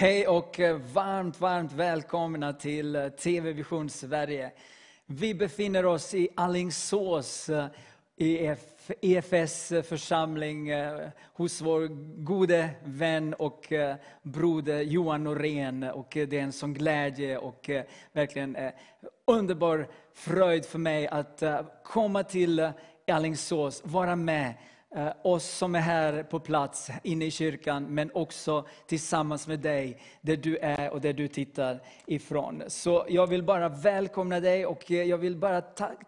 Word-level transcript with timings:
Hej 0.00 0.28
och 0.28 0.60
eh, 0.60 0.76
varmt, 0.76 1.40
varmt 1.40 1.72
välkomna 1.72 2.52
till 2.52 2.96
eh, 2.96 3.08
TV 3.08 3.52
Vision 3.52 3.90
Sverige. 3.90 4.52
Vi 5.06 5.34
befinner 5.34 5.86
oss 5.86 6.14
i 6.14 6.28
Allingsås 6.34 7.48
eh, 7.48 7.66
i 8.16 8.54
EFS 9.00 9.68
församling 9.68 10.70
hos 11.32 11.60
vår 11.60 11.88
gode 12.24 12.70
vän 12.84 13.34
och 13.34 13.72
broder 14.22 14.80
Johan 14.80 15.24
Norén. 15.24 15.82
Och 15.82 16.08
det 16.12 16.32
är 16.32 16.42
en 16.42 16.52
sån 16.52 16.74
glädje 16.74 17.38
och 17.38 17.70
verkligen 18.12 18.56
underbar 19.26 19.88
fröjd 20.14 20.64
för 20.64 20.78
mig 20.78 21.08
att 21.08 21.42
komma 21.84 22.22
till 22.22 22.70
Allingsås, 23.06 23.82
vara 23.84 24.16
med 24.16 24.54
Eh, 24.96 25.12
oss 25.22 25.44
som 25.44 25.74
är 25.74 25.80
här 25.80 26.22
på 26.22 26.40
plats 26.40 26.90
inne 27.02 27.24
i 27.24 27.30
kyrkan, 27.30 27.86
men 27.88 28.10
också 28.14 28.66
tillsammans 28.86 29.46
med 29.46 29.60
dig, 29.60 30.02
där 30.20 30.36
du 30.36 30.56
är 30.56 30.90
och 30.90 31.00
där 31.00 31.12
du 31.12 31.28
tittar 31.28 31.82
ifrån. 32.06 32.62
Så 32.68 33.06
jag 33.08 33.26
vill 33.26 33.42
bara 33.42 33.68
välkomna 33.68 34.40
dig 34.40 34.66
och 34.66 34.90
eh, 34.90 35.02
jag 35.02 35.18
vill 35.18 35.36
bara 35.36 35.60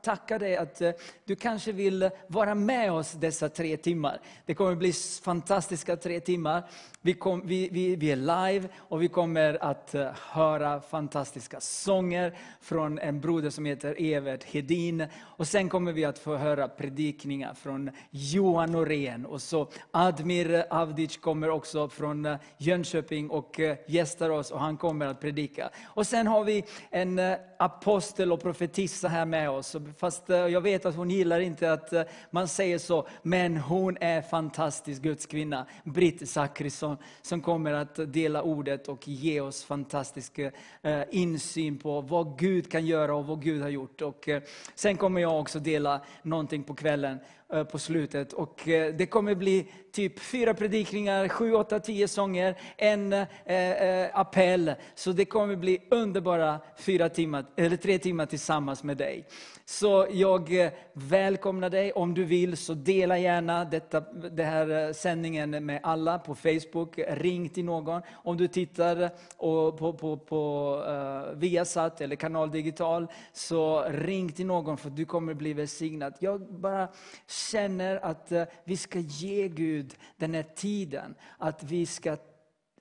tacka 0.03 0.39
dig 0.39 0.57
att 0.57 0.81
eh, 0.81 0.91
du 1.25 1.37
kanske 1.37 1.73
vill 1.73 2.11
vara 2.27 2.55
med 2.55 2.93
oss 2.93 3.13
dessa 3.13 3.49
tre 3.49 3.77
timmar. 3.77 4.21
Det 4.47 4.55
kommer 4.55 4.75
bli 4.75 4.93
fantastiska 5.25 5.97
tre 5.97 6.21
timmar. 6.21 6.62
Vi, 7.05 7.14
kom, 7.14 7.42
vi, 7.45 7.69
vi, 7.72 7.97
vi, 7.97 8.11
är 8.11 8.17
live 8.17 8.69
och 8.77 9.03
vi 9.03 9.08
kommer 9.08 9.64
att 9.64 9.95
eh, 9.95 10.08
höra 10.31 10.81
fantastiska 10.81 11.61
sånger 11.61 12.34
från 12.61 12.98
en 12.98 13.20
broder 13.20 13.50
som 13.50 13.64
heter 13.64 13.97
Evert 13.98 14.44
Hedin. 14.44 15.06
Och 15.20 15.48
sen 15.48 15.69
kommer 15.69 15.92
vi 15.92 16.05
att 16.05 16.19
få 16.19 16.36
höra 16.36 16.69
predikningar 16.69 17.55
från 17.55 17.91
Johan 18.11 18.72
Norén. 18.72 19.27
Och 19.27 19.42
så 19.42 19.69
Admir 19.91 20.64
Avdic 20.70 21.17
kommer 21.17 21.50
också 21.50 21.89
från 21.89 22.27
eh, 22.27 22.36
Jönköping 22.59 23.31
och 23.31 23.61
eh, 23.61 23.77
gästar 23.87 24.31
oss 24.31 24.50
och 24.50 24.61
han 24.61 24.77
kommer 24.77 25.06
att 25.06 25.20
predika. 25.20 25.70
Och 25.84 26.06
sen 26.06 26.27
har 26.27 26.44
vi 26.44 26.64
en 26.91 27.20
apostel 27.59 28.33
och 28.33 28.42
profetissa 28.42 29.09
här 29.09 29.25
med 29.25 29.50
oss. 29.50 29.77
Fast 29.98 30.28
jag 30.28 30.61
vet 30.61 30.87
att 30.87 30.97
hon 30.97 31.11
gillar 31.11 31.41
inte 31.41 31.72
att 31.72 31.92
man 32.31 32.48
säger 32.48 32.78
så, 32.78 33.09
men 33.22 33.56
hon 33.56 33.97
är 34.00 34.22
fantastisk 34.22 35.03
Guds 35.03 35.27
kvinna. 35.27 35.66
Britt 35.84 36.31
Zachrisson 36.31 36.92
som, 36.97 37.07
som 37.23 37.41
kommer 37.41 37.73
att 37.73 38.12
dela 38.12 38.43
ordet 38.43 38.89
och 38.89 39.09
ge 39.09 39.41
oss 39.41 39.65
fantastisk 39.65 40.39
eh, 40.39 41.03
insyn 41.11 41.79
på 41.79 42.01
vad 42.01 42.39
Gud 42.39 42.71
kan 42.71 42.87
göra 42.87 43.15
och 43.15 43.27
vad 43.27 43.43
Gud 43.43 43.62
har 43.62 43.69
gjort. 43.69 44.03
Och, 44.03 44.29
eh, 44.29 44.43
sen 44.75 44.97
kommer 44.97 45.21
jag 45.21 45.41
också 45.41 45.59
dela 45.59 46.01
någonting 46.23 46.62
på 46.62 46.75
kvällen 46.75 47.19
Eh, 47.53 47.65
på 47.65 47.79
slutet. 47.79 48.33
Och 48.33 48.69
eh, 48.69 48.95
det 48.95 49.07
kommer 49.07 49.34
bli 49.34 49.67
typ 49.93 50.21
fyra 50.21 50.55
predikningar, 50.55 51.29
sju, 51.29 51.55
åtta, 51.55 51.81
tio 51.81 52.09
sånger, 52.09 52.55
en 52.77 53.12
eh, 53.12 53.27
eh, 53.47 54.11
appell. 54.19 54.75
Så 54.95 55.12
det 55.12 55.25
kommer 55.25 55.57
bli 55.57 55.79
underbara 55.91 56.61
fyra 56.77 57.09
timmar, 57.09 57.45
eller 57.57 57.77
tre 57.77 57.99
timmar 57.99 58.27
tillsammans 58.27 58.83
med 58.83 58.97
dig. 58.97 59.27
Så 59.65 60.07
jag 60.11 60.65
eh, 60.65 60.73
välkomnar 60.93 61.71
dig. 61.71 61.93
Om 61.93 62.15
du 62.15 62.25
vill 62.25 62.57
så 62.57 62.75
dela 62.75 63.19
gärna 63.19 63.65
detta, 63.65 64.01
den 64.01 64.47
här 64.47 64.87
eh, 64.87 64.93
sändningen 64.93 65.67
med 65.67 65.81
alla 65.83 66.19
på 66.19 66.34
Facebook. 66.34 66.99
Ring 67.09 67.49
till 67.49 67.65
någon. 67.65 68.03
Om 68.12 68.37
du 68.37 68.49
tittar 68.49 69.11
på, 69.39 69.72
på, 69.72 69.93
på, 69.93 70.16
på 70.16 70.75
uh, 70.89 71.39
Viasat 71.39 72.00
eller 72.00 72.16
Kanal 72.16 72.50
Digital, 72.50 73.06
så 73.33 73.84
ring 73.89 74.33
till 74.33 74.47
någon 74.47 74.77
för 74.77 74.91
du 74.91 75.05
kommer 75.05 75.34
bli 75.34 75.53
välsignad. 75.53 76.15
Jag 76.19 76.41
bara 76.41 76.89
känner 77.50 78.05
att 78.05 78.33
uh, 78.33 78.43
vi 78.65 78.77
ska 78.77 78.99
ge 78.99 79.49
Gud 79.49 79.81
den 80.16 80.34
här 80.34 80.47
tiden, 80.54 81.15
att 81.38 81.62
vi 81.62 81.87
ska 81.87 82.16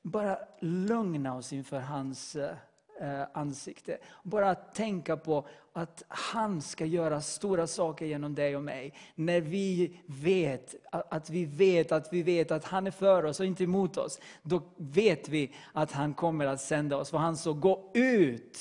bara 0.01 0.37
lugna 0.59 1.35
oss 1.35 1.53
inför 1.53 1.79
hans 1.79 2.35
eh, 2.35 3.27
ansikte. 3.33 3.97
Bara 4.23 4.55
tänka 4.55 5.17
på 5.17 5.47
att 5.73 6.03
han 6.07 6.61
ska 6.61 6.85
göra 6.85 7.21
stora 7.21 7.67
saker 7.67 8.05
genom 8.05 8.35
dig 8.35 8.55
och 8.55 8.63
mig. 8.63 8.93
När 9.15 9.41
vi 9.41 9.99
vet 10.05 10.75
att 10.91 11.29
vi 11.29 11.45
vet 11.45 11.91
att 11.91 12.13
vi 12.13 12.23
vet 12.23 12.51
att 12.51 12.63
han 12.63 12.87
är 12.87 12.91
för 12.91 13.25
oss 13.25 13.39
och 13.39 13.45
inte 13.45 13.63
emot 13.63 13.97
oss. 13.97 14.19
Då 14.41 14.61
vet 14.77 15.29
vi 15.29 15.53
att 15.73 15.91
han 15.91 16.13
kommer 16.13 16.45
att 16.45 16.61
sända 16.61 16.97
oss. 16.97 17.09
För 17.09 17.17
han 17.17 17.37
så 17.37 17.53
gå 17.53 17.91
ut 17.93 18.59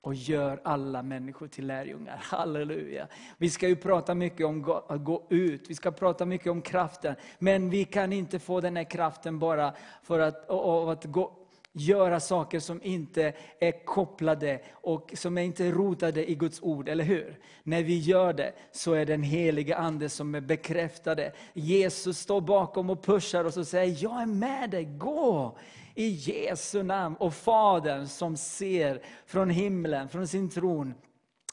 och 0.00 0.14
gör 0.14 0.60
alla 0.64 1.02
människor 1.02 1.48
till 1.48 1.66
lärjungar. 1.66 2.16
Halleluja. 2.22 3.08
Vi 3.38 3.50
ska 3.50 3.68
ju 3.68 3.76
prata 3.76 4.14
mycket 4.14 4.46
om 4.46 4.82
att 4.88 5.04
gå 5.04 5.26
ut, 5.30 5.70
vi 5.70 5.74
ska 5.74 5.90
prata 5.90 6.26
mycket 6.26 6.50
om 6.50 6.62
kraften. 6.62 7.14
Men 7.38 7.70
vi 7.70 7.84
kan 7.84 8.12
inte 8.12 8.38
få 8.38 8.60
den 8.60 8.76
här 8.76 8.84
kraften 8.84 9.38
bara 9.38 9.74
för 10.02 10.18
att, 10.20 10.50
att 10.50 11.04
gå, 11.04 11.32
göra 11.72 12.20
saker 12.20 12.60
som 12.60 12.82
inte 12.82 13.32
är 13.60 13.84
kopplade 13.84 14.60
och 14.72 15.12
som 15.16 15.38
är 15.38 15.42
inte 15.42 15.70
rotade 15.70 16.30
i 16.30 16.34
Guds 16.34 16.62
ord, 16.62 16.88
eller 16.88 17.04
hur? 17.04 17.38
När 17.62 17.82
vi 17.82 17.98
gör 17.98 18.32
det 18.32 18.52
så 18.72 18.92
är 18.92 19.06
den 19.06 19.22
helige 19.22 19.76
Ande 19.76 20.08
som 20.08 20.34
är 20.34 20.40
bekräftade. 20.40 21.32
Jesus 21.52 22.18
står 22.18 22.40
bakom 22.40 22.90
och 22.90 23.04
pushar 23.04 23.44
oss 23.44 23.56
och 23.56 23.66
säger, 23.66 24.02
jag 24.02 24.22
är 24.22 24.26
med 24.26 24.70
dig, 24.70 24.84
gå! 24.84 25.58
I 25.94 26.08
Jesu 26.08 26.82
namn. 26.82 27.16
Och 27.16 27.34
Fadern 27.34 28.06
som 28.06 28.36
ser 28.36 29.02
från 29.26 29.50
himlen, 29.50 30.08
från 30.08 30.28
sin 30.28 30.50
tron, 30.50 30.94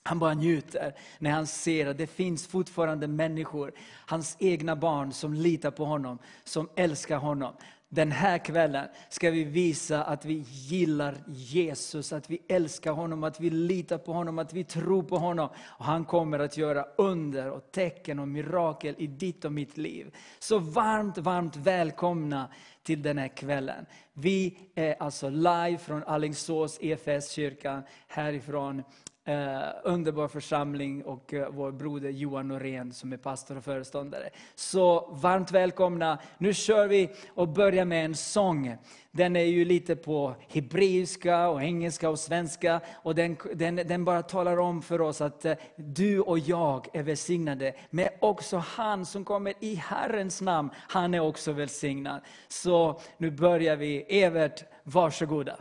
han 0.03 0.19
bara 0.19 0.33
njuter 0.33 0.95
när 1.19 1.31
han 1.31 1.47
ser 1.47 1.87
att 1.87 1.97
det 1.97 2.07
finns 2.07 2.47
fortfarande 2.47 3.07
människor, 3.07 3.71
hans 4.05 4.37
egna 4.39 4.75
barn, 4.75 5.13
som 5.13 5.33
litar 5.33 5.71
på 5.71 5.85
honom, 5.85 6.17
som 6.43 6.69
älskar 6.75 7.17
honom. 7.17 7.53
Den 7.89 8.11
här 8.11 8.37
kvällen 8.37 8.87
ska 9.09 9.31
vi 9.31 9.43
visa 9.43 10.03
att 10.03 10.25
vi 10.25 10.43
gillar 10.47 11.15
Jesus, 11.27 12.13
att 12.13 12.29
vi 12.29 12.39
älskar 12.47 12.91
honom, 12.91 13.23
att 13.23 13.39
vi 13.39 13.49
litar 13.49 13.97
på 13.97 14.13
honom, 14.13 14.39
att 14.39 14.53
vi 14.53 14.63
tror 14.63 15.03
på 15.03 15.17
honom. 15.17 15.49
Och 15.65 15.85
han 15.85 16.05
kommer 16.05 16.39
att 16.39 16.57
göra 16.57 16.85
under 16.97 17.51
och 17.51 17.71
tecken 17.71 18.19
och 18.19 18.27
mirakel 18.27 18.95
i 18.97 19.07
ditt 19.07 19.45
och 19.45 19.51
mitt 19.51 19.77
liv. 19.77 20.15
Så 20.39 20.59
varmt, 20.59 21.17
varmt 21.17 21.55
välkomna 21.55 22.49
till 22.83 23.01
den 23.01 23.17
här 23.17 23.27
kvällen. 23.27 23.85
Vi 24.13 24.57
är 24.75 24.95
alltså 24.99 25.29
live 25.29 25.77
från 25.77 26.03
Allingsås 26.03 26.77
EFS 26.81 27.31
kyrkan 27.31 27.83
härifrån 28.07 28.83
Eh, 29.27 29.69
underbar 29.83 30.27
församling 30.27 31.03
och 31.05 31.33
eh, 31.33 31.49
vår 31.49 31.71
broder 31.71 32.09
Johan 32.09 32.47
Norén 32.47 32.93
som 32.93 33.13
är 33.13 33.17
pastor 33.17 33.57
och 33.57 33.63
föreståndare. 33.63 34.29
Så 34.55 35.09
varmt 35.11 35.51
välkomna. 35.51 36.19
Nu 36.37 36.53
kör 36.53 36.87
vi 36.87 37.09
och 37.29 37.47
börjar 37.47 37.85
med 37.85 38.05
en 38.05 38.15
sång. 38.15 38.75
Den 39.11 39.35
är 39.35 39.43
ju 39.43 39.65
lite 39.65 39.95
på 39.95 40.35
hebreiska, 40.47 41.49
och 41.49 41.63
engelska 41.63 42.09
och 42.09 42.19
svenska. 42.19 42.81
Och 42.93 43.15
den, 43.15 43.37
den, 43.53 43.75
den 43.75 44.05
bara 44.05 44.21
talar 44.21 44.57
om 44.57 44.81
för 44.81 45.01
oss 45.01 45.21
att 45.21 45.45
eh, 45.45 45.55
du 45.75 46.19
och 46.19 46.39
jag 46.39 46.87
är 46.93 47.03
välsignade. 47.03 47.73
Men 47.89 48.07
också 48.19 48.57
han 48.57 49.05
som 49.05 49.25
kommer 49.25 49.53
i 49.59 49.75
Herrens 49.75 50.41
namn, 50.41 50.69
han 50.75 51.13
är 51.13 51.19
också 51.19 51.51
välsignad. 51.51 52.21
Så 52.47 52.99
nu 53.17 53.31
börjar 53.31 53.75
vi. 53.75 54.05
Evert, 54.21 54.63
varsågoda. 54.83 55.55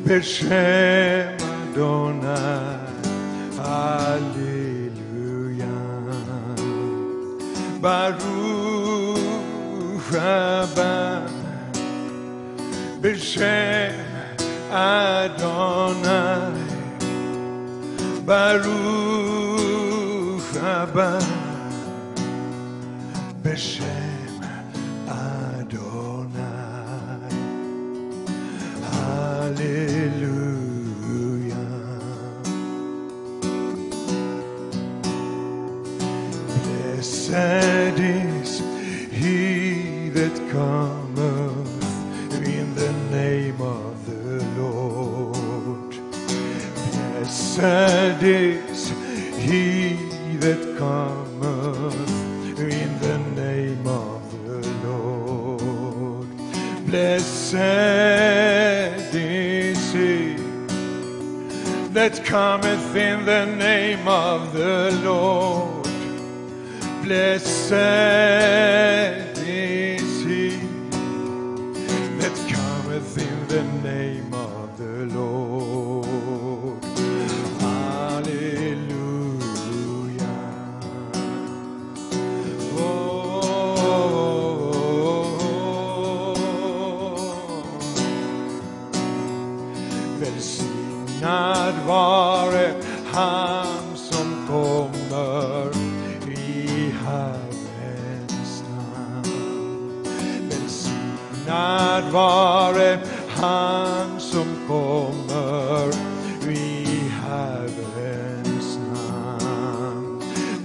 Beshem 0.06 1.34
Adonai, 1.56 2.86
Hallelujah. 3.58 4.54
Baruch 7.80 9.18
Haba, 10.12 10.94
Beshem 13.02 13.94
Adonai, 14.70 16.54
Baruch 18.24 19.23
Abba 20.84 21.12
Beshem 23.42 24.42
Adonai 25.08 26.34
Hallelujah 28.92 30.44
Blessed 36.64 37.98
is 37.98 38.50
he 39.10 40.10
that 40.10 40.36
cometh 40.52 41.82
in 42.46 42.74
the 42.74 42.92
name 43.10 43.58
of 43.62 44.04
the 44.04 44.44
Lord. 44.60 45.94
Blessed 46.92 48.22
is 48.22 48.92
he 49.38 50.13
that 50.44 50.76
cometh 50.76 52.60
in 52.60 52.98
the 53.00 53.18
name 53.34 53.86
of 53.86 54.20
the 54.44 54.60
Lord. 54.86 56.28
Blessed 56.84 57.54
is 59.14 59.92
he 59.94 60.36
that 61.94 62.22
cometh 62.26 62.94
in 62.94 63.24
the 63.24 63.46
name 63.46 64.06
of 64.06 64.52
the 64.52 64.90
Lord. 65.02 65.88
Blessed 67.02 67.72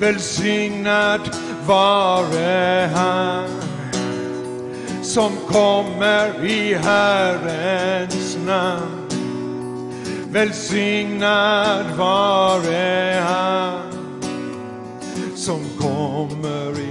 Välsignad 0.10 1.22
vare 1.68 2.90
han 2.96 3.50
som 5.04 5.32
kommer 5.48 6.46
i 6.46 6.74
Herrens 6.74 8.38
namn. 8.46 9.10
Välsignad 10.32 11.86
vare 11.98 13.22
han 13.28 13.92
som 15.36 15.60
kommer 15.80 16.80
i 16.80 16.89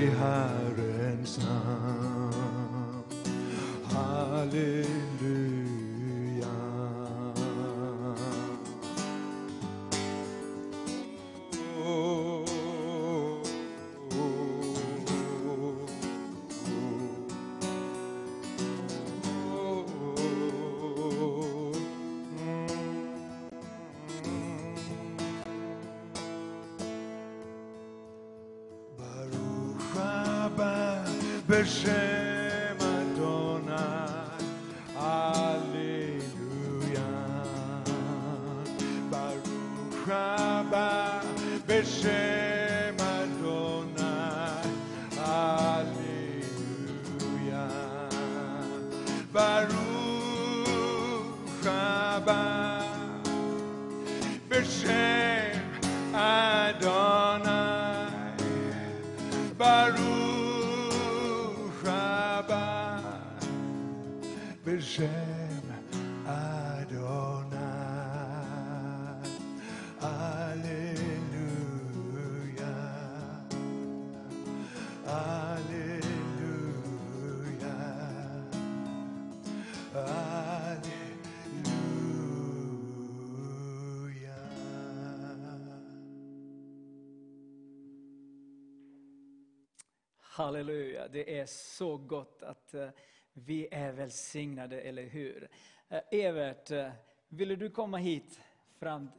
Halleluja, 90.48 91.08
det 91.08 91.38
är 91.38 91.46
så 91.46 91.96
gott 91.96 92.42
att 92.42 92.74
eh, 92.74 92.88
vi 93.32 93.68
är 93.70 93.92
välsignade, 93.92 94.80
eller 94.80 95.02
hur? 95.02 95.48
Eh, 95.88 96.00
Evert, 96.10 96.70
eh, 96.70 96.90
ville 97.28 97.56
du 97.56 97.70
komma 97.70 97.96
hit 97.96 98.40
fram? 98.78 99.10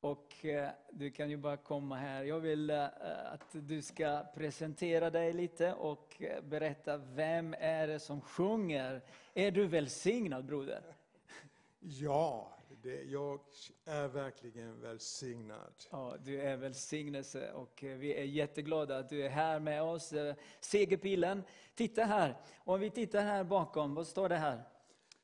Och 0.00 0.46
du 0.90 1.10
kan 1.10 1.30
ju 1.30 1.36
bara 1.36 1.56
komma 1.56 1.96
här. 1.96 2.24
Jag 2.24 2.40
vill 2.40 2.70
att 2.70 3.46
du 3.52 3.82
ska 3.82 4.24
presentera 4.34 5.10
dig 5.10 5.32
lite 5.32 5.72
och 5.74 6.22
berätta 6.42 6.96
vem 6.96 7.54
är 7.58 7.86
det 7.86 8.00
som 8.00 8.20
sjunger. 8.20 9.02
Är 9.34 9.50
du 9.50 9.66
välsignad 9.66 10.44
broder? 10.44 10.82
Ja, 11.80 12.52
det, 12.82 13.02
jag 13.02 13.40
är 13.84 14.08
verkligen 14.08 14.80
välsignad. 14.80 15.74
Ja, 15.90 16.16
du 16.24 16.40
är 16.40 16.56
välsignelse 16.56 17.52
och 17.52 17.84
eh, 17.84 17.98
vi 17.98 18.14
är 18.14 18.24
jätteglada 18.24 18.98
att 18.98 19.08
du 19.08 19.24
är 19.24 19.28
här 19.28 19.60
med 19.60 19.82
oss. 19.82 20.12
Eh, 20.12 20.34
Segerpilen, 20.60 21.42
titta 21.74 22.04
här. 22.04 22.40
Om 22.58 22.80
vi 22.80 22.90
tittar 22.90 23.22
här 23.22 23.44
bakom, 23.44 23.94
vad 23.94 24.06
står 24.06 24.28
det 24.28 24.36
här? 24.36 24.62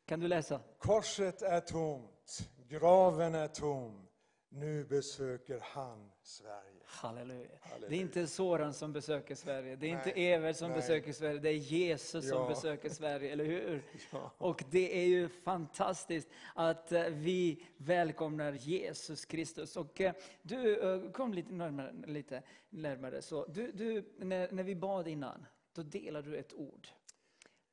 Kan 0.05 0.21
du 0.21 0.29
läsa? 0.29 0.61
Korset 0.79 1.43
är 1.43 1.61
tomt, 1.61 2.51
graven 2.69 3.35
är 3.35 3.49
tom. 3.49 4.09
Nu 4.49 4.85
besöker 4.85 5.61
han 5.63 6.11
Sverige. 6.23 6.76
Halleluja. 6.97 7.49
Halleluja. 7.61 7.89
Det 7.91 7.97
är 7.97 8.01
inte 8.01 8.27
Soran 8.27 8.75
som 8.75 8.93
besöker 8.93 9.35
Sverige, 9.35 9.77
det 9.77 9.87
är 9.87 9.91
inte 9.91 10.13
Nej, 10.17 10.33
Evert 10.33 10.57
som 10.57 10.69
nej. 10.71 10.77
besöker 10.81 11.13
Sverige, 11.13 11.39
det 11.39 11.49
är 11.49 11.53
Jesus 11.53 12.29
som 12.29 12.39
Ja. 12.39 12.49
besöker 12.49 12.89
Sverige, 12.89 13.33
eller 13.33 13.45
hur? 13.45 13.83
Ja. 14.13 14.33
Och 14.39 14.65
det 14.71 14.99
är 15.03 15.07
ju 15.07 15.29
fantastiskt 15.29 16.29
att 16.55 16.93
eh, 16.93 17.03
vi 17.03 17.67
välkomnar 17.77 18.53
Jesus 18.53 19.25
Kristus. 19.25 19.77
Och 19.77 20.01
eh, 20.01 20.13
du, 20.43 20.81
eh, 21.05 21.11
kom 21.11 21.35
lite 21.35 21.53
närmare. 21.53 21.93
Lite 22.07 22.43
närmare 22.71 23.23
så. 23.23 23.47
Du, 23.47 23.73
du, 23.73 24.13
när, 24.19 24.53
när 24.53 24.63
vi 24.63 24.75
bad 24.75 25.09
innan, 25.09 25.47
då 25.75 25.83
delade 25.83 26.31
du 26.31 26.37
ett 26.37 26.55
ord 26.55 26.89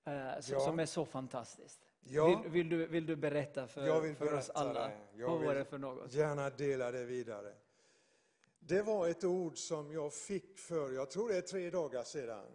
eh, 0.06 0.40
som, 0.42 0.54
Ja. 0.54 0.60
som 0.60 0.80
är 0.80 0.86
så 0.86 1.06
fantastiskt. 1.06 1.80
Ja. 2.06 2.42
Vill, 2.44 2.52
vill, 2.52 2.70
du, 2.70 2.88
vill 2.88 3.06
du 3.06 3.16
berätta 3.16 3.68
för, 3.68 3.88
Jag 3.88 4.02
vill 4.02 4.16
för 4.16 4.26
oss 4.26 4.32
berätta 4.32 4.60
alla? 4.60 4.88
det. 4.88 4.92
Jag 5.16 5.30
Vad 5.30 5.42
var 5.46 5.56
det 5.56 5.66
för 5.66 5.78
något? 5.78 6.14
Gärna 6.14 6.50
dela 6.50 6.92
det 6.92 7.06
vidare. 7.06 7.54
Det 8.66 8.82
var 8.82 9.08
ett 9.08 9.24
ord 9.24 9.58
som 9.58 9.92
jag 9.92 10.14
fick 10.14 10.58
för, 10.60 10.92
jag 10.92 11.12
tror 11.12 11.30
det 11.30 11.38
är 11.38 11.42
tre 11.42 11.70
dagar 11.70 12.04
sedan. 12.04 12.46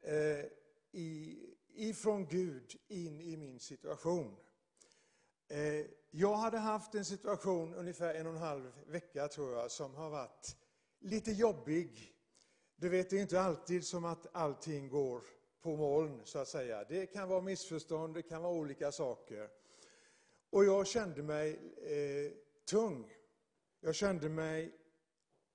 Eh, 0.00 0.44
i, 0.92 1.38
ifrån 1.74 2.26
Gud 2.26 2.76
in 2.88 3.20
i 3.20 3.36
min 3.36 3.60
situation. 3.60 4.36
Eh, 5.48 5.86
jag 6.10 6.36
hade 6.36 6.58
haft 6.58 6.94
en 6.94 7.04
situation 7.04 7.74
ungefär 7.74 8.14
en 8.14 8.26
och 8.26 8.32
en 8.32 8.38
halv 8.38 8.72
vecka 8.86 9.28
tror 9.28 9.52
jag 9.52 9.70
som 9.70 9.94
har 9.94 10.10
varit 10.10 10.56
lite 10.98 11.32
jobbig. 11.32 12.12
Du 12.76 12.88
vet, 12.88 13.10
det 13.10 13.16
är 13.16 13.22
inte 13.22 13.40
alltid 13.40 13.86
som 13.86 14.04
att 14.04 14.26
allting 14.32 14.88
går 14.88 15.22
på 15.62 15.76
moln 15.76 16.20
så 16.24 16.38
att 16.38 16.48
säga. 16.48 16.84
Det 16.84 17.06
kan 17.06 17.28
vara 17.28 17.40
missförstånd, 17.40 18.14
det 18.14 18.22
kan 18.22 18.42
vara 18.42 18.52
olika 18.52 18.92
saker. 18.92 19.48
Och 20.50 20.64
jag 20.64 20.86
kände 20.86 21.22
mig 21.22 21.60
eh, 21.76 22.32
tung. 22.64 23.12
Jag 23.80 23.94
kände 23.94 24.28
mig, 24.28 24.72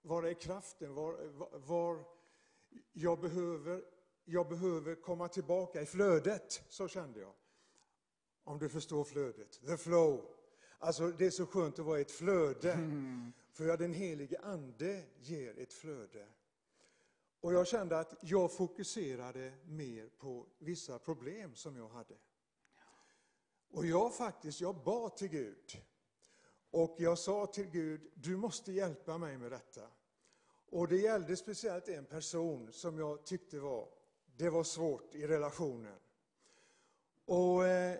var 0.01 0.23
är 0.23 0.33
kraften? 0.33 0.93
Var, 0.93 1.13
var, 1.27 1.59
var 1.59 2.05
jag, 2.93 3.19
behöver, 3.19 3.83
jag 4.25 4.49
behöver 4.49 4.95
komma 4.95 5.27
tillbaka 5.27 5.81
i 5.81 5.85
flödet, 5.85 6.63
så 6.69 6.87
kände 6.87 7.19
jag. 7.19 7.33
Om 8.43 8.59
du 8.59 8.69
förstår 8.69 9.03
flödet. 9.03 9.61
The 9.67 9.77
flow. 9.77 10.25
Alltså 10.77 11.07
det 11.07 11.25
är 11.25 11.31
så 11.31 11.45
skönt 11.45 11.79
att 11.79 11.85
vara 11.85 11.99
i 11.99 12.01
ett 12.01 12.11
flöde. 12.11 12.79
För 13.51 13.65
ja, 13.65 13.77
den 13.77 13.93
helige 13.93 14.39
ande 14.39 15.03
ger 15.19 15.59
ett 15.59 15.73
flöde. 15.73 16.27
Och 17.41 17.53
jag 17.53 17.67
kände 17.67 17.99
att 17.99 18.13
jag 18.21 18.53
fokuserade 18.53 19.53
mer 19.65 20.09
på 20.17 20.45
vissa 20.57 20.99
problem 20.99 21.55
som 21.55 21.77
jag 21.77 21.89
hade. 21.89 22.15
Och 23.71 23.85
jag 23.85 24.15
faktiskt, 24.15 24.61
jag 24.61 24.75
bad 24.75 25.17
till 25.17 25.27
Gud. 25.27 25.81
Och 26.71 26.95
jag 26.97 27.17
sa 27.17 27.45
till 27.45 27.69
Gud, 27.69 28.11
du 28.13 28.37
måste 28.37 28.71
hjälpa 28.71 29.17
mig 29.17 29.37
med 29.37 29.51
detta. 29.51 29.81
Och 30.69 30.87
det 30.87 30.97
gällde 30.97 31.35
speciellt 31.35 31.87
en 31.87 32.05
person 32.05 32.71
som 32.71 32.99
jag 32.99 33.25
tyckte 33.25 33.59
var, 33.59 33.87
det 34.37 34.49
var 34.49 34.63
svårt 34.63 35.15
i 35.15 35.27
relationen. 35.27 35.99
Och 37.25 37.67
eh, 37.67 37.99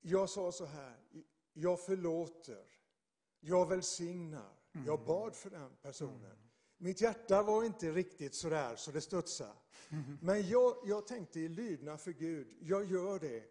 jag 0.00 0.30
sa 0.30 0.52
så 0.52 0.64
här, 0.64 0.96
jag 1.52 1.80
förlåter, 1.80 2.64
jag 3.40 3.68
välsignar. 3.68 4.58
Jag 4.86 5.04
bad 5.04 5.36
för 5.36 5.50
den 5.50 5.76
personen. 5.82 6.36
Mitt 6.78 7.00
hjärta 7.00 7.42
var 7.42 7.64
inte 7.64 7.90
riktigt 7.90 8.34
sådär 8.34 8.76
så 8.76 8.90
det 8.90 9.00
studsade. 9.00 9.52
Men 10.20 10.48
jag, 10.48 10.76
jag 10.84 11.06
tänkte 11.06 11.40
i 11.40 11.48
lydnad 11.48 12.00
för 12.00 12.12
Gud, 12.12 12.56
jag 12.60 12.84
gör 12.84 13.18
det. 13.18 13.44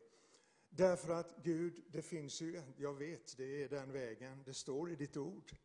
Därför 0.70 1.14
att 1.14 1.36
Gud, 1.44 1.84
det 1.88 2.02
finns 2.02 2.42
ju, 2.42 2.62
jag 2.78 2.94
vet, 2.94 3.38
det 3.38 3.64
är 3.64 3.70
den 3.70 3.92
vägen, 3.92 4.44
det 4.46 4.54
står 4.54 4.92
i 4.92 4.96
ditt 4.96 5.18
ord. 5.18 5.56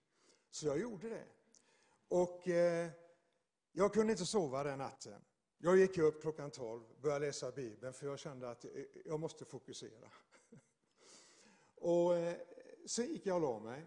Så 0.50 0.66
jag 0.66 0.80
gjorde 0.80 1.08
det. 1.08 1.26
Och 2.08 2.48
eh, 2.48 2.90
jag 3.72 3.92
kunde 3.92 4.12
inte 4.12 4.26
sova 4.26 4.64
den 4.64 4.78
natten. 4.78 5.22
Jag 5.58 5.76
gick 5.76 5.98
upp 5.98 6.22
klockan 6.22 6.50
12, 6.50 6.82
började 7.00 7.26
läsa 7.26 7.52
Bibeln, 7.52 7.92
för 7.92 8.06
jag 8.06 8.18
kände 8.18 8.50
att 8.50 8.64
eh, 8.64 8.70
jag 9.04 9.20
måste 9.20 9.44
fokusera. 9.44 10.10
Och 11.74 12.16
eh, 12.16 12.36
sen 12.86 13.06
gick 13.06 13.26
jag 13.26 13.36
och 13.36 13.42
la 13.42 13.60
mig. 13.60 13.86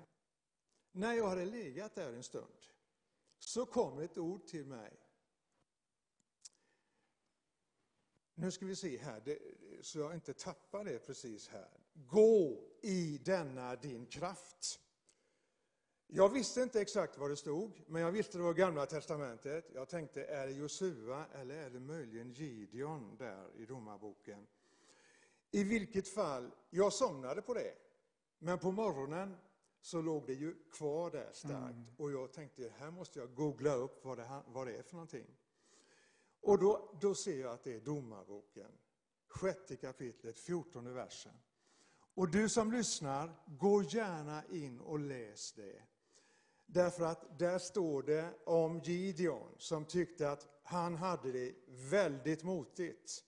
När 0.91 1.13
jag 1.13 1.27
hade 1.27 1.45
legat 1.45 1.95
där 1.95 2.13
en 2.13 2.23
stund 2.23 2.65
så 3.39 3.65
kom 3.65 3.99
ett 3.99 4.17
ord 4.17 4.47
till 4.47 4.65
mig. 4.65 5.04
Nu 8.35 8.51
ska 8.51 8.65
vi 8.65 8.75
se 8.75 8.97
här, 8.97 9.21
det, 9.25 9.39
så 9.81 9.99
jag 9.99 10.13
inte 10.13 10.33
tappar 10.33 10.83
det 10.83 10.99
precis 10.99 11.47
här. 11.47 11.69
Gå 11.93 12.63
i 12.81 13.17
denna 13.25 13.75
din 13.75 14.05
kraft. 14.05 14.79
Jag 16.07 16.29
visste 16.29 16.61
inte 16.61 16.81
exakt 16.81 17.17
vad 17.17 17.29
det 17.29 17.35
stod, 17.35 17.81
men 17.87 18.01
jag 18.01 18.11
visste 18.11 18.37
det 18.37 18.43
var 18.43 18.53
Gamla 18.53 18.85
Testamentet. 18.85 19.65
Jag 19.73 19.89
tänkte, 19.89 20.23
är 20.25 20.47
det 20.47 20.53
Josua 20.53 21.25
eller 21.33 21.55
är 21.55 21.69
det 21.69 21.79
möjligen 21.79 22.31
Gideon 22.31 23.15
där 23.17 23.49
i 23.57 23.65
Domarboken? 23.65 24.47
I 25.51 25.63
vilket 25.63 26.07
fall, 26.07 26.51
jag 26.69 26.93
somnade 26.93 27.41
på 27.41 27.53
det. 27.53 27.73
Men 28.39 28.59
på 28.59 28.71
morgonen 28.71 29.37
så 29.81 30.01
låg 30.01 30.27
det 30.27 30.33
ju 30.33 30.55
kvar 30.71 31.11
där 31.11 31.29
starkt. 31.33 31.99
Och 31.99 32.11
jag 32.11 32.33
tänkte, 32.33 32.73
här 32.77 32.91
måste 32.91 33.19
jag 33.19 33.35
googla 33.35 33.73
upp 33.73 34.05
vad 34.05 34.17
det, 34.17 34.41
vad 34.47 34.67
det 34.67 34.75
är 34.75 34.83
för 34.83 34.93
någonting. 34.93 35.27
Och 36.45 36.59
då, 36.59 36.89
då 37.01 37.15
ser 37.15 37.41
jag 37.41 37.53
att 37.53 37.63
det 37.63 37.73
är 37.73 37.79
Domarboken, 37.79 38.71
sjätte 39.27 39.75
kapitlet, 39.75 40.39
fjortonde 40.39 40.91
versen. 40.91 41.31
Och 42.15 42.29
du 42.29 42.49
som 42.49 42.71
lyssnar, 42.71 43.29
gå 43.45 43.83
gärna 43.83 44.43
in 44.45 44.79
och 44.79 44.99
läs 44.99 45.53
det. 45.53 45.81
Därför 46.65 47.05
att 47.05 47.39
där 47.39 47.59
står 47.59 48.03
det 48.03 48.29
om 48.45 48.79
Gideon 48.79 49.51
som 49.57 49.85
tyckte 49.85 50.31
att 50.31 50.47
han 50.63 50.95
hade 50.95 51.31
det 51.31 51.53
väldigt 51.67 52.43
motigt. 52.43 53.23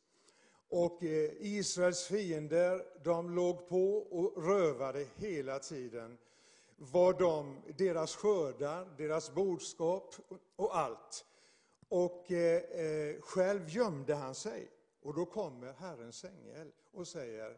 Och 0.69 1.03
eh, 1.03 1.31
Israels 1.39 2.03
fiender, 2.03 3.03
de 3.03 3.35
låg 3.35 3.67
på 3.69 3.97
och 3.97 4.43
rövade 4.43 5.05
hela 5.15 5.59
tiden 5.59 6.17
vad 6.75 7.19
de, 7.19 7.57
deras 7.77 8.15
skördar, 8.15 8.97
deras 8.97 9.33
boskap 9.33 10.15
och 10.55 10.77
allt. 10.77 11.25
Och 11.89 12.31
eh, 12.31 12.61
eh, 12.61 13.21
själv 13.21 13.69
gömde 13.69 14.15
han 14.15 14.35
sig. 14.35 14.71
Och 15.01 15.13
då 15.13 15.25
kommer 15.25 15.73
Herrens 15.73 16.25
ängel 16.25 16.71
och 16.91 17.07
säger, 17.07 17.57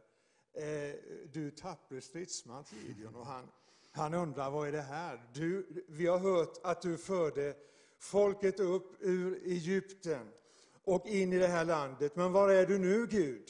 eh, 0.54 0.96
du 1.34 1.52
tappre 1.52 2.02
stridsman 2.02 2.64
Gideon. 2.88 3.16
Och 3.16 3.26
han, 3.26 3.48
han 3.92 4.14
undrar, 4.14 4.52
vad 4.52 4.68
är 4.68 4.72
det 4.72 4.82
här? 4.82 5.24
Du, 5.34 5.86
vi 5.88 6.08
har 6.08 6.18
hört 6.20 6.58
att 6.64 6.82
du 6.82 6.98
förde 6.98 7.56
folket 7.98 8.60
upp 8.60 8.96
ur 9.00 9.44
Egypten 9.46 10.32
och 10.84 11.08
in 11.08 11.34
i 11.34 11.38
det 11.38 11.48
här 11.48 11.66
landet. 11.66 12.16
Men 12.16 12.32
var 12.32 12.50
är 12.50 12.66
du 12.66 12.78
nu, 12.78 13.08
Gud? 13.08 13.50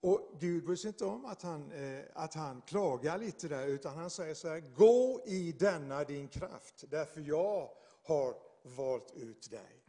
Och 0.00 0.30
Gud 0.40 0.64
bryr 0.64 0.76
sig 0.76 0.88
inte 0.88 1.04
om 1.04 1.24
att 1.24 1.42
han, 1.42 1.72
eh, 1.72 2.04
att 2.14 2.34
han 2.34 2.62
klagar 2.62 3.18
lite 3.18 3.48
där, 3.48 3.66
utan 3.66 3.96
han 3.96 4.10
säger 4.10 4.34
så 4.34 4.48
här, 4.48 4.60
gå 4.60 5.22
i 5.26 5.52
denna 5.52 6.04
din 6.04 6.28
kraft, 6.28 6.84
därför 6.90 7.20
jag 7.20 7.70
har 8.02 8.49
valt 8.62 9.12
ut 9.16 9.50
dig. 9.50 9.82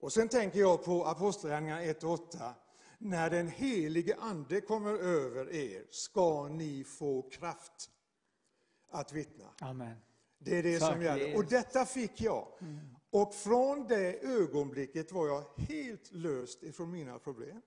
Och 0.00 0.12
sen 0.12 0.28
tänker 0.28 0.60
jag 0.60 0.84
på 0.84 1.04
Apostlagärningarna 1.04 1.82
1 1.82 2.04
och 2.04 2.10
8. 2.10 2.54
När 2.98 3.30
den 3.30 3.48
helige 3.48 4.16
ande 4.16 4.60
kommer 4.60 4.94
över 4.94 5.52
er 5.52 5.84
ska 5.90 6.48
ni 6.48 6.84
få 6.84 7.22
kraft 7.22 7.90
att 8.90 9.12
vittna. 9.12 9.44
Amen. 9.60 9.96
Det 10.38 10.58
är 10.58 10.62
det 10.62 10.78
Tack, 10.78 10.92
som 10.92 11.02
gäller. 11.02 11.36
Och 11.36 11.44
detta 11.44 11.86
fick 11.86 12.20
jag. 12.20 12.48
Och 13.10 13.34
från 13.34 13.88
det 13.88 14.22
ögonblicket 14.22 15.12
var 15.12 15.26
jag 15.26 15.44
helt 15.56 16.12
löst 16.12 16.62
ifrån 16.62 16.90
mina 16.90 17.18
problem. 17.18 17.62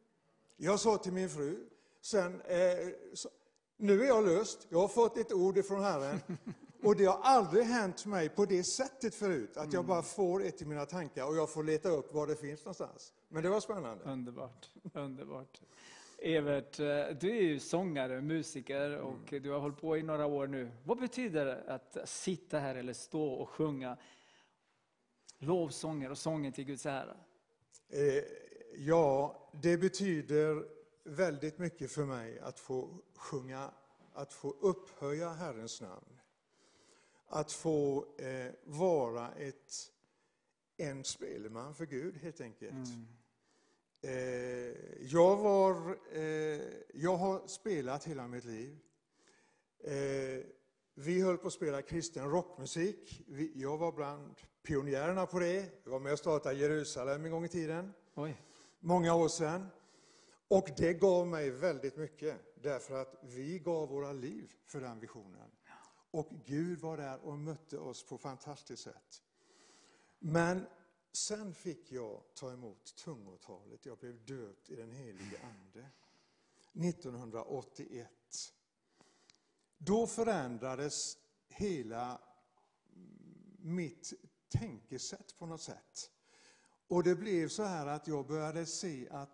Jag 0.57 0.79
sa 0.79 0.97
till 0.97 1.13
min 1.13 1.29
fru, 1.29 1.69
sen, 2.01 2.41
eh, 2.41 2.59
så, 3.13 3.29
nu 3.77 4.03
är 4.03 4.07
jag 4.07 4.25
löst, 4.25 4.67
jag 4.69 4.79
har 4.79 4.87
fått 4.87 5.17
ett 5.17 5.33
ord 5.33 5.57
ifrån 5.57 5.83
Herren. 5.83 6.19
Och 6.85 6.95
det 6.95 7.05
har 7.05 7.19
aldrig 7.23 7.63
hänt 7.63 8.05
mig 8.05 8.29
på 8.29 8.45
det 8.45 8.63
sättet 8.63 9.15
förut, 9.15 9.57
att 9.57 9.73
jag 9.73 9.85
bara 9.85 10.01
får 10.01 10.43
ett 10.43 10.61
i 10.61 10.65
mina 10.65 10.85
tankar 10.85 11.27
och 11.27 11.35
jag 11.35 11.53
får 11.53 11.63
leta 11.63 11.89
upp 11.89 12.13
var 12.13 12.27
det 12.27 12.35
finns 12.35 12.65
någonstans. 12.65 13.13
Men 13.29 13.43
det 13.43 13.49
var 13.49 13.59
spännande. 13.59 14.03
Underbart. 14.03 14.69
Underbart. 14.93 15.61
Evert, 16.17 16.79
eh, 16.79 16.85
du 17.19 17.37
är 17.37 17.41
ju 17.41 17.59
sångare, 17.59 18.21
musiker 18.21 18.97
och 18.97 19.19
du 19.29 19.51
har 19.51 19.59
hållit 19.59 19.81
på 19.81 19.97
i 19.97 20.03
några 20.03 20.25
år 20.25 20.47
nu. 20.47 20.71
Vad 20.83 20.99
betyder 20.99 21.45
det 21.45 21.63
att 21.67 22.09
sitta 22.09 22.59
här 22.59 22.75
eller 22.75 22.93
stå 22.93 23.33
och 23.33 23.49
sjunga 23.49 23.97
lovsånger 25.39 26.11
och 26.11 26.17
sånger 26.17 26.51
till 26.51 26.65
Guds 26.65 26.85
ära? 26.85 27.17
Eh, 27.89 28.23
ja, 28.77 29.35
det 29.61 29.77
betyder 29.77 30.65
väldigt 31.03 31.57
mycket 31.57 31.91
för 31.91 32.05
mig 32.05 32.39
att 32.39 32.59
få 32.59 32.89
sjunga, 33.15 33.71
att 34.13 34.33
få 34.33 34.55
upphöja 34.61 35.29
Herrens 35.29 35.81
namn. 35.81 36.14
Att 37.27 37.51
få 37.51 38.05
eh, 38.17 38.51
vara 38.63 39.31
ett, 39.31 39.73
en 40.77 41.03
spelman 41.03 41.75
för 41.75 41.85
Gud, 41.85 42.17
helt 42.17 42.41
enkelt. 42.41 42.89
Eh, 44.01 44.11
jag, 45.01 45.37
var, 45.37 45.97
eh, 46.11 46.61
jag 46.93 47.15
har 47.17 47.47
spelat 47.47 48.03
hela 48.03 48.27
mitt 48.27 48.45
liv. 48.45 48.77
Eh, 49.83 50.45
vi 50.93 51.21
höll 51.21 51.37
på 51.37 51.47
att 51.47 51.53
spela 51.53 51.81
kristen 51.81 52.29
rockmusik. 52.29 53.23
Vi, 53.27 53.51
jag 53.55 53.77
var 53.77 53.91
bland 53.91 54.35
pionjärerna 54.63 55.25
på 55.25 55.39
det. 55.39 55.69
Jag 55.83 55.91
var 55.91 55.99
med 55.99 56.13
och 56.13 56.19
startade 56.19 56.55
Jerusalem 56.55 57.25
en 57.25 57.31
gång 57.31 57.45
i 57.45 57.49
tiden, 57.49 57.93
Oj. 58.15 58.41
många 58.79 59.15
år 59.15 59.27
sedan. 59.27 59.67
Och 60.47 60.69
det 60.77 60.93
gav 60.93 61.27
mig 61.27 61.49
väldigt 61.49 61.97
mycket, 61.97 62.37
därför 62.63 63.01
att 63.01 63.15
vi 63.21 63.59
gav 63.59 63.89
våra 63.89 64.11
liv 64.11 64.51
för 64.65 64.81
den 64.81 64.99
visionen. 64.99 65.51
Och 66.15 66.29
Gud 66.45 66.79
var 66.79 66.97
där 66.97 67.19
och 67.19 67.37
mötte 67.37 67.77
oss 67.77 68.03
på 68.03 68.17
fantastiskt 68.17 68.83
sätt. 68.83 69.23
Men 70.19 70.67
sen 71.11 71.53
fick 71.53 71.91
jag 71.91 72.23
ta 72.33 72.51
emot 72.51 72.95
tungotalet. 72.95 73.85
Jag 73.85 73.97
blev 73.97 74.25
döpt 74.25 74.69
i 74.69 74.75
den 74.75 74.91
helige 74.91 75.39
Ande. 75.43 75.89
1981. 76.87 78.09
Då 79.77 80.07
förändrades 80.07 81.17
hela 81.47 82.21
mitt 83.57 84.13
tänkesätt 84.49 85.37
på 85.37 85.45
något 85.45 85.61
sätt. 85.61 86.11
Och 86.87 87.03
det 87.03 87.15
blev 87.15 87.47
så 87.47 87.63
här 87.63 87.87
att 87.87 88.07
jag 88.07 88.27
började 88.27 88.65
se 88.65 89.09
att 89.09 89.29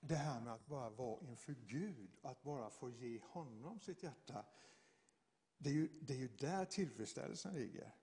det 0.00 0.14
här 0.14 0.40
med 0.40 0.52
att 0.52 0.66
bara 0.66 0.90
vara 0.90 1.20
inför 1.20 1.52
Gud, 1.52 2.10
att 2.22 2.42
bara 2.42 2.70
få 2.70 2.90
ge 2.90 3.20
honom 3.22 3.80
sitt 3.80 4.02
hjärta, 4.02 4.44
det 5.62 5.70
är 5.70 5.74
ju, 5.74 5.88
det 6.00 6.12
är 6.12 6.18
ju 6.18 6.28
där 6.28 6.64
tillfredsställelsen 6.64 7.54
ligger. 7.54 7.94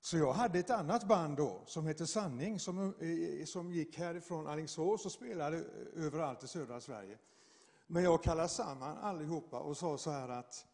Så 0.00 0.16
jag 0.16 0.32
hade 0.32 0.58
ett 0.58 0.70
annat 0.70 1.08
band 1.08 1.36
då 1.36 1.62
som 1.66 1.86
hette 1.86 2.06
Sanning 2.06 2.60
som, 2.60 2.94
eh, 3.00 3.44
som 3.44 3.72
gick 3.72 3.98
härifrån 3.98 4.46
Alingsås 4.46 5.06
och 5.06 5.12
spelade 5.12 5.56
eh, 5.56 6.04
överallt 6.04 6.44
i 6.44 6.48
södra 6.48 6.80
Sverige. 6.80 7.18
Men 7.86 8.02
jag 8.02 8.22
kallade 8.22 8.48
samman 8.48 8.96
allihopa 8.96 9.60
och 9.60 9.76
sa 9.76 9.98
så 9.98 10.10
här 10.10 10.28
att 10.28 10.66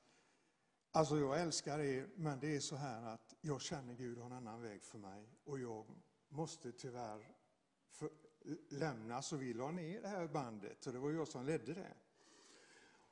Alltså 0.92 1.18
jag 1.18 1.40
älskar 1.40 1.78
er, 1.78 2.08
men 2.14 2.40
det 2.40 2.56
är 2.56 2.60
så 2.60 2.76
här 2.76 3.02
att 3.02 3.34
jag 3.40 3.60
känner 3.60 3.94
Gud 3.94 4.18
har 4.18 4.26
en 4.26 4.32
annan 4.32 4.62
väg 4.62 4.84
för 4.84 4.98
mig 4.98 5.28
och 5.44 5.58
jag 5.58 5.86
måste 6.28 6.72
tyvärr 6.72 7.36
för, 7.90 8.10
lämna, 8.68 9.22
så 9.22 9.36
vi 9.36 9.54
la 9.54 9.70
ner 9.70 10.02
det 10.02 10.08
här 10.08 10.26
bandet 10.26 10.86
och 10.86 10.92
det 10.92 10.98
var 10.98 11.10
jag 11.10 11.28
som 11.28 11.46
ledde 11.46 11.74
det. 11.74 11.94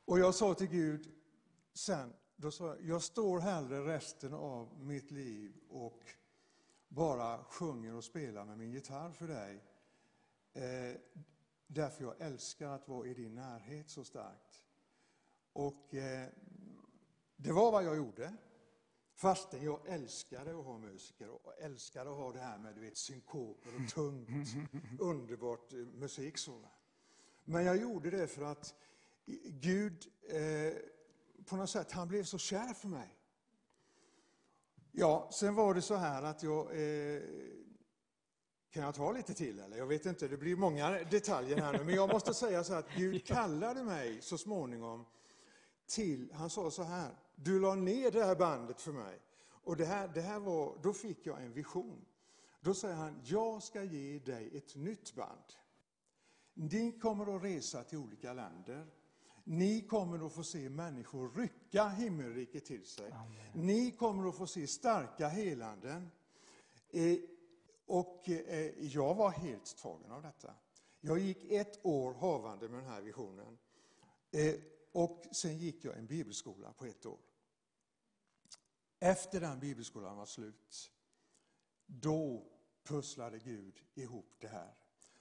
Och 0.05 0.19
jag 0.19 0.35
sa 0.35 0.55
till 0.55 0.67
Gud 0.67 1.13
sen, 1.73 2.13
då 2.37 2.51
sa 2.51 2.67
jag, 2.67 2.85
jag 2.85 3.03
står 3.03 3.41
hellre 3.41 3.95
resten 3.95 4.35
av 4.35 4.81
mitt 4.81 5.11
liv 5.11 5.53
och 5.69 6.03
bara 6.89 7.45
sjunger 7.45 7.95
och 7.95 8.05
spelar 8.05 8.45
med 8.45 8.59
min 8.59 8.71
gitarr 8.71 9.11
för 9.11 9.29
dig. 9.29 9.65
Eh, 10.53 10.97
därför 11.67 12.05
jag 12.05 12.21
älskar 12.21 12.69
att 12.69 12.89
vara 12.89 13.07
i 13.07 13.15
din 13.15 13.35
närhet 13.35 13.91
så 13.91 14.05
starkt. 14.05 14.65
Och 15.53 15.95
eh, 15.95 16.29
det 17.37 17.53
var 17.53 17.73
vad 17.73 17.85
jag 17.85 17.97
gjorde. 17.97 18.37
Fastän 19.15 19.65
jag 19.65 19.89
älskade 19.89 20.59
att 20.59 20.65
ha 20.65 20.79
musiker 20.79 21.29
och 21.29 21.59
älskade 21.59 22.11
att 22.11 22.17
ha 22.17 22.33
det 22.33 22.41
här 22.41 22.59
med 22.59 22.75
du 22.75 22.81
vet, 22.81 22.97
synkoper 22.97 23.71
och 23.77 23.91
tungt, 23.91 24.49
underbart 25.01 25.73
eh, 25.73 25.79
musik. 25.79 26.39
Så. 26.39 26.69
Men 27.45 27.65
jag 27.65 27.77
gjorde 27.77 28.11
det 28.11 28.27
för 28.27 28.43
att 28.43 28.75
Gud 29.45 30.07
eh, 30.29 30.73
på 31.47 31.57
något 31.57 31.71
sätt, 31.71 31.93
han 31.93 32.09
blev 32.09 32.25
så 32.25 32.39
kär 32.39 32.75
för 32.75 32.89
mig. 32.89 33.19
Ja, 34.93 35.31
sen 35.33 35.55
var 35.55 35.75
det 35.75 35.83
så 35.83 35.95
här 35.95 36.23
att 36.23 36.43
jag... 36.43 36.67
Eh, 36.81 37.23
kan 38.71 38.83
jag 38.83 38.95
ta 38.95 39.13
lite 39.13 39.35
till 39.35 39.59
eller? 39.59 39.77
Jag 39.77 39.87
vet 39.87 40.07
inte, 40.07 40.29
det 40.29 40.37
blir 40.37 40.57
många 40.57 40.91
detaljer 40.91 41.61
här 41.61 41.73
nu. 41.79 41.85
Men 41.85 41.95
jag 41.95 42.13
måste 42.13 42.35
säga 42.35 42.65
så 42.65 42.73
här 42.73 42.81
att 42.81 42.95
Gud 42.97 43.27
kallade 43.27 43.85
mig 43.85 44.23
så 44.23 44.39
småningom 44.39 45.07
till, 45.87 46.33
han 46.33 46.51
sa 46.51 46.71
så 46.71 46.83
här, 46.83 47.11
du 47.35 47.61
la 47.61 47.75
ner 47.75 48.11
det 48.11 48.25
här 48.25 48.37
bandet 48.37 48.81
för 48.81 48.93
mig. 48.93 49.21
Och 49.65 49.77
det 49.77 49.85
här, 49.85 50.09
det 50.09 50.21
här 50.21 50.39
var, 50.39 50.79
då 50.83 50.93
fick 50.93 51.27
jag 51.27 51.43
en 51.43 51.53
vision. 51.53 52.05
Då 52.61 52.75
säger 52.75 52.95
han, 52.95 53.21
jag 53.25 53.63
ska 53.63 53.83
ge 53.83 54.19
dig 54.19 54.57
ett 54.57 54.77
nytt 54.77 55.15
band. 55.15 55.55
Ni 56.55 56.99
kommer 56.99 57.37
att 57.37 57.43
resa 57.43 57.85
till 57.85 57.99
olika 57.99 58.33
länder. 58.33 58.87
Ni 59.45 59.81
kommer 59.81 60.27
att 60.27 60.33
få 60.33 60.45
se 60.45 60.71
människor 60.71 61.31
rycka 61.37 61.89
himmelriket 61.89 62.65
till 62.65 62.87
sig. 62.87 63.13
Amen. 63.13 63.67
Ni 63.67 63.91
kommer 63.91 64.29
att 64.29 64.37
få 64.37 64.47
se 64.47 64.67
starka 64.67 65.29
helanden. 65.29 66.11
Eh, 66.91 67.19
och 67.87 68.29
eh, 68.29 68.85
jag 68.85 69.15
var 69.15 69.31
helt 69.31 69.77
tagen 69.77 70.13
av 70.13 70.23
detta. 70.23 70.55
Jag 71.01 71.19
gick 71.19 71.45
ett 71.45 71.87
år 71.87 72.15
havande 72.15 72.69
med 72.69 72.79
den 72.79 72.89
här 72.89 73.03
visionen. 73.03 73.59
Eh, 74.31 74.55
och 74.93 75.25
sen 75.33 75.59
gick 75.59 75.85
jag 75.85 75.99
en 75.99 76.07
bibelskola 76.07 76.73
på 76.73 76.85
ett 76.85 77.07
år. 77.07 77.19
Efter 79.01 79.41
den 79.41 79.61
bibelskolan 79.61 80.17
var 80.17 80.27
slut, 80.27 80.93
då 81.87 82.47
pusslade 82.83 83.39
Gud 83.39 83.81
ihop 83.95 84.37
det 84.39 84.49
här. 84.49 84.75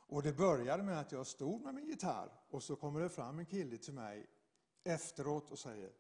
Och 0.08 0.24
det 0.24 0.34
började 0.34 0.84
med 0.84 1.00
att 1.00 1.12
jag 1.12 1.28
stod 1.28 1.62
med 1.62 1.74
min 1.74 1.86
gitarr 1.86 2.30
och 2.50 2.64
så 2.64 2.76
kommer 2.76 3.02
det 3.02 3.10
fram 3.10 3.40
en 3.40 3.46
kille 3.46 3.78
till 3.78 3.94
mig 3.94 4.28
efteråt 4.84 5.52
och 5.52 5.60
säger 5.60 5.92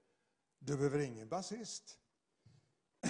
Du 0.59 0.77
behöver 0.77 0.99
ingen 0.99 1.29
basist. 1.29 1.97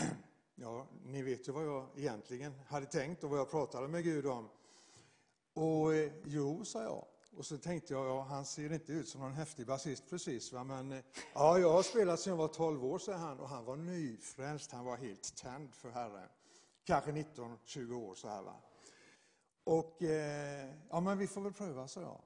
Ja, 0.55 0.87
ni 1.03 1.21
vet 1.21 1.47
ju 1.47 1.51
vad 1.51 1.65
jag 1.65 1.87
egentligen 1.95 2.53
hade 2.67 2.85
tänkt 2.85 3.23
och 3.23 3.29
vad 3.29 3.39
jag 3.39 3.51
pratade 3.51 3.87
med 3.87 4.03
Gud 4.03 4.25
om. 4.25 4.49
Och 5.53 5.93
eh, 5.93 6.11
jo, 6.25 6.65
sa 6.65 6.83
jag. 6.83 7.05
Och 7.37 7.45
så 7.45 7.57
tänkte 7.57 7.93
jag, 7.93 8.07
ja, 8.07 8.21
han 8.21 8.45
ser 8.45 8.73
inte 8.73 8.91
ut 8.91 9.09
som 9.09 9.21
någon 9.21 9.33
häftig 9.33 9.67
basist 9.67 10.09
precis. 10.09 10.51
Va? 10.51 10.63
Men 10.63 10.91
eh, 10.91 11.03
ja, 11.33 11.59
jag 11.59 11.71
har 11.71 11.83
spelat 11.83 12.19
sedan 12.19 12.31
jag 12.31 12.37
var 12.37 12.47
12 12.47 12.85
år, 12.85 12.99
säger 12.99 13.17
han. 13.17 13.39
Och 13.39 13.49
han 13.49 13.65
var 13.65 13.75
nyfrälst, 13.75 14.71
han 14.71 14.85
var 14.85 14.97
helt 14.97 15.35
tänd 15.35 15.75
för 15.75 15.89
Herren. 15.89 16.29
Kanske 16.83 17.11
19-20 17.11 17.93
år 17.93 18.15
så 18.15 18.27
här. 18.29 18.41
Va? 18.41 18.55
Och 19.63 20.03
eh, 20.03 20.69
ja, 20.89 20.99
men 20.99 21.17
vi 21.17 21.27
får 21.27 21.41
väl 21.41 21.53
pröva, 21.53 21.87
sa 21.87 22.01
jag. 22.01 22.21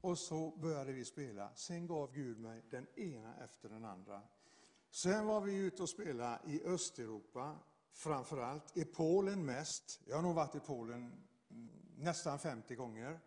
Och 0.00 0.18
så 0.18 0.50
började 0.50 0.92
vi 0.92 1.04
spela. 1.04 1.50
Sen 1.54 1.86
gav 1.86 2.12
Gud 2.12 2.38
mig 2.38 2.62
den 2.70 2.86
ena 2.96 3.34
efter 3.44 3.68
den 3.68 3.84
andra. 3.84 4.22
Sen 4.90 5.26
var 5.26 5.40
vi 5.40 5.56
ute 5.56 5.82
och 5.82 5.88
spelade 5.88 6.38
i 6.46 6.62
Östeuropa, 6.64 7.56
framför 7.92 8.38
allt. 8.38 8.76
I 8.76 8.84
Polen 8.84 9.46
mest. 9.46 10.00
Jag 10.06 10.16
har 10.16 10.22
nog 10.22 10.34
varit 10.34 10.54
i 10.54 10.60
Polen 10.60 11.26
mm, 11.50 11.68
nästan 11.98 12.38
50 12.38 12.74
gånger. 12.74 13.20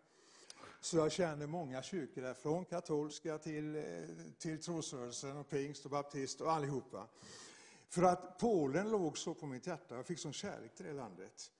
Så 0.80 0.96
jag 0.96 1.12
känner 1.12 1.46
många 1.46 1.82
kyrkor 1.82 2.22
där, 2.22 2.34
från 2.34 2.64
katolska 2.64 3.38
till, 3.38 3.76
eh, 3.76 3.82
till 4.38 4.62
trosrörelsen 4.62 5.36
och 5.36 5.48
pingst 5.48 5.84
och 5.84 5.90
baptist 5.90 6.40
och 6.40 6.52
allihopa. 6.52 7.08
För 7.88 8.02
att 8.02 8.38
Polen 8.38 8.90
låg 8.90 9.18
så 9.18 9.34
på 9.34 9.46
mitt 9.46 9.66
hjärta, 9.66 9.96
jag 9.96 10.06
fick 10.06 10.18
sån 10.18 10.32
kärlek 10.32 10.74
till 10.74 10.86
det 10.86 10.92
landet. 10.92 11.52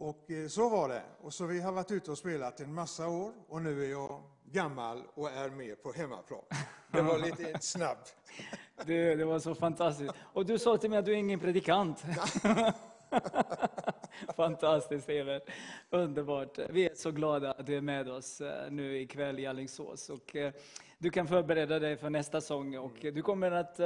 Och 0.00 0.30
eh, 0.30 0.48
så 0.48 0.68
var 0.68 0.88
det. 0.88 1.02
Och 1.20 1.34
så 1.34 1.46
vi 1.46 1.60
har 1.60 1.72
varit 1.72 1.90
ute 1.90 2.10
och 2.10 2.18
spelat 2.18 2.60
en 2.60 2.74
massa 2.74 3.08
år 3.08 3.32
och 3.48 3.62
nu 3.62 3.84
är 3.84 3.90
jag 3.90 4.22
gammal 4.44 5.02
och 5.14 5.30
är 5.30 5.50
med 5.50 5.82
på 5.82 5.92
hemmaplan. 5.92 6.42
Det 6.92 7.02
var 7.02 7.18
lite 7.18 7.58
snabbt. 7.60 8.16
Det, 8.86 9.14
det 9.14 9.24
var 9.24 9.38
så 9.38 9.54
fantastiskt. 9.54 10.14
Och 10.20 10.46
du 10.46 10.58
sa 10.58 10.76
till 10.76 10.90
mig 10.90 10.98
att 10.98 11.04
du 11.04 11.12
är 11.12 11.16
ingen 11.16 11.40
predikant. 11.40 12.04
Fantastiskt 14.36 15.08
Evert, 15.08 15.42
underbart. 15.90 16.58
Vi 16.70 16.88
är 16.88 16.94
så 16.94 17.10
glada 17.10 17.52
att 17.52 17.66
du 17.66 17.76
är 17.76 17.80
med 17.80 18.08
oss 18.08 18.40
eh, 18.40 18.70
nu 18.70 19.00
ikväll 19.00 19.38
i 19.38 19.46
Alingsås. 19.46 20.10
Och 20.10 20.36
eh, 20.36 20.52
du 20.98 21.10
kan 21.10 21.26
förbereda 21.26 21.78
dig 21.78 21.96
för 21.96 22.10
nästa 22.10 22.40
sång 22.40 22.78
och 22.78 22.96
du 23.00 23.22
kommer 23.22 23.50
att 23.50 23.80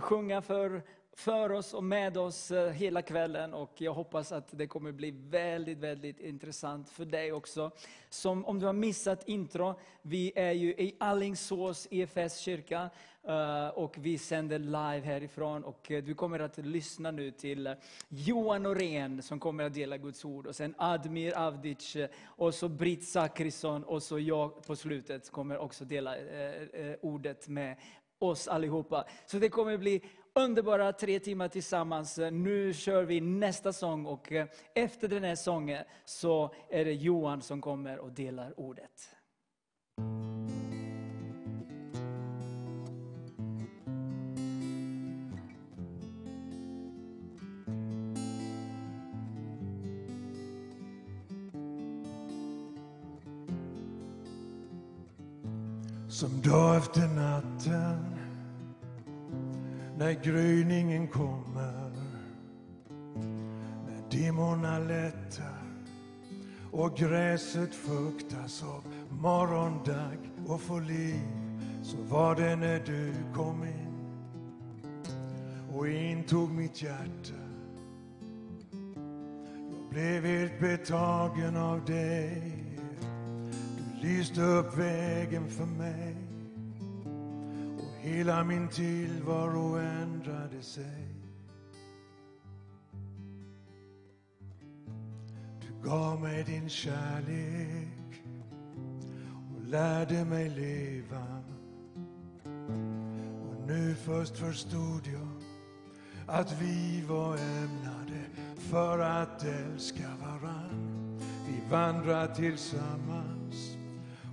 sjunga 0.00 0.42
för 0.42 0.82
för 1.16 1.52
oss 1.52 1.74
och 1.74 1.84
med 1.84 2.16
oss 2.16 2.50
eh, 2.50 2.70
hela 2.70 3.02
kvällen 3.02 3.54
och 3.54 3.72
jag 3.76 3.94
hoppas 3.94 4.32
att 4.32 4.48
det 4.50 4.66
kommer 4.66 4.92
bli 4.92 5.10
väldigt, 5.10 5.78
väldigt 5.78 6.20
intressant 6.20 6.90
för 6.90 7.04
dig 7.04 7.32
också. 7.32 7.70
Som 8.08 8.44
om 8.44 8.58
du 8.58 8.66
har 8.66 8.72
missat 8.72 9.28
intro, 9.28 9.74
vi 10.02 10.32
är 10.36 10.52
ju 10.52 10.68
i 10.68 10.96
Allingsås 11.00 11.88
EFS 11.90 12.38
kyrka 12.38 12.90
eh, 13.22 13.68
och 13.68 13.96
vi 13.98 14.18
sänder 14.18 14.58
live 14.58 15.00
härifrån 15.04 15.64
och 15.64 15.90
eh, 15.90 16.04
du 16.04 16.14
kommer 16.14 16.38
att 16.38 16.58
lyssna 16.58 17.10
nu 17.10 17.30
till 17.30 17.74
Johan 18.08 18.62
Norén 18.62 19.22
som 19.22 19.40
kommer 19.40 19.64
att 19.64 19.74
dela 19.74 19.96
Guds 19.96 20.24
ord 20.24 20.46
och 20.46 20.56
sen 20.56 20.74
Admir 20.78 21.38
Avdic 21.38 21.96
och 22.24 22.54
så 22.54 22.68
Britt 22.68 23.08
Zachrisson 23.08 23.84
och 23.84 24.02
så 24.02 24.18
jag 24.18 24.66
på 24.66 24.76
slutet 24.76 25.30
kommer 25.30 25.58
också 25.58 25.84
dela 25.84 26.14
ordet 27.00 27.48
med 27.48 27.76
oss 28.18 28.48
allihopa. 28.48 29.04
Så 29.26 29.38
det 29.38 29.48
kommer 29.48 29.78
bli 29.78 30.02
underbara 30.34 30.92
tre 30.92 31.18
timmar 31.18 31.48
tillsammans. 31.48 32.18
Nu 32.32 32.74
kör 32.74 33.02
vi 33.04 33.20
nästa 33.20 33.72
sång 33.72 34.06
och 34.06 34.32
eh, 34.32 34.46
efter 34.74 35.08
den 35.08 35.24
här 35.24 35.34
sången 35.34 35.84
så 36.04 36.54
är 36.70 36.84
det 36.84 36.92
Johan 36.92 37.42
som 37.42 37.60
kommer 37.60 37.98
och 37.98 38.12
delar 38.12 38.60
ordet. 38.60 39.08
Som 56.08 56.42
dag 56.42 56.76
efter 56.76 57.00
natten 57.00 58.11
när 60.02 60.12
gryningen 60.12 61.08
kommer, 61.08 61.90
när 63.86 64.10
dimmorna 64.10 64.78
lättar 64.78 65.62
och 66.70 66.96
gräset 66.96 67.74
fuktas 67.74 68.62
av 68.62 68.84
morgondag 69.10 70.18
och 70.46 70.60
får 70.60 70.80
liv, 70.80 71.22
så 71.82 71.96
var 71.96 72.34
det 72.34 72.56
när 72.56 72.78
du 72.86 73.14
kom 73.34 73.64
in 73.64 74.16
och 75.74 75.88
intog 75.88 76.50
mitt 76.50 76.82
hjärta. 76.82 77.42
Jag 79.70 79.90
blev 79.90 80.24
helt 80.24 80.60
betagen 80.60 81.56
av 81.56 81.84
dig. 81.84 82.54
Du 84.00 84.08
lyste 84.08 84.42
upp 84.42 84.78
vägen 84.78 85.50
för 85.50 85.66
mig 85.66 86.11
Hela 88.02 88.44
min 88.44 88.68
tillvaro 88.68 89.76
ändrade 89.76 90.62
sig. 90.62 91.14
Du 95.60 95.88
gav 95.88 96.20
mig 96.20 96.44
din 96.44 96.68
kärlek 96.68 98.22
och 99.54 99.66
lärde 99.66 100.24
mig 100.24 100.48
leva. 100.48 101.42
Och 103.48 103.66
nu 103.66 103.94
först 103.94 104.36
förstod 104.36 105.06
jag 105.06 105.42
att 106.26 106.62
vi 106.62 107.04
var 107.08 107.36
ämnade 107.36 108.24
för 108.56 108.98
att 108.98 109.44
älska 109.44 110.08
varann. 110.20 111.20
Vi 111.46 111.70
vandrar 111.70 112.34
tillsammans 112.34 113.76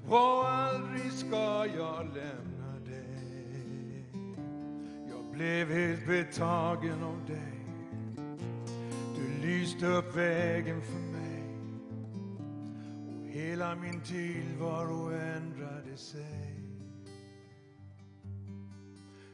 och 0.09 0.49
aldrig 0.49 1.11
ska 1.11 1.65
jag 1.65 2.05
lämna 2.15 2.58
blev 5.39 5.71
helt 5.71 6.05
betagen 6.07 7.03
av 7.03 7.25
dig. 7.27 7.65
Du 9.15 9.47
lyste 9.47 9.87
upp 9.87 10.15
vägen 10.15 10.81
för 10.81 10.99
mig 10.99 11.43
och 13.07 13.27
hela 13.27 13.75
min 13.75 14.01
tillvaro 14.01 15.11
ändrade 15.11 15.97
sig. 15.97 16.53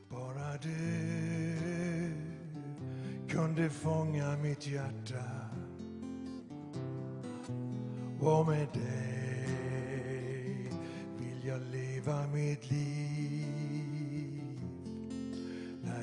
Bara 0.09 0.57
du 0.57 1.57
kunde 3.29 3.69
fånga 3.69 4.37
mitt 4.37 4.67
hjärta 4.67 5.25
och 8.19 8.47
med 8.47 8.67
dig 8.73 9.47
vill 11.19 11.47
jag 11.47 11.61
leva 11.61 12.27
mitt 12.27 12.71
liv. 12.71 13.34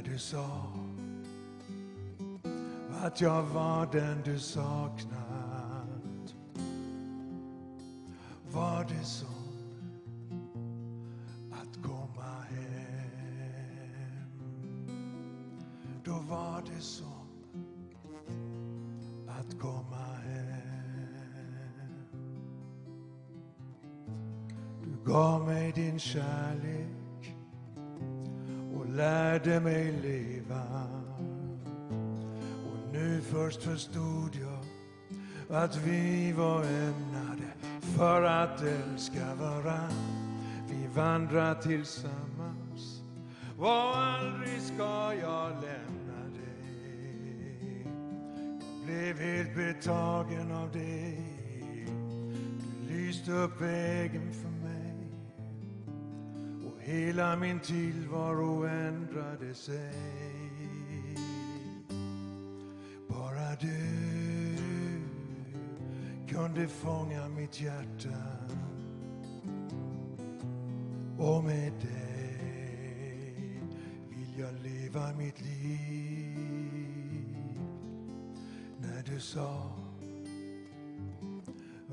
När 0.05 0.13
du 0.13 0.19
sa 0.19 0.73
att 3.03 3.21
jag 3.21 3.43
var 3.43 3.89
den 3.93 4.23
du 4.25 4.39
saknat 4.39 6.35
var 8.53 8.85
det 8.89 9.05
som 9.05 9.29
att 11.53 11.83
komma 11.83 12.41
hem. 12.51 13.83
Då 16.05 16.13
var 16.13 16.63
det 16.75 16.81
som 16.81 17.29
att 19.29 19.61
komma 19.61 20.17
hem. 20.25 20.63
Du 24.85 25.13
gav 25.13 25.47
mig 25.47 25.73
din 25.73 25.99
kärlek 25.99 26.82
lärde 29.03 29.61
mig 29.61 29.93
leva. 30.03 30.63
Och 32.67 32.93
nu 32.93 33.21
först 33.21 33.63
förstod 33.63 34.31
jag 34.41 34.65
att 35.63 35.77
vi 35.77 36.33
var 36.33 36.65
ämnade 36.65 37.53
för 37.81 38.23
att 38.23 38.63
älska 38.63 39.35
varann. 39.41 39.93
Vi 40.71 40.87
vandrar 40.95 41.55
tillsammans 41.55 43.03
och 43.59 43.97
aldrig 43.97 44.61
ska 44.61 45.15
jag 45.15 45.51
lämna 45.51 46.23
dig. 46.35 47.87
Jag 48.59 48.87
blev 48.87 49.19
helt 49.19 49.57
betagen 49.57 50.53
av 50.53 50.73
dig. 50.73 51.21
Du 52.89 52.95
lyste 52.95 53.33
upp 53.33 53.61
vägen 53.61 54.33
för 54.33 54.49
mig 54.49 54.52
hela 56.83 57.37
min 57.37 57.61
tillvaro 57.61 58.67
ändrade 58.67 59.55
sig. 59.55 59.95
Bara 63.09 63.57
du 63.61 64.57
kunde 66.29 66.69
fånga 66.69 67.29
mitt 67.29 67.61
hjärta 67.61 68.19
och 71.19 71.45
med 71.45 71.73
dig 71.73 72.73
vill 74.09 74.39
jag 74.39 74.55
leva 74.63 75.13
mitt 75.13 75.41
liv. 75.41 76.37
När 78.79 79.03
du 79.03 79.21
sa 79.21 79.73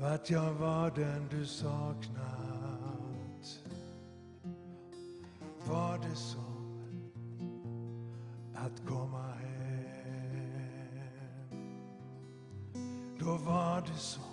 att 0.00 0.30
jag 0.30 0.52
var 0.52 0.90
den 0.90 1.28
du 1.30 1.46
saknat 1.46 2.39
var 5.70 5.98
det 5.98 6.16
som 6.16 6.40
att 8.54 8.86
komma 8.88 9.32
hem. 9.32 9.50
Då 13.18 13.36
var 13.36 13.80
det 13.80 13.98
som 13.98 14.29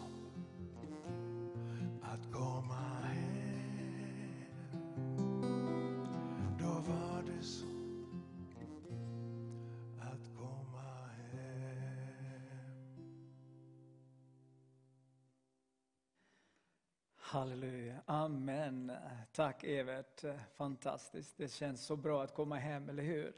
Halleluja, 17.29 17.95
amen. 18.05 18.91
Tack 19.33 19.63
Evert, 19.63 20.23
fantastiskt. 20.55 21.37
Det 21.37 21.51
känns 21.51 21.85
så 21.85 21.95
bra 21.95 22.23
att 22.23 22.33
komma 22.33 22.55
hem, 22.55 22.89
eller 22.89 23.03
hur? 23.03 23.33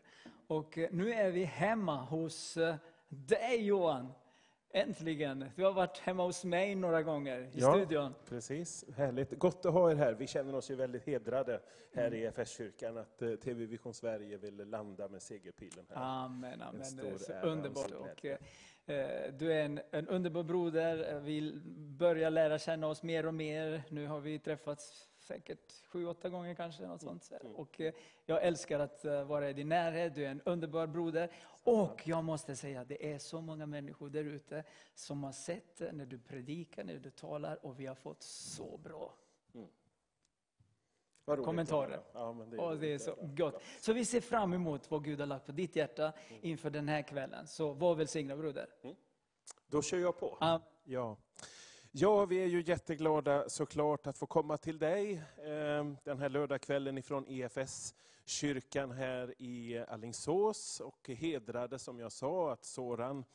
Och 0.47 0.77
nu 0.91 1.13
är 1.13 1.31
vi 1.31 1.43
hemma 1.43 2.01
hos 2.01 2.57
dig 3.09 3.65
Johan. 3.65 4.13
Äntligen! 4.71 5.45
Du 5.55 5.63
har 5.63 5.73
varit 5.73 5.97
hemma 5.97 6.23
hos 6.23 6.43
mig 6.45 6.75
några 6.75 7.03
gånger 7.03 7.39
i 7.39 7.49
Ja. 7.53 7.71
studion. 7.73 8.15
Precis, 8.29 8.85
härligt. 8.97 9.39
Gott 9.39 9.65
att 9.65 9.73
ha 9.73 9.91
er 9.91 9.95
här. 9.95 10.13
Vi 10.13 10.27
känner 10.27 10.55
oss 10.55 10.71
ju 10.71 10.75
väldigt 10.75 11.03
hedrade 11.03 11.59
här 11.93 12.13
i 12.13 12.23
EFS-kyrkan 12.23 12.97
att 12.97 13.21
eh, 13.21 13.35
TV 13.35 13.65
Vision 13.65 13.93
Sverige 13.93 14.37
ville 14.37 14.65
landa 14.65 15.07
med 15.07 15.21
segerpilen 15.21 15.85
här. 15.89 15.95
Amen, 16.25 16.61
amen. 16.61 16.81
Det 16.95 17.33
är 17.33 17.45
underbart. 17.45 17.91
Och, 17.91 18.07
glädje. 18.21 18.37
eh, 18.85 19.33
du 19.33 19.53
är 19.53 19.63
en, 19.65 19.79
en 19.91 20.07
underbar 20.07 20.43
broder. 20.43 21.19
Vi 21.19 21.61
börjar 21.99 22.29
lära 22.31 22.59
känna 22.59 22.87
oss 22.87 23.03
mer 23.03 23.25
och 23.25 23.33
mer. 23.33 23.83
Nu 23.89 24.07
har 24.07 24.19
vi 24.19 24.39
träffats 24.39 25.09
säkert 25.19 25.73
sju, 25.87 26.05
åtta 26.07 26.29
gånger 26.29 26.53
kanske. 26.55 26.87
Något 26.87 27.01
sånt. 27.01 27.31
Mm. 27.41 27.55
Och, 27.55 27.81
eh, 27.81 27.93
jag 28.25 28.43
älskar 28.43 28.79
att 28.79 29.05
eh, 29.05 29.23
vara 29.23 29.49
i 29.49 29.53
din 29.53 29.69
närhet. 29.69 30.15
Du 30.15 30.25
är 30.25 30.29
en 30.29 30.41
underbar 30.45 30.87
broder. 30.87 31.29
Och 31.69 32.07
jag 32.07 32.23
måste 32.23 32.55
säga, 32.55 32.83
det 32.83 33.13
är 33.13 33.19
så 33.19 33.41
många 33.41 33.65
människor 33.65 34.09
där 34.09 34.23
ute 34.23 34.63
som 34.95 35.23
har 35.23 35.31
sett 35.31 35.77
det 35.77 35.91
när 35.91 36.05
du 36.05 36.19
predikar, 36.19 36.83
när 36.83 36.99
du 36.99 37.09
talar. 37.09 37.65
Och 37.65 37.79
vi 37.79 37.85
har 37.85 37.95
fått 37.95 38.23
så 38.23 38.77
bra 38.77 39.13
Vad 41.25 41.37
roligt 41.37 41.45
kommentarer. 41.45 42.01
Ja, 42.13 42.33
men 42.33 42.49
det 42.49 42.57
är 42.57 42.61
och 42.61 42.77
det 42.77 42.93
är 42.93 42.97
så 42.97 43.15
gott. 43.21 43.61
Så 43.79 43.93
vi 43.93 44.05
ser 44.05 44.21
fram 44.21 44.53
emot 44.53 44.91
vad 44.91 45.03
Gud 45.03 45.19
har 45.19 45.27
lagt 45.27 45.45
på 45.45 45.51
ditt 45.51 45.75
hjärta 45.75 46.13
inför 46.41 46.69
den 46.69 46.87
här 46.87 47.01
kvällen. 47.01 47.47
Så 47.47 47.73
var 47.73 47.95
välsignad 47.95 48.37
broder. 48.39 48.69
Då 49.67 49.81
kör 49.81 49.97
jag 49.97 50.19
på. 50.19 50.37
Ja 50.83 51.17
ja, 51.91 52.25
vi 52.25 52.37
är 52.37 52.45
ju 52.45 52.61
jätteglada 52.61 53.49
såklart 53.49 54.07
att 54.07 54.17
få 54.17 54.25
komma 54.25 54.57
till 54.57 54.79
dig 54.79 55.21
ehm, 55.45 55.97
den 56.03 56.19
här 56.19 56.29
lördagskvällen 56.29 56.97
ifrån 56.97 57.25
EFS 57.27 57.95
kyrkan 58.25 58.91
här 58.91 59.33
i 59.37 59.79
Allingsås 59.87 60.79
och 60.79 61.09
hedrade 61.09 61.79
som 61.79 61.99
jag 61.99 62.11
sa 62.11 62.53
att 62.53 62.65
Soran 62.65 63.25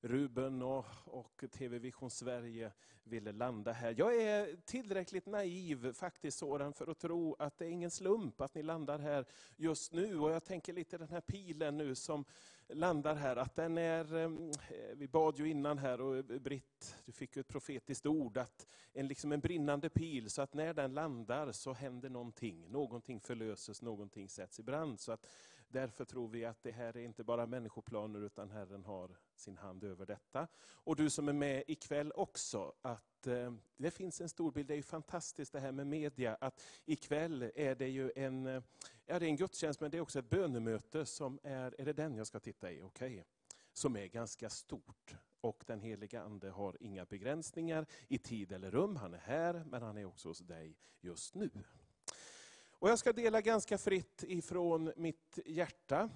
Ruben 0.00 0.62
och, 0.62 0.86
och 1.04 1.44
TV 1.52 1.78
Vision 1.78 2.10
Sverige 2.10 2.72
ville 3.04 3.32
landa 3.32 3.72
här. 3.72 3.94
Jag 3.98 4.22
är 4.22 4.56
tillräckligt 4.64 5.26
naiv 5.26 5.92
faktiskt 5.92 6.38
Soran 6.38 6.72
för 6.72 6.90
att 6.90 6.98
tro 6.98 7.36
att 7.38 7.58
det 7.58 7.64
är 7.66 7.70
ingen 7.70 7.90
slump 7.90 8.40
att 8.40 8.54
ni 8.54 8.62
landar 8.62 8.98
här 8.98 9.24
just 9.56 9.92
nu. 9.92 10.18
Och 10.18 10.30
jag 10.30 10.44
tänker 10.44 10.72
lite 10.72 10.98
den 10.98 11.08
här 11.08 11.20
pilen 11.20 11.76
nu 11.76 11.94
som 11.94 12.24
landar 12.72 13.14
här, 13.14 13.36
att 13.36 13.56
den 13.56 13.78
är, 13.78 14.16
ehm, 14.16 14.50
eh, 14.50 14.96
vi 14.96 15.08
bad 15.08 15.38
ju 15.38 15.48
innan 15.50 15.78
här 15.78 16.00
och 16.00 16.16
eh, 16.16 16.22
Britt, 16.22 16.96
du 17.04 17.12
fick 17.12 17.36
ju 17.36 17.40
ett 17.40 17.48
profetiskt 17.48 18.06
ord, 18.06 18.38
att 18.38 18.66
en, 18.92 19.08
liksom 19.08 19.32
en 19.32 19.40
brinnande 19.40 19.88
pil, 19.88 20.30
så 20.30 20.42
att 20.42 20.54
när 20.54 20.74
den 20.74 20.94
landar 20.94 21.52
så 21.52 21.72
händer 21.72 22.08
någonting. 22.08 22.70
Någonting 22.70 23.20
förlöses, 23.20 23.82
någonting 23.82 24.28
sätts 24.28 24.60
i 24.60 24.62
brand. 24.62 25.00
Så 25.00 25.12
att 25.12 25.26
därför 25.72 26.04
tror 26.04 26.28
vi 26.28 26.44
att 26.44 26.62
det 26.62 26.70
här 26.70 26.96
är 26.96 27.04
inte 27.04 27.24
bara 27.24 27.46
människoplaner, 27.46 28.20
utan 28.20 28.50
Herren 28.50 28.84
har 28.84 29.16
sin 29.34 29.58
hand 29.58 29.84
över 29.84 30.06
detta. 30.06 30.48
Och 30.72 30.96
du 30.96 31.10
som 31.10 31.28
är 31.28 31.32
med 31.32 31.64
ikväll 31.66 32.12
också, 32.14 32.74
att 32.82 33.26
eh, 33.26 33.54
det 33.76 33.90
finns 33.90 34.20
en 34.20 34.28
stor 34.28 34.52
bild. 34.52 34.68
Det 34.68 34.74
är 34.74 34.76
ju 34.76 34.82
fantastiskt 34.82 35.52
det 35.52 35.60
här 35.60 35.72
med 35.72 35.86
media, 35.86 36.36
att 36.40 36.62
ikväll 36.84 37.52
är 37.54 37.74
det 37.74 37.88
ju 37.88 38.12
en, 38.16 38.46
eh, 38.46 38.62
ja, 39.06 39.18
det 39.18 39.26
är 39.26 39.30
en 39.30 39.36
gudstjänst, 39.36 39.80
men 39.80 39.90
det 39.90 39.96
är 39.96 40.00
också 40.00 40.18
ett 40.18 40.30
bönemöte 40.30 41.06
som 41.06 41.38
är, 41.42 41.74
är 41.78 41.84
det 41.84 41.92
den 41.92 42.16
jag 42.16 42.26
ska 42.26 42.40
titta 42.40 42.72
i? 42.72 42.82
Okej. 42.82 43.24
Som 43.72 43.96
är 43.96 44.06
ganska 44.06 44.50
stort. 44.50 45.16
Och 45.40 45.64
den 45.66 45.80
heliga 45.80 46.22
Ande 46.22 46.50
har 46.50 46.76
inga 46.80 47.04
begränsningar 47.04 47.86
i 48.08 48.18
tid 48.18 48.52
eller 48.52 48.70
rum. 48.70 48.96
Han 48.96 49.14
är 49.14 49.18
här, 49.18 49.64
men 49.66 49.82
han 49.82 49.98
är 49.98 50.04
också 50.04 50.28
hos 50.28 50.38
dig 50.38 50.76
just 51.00 51.34
nu. 51.34 51.50
Och 52.80 52.88
jag 52.88 52.98
ska 52.98 53.12
dela 53.12 53.40
ganska 53.40 53.78
fritt 53.78 54.24
ifrån 54.28 54.92
mitt 54.96 55.38
hjärta. 55.46 56.10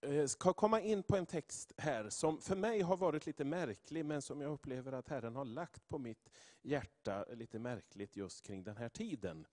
Jag 0.00 0.30
ska 0.30 0.52
komma 0.52 0.80
in 0.80 1.02
på 1.02 1.16
en 1.16 1.26
text 1.26 1.72
här 1.76 2.10
som 2.10 2.40
för 2.40 2.56
mig 2.56 2.80
har 2.80 2.96
varit 2.96 3.26
lite 3.26 3.44
märklig, 3.44 4.04
men 4.04 4.22
som 4.22 4.40
jag 4.40 4.52
upplever 4.52 4.92
att 4.92 5.08
Herren 5.08 5.36
har 5.36 5.44
lagt 5.44 5.88
på 5.88 5.98
mitt 5.98 6.30
hjärta 6.62 7.24
lite 7.32 7.58
märkligt 7.58 8.16
just 8.16 8.46
kring 8.46 8.64
den 8.64 8.76
här 8.76 8.88
tiden. 8.88 9.46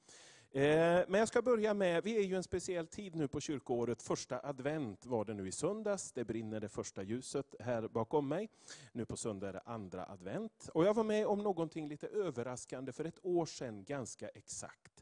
Eh, 0.56 1.04
men 1.08 1.20
jag 1.20 1.28
ska 1.28 1.42
börja 1.42 1.74
med, 1.74 2.04
vi 2.04 2.18
är 2.18 2.22
ju 2.22 2.36
en 2.36 2.44
speciell 2.44 2.88
tid 2.88 3.16
nu 3.16 3.28
på 3.28 3.40
kyrkoåret. 3.40 4.02
Första 4.02 4.40
advent 4.44 5.06
var 5.06 5.26
det 5.26 5.34
nu 5.34 5.48
i 5.48 5.52
söndags. 5.52 6.12
Det 6.12 6.26
brinner 6.26 6.60
det 6.60 6.70
första 6.70 7.04
ljuset 7.04 7.56
här 7.60 7.88
bakom 7.88 8.28
mig. 8.28 8.50
Nu 8.92 9.06
på 9.06 9.18
söndag 9.18 9.50
är 9.50 9.54
det 9.54 9.62
andra 9.66 10.06
advent. 10.06 10.70
Och 10.74 10.86
jag 10.86 10.94
var 10.94 11.04
med 11.04 11.28
om 11.28 11.40
någonting 11.40 11.88
lite 11.88 12.08
överraskande 12.08 12.92
för 12.92 13.06
ett 13.06 13.20
år 13.26 13.46
sedan 13.46 13.84
ganska 13.84 14.28
exakt. 14.30 14.93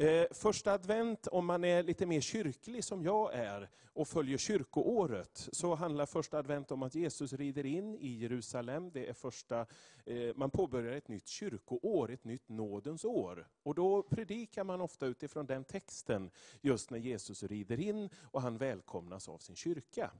Eh, 0.00 0.24
första 0.30 0.72
advent, 0.72 1.26
om 1.26 1.46
man 1.46 1.64
är 1.64 1.82
lite 1.82 2.06
mer 2.06 2.20
kyrklig 2.20 2.84
som 2.84 3.02
jag 3.02 3.34
är 3.34 3.68
och 3.92 4.08
följer 4.08 4.38
kyrkoåret, 4.38 5.48
så 5.52 5.74
handlar 5.74 6.06
första 6.06 6.38
advent 6.38 6.70
om 6.70 6.82
att 6.82 6.94
Jesus 6.94 7.32
rider 7.32 7.66
in 7.66 7.94
i 7.94 8.08
Jerusalem. 8.08 8.90
Det 8.90 9.08
är 9.08 9.12
första, 9.12 9.66
eh, 10.04 10.34
man 10.36 10.50
påbörjar 10.50 10.92
ett 10.92 11.08
nytt 11.08 11.28
kyrkoår, 11.28 12.10
ett 12.10 12.24
nytt 12.24 12.48
nådens 12.48 13.04
år. 13.04 13.48
Och 13.62 13.74
då 13.74 14.02
predikar 14.02 14.64
man 14.64 14.80
ofta 14.80 15.06
utifrån 15.06 15.46
den 15.46 15.64
texten, 15.64 16.30
just 16.60 16.90
när 16.90 16.98
Jesus 16.98 17.42
rider 17.42 17.80
in 17.80 18.10
och 18.22 18.42
han 18.42 18.58
välkomnas 18.58 19.28
av 19.28 19.38
sin 19.38 19.56
kyrka. 19.56 20.10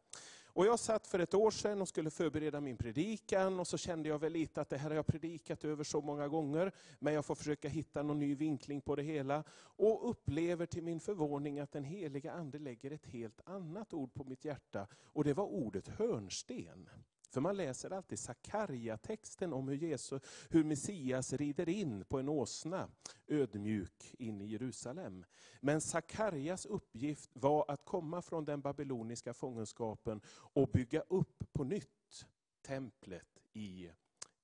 Och 0.52 0.66
jag 0.66 0.78
satt 0.78 1.06
för 1.06 1.18
ett 1.18 1.34
år 1.34 1.50
sedan 1.50 1.80
och 1.80 1.88
skulle 1.88 2.10
förbereda 2.10 2.60
min 2.60 2.76
predikan 2.76 3.60
och 3.60 3.66
så 3.66 3.78
kände 3.78 4.08
jag 4.08 4.18
väl 4.18 4.32
lite 4.32 4.60
att 4.60 4.68
det 4.68 4.78
här 4.78 4.90
har 4.90 4.96
jag 4.96 5.06
predikat 5.06 5.64
över 5.64 5.84
så 5.84 6.00
många 6.00 6.28
gånger, 6.28 6.72
men 6.98 7.14
jag 7.14 7.24
får 7.24 7.34
försöka 7.34 7.68
hitta 7.68 8.02
någon 8.02 8.18
ny 8.18 8.34
vinkling 8.34 8.80
på 8.80 8.96
det 8.96 9.02
hela. 9.02 9.44
Och 9.60 10.10
upplever 10.10 10.66
till 10.66 10.82
min 10.82 11.00
förvåning 11.00 11.60
att 11.60 11.72
den 11.72 11.84
heliga 11.84 12.32
Ande 12.32 12.58
lägger 12.58 12.90
ett 12.90 13.06
helt 13.06 13.40
annat 13.44 13.94
ord 13.94 14.14
på 14.14 14.24
mitt 14.24 14.44
hjärta, 14.44 14.86
och 15.04 15.24
det 15.24 15.34
var 15.34 15.44
ordet 15.44 15.88
hörnsten. 15.88 16.88
För 17.30 17.40
man 17.40 17.56
läser 17.56 17.92
alltid 17.92 18.18
Sakarja-texten 18.18 19.52
om 19.52 19.68
hur, 19.68 19.76
Jesus, 19.76 20.22
hur 20.50 20.64
Messias 20.64 21.32
rider 21.32 21.68
in 21.68 22.04
på 22.04 22.18
en 22.18 22.28
åsna, 22.28 22.90
ödmjuk, 23.26 24.14
in 24.18 24.40
i 24.40 24.46
Jerusalem. 24.46 25.24
Men 25.60 25.80
Sakarjas 25.80 26.66
uppgift 26.66 27.30
var 27.32 27.64
att 27.68 27.84
komma 27.84 28.22
från 28.22 28.44
den 28.44 28.60
babyloniska 28.60 29.34
fångenskapen 29.34 30.20
och 30.30 30.68
bygga 30.68 31.00
upp 31.00 31.52
på 31.52 31.64
nytt 31.64 32.26
templet 32.62 33.40
i 33.52 33.90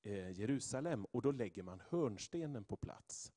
eh, 0.02 0.30
Jerusalem. 0.30 1.04
Och 1.04 1.22
då 1.22 1.32
lägger 1.32 1.62
man 1.62 1.82
hörnstenen 1.88 2.64
på 2.64 2.76
plats. 2.76 3.32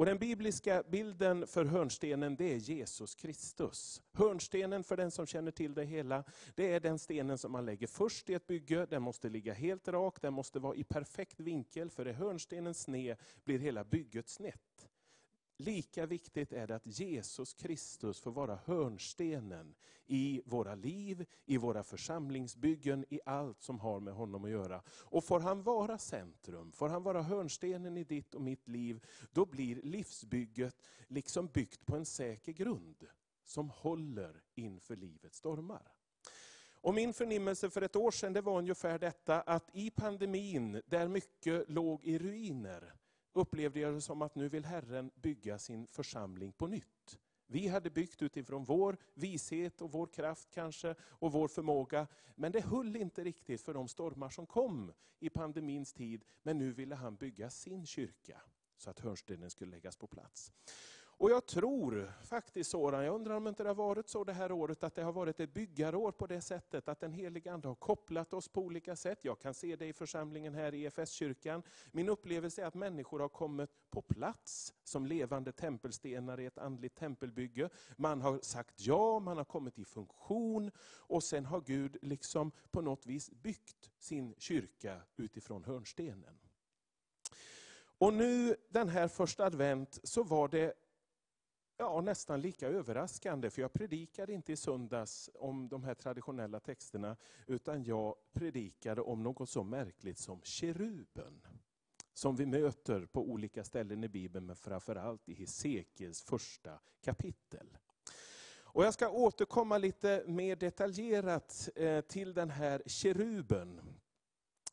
Och 0.00 0.06
Den 0.06 0.18
bibliska 0.18 0.82
bilden 0.88 1.46
för 1.46 1.64
hörnstenen 1.64 2.36
det 2.36 2.52
är 2.54 2.56
Jesus 2.56 3.14
Kristus. 3.14 4.02
Hörnstenen, 4.12 4.84
för 4.84 4.96
den 4.96 5.10
som 5.10 5.26
känner 5.26 5.50
till 5.50 5.74
det 5.74 5.84
hela, 5.84 6.24
det 6.54 6.72
är 6.72 6.80
den 6.80 6.98
stenen 6.98 7.38
som 7.38 7.52
man 7.52 7.64
lägger 7.64 7.86
först 7.86 8.30
i 8.30 8.34
ett 8.34 8.46
bygge. 8.46 8.86
Den 8.86 9.02
måste 9.02 9.28
ligga 9.28 9.52
helt 9.52 9.88
rak, 9.88 10.22
den 10.22 10.32
måste 10.32 10.58
vara 10.58 10.74
i 10.74 10.84
perfekt 10.84 11.40
vinkel, 11.40 11.90
för 11.90 12.06
är 12.06 12.12
hörnstenen 12.12 12.74
sned 12.74 13.16
blir 13.44 13.58
hela 13.58 13.84
bygget 13.84 14.28
snett. 14.28 14.69
Lika 15.60 16.06
viktigt 16.06 16.52
är 16.52 16.66
det 16.66 16.76
att 16.76 16.98
Jesus 16.98 17.54
Kristus 17.54 18.20
får 18.20 18.30
vara 18.30 18.58
hörnstenen 18.64 19.74
i 20.06 20.42
våra 20.44 20.74
liv, 20.74 21.26
i 21.44 21.56
våra 21.56 21.82
församlingsbyggen, 21.82 23.04
i 23.08 23.20
allt 23.24 23.62
som 23.62 23.80
har 23.80 24.00
med 24.00 24.14
honom 24.14 24.44
att 24.44 24.50
göra. 24.50 24.82
Och 24.88 25.24
får 25.24 25.40
han 25.40 25.62
vara 25.62 25.98
centrum, 25.98 26.72
får 26.72 26.88
han 26.88 27.02
vara 27.02 27.22
hörnstenen 27.22 27.96
i 27.96 28.04
ditt 28.04 28.34
och 28.34 28.40
mitt 28.40 28.68
liv, 28.68 29.06
då 29.32 29.46
blir 29.46 29.82
livsbygget 29.82 30.76
liksom 31.08 31.46
byggt 31.46 31.86
på 31.86 31.96
en 31.96 32.06
säker 32.06 32.52
grund, 32.52 33.06
som 33.44 33.70
håller 33.70 34.42
inför 34.54 34.96
livets 34.96 35.38
stormar. 35.38 35.92
Och 36.72 36.94
min 36.94 37.12
förnimmelse 37.12 37.70
för 37.70 37.82
ett 37.82 37.96
år 37.96 38.10
sedan 38.10 38.32
det 38.32 38.40
var 38.40 38.58
ungefär 38.58 38.98
detta, 38.98 39.40
att 39.40 39.70
i 39.72 39.90
pandemin, 39.90 40.82
där 40.86 41.08
mycket 41.08 41.70
låg 41.70 42.04
i 42.04 42.18
ruiner, 42.18 42.94
upplevde 43.32 43.80
jag 43.80 43.94
det 43.94 44.00
som 44.00 44.22
att 44.22 44.34
nu 44.34 44.48
vill 44.48 44.64
Herren 44.64 45.10
bygga 45.14 45.58
sin 45.58 45.86
församling 45.86 46.52
på 46.52 46.66
nytt. 46.66 47.18
Vi 47.46 47.68
hade 47.68 47.90
byggt 47.90 48.22
utifrån 48.22 48.64
vår 48.64 48.96
vishet 49.14 49.80
och 49.80 49.92
vår 49.92 50.06
kraft 50.06 50.48
kanske, 50.50 50.94
och 51.00 51.32
vår 51.32 51.48
förmåga. 51.48 52.06
Men 52.34 52.52
det 52.52 52.60
höll 52.60 52.96
inte 52.96 53.24
riktigt 53.24 53.60
för 53.60 53.74
de 53.74 53.88
stormar 53.88 54.28
som 54.28 54.46
kom 54.46 54.92
i 55.18 55.30
pandemins 55.30 55.92
tid. 55.92 56.24
Men 56.42 56.58
nu 56.58 56.72
ville 56.72 56.94
han 56.94 57.16
bygga 57.16 57.50
sin 57.50 57.86
kyrka, 57.86 58.42
så 58.76 58.90
att 58.90 59.00
hörnstenen 59.00 59.50
skulle 59.50 59.70
läggas 59.70 59.96
på 59.96 60.06
plats. 60.06 60.52
Och 61.20 61.30
jag 61.30 61.46
tror 61.46 62.12
faktiskt 62.22 62.70
sådan, 62.70 63.04
jag 63.04 63.14
undrar 63.14 63.34
om 63.34 63.48
inte 63.48 63.62
det 63.62 63.68
har 63.68 63.74
varit 63.74 64.08
så 64.08 64.24
det 64.24 64.32
här 64.32 64.52
året, 64.52 64.84
att 64.84 64.94
det 64.94 65.02
har 65.02 65.12
varit 65.12 65.40
ett 65.40 65.54
byggarår 65.54 66.12
på 66.12 66.26
det 66.26 66.40
sättet, 66.40 66.88
att 66.88 67.00
den 67.00 67.12
helige 67.12 67.52
Ande 67.52 67.68
har 67.68 67.74
kopplat 67.74 68.32
oss 68.32 68.48
på 68.48 68.60
olika 68.60 68.96
sätt. 68.96 69.24
Jag 69.24 69.38
kan 69.40 69.54
se 69.54 69.76
det 69.76 69.86
i 69.86 69.92
församlingen 69.92 70.54
här 70.54 70.74
i 70.74 70.84
EFS-kyrkan. 70.84 71.62
Min 71.92 72.08
upplevelse 72.08 72.62
är 72.62 72.66
att 72.66 72.74
människor 72.74 73.20
har 73.20 73.28
kommit 73.28 73.70
på 73.90 74.02
plats 74.02 74.74
som 74.84 75.06
levande 75.06 75.52
tempelstenar 75.52 76.40
i 76.40 76.46
ett 76.46 76.58
andligt 76.58 76.96
tempelbygge. 76.96 77.68
Man 77.96 78.20
har 78.20 78.38
sagt 78.42 78.74
ja, 78.86 79.18
man 79.18 79.36
har 79.36 79.44
kommit 79.44 79.78
i 79.78 79.84
funktion, 79.84 80.70
och 80.98 81.22
sen 81.22 81.44
har 81.44 81.60
Gud 81.60 81.96
liksom 82.02 82.52
på 82.70 82.80
något 82.80 83.06
vis 83.06 83.30
byggt 83.30 83.90
sin 83.98 84.34
kyrka 84.38 85.00
utifrån 85.16 85.64
hörnstenen. 85.64 86.38
Och 87.98 88.12
nu 88.14 88.56
den 88.68 88.88
här 88.88 89.08
första 89.08 89.44
advent 89.44 90.00
så 90.02 90.22
var 90.22 90.48
det 90.48 90.74
ja, 91.80 92.00
nästan 92.00 92.40
lika 92.40 92.68
överraskande, 92.68 93.50
för 93.50 93.62
jag 93.62 93.72
predikade 93.72 94.32
inte 94.32 94.52
i 94.52 94.56
söndags 94.56 95.30
om 95.34 95.68
de 95.68 95.84
här 95.84 95.94
traditionella 95.94 96.60
texterna, 96.60 97.16
utan 97.46 97.84
jag 97.84 98.14
predikade 98.32 99.00
om 99.00 99.22
något 99.22 99.50
så 99.50 99.62
märkligt 99.62 100.18
som 100.18 100.40
keruben. 100.42 101.46
Som 102.12 102.36
vi 102.36 102.46
möter 102.46 103.06
på 103.06 103.20
olika 103.30 103.64
ställen 103.64 104.04
i 104.04 104.08
Bibeln, 104.08 104.46
men 104.46 104.56
framförallt 104.56 105.28
i 105.28 105.34
Hesekiels 105.34 106.22
första 106.22 106.80
kapitel. 107.00 107.78
Och 108.62 108.84
jag 108.84 108.94
ska 108.94 109.08
återkomma 109.08 109.78
lite 109.78 110.24
mer 110.26 110.56
detaljerat 110.56 111.68
eh, 111.76 112.00
till 112.00 112.34
den 112.34 112.50
här 112.50 112.82
keruben. 112.86 113.80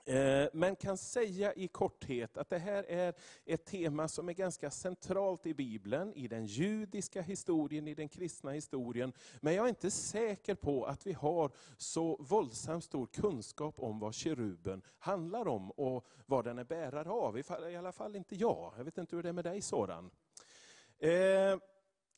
Eh, 0.07 0.47
men 0.53 0.75
kan 0.75 0.97
säga 0.97 1.53
i 1.53 1.67
korthet 1.67 2.37
att 2.37 2.49
det 2.49 2.57
här 2.57 2.83
är 2.83 3.13
ett 3.45 3.65
tema 3.65 4.07
som 4.07 4.29
är 4.29 4.33
ganska 4.33 4.71
centralt 4.71 5.45
i 5.45 5.53
Bibeln, 5.53 6.13
i 6.13 6.27
den 6.27 6.45
judiska 6.45 7.21
historien, 7.21 7.87
i 7.87 7.93
den 7.93 8.09
kristna 8.09 8.51
historien. 8.51 9.13
Men 9.41 9.53
jag 9.53 9.65
är 9.65 9.69
inte 9.69 9.91
säker 9.91 10.55
på 10.55 10.85
att 10.85 11.07
vi 11.07 11.13
har 11.13 11.51
så 11.77 12.17
våldsamt 12.19 12.83
stor 12.83 13.05
kunskap 13.05 13.79
om 13.79 13.99
vad 13.99 14.13
keruben 14.13 14.81
handlar 14.99 15.47
om 15.47 15.71
och 15.71 16.05
vad 16.25 16.45
den 16.45 16.57
är 16.57 16.63
bärare 16.63 17.09
av. 17.09 17.39
I 17.39 17.75
alla 17.75 17.91
fall 17.91 18.15
inte 18.15 18.35
jag. 18.35 18.73
Jag 18.77 18.83
vet 18.83 18.97
inte 18.97 19.15
hur 19.15 19.23
det 19.23 19.29
är 19.29 19.33
med 19.33 19.45
dig 19.45 19.61
Soran. 19.61 20.11
Eh, 20.99 21.59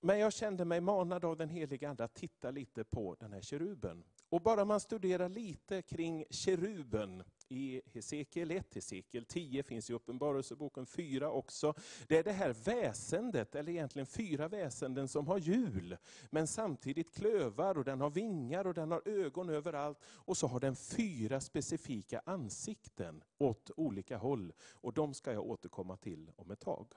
men 0.01 0.19
jag 0.19 0.33
kände 0.33 0.65
mig 0.65 0.81
manad 0.81 1.25
av 1.25 1.37
den 1.37 1.49
heliga 1.49 1.89
Ande 1.89 2.03
att 2.03 2.13
titta 2.13 2.51
lite 2.51 2.83
på 2.83 3.15
den 3.19 3.33
här 3.33 3.41
keruben. 3.41 4.03
Och 4.29 4.41
bara 4.41 4.65
man 4.65 4.79
studerar 4.79 5.29
lite 5.29 5.81
kring 5.81 6.25
keruben 6.29 7.23
i 7.47 7.81
Hesekiel 7.93 8.51
1, 8.51 8.75
Hesekiel 8.75 9.25
10 9.25 9.63
finns 9.63 9.89
i 9.89 9.93
Uppenbarelseboken 9.93 10.85
4 10.85 11.31
också. 11.31 11.73
Det 12.07 12.17
är 12.17 12.23
det 12.23 12.31
här 12.31 12.55
väsendet, 12.65 13.55
eller 13.55 13.71
egentligen 13.71 14.05
fyra 14.05 14.47
väsenden 14.47 15.07
som 15.07 15.27
har 15.27 15.37
hjul, 15.37 15.97
men 16.29 16.47
samtidigt 16.47 17.15
klövar 17.15 17.77
och 17.77 17.83
den 17.83 18.01
har 18.01 18.09
vingar 18.09 18.67
och 18.67 18.73
den 18.73 18.91
har 18.91 19.01
ögon 19.05 19.49
överallt. 19.49 19.97
Och 20.05 20.37
så 20.37 20.47
har 20.47 20.59
den 20.59 20.75
fyra 20.75 21.41
specifika 21.41 22.21
ansikten 22.25 23.23
åt 23.37 23.71
olika 23.77 24.17
håll. 24.17 24.53
Och 24.71 24.93
de 24.93 25.13
ska 25.13 25.33
jag 25.33 25.45
återkomma 25.45 25.97
till 25.97 26.31
om 26.35 26.51
ett 26.51 26.59
tag. 26.59 26.93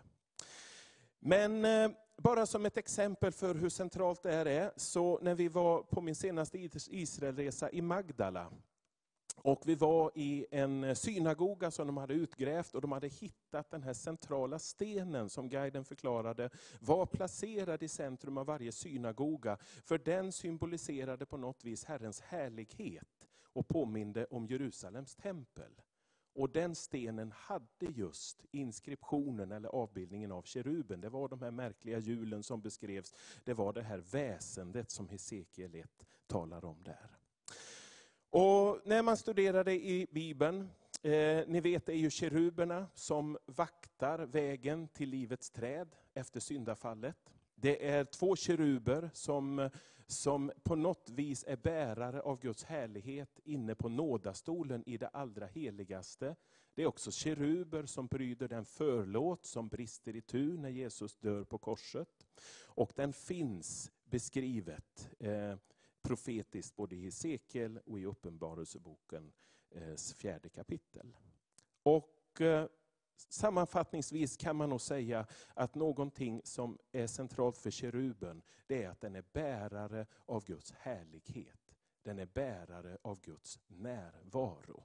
Men 1.18 1.64
eh, 1.64 1.90
bara 2.22 2.46
som 2.46 2.66
ett 2.66 2.76
exempel 2.76 3.32
för 3.32 3.54
hur 3.54 3.68
centralt 3.68 4.22
det 4.22 4.32
här 4.32 4.46
är, 4.46 4.72
så 4.76 5.18
när 5.22 5.34
vi 5.34 5.48
var 5.48 5.82
på 5.82 6.00
min 6.00 6.14
senaste 6.14 6.58
Israelresa 6.90 7.70
i 7.70 7.82
Magdala, 7.82 8.52
och 9.36 9.62
vi 9.64 9.74
var 9.74 10.10
i 10.14 10.46
en 10.50 10.96
synagoga 10.96 11.70
som 11.70 11.86
de 11.86 11.96
hade 11.96 12.14
utgrävt 12.14 12.74
och 12.74 12.80
de 12.80 12.92
hade 12.92 13.08
hittat 13.08 13.70
den 13.70 13.82
här 13.82 13.92
centrala 13.92 14.58
stenen 14.58 15.30
som 15.30 15.48
guiden 15.48 15.84
förklarade 15.84 16.50
var 16.80 17.06
placerad 17.06 17.82
i 17.82 17.88
centrum 17.88 18.38
av 18.38 18.46
varje 18.46 18.72
synagoga. 18.72 19.58
För 19.84 19.98
den 19.98 20.32
symboliserade 20.32 21.26
på 21.26 21.36
något 21.36 21.64
vis 21.64 21.84
Herrens 21.84 22.20
härlighet 22.20 23.28
och 23.52 23.68
påminde 23.68 24.26
om 24.30 24.46
Jerusalems 24.46 25.14
tempel. 25.14 25.72
Och 26.34 26.50
den 26.50 26.74
stenen 26.74 27.32
hade 27.36 27.86
just 27.94 28.44
inskriptionen 28.50 29.52
eller 29.52 29.68
avbildningen 29.68 30.32
av 30.32 30.42
keruben. 30.42 31.00
Det 31.00 31.08
var 31.08 31.28
de 31.28 31.42
här 31.42 31.50
märkliga 31.50 31.98
hjulen 31.98 32.42
som 32.42 32.60
beskrevs. 32.60 33.14
Det 33.44 33.54
var 33.54 33.72
det 33.72 33.82
här 33.82 33.98
väsendet 33.98 34.90
som 34.90 35.08
Hesekiel 35.08 35.74
1 35.74 36.06
talar 36.26 36.64
om 36.64 36.82
där. 36.82 37.10
Och 38.30 38.80
när 38.84 39.02
man 39.02 39.16
studerar 39.16 39.64
det 39.64 39.74
i 39.74 40.06
Bibeln, 40.10 40.70
eh, 41.02 41.40
ni 41.46 41.60
vet 41.60 41.86
det 41.86 41.92
är 41.92 41.96
ju 41.96 42.10
keruberna 42.10 42.86
som 42.94 43.38
vaktar 43.46 44.18
vägen 44.18 44.88
till 44.88 45.08
livets 45.08 45.50
träd 45.50 45.96
efter 46.14 46.40
syndafallet. 46.40 47.16
Det 47.54 47.88
är 47.88 48.04
två 48.04 48.36
keruber 48.36 49.10
som, 49.14 49.70
som 50.12 50.52
på 50.62 50.76
något 50.76 51.10
vis 51.10 51.44
är 51.48 51.56
bärare 51.56 52.20
av 52.20 52.40
Guds 52.40 52.64
härlighet 52.64 53.40
inne 53.44 53.74
på 53.74 53.88
nådastolen 53.88 54.82
i 54.86 54.98
det 54.98 55.08
allra 55.08 55.46
heligaste. 55.46 56.36
Det 56.74 56.82
är 56.82 56.86
också 56.86 57.10
keruber 57.10 57.86
som 57.86 58.08
pryder 58.08 58.48
den 58.48 58.64
förlåt 58.64 59.44
som 59.44 59.68
brister 59.68 60.16
i 60.16 60.20
tu 60.20 60.58
när 60.58 60.68
Jesus 60.68 61.16
dör 61.16 61.44
på 61.44 61.58
korset. 61.58 62.26
Och 62.66 62.92
den 62.94 63.12
finns 63.12 63.92
beskrivet 64.04 65.10
eh, 65.18 65.56
profetiskt 66.02 66.76
både 66.76 66.96
i 66.96 67.00
Hesekiel 67.00 67.78
och 67.84 68.00
i 68.00 68.04
Uppenbarelsebokens 68.04 69.34
eh, 69.70 69.96
fjärde 70.16 70.48
kapitel. 70.48 71.16
Och 71.82 72.40
eh, 72.40 72.66
Sammanfattningsvis 73.28 74.36
kan 74.36 74.56
man 74.56 74.68
nog 74.68 74.80
säga 74.80 75.26
att 75.54 75.74
någonting 75.74 76.40
som 76.44 76.78
är 76.92 77.06
centralt 77.06 77.58
för 77.58 77.70
keruben, 77.70 78.42
det 78.66 78.84
är 78.84 78.88
att 78.88 79.00
den 79.00 79.16
är 79.16 79.24
bärare 79.32 80.06
av 80.26 80.44
Guds 80.44 80.72
härlighet. 80.72 81.74
Den 82.02 82.18
är 82.18 82.26
bärare 82.26 82.98
av 83.02 83.20
Guds 83.20 83.58
närvaro. 83.66 84.84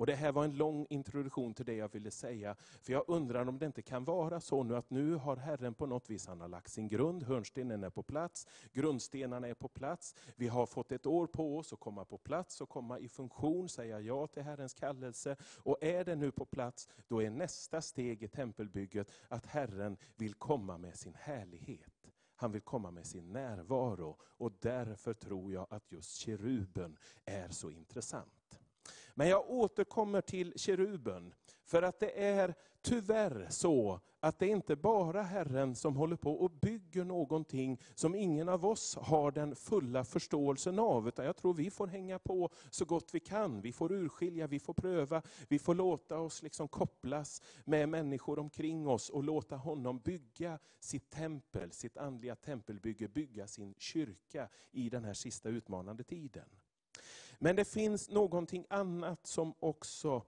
Och 0.00 0.06
Det 0.06 0.14
här 0.14 0.32
var 0.32 0.44
en 0.44 0.56
lång 0.56 0.86
introduktion 0.90 1.54
till 1.54 1.64
det 1.64 1.74
jag 1.74 1.92
ville 1.92 2.10
säga. 2.10 2.56
För 2.82 2.92
jag 2.92 3.04
undrar 3.06 3.48
om 3.48 3.58
det 3.58 3.66
inte 3.66 3.82
kan 3.82 4.04
vara 4.04 4.40
så 4.40 4.62
nu 4.62 4.76
att 4.76 4.90
nu 4.90 5.14
har 5.14 5.36
Herren 5.36 5.74
på 5.74 5.86
något 5.86 6.10
vis 6.10 6.26
han 6.26 6.40
har 6.40 6.48
lagt 6.48 6.72
sin 6.72 6.88
grund, 6.88 7.22
hörnstenen 7.22 7.84
är 7.84 7.90
på 7.90 8.02
plats, 8.02 8.46
grundstenarna 8.72 9.48
är 9.48 9.54
på 9.54 9.68
plats. 9.68 10.14
Vi 10.36 10.48
har 10.48 10.66
fått 10.66 10.92
ett 10.92 11.06
år 11.06 11.26
på 11.26 11.58
oss 11.58 11.72
att 11.72 11.80
komma 11.80 12.04
på 12.04 12.18
plats 12.18 12.60
och 12.60 12.68
komma 12.68 12.98
i 12.98 13.08
funktion, 13.08 13.68
säga 13.68 14.00
ja 14.00 14.26
till 14.26 14.42
Herrens 14.42 14.74
kallelse. 14.74 15.36
Och 15.42 15.76
är 15.80 16.04
det 16.04 16.16
nu 16.16 16.32
på 16.32 16.44
plats, 16.44 16.88
då 17.08 17.22
är 17.22 17.30
nästa 17.30 17.80
steg 17.82 18.22
i 18.22 18.28
tempelbygget 18.28 19.10
att 19.28 19.46
Herren 19.46 19.96
vill 20.16 20.34
komma 20.34 20.78
med 20.78 20.96
sin 20.96 21.14
härlighet. 21.14 22.12
Han 22.36 22.52
vill 22.52 22.62
komma 22.62 22.90
med 22.90 23.06
sin 23.06 23.32
närvaro 23.32 24.16
och 24.22 24.52
därför 24.60 25.14
tror 25.14 25.52
jag 25.52 25.66
att 25.70 25.92
just 25.92 26.16
keruben 26.16 26.96
är 27.24 27.48
så 27.48 27.70
intressant. 27.70 28.39
Men 29.20 29.28
jag 29.28 29.50
återkommer 29.50 30.20
till 30.20 30.52
keruben, 30.56 31.34
för 31.64 31.82
att 31.82 32.00
det 32.00 32.24
är 32.24 32.54
tyvärr 32.82 33.46
så 33.50 34.00
att 34.20 34.38
det 34.38 34.46
inte 34.46 34.76
bara 34.76 35.22
Herren 35.22 35.74
som 35.74 35.96
håller 35.96 36.16
på 36.16 36.32
och 36.32 36.50
bygger 36.50 37.04
någonting 37.04 37.80
som 37.94 38.14
ingen 38.14 38.48
av 38.48 38.66
oss 38.66 38.96
har 38.96 39.30
den 39.30 39.56
fulla 39.56 40.04
förståelsen 40.04 40.78
av. 40.78 41.08
Utan 41.08 41.24
jag 41.24 41.36
tror 41.36 41.54
vi 41.54 41.70
får 41.70 41.86
hänga 41.86 42.18
på 42.18 42.50
så 42.70 42.84
gott 42.84 43.14
vi 43.14 43.20
kan. 43.20 43.60
Vi 43.60 43.72
får 43.72 43.92
urskilja, 43.92 44.46
vi 44.46 44.58
får 44.58 44.74
pröva, 44.74 45.22
vi 45.48 45.58
får 45.58 45.74
låta 45.74 46.18
oss 46.18 46.42
liksom 46.42 46.68
kopplas 46.68 47.42
med 47.64 47.88
människor 47.88 48.38
omkring 48.38 48.88
oss 48.88 49.08
och 49.08 49.24
låta 49.24 49.56
honom 49.56 49.98
bygga 49.98 50.58
sitt 50.78 51.10
tempel, 51.10 51.72
sitt 51.72 51.96
andliga 51.96 52.36
tempelbygge, 52.36 53.08
bygga 53.08 53.46
sin 53.46 53.74
kyrka 53.78 54.48
i 54.70 54.90
den 54.90 55.04
här 55.04 55.14
sista 55.14 55.48
utmanande 55.48 56.04
tiden. 56.04 56.48
Men 57.42 57.56
det 57.56 57.64
finns 57.64 58.08
någonting 58.08 58.66
annat 58.70 59.26
som 59.26 59.54
också 59.60 60.22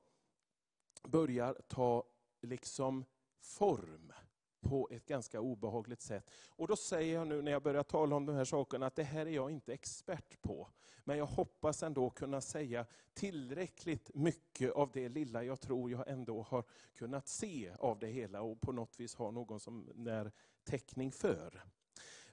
börjar 1.02 1.56
ta 1.68 2.04
liksom 2.40 3.04
form 3.40 4.12
på 4.60 4.88
ett 4.90 5.06
ganska 5.06 5.40
obehagligt 5.40 6.00
sätt. 6.00 6.30
Och 6.48 6.68
då 6.68 6.76
säger 6.76 7.14
jag 7.14 7.26
nu 7.26 7.42
när 7.42 7.52
jag 7.52 7.62
börjar 7.62 7.82
tala 7.82 8.16
om 8.16 8.26
de 8.26 8.36
här 8.36 8.44
sakerna 8.44 8.86
att 8.86 8.96
det 8.96 9.02
här 9.02 9.26
är 9.26 9.30
jag 9.30 9.50
inte 9.50 9.72
expert 9.72 10.42
på. 10.42 10.68
Men 11.04 11.18
jag 11.18 11.26
hoppas 11.26 11.82
ändå 11.82 12.10
kunna 12.10 12.40
säga 12.40 12.86
tillräckligt 13.14 14.10
mycket 14.14 14.72
av 14.72 14.90
det 14.92 15.08
lilla 15.08 15.44
jag 15.44 15.60
tror 15.60 15.90
jag 15.90 16.08
ändå 16.08 16.42
har 16.42 16.64
kunnat 16.94 17.28
se 17.28 17.72
av 17.78 17.98
det 17.98 18.06
hela 18.06 18.42
och 18.42 18.60
på 18.60 18.72
något 18.72 19.00
vis 19.00 19.14
har 19.14 19.32
någon 19.32 19.60
som 19.60 19.90
när 19.94 20.32
täckning 20.64 21.12
för. 21.12 21.62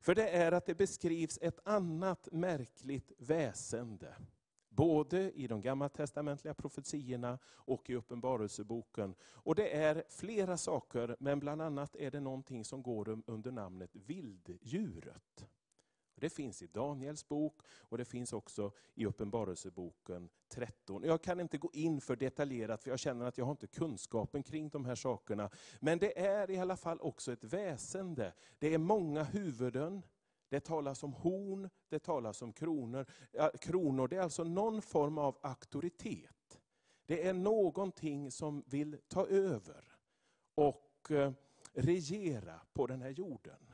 För 0.01 0.15
det 0.15 0.29
är 0.29 0.51
att 0.51 0.65
det 0.65 0.75
beskrivs 0.75 1.39
ett 1.41 1.59
annat 1.63 2.27
märkligt 2.31 3.11
väsende 3.17 4.15
Både 4.79 5.31
i 5.31 5.47
de 5.47 5.61
gammaltestamentliga 5.61 6.53
profetiorna 6.53 7.39
och 7.45 7.89
i 7.89 7.95
Uppenbarelseboken. 7.95 9.15
Och 9.21 9.55
det 9.55 9.75
är 9.77 10.03
flera 10.09 10.57
saker, 10.57 11.15
men 11.19 11.39
bland 11.39 11.61
annat 11.61 11.95
är 11.95 12.11
det 12.11 12.19
någonting 12.19 12.65
som 12.65 12.83
går 12.83 13.09
um, 13.09 13.23
under 13.27 13.51
namnet 13.51 13.89
vilddjuret. 13.93 15.47
Det 16.15 16.29
finns 16.29 16.61
i 16.61 16.67
Daniels 16.67 17.27
bok 17.27 17.61
och 17.79 17.97
det 17.97 18.05
finns 18.05 18.33
också 18.33 18.71
i 18.95 19.05
Uppenbarelseboken 19.05 20.29
13. 20.47 21.03
Jag 21.03 21.21
kan 21.21 21.39
inte 21.39 21.57
gå 21.57 21.69
in 21.73 22.01
för 22.01 22.15
detaljerat 22.15 22.83
för 22.83 22.89
jag 22.89 22.99
känner 22.99 23.25
att 23.25 23.37
jag 23.37 23.45
har 23.45 23.51
inte 23.51 23.67
kunskapen 23.67 24.43
kring 24.43 24.69
de 24.69 24.85
här 24.85 24.95
sakerna. 24.95 25.49
Men 25.79 25.99
det 25.99 26.19
är 26.19 26.51
i 26.51 26.57
alla 26.57 26.77
fall 26.77 26.99
också 27.01 27.31
ett 27.31 27.43
väsende. 27.43 28.33
Det 28.59 28.73
är 28.73 28.77
många 28.77 29.23
huvuden, 29.23 30.03
det 30.49 30.59
talas 30.59 31.03
om 31.03 31.13
horn, 31.13 31.69
det 31.89 31.99
talas 31.99 32.41
om 32.41 32.53
kronor. 32.53 33.05
kronor. 33.59 34.07
Det 34.07 34.15
är 34.15 34.21
alltså 34.21 34.43
någon 34.43 34.81
form 34.81 35.17
av 35.17 35.37
auktoritet. 35.41 36.61
Det 37.05 37.27
är 37.27 37.33
någonting 37.33 38.31
som 38.31 38.63
vill 38.67 38.97
ta 39.07 39.27
över 39.27 39.83
och 40.55 41.11
eh, 41.11 41.31
regera 41.73 42.61
på 42.73 42.87
den 42.87 43.01
här 43.01 43.09
jorden. 43.09 43.73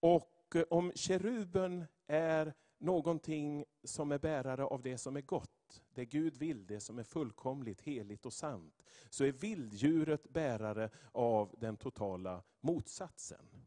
Och 0.00 0.56
eh, 0.56 0.64
om 0.70 0.92
keruben 0.94 1.84
är 2.06 2.54
någonting 2.78 3.64
som 3.84 4.12
är 4.12 4.18
bärare 4.18 4.64
av 4.64 4.82
det 4.82 4.98
som 4.98 5.16
är 5.16 5.20
gott, 5.20 5.82
det 5.94 6.04
Gud 6.04 6.36
vill, 6.36 6.66
det 6.66 6.80
som 6.80 6.98
är 6.98 7.04
fullkomligt, 7.04 7.80
heligt 7.80 8.26
och 8.26 8.32
sant, 8.32 8.82
så 9.10 9.24
är 9.24 9.32
vilddjuret 9.32 10.28
bärare 10.28 10.90
av 11.12 11.54
den 11.58 11.76
totala 11.76 12.42
motsatsen. 12.60 13.65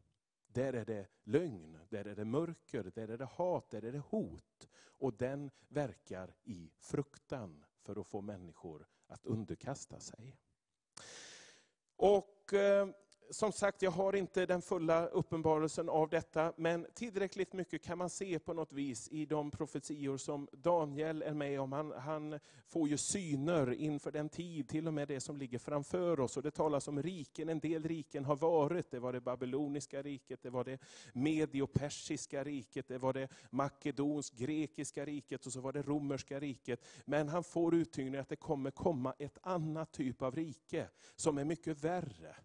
Där 0.52 0.72
är 0.72 0.84
det 0.84 1.06
lögn, 1.22 1.78
där 1.88 2.06
är 2.06 2.16
det 2.16 2.24
mörker, 2.24 2.90
där 2.94 3.08
är 3.08 3.18
det 3.18 3.24
hat, 3.24 3.70
där 3.70 3.84
är 3.84 3.92
det 3.92 4.02
hot. 4.08 4.68
Och 4.82 5.14
den 5.14 5.50
verkar 5.68 6.34
i 6.42 6.70
fruktan 6.78 7.64
för 7.82 8.00
att 8.00 8.06
få 8.06 8.20
människor 8.20 8.86
att 9.06 9.26
underkasta 9.26 10.00
sig. 10.00 10.36
Och 11.96 12.52
eh, 12.52 12.88
som 13.30 13.52
sagt, 13.52 13.82
jag 13.82 13.90
har 13.90 14.16
inte 14.16 14.46
den 14.46 14.62
fulla 14.62 15.06
uppenbarelsen 15.06 15.88
av 15.88 16.08
detta, 16.08 16.52
men 16.56 16.86
tillräckligt 16.94 17.52
mycket 17.52 17.82
kan 17.82 17.98
man 17.98 18.10
se 18.10 18.38
på 18.38 18.54
något 18.54 18.72
vis 18.72 19.08
i 19.08 19.26
de 19.26 19.50
profetior 19.50 20.16
som 20.16 20.48
Daniel 20.52 21.22
är 21.22 21.34
med 21.34 21.60
om. 21.60 21.72
Han, 21.72 21.92
han 21.92 22.38
får 22.66 22.88
ju 22.88 22.96
syner 22.96 23.72
inför 23.72 24.12
den 24.12 24.28
tid, 24.28 24.68
till 24.68 24.86
och 24.86 24.94
med 24.94 25.08
det 25.08 25.20
som 25.20 25.36
ligger 25.36 25.58
framför 25.58 26.20
oss. 26.20 26.36
Och 26.36 26.42
det 26.42 26.50
talas 26.50 26.88
om 26.88 27.02
riken, 27.02 27.48
en 27.48 27.60
del 27.60 27.82
riken 27.82 28.24
har 28.24 28.36
varit. 28.36 28.90
Det 28.90 28.98
var 28.98 29.12
det 29.12 29.20
babyloniska 29.20 30.02
riket, 30.02 30.42
det 30.42 30.50
var 30.50 30.64
det 30.64 30.78
mediopersiska 31.12 32.44
riket, 32.44 32.88
det 32.88 32.98
var 32.98 33.12
det 33.12 33.28
makedonsk-grekiska 33.50 35.04
riket 35.04 35.46
och 35.46 35.52
så 35.52 35.60
var 35.60 35.72
det 35.72 35.82
romerska 35.82 36.40
riket. 36.40 36.84
Men 37.04 37.28
han 37.28 37.44
får 37.44 37.74
uttyngning 37.74 38.20
att 38.20 38.28
det 38.28 38.36
kommer 38.36 38.70
komma 38.70 39.14
ett 39.18 39.38
annat 39.42 39.92
typ 39.92 40.22
av 40.22 40.36
rike, 40.36 40.88
som 41.16 41.38
är 41.38 41.44
mycket 41.44 41.84
värre 41.84 42.36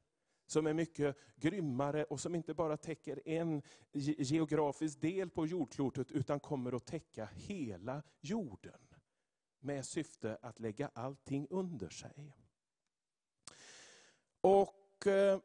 som 0.45 0.67
är 0.67 0.73
mycket 0.73 1.17
grymmare 1.35 2.03
och 2.03 2.19
som 2.19 2.35
inte 2.35 2.53
bara 2.53 2.77
täcker 2.77 3.21
en 3.25 3.61
geografisk 3.91 5.01
del 5.01 5.29
på 5.29 5.45
jordklotet, 5.45 6.11
utan 6.11 6.39
kommer 6.39 6.75
att 6.75 6.85
täcka 6.85 7.29
hela 7.33 8.03
jorden. 8.21 8.79
Med 9.59 9.85
syfte 9.85 10.37
att 10.41 10.59
lägga 10.59 10.91
allting 10.93 11.47
under 11.49 11.89
sig. 11.89 12.35
Och 14.41 15.07
eh, 15.07 15.39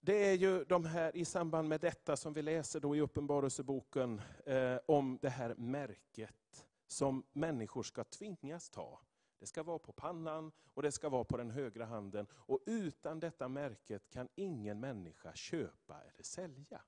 det 0.00 0.30
är 0.30 0.34
ju 0.34 0.64
de 0.64 0.84
här 0.84 1.16
i 1.16 1.24
samband 1.24 1.68
med 1.68 1.80
detta 1.80 2.16
som 2.16 2.32
vi 2.32 2.42
läser 2.42 2.80
då 2.80 2.96
i 2.96 3.00
Uppenbarelseboken 3.00 4.20
eh, 4.46 4.78
om 4.86 5.18
det 5.22 5.28
här 5.28 5.54
märket 5.54 6.66
som 6.86 7.24
människor 7.32 7.82
ska 7.82 8.04
tvingas 8.04 8.70
ta. 8.70 9.00
Det 9.42 9.46
ska 9.46 9.62
vara 9.62 9.78
på 9.78 9.92
pannan 9.92 10.52
och 10.74 10.82
det 10.82 10.92
ska 10.92 11.08
vara 11.08 11.24
på 11.24 11.36
den 11.36 11.50
högra 11.50 11.84
handen. 11.84 12.26
Och 12.32 12.60
utan 12.66 13.20
detta 13.20 13.48
märket 13.48 14.10
kan 14.10 14.28
ingen 14.34 14.80
människa 14.80 15.34
köpa 15.34 16.00
eller 16.02 16.22
sälja. 16.22 16.82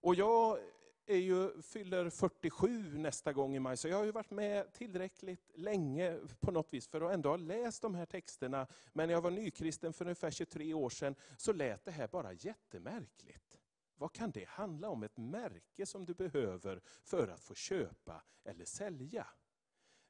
Och 0.00 0.14
jag 0.14 0.58
är 1.06 1.16
ju, 1.16 1.62
fyller 1.62 2.10
47 2.10 2.98
nästa 2.98 3.32
gång 3.32 3.56
i 3.56 3.58
maj, 3.58 3.76
så 3.76 3.88
jag 3.88 3.96
har 3.96 4.04
ju 4.04 4.12
varit 4.12 4.30
med 4.30 4.72
tillräckligt 4.72 5.50
länge 5.54 6.18
på 6.40 6.50
något 6.50 6.74
vis 6.74 6.88
för 6.88 7.00
att 7.00 7.12
ändå 7.12 7.28
ha 7.28 7.36
läst 7.36 7.82
de 7.82 7.94
här 7.94 8.06
texterna. 8.06 8.66
Men 8.92 9.08
när 9.08 9.14
jag 9.14 9.22
var 9.22 9.30
nykristen 9.30 9.92
för 9.92 10.04
ungefär 10.04 10.30
23 10.30 10.74
år 10.74 10.90
sedan 10.90 11.14
så 11.36 11.52
lät 11.52 11.84
det 11.84 11.90
här 11.90 12.08
bara 12.08 12.32
jättemärkligt. 12.32 13.58
Vad 13.96 14.12
kan 14.12 14.30
det 14.30 14.48
handla 14.48 14.88
om? 14.88 15.02
Ett 15.02 15.16
märke 15.16 15.86
som 15.86 16.04
du 16.04 16.14
behöver 16.14 16.80
för 17.02 17.28
att 17.28 17.40
få 17.40 17.54
köpa 17.54 18.22
eller 18.44 18.64
sälja? 18.64 19.26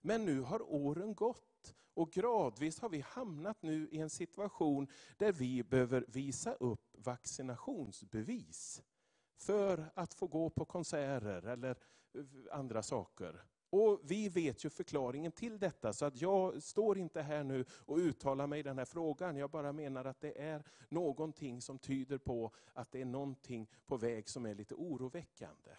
Men 0.00 0.24
nu 0.24 0.40
har 0.40 0.72
åren 0.72 1.14
gått 1.14 1.74
och 1.94 2.12
gradvis 2.12 2.80
har 2.80 2.88
vi 2.88 3.00
hamnat 3.00 3.62
nu 3.62 3.88
i 3.88 3.98
en 3.98 4.10
situation 4.10 4.88
där 5.16 5.32
vi 5.32 5.62
behöver 5.62 6.04
visa 6.08 6.52
upp 6.52 6.96
vaccinationsbevis 6.98 8.82
för 9.36 9.90
att 9.94 10.14
få 10.14 10.26
gå 10.26 10.50
på 10.50 10.64
konserter 10.64 11.46
eller 11.46 11.76
andra 12.50 12.82
saker. 12.82 13.44
Och 13.70 14.00
Vi 14.02 14.28
vet 14.28 14.64
ju 14.64 14.70
förklaringen 14.70 15.32
till 15.32 15.58
detta, 15.58 15.92
så 15.92 16.04
att 16.04 16.20
jag 16.20 16.62
står 16.62 16.98
inte 16.98 17.22
här 17.22 17.44
nu 17.44 17.64
och 17.70 17.96
uttalar 17.96 18.46
mig 18.46 18.60
i 18.60 18.62
den 18.62 18.78
här 18.78 18.84
frågan. 18.84 19.36
Jag 19.36 19.50
bara 19.50 19.72
menar 19.72 20.04
att 20.04 20.20
det 20.20 20.40
är 20.40 20.64
någonting 20.88 21.60
som 21.60 21.78
tyder 21.78 22.18
på 22.18 22.52
att 22.72 22.92
det 22.92 23.00
är 23.00 23.04
någonting 23.04 23.70
på 23.86 23.96
väg 23.96 24.28
som 24.28 24.46
är 24.46 24.54
lite 24.54 24.74
oroväckande. 24.74 25.70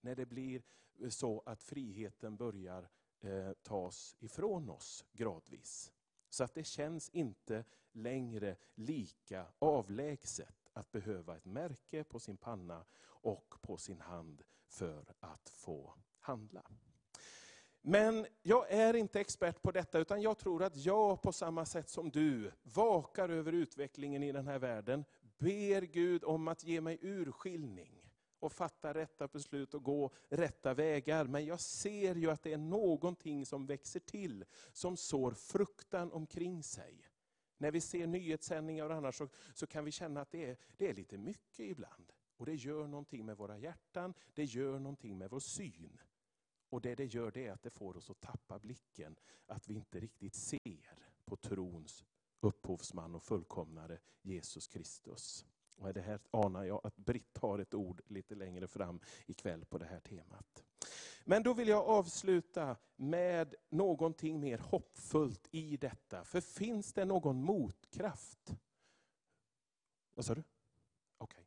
När 0.00 0.14
det 0.14 0.26
blir 0.26 0.62
så 1.08 1.42
att 1.46 1.62
friheten 1.62 2.36
börjar 2.36 2.88
eh, 3.22 3.52
tas 3.52 4.16
ifrån 4.18 4.70
oss 4.70 5.04
gradvis. 5.12 5.92
Så 6.28 6.44
att 6.44 6.54
det 6.54 6.64
känns 6.64 7.08
inte 7.08 7.64
längre 7.92 8.56
lika 8.74 9.46
avlägset 9.58 10.68
att 10.72 10.92
behöva 10.92 11.36
ett 11.36 11.44
märke 11.44 12.04
på 12.04 12.18
sin 12.18 12.36
panna 12.36 12.84
och 13.04 13.54
på 13.62 13.76
sin 13.76 14.00
hand 14.00 14.42
för 14.66 15.14
att 15.20 15.48
få 15.48 15.94
handla. 16.18 16.62
Men 17.80 18.26
jag 18.42 18.70
är 18.70 18.94
inte 18.94 19.20
expert 19.20 19.62
på 19.62 19.72
detta, 19.72 19.98
utan 19.98 20.22
jag 20.22 20.38
tror 20.38 20.62
att 20.62 20.76
jag 20.76 21.22
på 21.22 21.32
samma 21.32 21.66
sätt 21.66 21.88
som 21.88 22.10
du 22.10 22.52
vakar 22.62 23.28
över 23.28 23.52
utvecklingen 23.52 24.22
i 24.22 24.32
den 24.32 24.46
här 24.46 24.58
världen, 24.58 25.04
ber 25.38 25.82
Gud 25.82 26.24
om 26.24 26.48
att 26.48 26.64
ge 26.64 26.80
mig 26.80 26.98
urskiljning 27.02 28.01
och 28.42 28.52
fatta 28.52 28.94
rätta 28.94 29.28
beslut 29.28 29.74
och 29.74 29.82
gå 29.82 30.10
rätta 30.28 30.74
vägar. 30.74 31.24
Men 31.24 31.44
jag 31.44 31.60
ser 31.60 32.14
ju 32.14 32.30
att 32.30 32.42
det 32.42 32.52
är 32.52 32.58
någonting 32.58 33.46
som 33.46 33.66
växer 33.66 34.00
till, 34.00 34.44
som 34.72 34.96
sår 34.96 35.30
fruktan 35.32 36.12
omkring 36.12 36.62
sig. 36.62 37.08
När 37.58 37.70
vi 37.70 37.80
ser 37.80 38.06
nyhetssändningar 38.06 38.90
och 38.90 38.96
annat 38.96 39.14
så, 39.14 39.28
så 39.54 39.66
kan 39.66 39.84
vi 39.84 39.90
känna 39.90 40.20
att 40.20 40.30
det 40.30 40.50
är, 40.50 40.56
det 40.76 40.88
är 40.88 40.94
lite 40.94 41.18
mycket 41.18 41.60
ibland. 41.60 42.12
Och 42.36 42.46
det 42.46 42.54
gör 42.54 42.86
någonting 42.86 43.26
med 43.26 43.36
våra 43.36 43.58
hjärtan, 43.58 44.14
det 44.34 44.44
gör 44.44 44.78
någonting 44.78 45.18
med 45.18 45.30
vår 45.30 45.40
syn. 45.40 46.00
Och 46.68 46.80
det 46.80 46.94
det 46.94 47.14
gör 47.14 47.30
det 47.30 47.46
är 47.46 47.52
att 47.52 47.62
det 47.62 47.70
får 47.70 47.96
oss 47.96 48.10
att 48.10 48.20
tappa 48.20 48.58
blicken, 48.58 49.16
att 49.46 49.68
vi 49.68 49.74
inte 49.74 50.00
riktigt 50.00 50.34
ser 50.34 51.08
på 51.24 51.36
trons 51.36 52.04
upphovsman 52.40 53.14
och 53.14 53.22
fullkomnare 53.22 53.98
Jesus 54.22 54.66
Kristus. 54.66 55.46
Och 55.76 55.94
det 55.94 56.00
här 56.00 56.20
anar 56.30 56.64
jag 56.64 56.80
att 56.84 56.96
Britt 56.96 57.38
har 57.38 57.58
ett 57.58 57.74
ord 57.74 58.00
lite 58.06 58.34
längre 58.34 58.66
fram 58.66 59.00
ikväll 59.26 59.64
på 59.64 59.78
det 59.78 59.86
här 59.86 60.00
temat. 60.00 60.64
Men 61.24 61.42
då 61.42 61.54
vill 61.54 61.68
jag 61.68 61.84
avsluta 61.84 62.76
med 62.96 63.54
någonting 63.68 64.40
mer 64.40 64.58
hoppfullt 64.58 65.48
i 65.50 65.76
detta. 65.76 66.24
För 66.24 66.40
finns 66.40 66.92
det 66.92 67.04
någon 67.04 67.44
motkraft? 67.44 68.56
Vad 70.14 70.24
sa 70.24 70.34
du? 70.34 70.42
Okej. 71.18 71.44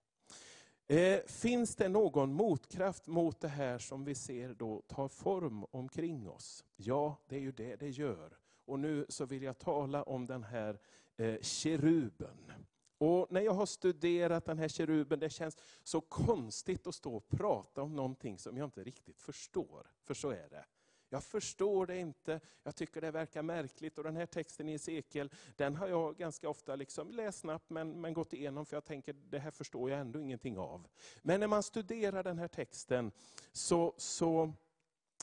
Eh, 0.88 1.20
finns 1.26 1.76
det 1.76 1.90
någon 1.90 2.34
motkraft 2.34 3.08
mot 3.08 3.40
det 3.40 3.48
här 3.48 3.78
som 3.78 4.06
vi 4.06 4.16
ser 4.16 4.54
då 4.54 4.82
tar 4.88 5.08
form 5.08 5.66
omkring 5.72 6.30
oss? 6.30 6.66
Ja, 6.76 7.18
det 7.28 7.36
är 7.36 7.40
ju 7.40 7.52
det 7.52 7.76
det 7.76 7.90
gör. 7.90 8.38
Och 8.66 8.80
nu 8.80 9.06
så 9.10 9.26
vill 9.26 9.44
jag 9.44 9.58
tala 9.58 10.04
om 10.04 10.28
den 10.28 10.44
här 10.44 10.80
eh, 11.18 11.42
keruben. 11.42 12.66
Och 13.06 13.32
när 13.32 13.42
jag 13.42 13.54
har 13.54 13.66
studerat 13.66 14.46
den 14.46 14.60
här 14.60 14.68
keruben, 14.68 15.20
det 15.20 15.30
känns 15.30 15.58
så 15.84 16.02
konstigt 16.02 16.88
att 16.88 16.96
stå 16.96 17.16
och 17.16 17.28
prata 17.28 17.82
om 17.82 17.96
någonting 17.96 18.38
som 18.38 18.58
jag 18.58 18.68
inte 18.68 18.84
riktigt 18.84 19.22
förstår. 19.22 19.92
För 20.04 20.14
så 20.14 20.30
är 20.30 20.50
det. 20.50 20.66
Jag 21.10 21.24
förstår 21.24 21.86
det 21.86 21.98
inte, 21.98 22.40
jag 22.64 22.76
tycker 22.76 23.02
det 23.02 23.12
verkar 23.12 23.42
märkligt. 23.42 23.98
Och 23.98 24.04
den 24.04 24.16
här 24.16 24.26
texten 24.26 24.70
i 24.70 24.74
Esekiel, 24.74 25.30
den 25.56 25.76
har 25.76 25.88
jag 25.88 26.18
ganska 26.18 26.50
ofta 26.50 26.76
liksom 26.76 27.12
läst 27.12 27.40
snabbt 27.40 27.70
men, 27.70 28.02
men 28.02 28.14
gått 28.14 28.34
igenom 28.34 28.66
för 28.66 28.76
jag 28.76 28.86
tänker 28.86 29.14
det 29.14 29.40
här 29.40 29.52
förstår 29.52 29.90
jag 29.90 30.00
ändå 30.00 30.20
ingenting 30.20 30.58
av. 30.58 30.88
Men 31.22 31.40
när 31.40 31.48
man 31.48 31.64
studerar 31.64 32.24
den 32.24 32.40
här 32.40 32.48
texten 32.48 33.12
så, 33.52 33.94
så 33.98 34.54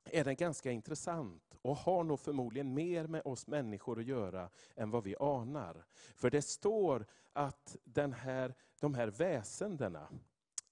är 0.04 0.24
den 0.24 0.36
ganska 0.36 0.70
intressant 0.70 1.51
och 1.62 1.76
har 1.76 2.04
nog 2.04 2.20
förmodligen 2.20 2.74
mer 2.74 3.06
med 3.06 3.22
oss 3.24 3.46
människor 3.46 4.00
att 4.00 4.06
göra 4.06 4.50
än 4.76 4.90
vad 4.90 5.04
vi 5.04 5.16
anar. 5.20 5.84
För 6.14 6.30
det 6.30 6.42
står 6.42 7.06
att 7.32 7.76
den 7.84 8.12
här, 8.12 8.54
de 8.80 8.94
här 8.94 9.08
väsendena, 9.08 10.08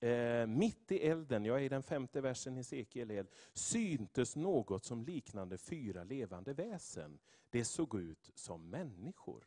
eh, 0.00 0.46
mitt 0.46 0.92
i 0.92 0.98
elden, 0.98 1.44
jag 1.44 1.56
är 1.56 1.62
i 1.62 1.68
den 1.68 1.82
femte 1.82 2.20
versen 2.20 2.54
i 2.54 2.56
Hesekiel, 2.56 3.26
syntes 3.52 4.36
något 4.36 4.84
som 4.84 5.02
liknande 5.02 5.58
fyra 5.58 6.04
levande 6.04 6.52
väsen. 6.52 7.18
Det 7.50 7.64
såg 7.64 8.00
ut 8.00 8.30
som 8.34 8.70
människor. 8.70 9.44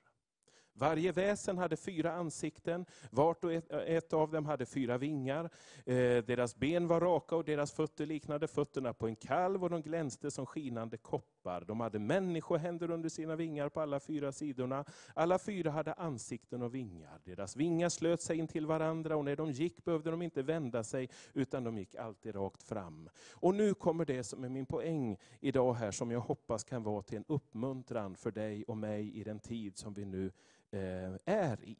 Varje 0.76 1.12
väsen 1.12 1.58
hade 1.58 1.78
fyra 1.78 2.14
ansikten, 2.14 2.86
vart 3.12 3.44
och 3.44 3.54
ett, 3.54 3.72
ett 3.72 4.14
av 4.14 4.32
dem 4.32 4.46
hade 4.46 4.66
fyra 4.66 4.98
vingar. 4.98 5.50
Eh, 5.86 6.24
deras 6.24 6.56
ben 6.56 6.88
var 6.88 7.02
raka 7.02 7.36
och 7.36 7.46
deras 7.46 7.72
fötter 7.72 8.06
liknade 8.06 8.48
fötterna 8.48 8.94
på 8.94 9.08
en 9.08 9.16
kalv 9.16 9.64
och 9.64 9.70
de 9.70 9.82
glänste 9.82 10.32
som 10.32 10.46
skinande 10.46 10.98
koppar. 10.98 11.33
De 11.44 11.80
hade 11.80 12.00
människohänder 12.00 12.91
under 12.91 13.10
sina 13.10 13.36
vingar 13.36 13.70
på 13.70 13.82
alla 13.82 14.00
fyra 14.00 14.32
sidorna. 14.32 14.86
Alla 15.14 15.39
fyra 15.39 15.72
hade 15.72 15.94
ansikten 15.94 16.62
och 16.62 16.76
vingar. 16.76 17.20
Deras 17.24 17.56
vingar 17.56 17.89
slöt 17.89 18.22
sig 18.22 18.38
in 18.38 18.48
till 18.48 18.66
varandra 18.66 19.16
och 19.16 19.26
när 19.26 19.36
de 19.36 19.52
gick 19.52 19.86
behövde 19.86 20.12
de 20.12 20.22
inte 20.22 20.41
vända 20.41 20.84
sig 20.84 21.10
utan 21.34 21.64
de 21.64 21.78
gick 21.78 21.96
alltid 21.96 22.36
rakt 22.36 22.64
fram. 22.64 23.10
Och 23.32 23.56
nu 23.56 23.74
kommer 23.74 24.06
det 24.06 24.24
som 24.24 24.44
är 24.44 24.50
min 24.50 24.66
poäng 24.66 25.18
idag 25.39 25.74
här 25.74 25.91
som 25.91 26.12
jag 26.12 26.20
hoppas 26.20 26.64
kan 26.64 26.84
vara 26.84 27.02
till 27.02 27.18
en 27.18 27.26
uppmuntran 27.28 28.16
för 28.16 28.32
dig 28.32 28.64
och 28.64 28.78
mig 28.78 29.20
i 29.20 29.24
den 29.24 29.39
tid 29.39 29.78
som 29.78 29.94
vi 29.94 30.06
nu 30.06 30.32
Eh, 30.74 31.16
är 31.26 31.64
i. 31.64 31.78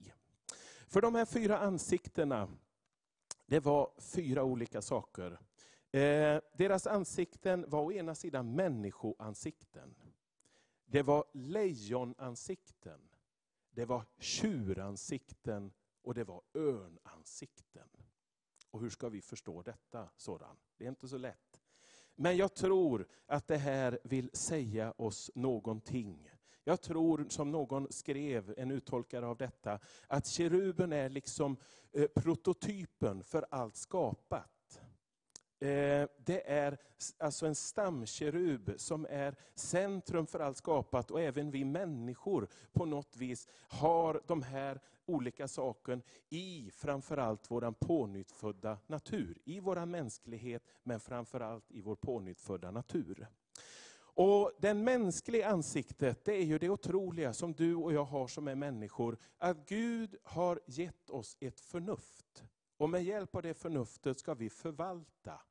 För 0.88 1.01
de 1.01 1.16
här 1.16 1.26
fyra 1.26 1.57
ansiktena, 1.57 2.49
det 3.45 3.59
var 3.59 3.91
fyra 3.97 4.43
olika 4.43 4.82
saker. 4.82 5.39
Eh, 5.93 6.41
deras 6.53 6.87
ansikten 6.87 7.65
var 7.67 7.81
å 7.81 7.91
ena 7.91 8.15
sidan 8.15 8.55
människoansikten. 8.55 9.95
Det 10.85 11.03
var 11.03 11.25
lejonansikten. 11.33 12.99
Det 13.69 13.85
var 13.85 14.05
tjuransikten 14.17 15.71
och 16.01 16.13
det 16.13 16.23
var 16.23 16.41
örnansikten. 16.53 17.87
Och 18.71 18.81
hur 18.81 18.89
ska 18.89 19.09
vi 19.09 19.21
förstå 19.21 19.61
detta 19.61 20.09
sådan? 20.17 20.57
Det 20.77 20.85
är 20.85 20.89
inte 20.89 21.07
så 21.07 21.17
lätt. 21.17 21.61
Men 22.15 22.37
jag 22.37 22.53
tror 22.53 23.07
att 23.25 23.47
det 23.47 23.57
här 23.57 23.99
vill 24.03 24.29
säga 24.33 24.93
oss 24.97 25.31
någonting. 25.35 26.29
Jag 26.63 26.81
tror, 26.81 27.25
som 27.29 27.51
någon 27.51 27.87
skrev, 27.91 28.53
en 28.57 28.71
uttolkare 28.71 29.27
av 29.27 29.37
detta, 29.37 29.79
att 30.07 30.27
keruben 30.27 30.93
är 30.93 31.09
liksom 31.09 31.57
eh, 31.91 32.07
prototypen 32.07 33.23
för 33.23 33.45
allt 33.49 33.75
skapat. 33.75 34.53
Eh, 35.64 36.07
det 36.18 36.51
är 36.51 36.78
alltså 37.18 37.45
en 37.45 37.55
stamkerub 37.55 38.74
som 38.78 39.07
är 39.09 39.36
centrum 39.55 40.28
för 40.28 40.39
allt 40.39 40.57
skapat 40.57 41.11
och 41.11 41.22
även 41.22 41.51
vi 41.51 41.66
människor 41.66 42.47
på 42.74 42.86
något 42.86 43.18
vis 43.18 43.47
har 43.68 44.22
de 44.28 44.41
här 44.41 44.82
olika 45.05 45.47
sakerna 45.47 46.01
i 46.30 46.72
framförallt 46.74 47.51
vår 47.51 47.72
pånyttfödda 47.72 48.78
natur. 48.88 49.38
I 49.45 49.59
vår 49.59 49.86
mänsklighet 49.86 50.64
men 50.84 50.99
framförallt 50.99 51.72
i 51.72 51.82
vår 51.82 51.95
pånyttfödda 51.95 52.72
natur. 52.72 53.28
Och 54.16 54.51
Den 54.59 54.84
mänskliga 54.84 55.49
ansiktet, 55.49 56.26
det 56.26 56.34
är 56.34 56.45
ju 56.45 56.57
det 56.57 56.70
otroliga 56.70 57.34
som 57.34 57.53
du 57.53 57.76
och 57.76 57.93
jag 57.93 58.05
har 58.05 58.28
som 58.28 58.47
är 58.47 58.55
människor. 58.55 59.18
Att 59.38 59.70
Gud 59.70 60.16
har 60.24 60.59
gett 60.66 61.09
oss 61.09 61.38
ett 61.39 61.59
förnuft. 61.59 62.43
Och 62.78 62.89
med 62.89 63.03
hjälp 63.03 63.36
av 63.36 63.41
det 63.41 63.53
förnuftet 63.53 64.20
ska 64.20 64.34
vi 64.34 64.49
förvalta 64.49 65.41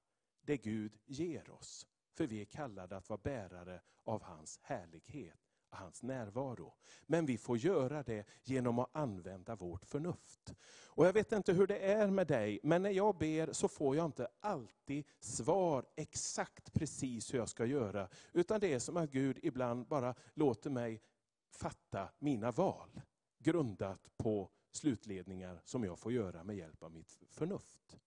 det 0.44 0.56
Gud 0.56 0.98
ger 1.06 1.50
oss. 1.50 1.86
För 2.14 2.26
vi 2.26 2.40
är 2.40 2.44
kallade 2.44 2.96
att 2.96 3.08
vara 3.08 3.20
bärare 3.22 3.80
av 4.04 4.22
hans 4.22 4.58
härlighet 4.62 5.38
och 5.70 5.78
hans 5.78 6.02
närvaro. 6.02 6.74
Men 7.06 7.26
vi 7.26 7.38
får 7.38 7.58
göra 7.58 8.02
det 8.02 8.26
genom 8.42 8.78
att 8.78 8.96
använda 8.96 9.56
vårt 9.56 9.84
förnuft. 9.84 10.54
Och 10.86 11.06
Jag 11.06 11.12
vet 11.12 11.32
inte 11.32 11.52
hur 11.52 11.66
det 11.66 11.78
är 11.78 12.10
med 12.10 12.26
dig, 12.26 12.60
men 12.62 12.82
när 12.82 12.90
jag 12.90 13.18
ber 13.18 13.52
så 13.52 13.68
får 13.68 13.96
jag 13.96 14.06
inte 14.06 14.28
alltid 14.40 15.04
svar 15.20 15.86
exakt 15.96 16.72
precis 16.72 17.34
hur 17.34 17.38
jag 17.38 17.48
ska 17.48 17.66
göra. 17.66 18.08
Utan 18.32 18.60
det 18.60 18.72
är 18.72 18.78
som 18.78 18.96
att 18.96 19.10
Gud 19.10 19.38
ibland 19.42 19.86
bara 19.86 20.14
låter 20.34 20.70
mig 20.70 21.02
fatta 21.50 22.08
mina 22.18 22.50
val. 22.50 23.00
Grundat 23.38 24.08
på 24.16 24.50
slutledningar 24.72 25.60
som 25.64 25.84
jag 25.84 25.98
får 25.98 26.12
göra 26.12 26.44
med 26.44 26.56
hjälp 26.56 26.82
av 26.82 26.92
mitt 26.92 27.18
förnuft. 27.30 27.98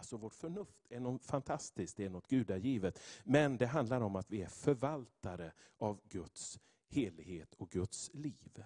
Alltså 0.00 0.16
vårt 0.16 0.34
förnuft 0.34 0.86
är 0.90 1.00
något 1.00 1.24
fantastiskt, 1.24 1.96
det 1.96 2.04
är 2.04 2.10
något 2.10 2.28
gudagivet. 2.28 3.00
Men 3.24 3.56
det 3.56 3.66
handlar 3.66 4.00
om 4.00 4.16
att 4.16 4.30
vi 4.30 4.42
är 4.42 4.46
förvaltare 4.48 5.52
av 5.78 6.00
Guds 6.08 6.58
helighet 6.88 7.54
och 7.54 7.70
Guds 7.70 8.10
liv. 8.14 8.64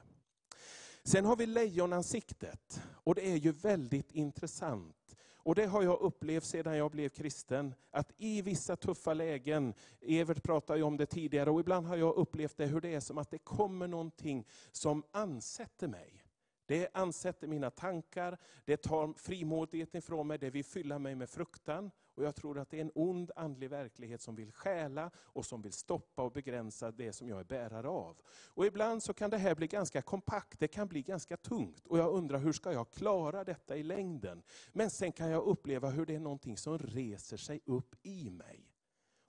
Sen 1.04 1.24
har 1.24 1.36
vi 1.36 1.46
lejonansiktet 1.46 2.82
och 2.94 3.14
det 3.14 3.30
är 3.30 3.36
ju 3.36 3.52
väldigt 3.52 4.12
intressant. 4.12 5.16
Och 5.36 5.54
Det 5.54 5.66
har 5.66 5.82
jag 5.82 6.00
upplevt 6.00 6.44
sedan 6.44 6.76
jag 6.76 6.90
blev 6.90 7.08
kristen, 7.08 7.74
att 7.90 8.12
i 8.16 8.42
vissa 8.42 8.76
tuffa 8.76 9.14
lägen, 9.14 9.74
Evert 10.00 10.42
pratade 10.42 10.78
ju 10.78 10.84
om 10.84 10.96
det 10.96 11.06
tidigare, 11.06 11.50
och 11.50 11.60
ibland 11.60 11.86
har 11.86 11.96
jag 11.96 12.14
upplevt 12.14 12.56
det 12.56 12.66
hur 12.66 12.80
det 12.80 12.94
är 12.94 13.00
som 13.00 13.18
att 13.18 13.30
det 13.30 13.38
kommer 13.38 13.88
någonting 13.88 14.46
som 14.72 15.02
ansätter 15.10 15.88
mig. 15.88 16.23
Det 16.66 16.88
ansätter 16.94 17.48
mina 17.48 17.70
tankar, 17.70 18.38
det 18.64 18.76
tar 18.76 19.14
frimodigheten 19.16 19.98
ifrån 19.98 20.26
mig, 20.26 20.38
det 20.38 20.50
vill 20.50 20.64
fylla 20.64 20.98
mig 20.98 21.14
med 21.14 21.30
fruktan. 21.30 21.90
Och 22.14 22.24
Jag 22.24 22.34
tror 22.34 22.58
att 22.58 22.70
det 22.70 22.76
är 22.76 22.80
en 22.80 22.92
ond 22.94 23.30
andlig 23.36 23.70
verklighet 23.70 24.20
som 24.20 24.34
vill 24.34 24.52
stjäla 24.52 25.10
och 25.16 25.46
som 25.46 25.62
vill 25.62 25.72
stoppa 25.72 26.22
och 26.22 26.32
begränsa 26.32 26.90
det 26.90 27.12
som 27.12 27.28
jag 27.28 27.40
är 27.40 27.44
bärare 27.44 27.88
av. 27.88 28.16
Och 28.46 28.66
Ibland 28.66 29.02
så 29.02 29.14
kan 29.14 29.30
det 29.30 29.38
här 29.38 29.54
bli 29.54 29.66
ganska 29.66 30.02
kompakt, 30.02 30.60
det 30.60 30.68
kan 30.68 30.88
bli 30.88 31.02
ganska 31.02 31.36
tungt. 31.36 31.86
Och 31.86 31.98
Jag 31.98 32.12
undrar 32.12 32.38
hur 32.38 32.52
ska 32.52 32.72
jag 32.72 32.90
klara 32.90 33.44
detta 33.44 33.76
i 33.76 33.82
längden? 33.82 34.42
Men 34.72 34.90
sen 34.90 35.12
kan 35.12 35.30
jag 35.30 35.44
uppleva 35.44 35.90
hur 35.90 36.06
det 36.06 36.14
är 36.14 36.20
någonting 36.20 36.56
som 36.56 36.78
reser 36.78 37.36
sig 37.36 37.60
upp 37.64 37.94
i 38.02 38.30
mig. 38.30 38.73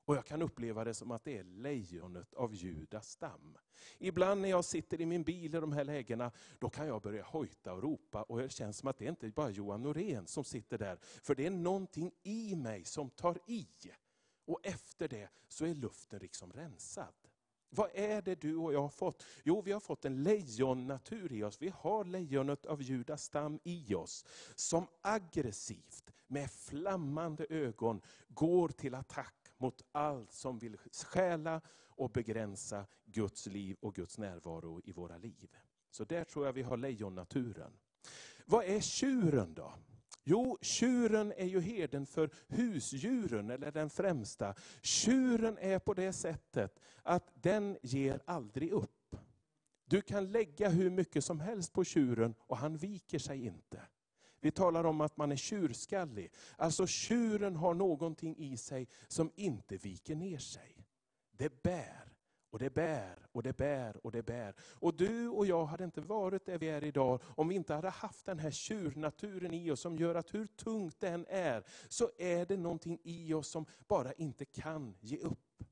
Och 0.06 0.16
jag 0.16 0.26
kan 0.26 0.42
uppleva 0.42 0.84
det 0.84 0.94
som 0.94 1.12
att 1.12 1.24
det 1.24 1.38
är 1.38 1.44
lejonet 1.44 2.34
av 2.34 2.54
Judas 2.56 3.10
stam. 3.10 3.58
Ibland 3.98 4.42
när 4.42 4.50
jag 4.50 4.66
sitter 4.66 5.02
i 5.02 5.06
min 5.06 5.24
bil 5.24 5.56
i 5.56 5.60
de 5.60 5.72
här 5.72 5.84
lägena, 5.84 6.32
då 6.60 6.70
kan 6.70 6.88
jag 6.88 7.02
börja 7.02 7.24
hojta 7.24 7.74
och 7.74 7.84
ropa. 7.84 8.24
Och 8.24 8.40
det 8.40 8.50
känns 8.50 8.78
som 8.78 8.90
att 8.90 8.98
det 8.98 9.06
inte 9.06 9.28
är 9.28 9.32
bara 9.32 9.50
Johan 9.50 9.84
Norén 9.84 10.28
som 10.28 10.44
sitter 10.44 10.78
där. 10.78 10.98
För 11.02 11.36
det 11.36 11.46
är 11.46 11.52
någonting 11.52 12.12
i 12.24 12.56
mig 12.56 12.86
som 12.86 13.10
tar 13.10 13.40
i. 13.48 13.68
Och 14.46 14.60
efter 14.64 15.08
det 15.08 15.30
så 15.48 15.66
är 15.66 15.74
luften 15.74 16.20
liksom 16.20 16.54
rensad. 16.54 17.14
Vad 17.70 17.90
är 17.94 18.22
det 18.22 18.42
du 18.42 18.56
och 18.56 18.74
jag 18.74 18.82
har 18.82 18.90
fått? 18.90 19.24
Jo, 19.44 19.62
vi 19.62 19.72
har 19.72 19.80
fått 19.80 20.06
en 20.06 20.24
lejonnatur 20.24 21.34
i 21.34 21.44
oss. 21.44 21.62
Vi 21.62 21.70
har 21.76 22.06
lejonet 22.06 22.66
av 22.66 22.82
Judas 22.82 23.24
stam 23.24 23.60
i 23.64 23.96
oss. 23.96 24.26
Som 24.56 24.88
aggressivt, 25.02 26.14
med 26.28 26.52
flammande 26.52 27.46
ögon, 27.50 28.02
går 28.28 28.70
till 28.70 28.96
attack 28.96 29.45
mot 29.58 29.82
allt 29.92 30.32
som 30.32 30.60
vill 30.60 30.78
stjäla 30.78 31.62
och 31.90 32.10
begränsa 32.10 32.86
Guds 33.06 33.46
liv 33.46 33.78
och 33.80 33.96
Guds 33.96 34.18
närvaro 34.18 34.82
i 34.84 34.92
våra 34.92 35.18
liv. 35.18 35.50
Så 35.92 36.04
där 36.04 36.24
tror 36.24 36.46
jag 36.46 36.54
vi 36.54 36.62
har 36.62 36.78
lejonnaturen. 36.78 37.74
Vad 38.46 38.66
är 38.66 38.80
tjuren 38.80 39.54
då? 39.54 39.74
Jo, 40.24 40.58
tjuren 40.62 41.34
är 41.38 41.46
ju 41.46 41.60
herden 41.60 42.06
för 42.06 42.30
husdjuren, 42.48 43.50
eller 43.50 43.72
den 43.72 43.90
främsta. 43.90 44.56
Tjuren 44.82 45.58
är 45.58 45.80
på 45.80 45.94
det 45.94 46.14
sättet 46.14 46.80
att 47.04 47.32
den 47.34 47.78
ger 47.82 48.22
aldrig 48.26 48.72
upp. 48.72 49.16
Du 49.86 50.02
kan 50.02 50.32
lägga 50.32 50.70
hur 50.70 50.90
mycket 50.90 51.24
som 51.24 51.40
helst 51.40 51.74
på 51.74 51.84
tjuren 51.84 52.36
och 52.40 52.58
han 52.58 52.78
viker 52.78 53.20
sig 53.20 53.46
inte. 53.46 53.82
Vi 54.46 54.52
talar 54.52 54.84
om 54.84 55.02
att 55.02 55.18
man 55.18 55.32
är 55.32 55.36
tjurskallig. 55.36 56.32
Alltså 56.58 56.88
tjuren 56.88 57.56
har 57.56 57.74
någonting 57.74 58.38
i 58.38 58.58
sig 58.58 58.88
som 59.08 59.32
inte 59.36 59.78
viker 59.78 60.16
ner 60.16 60.38
sig. 60.38 60.86
Det 61.32 61.64
bär. 61.64 62.14
Och 62.50 62.60
det 62.60 62.74
bär, 62.74 63.28
och 63.32 63.44
det 63.44 63.58
bär, 63.58 64.06
och 64.06 64.12
det 64.12 64.24
bär. 64.24 64.54
Och 64.60 64.94
du 64.94 65.30
och 65.30 65.46
jag 65.46 65.66
hade 65.66 65.84
inte 65.84 66.02
varit 66.02 66.46
där 66.46 66.58
vi 66.58 66.70
är 66.70 66.84
idag 66.84 67.22
om 67.26 67.48
vi 67.48 67.56
inte 67.56 67.74
hade 67.74 67.90
haft 67.90 68.26
den 68.26 68.40
här 68.40 68.52
tjurnaturen 68.52 69.54
i 69.54 69.72
oss 69.72 69.82
som 69.82 69.98
gör 69.98 70.16
att 70.16 70.34
hur 70.34 70.48
tungt 70.48 71.00
det 71.00 71.10
än 71.10 71.26
är, 71.30 71.64
så 71.88 72.10
är 72.18 72.46
det 72.46 72.58
någonting 72.58 73.00
i 73.04 73.34
oss 73.34 73.48
som 73.48 73.66
bara 73.88 74.14
inte 74.14 74.46
kan 74.46 74.96
ge 75.00 75.18
upp. 75.18 75.64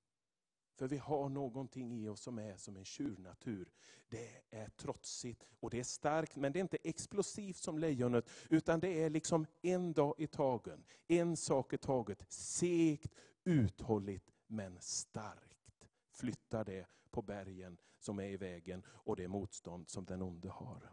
För 0.83 0.87
vi 0.87 0.97
har 0.97 1.29
någonting 1.29 1.91
i 1.91 2.09
oss 2.09 2.21
som 2.21 2.39
är 2.39 2.57
som 2.57 2.77
en 2.77 2.85
tjurnatur. 2.85 3.69
Det 4.09 4.41
är 4.49 4.69
trotsigt 4.69 5.43
och 5.59 5.69
det 5.69 5.79
är 5.79 5.83
starkt, 5.83 6.35
men 6.35 6.51
det 6.53 6.59
är 6.59 6.61
inte 6.61 6.77
explosivt 6.83 7.57
som 7.57 7.79
lejonet, 7.79 8.29
utan 8.49 8.79
det 8.79 9.03
är 9.03 9.09
liksom 9.09 9.45
en 9.61 9.93
dag 9.93 10.15
i 10.17 10.27
taget. 10.27 10.79
en 11.07 11.37
sak 11.37 11.73
i 11.73 11.77
taget. 11.77 12.25
Segt, 12.31 13.13
uthålligt, 13.43 14.31
men 14.47 14.77
starkt 14.81 15.87
flyttar 16.11 16.65
det 16.65 16.87
på 17.11 17.21
bergen 17.21 17.77
som 17.99 18.19
är 18.19 18.27
i 18.27 18.37
vägen 18.37 18.83
och 18.87 19.15
det 19.15 19.27
motstånd 19.27 19.89
som 19.89 20.05
den 20.05 20.21
onde 20.21 20.49
har. 20.49 20.91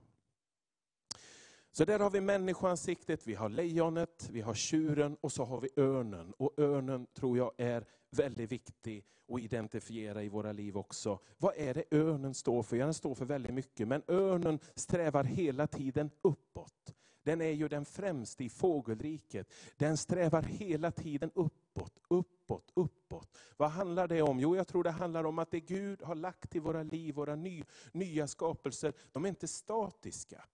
Så 1.72 1.84
där 1.84 1.98
har 1.98 2.10
vi 2.10 2.20
människoansiktet, 2.20 3.26
vi 3.26 3.34
har 3.34 3.48
lejonet, 3.48 4.28
vi 4.32 4.40
har 4.40 4.54
tjuren 4.54 5.16
och 5.20 5.32
så 5.32 5.44
har 5.44 5.60
vi 5.60 5.68
örnen. 5.76 6.32
Och 6.36 6.58
örnen 6.58 7.06
tror 7.06 7.38
jag 7.38 7.52
är 7.56 7.84
väldigt 8.10 8.52
viktig 8.52 9.04
att 9.32 9.40
identifiera 9.40 10.22
i 10.22 10.28
våra 10.28 10.52
liv 10.52 10.76
också. 10.76 11.18
Vad 11.38 11.54
är 11.56 11.74
det 11.74 11.84
örnen 11.90 12.34
står 12.34 12.62
för? 12.62 12.76
Ja, 12.76 12.84
den 12.84 12.94
står 12.94 13.14
för 13.14 13.24
väldigt 13.24 13.54
mycket, 13.54 13.88
men 13.88 14.02
örnen 14.08 14.58
strävar 14.74 15.24
hela 15.24 15.66
tiden 15.66 16.10
uppåt. 16.22 16.94
Den 17.22 17.40
är 17.40 17.50
ju 17.50 17.68
den 17.68 17.84
främste 17.84 18.44
i 18.44 18.48
fågelriket. 18.48 19.52
Den 19.76 19.96
strävar 19.96 20.42
hela 20.42 20.90
tiden 20.90 21.30
uppåt, 21.34 21.98
uppåt, 22.08 22.72
uppåt. 22.74 23.38
Vad 23.56 23.70
handlar 23.70 24.08
det 24.08 24.22
om? 24.22 24.40
Jo, 24.40 24.56
jag 24.56 24.68
tror 24.68 24.84
det 24.84 24.90
handlar 24.90 25.24
om 25.24 25.38
att 25.38 25.50
det 25.50 25.60
Gud 25.60 26.02
har 26.02 26.14
lagt 26.14 26.56
i 26.56 26.58
våra 26.58 26.82
liv, 26.82 27.14
våra 27.14 27.36
ny, 27.36 27.64
nya 27.92 28.26
skapelser, 28.26 28.92
de 29.12 29.24
är 29.24 29.28
inte 29.28 29.48
statiska. 29.48 30.44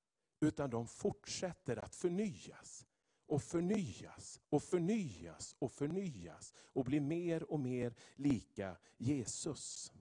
Utan 0.41 0.71
de 0.71 0.87
fortsätter 0.87 1.77
att 1.85 1.95
förnyas. 1.95 2.87
Och 3.29 3.43
förnyas, 3.43 4.41
och 4.49 4.63
förnyas, 4.63 5.57
och 5.59 5.73
förnyas. 5.73 6.53
Och 6.73 6.85
blir 6.85 7.01
mer 7.01 7.53
och 7.53 7.61
mer 7.61 7.95
lika 8.17 8.77
Jesus. 8.97 9.93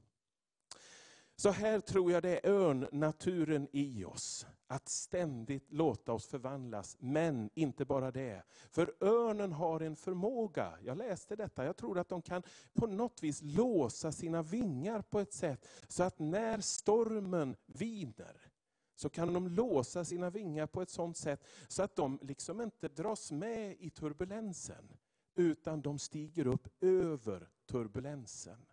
Så 1.37 1.49
här 1.49 1.79
tror 1.79 2.11
jag 2.11 2.23
det 2.23 2.47
är 2.47 2.51
örnnaturen 2.51 3.67
i 3.71 4.05
oss. 4.05 4.45
Att 4.67 4.89
ständigt 4.89 5.71
låta 5.71 6.13
oss 6.13 6.27
förvandlas. 6.27 6.97
Men 6.99 7.49
inte 7.53 7.85
bara 7.85 8.11
det. 8.11 8.43
För 8.71 8.93
örnen 8.99 9.51
har 9.51 9.79
en 9.79 9.95
förmåga, 9.95 10.73
jag 10.83 10.97
läste 10.97 11.35
detta, 11.35 11.65
jag 11.65 11.77
tror 11.77 11.99
att 11.99 12.09
de 12.09 12.21
kan 12.21 12.43
på 12.73 12.87
något 12.87 13.23
vis 13.23 13.41
låsa 13.43 14.11
sina 14.11 14.41
vingar 14.41 15.01
på 15.01 15.19
ett 15.19 15.33
sätt 15.33 15.67
så 15.87 16.03
att 16.03 16.19
när 16.19 16.59
stormen 16.59 17.55
viner, 17.65 18.51
så 18.95 19.09
kan 19.09 19.33
de 19.33 19.47
låsa 19.47 20.05
sina 20.05 20.29
vingar 20.29 20.67
på 20.67 20.81
ett 20.81 20.89
sådant 20.89 21.17
sätt 21.17 21.43
så 21.67 21.83
att 21.83 21.95
de 21.95 22.19
liksom 22.21 22.61
inte 22.61 22.87
dras 22.87 23.31
med 23.31 23.75
i 23.79 23.89
turbulensen. 23.89 24.97
Utan 25.35 25.81
de 25.81 25.99
stiger 25.99 26.47
upp 26.47 26.67
över 26.83 27.49
turbulensen. 27.65 28.65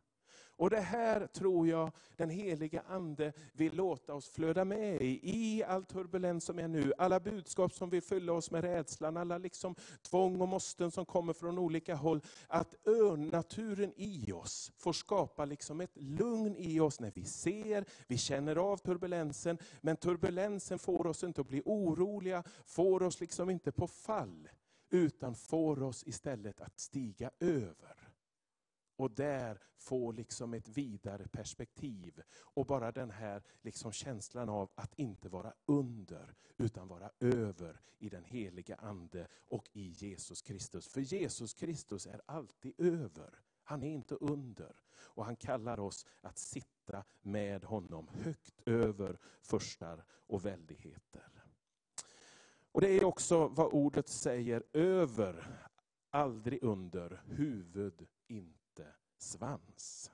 Och 0.57 0.71
det 0.71 0.81
här 0.81 1.27
tror 1.27 1.69
jag 1.69 1.91
den 2.17 2.31
heliga 2.31 2.83
Ande 2.89 3.33
vill 3.53 3.77
låta 3.77 4.15
oss 4.15 4.29
flöda 4.29 4.65
med 4.65 5.03
i, 5.03 5.21
i 5.23 5.65
all 5.65 5.85
turbulens 5.85 6.45
som 6.45 6.59
är 6.59 6.69
nu. 6.69 6.93
Alla 6.99 7.21
budskap 7.21 7.73
som 7.73 7.91
vill 7.91 8.03
fylla 8.03 8.33
oss 8.33 8.51
med 8.51 8.65
rädslan, 8.65 9.17
alla 9.17 9.39
liksom 9.39 9.75
tvång 10.03 10.41
och 10.41 10.49
måsten 10.49 10.91
som 10.91 11.05
kommer 11.05 11.33
från 11.33 11.59
olika 11.59 11.95
håll. 11.95 12.21
Att 12.47 12.75
örnnaturen 12.87 13.93
i 13.97 14.33
oss 14.33 14.73
får 14.77 14.93
skapa 14.93 15.45
liksom 15.45 15.81
ett 15.81 15.97
lugn 15.97 16.57
i 16.57 16.81
oss 16.81 17.01
när 17.01 17.13
vi 17.15 17.25
ser, 17.25 17.85
vi 18.07 18.19
känner 18.19 18.57
av 18.57 18.77
turbulensen. 18.77 19.59
Men 19.81 19.97
turbulensen 19.97 20.79
får 20.79 21.07
oss 21.07 21.25
inte 21.25 21.41
att 21.41 21.49
bli 21.49 21.63
oroliga, 21.65 22.43
får 22.67 23.03
oss 23.03 23.21
liksom 23.21 23.51
inte 23.51 23.73
på 23.73 23.87
fall. 23.87 24.49
Utan 24.91 25.35
får 25.35 25.83
oss 25.83 26.07
istället 26.07 26.61
att 26.61 26.81
stiga 26.81 27.31
över 27.41 28.02
och 29.03 29.11
där 29.11 29.59
få 29.77 30.13
liksom 30.13 30.55
ett 30.55 30.69
vidare 30.69 31.29
perspektiv. 31.29 32.23
Och 32.39 32.67
bara 32.67 32.93
den 32.93 33.11
här 33.11 33.43
liksom 33.63 33.93
känslan 33.93 34.49
av 34.49 34.71
att 34.75 34.95
inte 34.95 35.29
vara 35.29 35.53
under, 35.67 36.35
utan 36.57 36.89
vara 36.89 37.11
över 37.21 37.81
i 37.99 38.09
den 38.09 38.25
heliga 38.25 38.77
Ande 38.77 39.29
och 39.39 39.69
i 39.73 39.89
Jesus 39.89 40.43
Kristus. 40.43 40.89
För 40.89 41.01
Jesus 41.01 41.55
Kristus 41.55 42.07
är 42.07 42.21
alltid 42.27 42.75
över. 42.79 43.39
Han 43.65 43.83
är 43.83 43.91
inte 43.91 44.15
under. 44.15 44.77
Och 44.95 45.25
han 45.25 45.37
kallar 45.37 45.81
oss 45.81 46.07
att 46.21 46.39
sitta 46.39 47.05
med 47.23 47.65
honom 47.65 48.09
högt 48.09 48.69
över 48.69 49.19
förstar 49.41 50.05
och 50.09 50.47
väldigheter. 50.47 51.45
Och 52.73 52.81
Det 52.81 52.89
är 52.89 53.05
också 53.05 53.49
vad 53.49 53.73
ordet 53.73 54.09
säger, 54.09 54.63
över, 54.73 55.69
aldrig 56.11 56.63
under, 56.63 57.23
huvud, 57.27 58.07
inte 58.27 58.62
svans. 59.23 60.11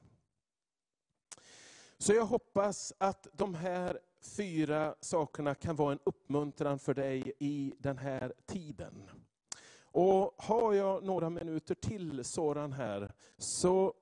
Så 1.98 2.12
jag 2.12 2.26
hoppas 2.26 2.92
att 2.98 3.26
de 3.32 3.54
här 3.54 4.00
fyra 4.20 4.94
sakerna 5.00 5.54
kan 5.54 5.76
vara 5.76 5.92
en 5.92 6.00
uppmuntran 6.04 6.78
för 6.78 6.94
dig 6.94 7.32
i 7.38 7.74
den 7.78 7.98
här 7.98 8.34
tiden. 8.46 9.10
Och 9.80 10.34
har 10.36 10.72
jag 10.72 11.04
några 11.04 11.30
minuter 11.30 11.74
till 11.74 12.24
sådan 12.24 12.72
här, 12.72 13.12
så 13.38 13.94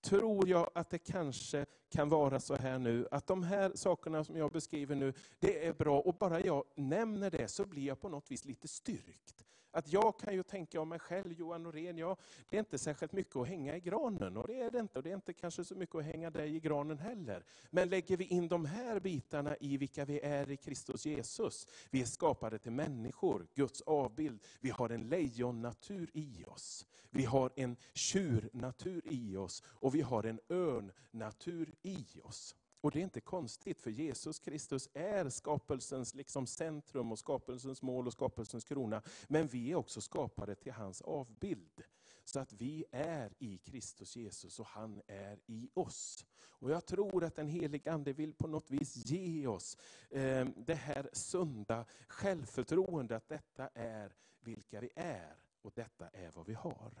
tror 0.00 0.48
jag 0.48 0.70
att 0.74 0.90
det 0.90 0.98
kanske 0.98 1.66
kan 1.88 2.08
vara 2.08 2.40
så 2.40 2.56
här 2.56 2.78
nu, 2.78 3.08
att 3.10 3.26
de 3.26 3.42
här 3.42 3.72
sakerna 3.74 4.24
som 4.24 4.36
jag 4.36 4.52
beskriver 4.52 4.94
nu, 4.94 5.12
det 5.38 5.66
är 5.66 5.72
bra, 5.72 6.00
och 6.00 6.14
bara 6.14 6.40
jag 6.40 6.64
nämner 6.74 7.30
det 7.30 7.48
så 7.48 7.64
blir 7.64 7.86
jag 7.86 8.00
på 8.00 8.08
något 8.08 8.30
vis 8.30 8.44
lite 8.44 8.68
styrkt. 8.68 9.44
Att 9.72 9.92
jag 9.92 10.18
kan 10.18 10.34
ju 10.34 10.42
tänka 10.42 10.80
om 10.80 10.88
mig 10.88 10.98
själv, 10.98 11.32
Johan 11.32 11.62
Norén, 11.62 11.98
ja, 11.98 12.16
det 12.48 12.56
är 12.56 12.58
inte 12.58 12.78
särskilt 12.78 13.12
mycket 13.12 13.36
att 13.36 13.48
hänga 13.48 13.76
i 13.76 13.80
granen. 13.80 14.36
Och 14.36 14.46
det 14.46 14.60
är 14.60 14.70
det 14.70 14.78
inte. 14.78 14.98
Och 14.98 15.02
det 15.02 15.10
är 15.10 15.14
inte 15.14 15.32
kanske 15.32 15.64
så 15.64 15.74
mycket 15.74 15.94
att 15.94 16.04
hänga 16.04 16.30
dig 16.30 16.56
i 16.56 16.60
granen 16.60 16.98
heller. 16.98 17.44
Men 17.70 17.88
lägger 17.88 18.16
vi 18.16 18.24
in 18.24 18.48
de 18.48 18.64
här 18.64 19.00
bitarna 19.00 19.56
i 19.60 19.76
vilka 19.76 20.04
vi 20.04 20.20
är 20.20 20.50
i 20.50 20.56
Kristus 20.56 21.06
Jesus. 21.06 21.66
Vi 21.90 22.00
är 22.00 22.06
skapade 22.06 22.58
till 22.58 22.72
människor, 22.72 23.46
Guds 23.54 23.80
avbild. 23.80 24.40
Vi 24.60 24.70
har 24.70 24.90
en 24.90 25.08
lejonnatur 25.08 26.10
i 26.12 26.44
oss. 26.46 26.86
Vi 27.10 27.24
har 27.24 27.50
en 27.56 27.76
tjurnatur 27.94 29.02
i 29.04 29.36
oss. 29.36 29.62
Och 29.66 29.94
vi 29.94 30.00
har 30.00 30.24
en 30.24 30.40
örnnatur 30.48 31.74
i 31.82 32.06
oss. 32.22 32.54
Och 32.80 32.90
det 32.90 32.98
är 32.98 33.02
inte 33.02 33.20
konstigt, 33.20 33.80
för 33.80 33.90
Jesus 33.90 34.38
Kristus 34.38 34.88
är 34.94 35.28
skapelsens 35.28 36.14
liksom 36.14 36.46
centrum, 36.46 37.12
och 37.12 37.18
skapelsens 37.18 37.82
mål 37.82 38.06
och 38.06 38.12
skapelsens 38.12 38.64
krona. 38.64 39.02
Men 39.28 39.46
vi 39.46 39.72
är 39.72 39.76
också 39.76 40.00
skapade 40.00 40.54
till 40.54 40.72
hans 40.72 41.00
avbild. 41.02 41.82
Så 42.24 42.40
att 42.40 42.52
vi 42.52 42.84
är 42.90 43.32
i 43.38 43.58
Kristus 43.58 44.16
Jesus 44.16 44.60
och 44.60 44.66
han 44.66 45.02
är 45.06 45.38
i 45.46 45.68
oss. 45.74 46.26
Och 46.60 46.70
Jag 46.70 46.86
tror 46.86 47.24
att 47.24 47.34
den 47.34 47.48
helige 47.48 47.92
Ande 47.92 48.12
vill 48.12 48.34
på 48.34 48.48
något 48.48 48.70
vis 48.70 48.96
ge 48.96 49.46
oss 49.46 49.76
eh, 50.10 50.48
det 50.56 50.74
här 50.74 51.10
sunda 51.12 51.84
självförtroendet, 52.08 53.16
att 53.16 53.28
detta 53.28 53.68
är 53.74 54.12
vilka 54.40 54.80
vi 54.80 54.90
är 54.94 55.36
och 55.62 55.72
detta 55.74 56.08
är 56.08 56.30
vad 56.30 56.46
vi 56.46 56.54
har. 56.54 56.92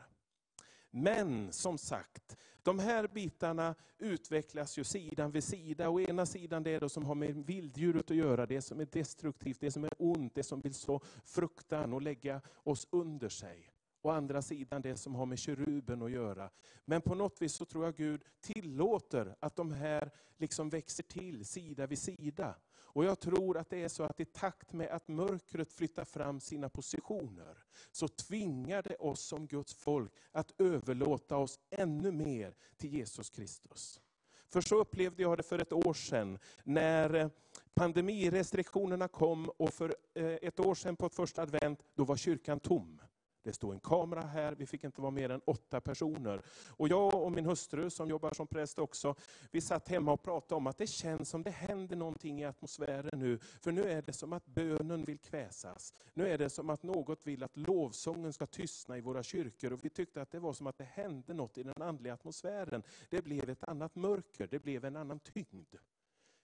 Men 0.90 1.52
som 1.52 1.78
sagt, 1.78 2.36
de 2.62 2.78
här 2.78 3.08
bitarna 3.08 3.74
utvecklas 3.98 4.78
ju 4.78 4.84
sidan 4.84 5.30
vid 5.30 5.44
sida. 5.44 5.88
Å 5.88 6.00
ena 6.00 6.26
sidan 6.26 6.62
det, 6.62 6.88
som 6.88 7.04
har 7.04 7.14
med 7.14 7.46
vilddjuret 7.46 8.10
att 8.10 8.16
göra, 8.16 8.46
det 8.46 8.62
som 8.62 8.80
är 8.80 8.88
destruktivt, 8.92 9.60
det 9.60 9.70
som 9.70 9.84
är 9.84 9.92
ont, 9.98 10.34
det 10.34 10.42
som 10.42 10.60
vill 10.60 10.74
så 10.74 11.00
fruktan 11.24 11.92
och 11.92 12.02
lägga 12.02 12.40
oss 12.54 12.88
under 12.90 13.28
sig. 13.28 13.70
Å 14.02 14.10
andra 14.10 14.42
sidan 14.42 14.82
det 14.82 14.96
som 14.96 15.14
har 15.14 15.26
med 15.26 15.38
keruben 15.38 16.02
att 16.02 16.10
göra. 16.10 16.50
Men 16.84 17.02
på 17.02 17.14
något 17.14 17.42
vis 17.42 17.52
så 17.52 17.64
tror 17.64 17.84
jag 17.84 17.96
Gud 17.96 18.24
tillåter 18.40 19.36
att 19.40 19.56
de 19.56 19.72
här 19.72 20.10
liksom 20.36 20.70
växer 20.70 21.02
till 21.02 21.44
sida 21.44 21.86
vid 21.86 21.98
sida. 21.98 22.54
Och 22.92 23.04
jag 23.04 23.20
tror 23.20 23.56
att 23.56 23.70
det 23.70 23.82
är 23.82 23.88
så 23.88 24.02
att 24.02 24.20
i 24.20 24.24
takt 24.24 24.72
med 24.72 24.88
att 24.88 25.08
mörkret 25.08 25.72
flyttar 25.72 26.04
fram 26.04 26.40
sina 26.40 26.68
positioner, 26.68 27.64
så 27.92 28.08
tvingar 28.08 28.82
det 28.82 28.96
oss 28.96 29.20
som 29.20 29.46
Guds 29.46 29.74
folk 29.74 30.12
att 30.32 30.60
överlåta 30.60 31.36
oss 31.36 31.58
ännu 31.70 32.12
mer 32.12 32.54
till 32.76 32.94
Jesus 32.94 33.30
Kristus. 33.30 34.00
För 34.48 34.60
så 34.60 34.76
upplevde 34.76 35.22
jag 35.22 35.36
det 35.36 35.42
för 35.42 35.58
ett 35.58 35.72
år 35.72 35.94
sedan, 35.94 36.38
när 36.64 37.14
eh, 37.14 37.28
pandemirestriktionerna 37.74 39.08
kom 39.08 39.48
och 39.48 39.74
för 39.74 39.94
eh, 40.14 40.24
ett 40.24 40.60
år 40.60 40.74
sedan 40.74 40.96
på 40.96 41.08
första 41.08 41.42
advent, 41.42 41.82
då 41.94 42.04
var 42.04 42.16
kyrkan 42.16 42.60
tom. 42.60 43.00
Det 43.42 43.52
stod 43.52 43.74
en 43.74 43.80
kamera 43.80 44.20
här, 44.20 44.54
vi 44.54 44.66
fick 44.66 44.84
inte 44.84 45.00
vara 45.00 45.10
mer 45.10 45.30
än 45.30 45.40
åtta 45.44 45.80
personer. 45.80 46.42
Och 46.76 46.88
jag 46.88 47.14
och 47.14 47.32
min 47.32 47.46
hustru, 47.46 47.90
som 47.90 48.10
jobbar 48.10 48.32
som 48.32 48.46
präst 48.46 48.78
också, 48.78 49.14
vi 49.50 49.60
satt 49.60 49.88
hemma 49.88 50.12
och 50.12 50.22
pratade 50.22 50.54
om 50.54 50.66
att 50.66 50.78
det 50.78 50.86
känns 50.86 51.28
som 51.28 51.42
det 51.42 51.50
händer 51.50 51.96
någonting 51.96 52.40
i 52.40 52.44
atmosfären 52.44 53.20
nu. 53.20 53.38
För 53.38 53.72
nu 53.72 53.82
är 53.82 54.02
det 54.02 54.12
som 54.12 54.32
att 54.32 54.46
bönen 54.46 55.04
vill 55.04 55.18
kväsas. 55.18 55.94
Nu 56.14 56.28
är 56.28 56.38
det 56.38 56.50
som 56.50 56.70
att 56.70 56.82
något 56.82 57.26
vill 57.26 57.42
att 57.42 57.56
lovsången 57.56 58.32
ska 58.32 58.46
tystna 58.46 58.98
i 58.98 59.00
våra 59.00 59.22
kyrkor. 59.22 59.72
Och 59.72 59.84
vi 59.84 59.90
tyckte 59.90 60.22
att 60.22 60.30
det 60.30 60.38
var 60.38 60.52
som 60.52 60.66
att 60.66 60.78
det 60.78 60.84
hände 60.84 61.34
något 61.34 61.58
i 61.58 61.62
den 61.62 61.82
andliga 61.82 62.14
atmosfären. 62.14 62.82
Det 63.08 63.22
blev 63.22 63.50
ett 63.50 63.64
annat 63.64 63.94
mörker, 63.94 64.46
det 64.46 64.58
blev 64.58 64.84
en 64.84 64.96
annan 64.96 65.20
tyngd. 65.20 65.74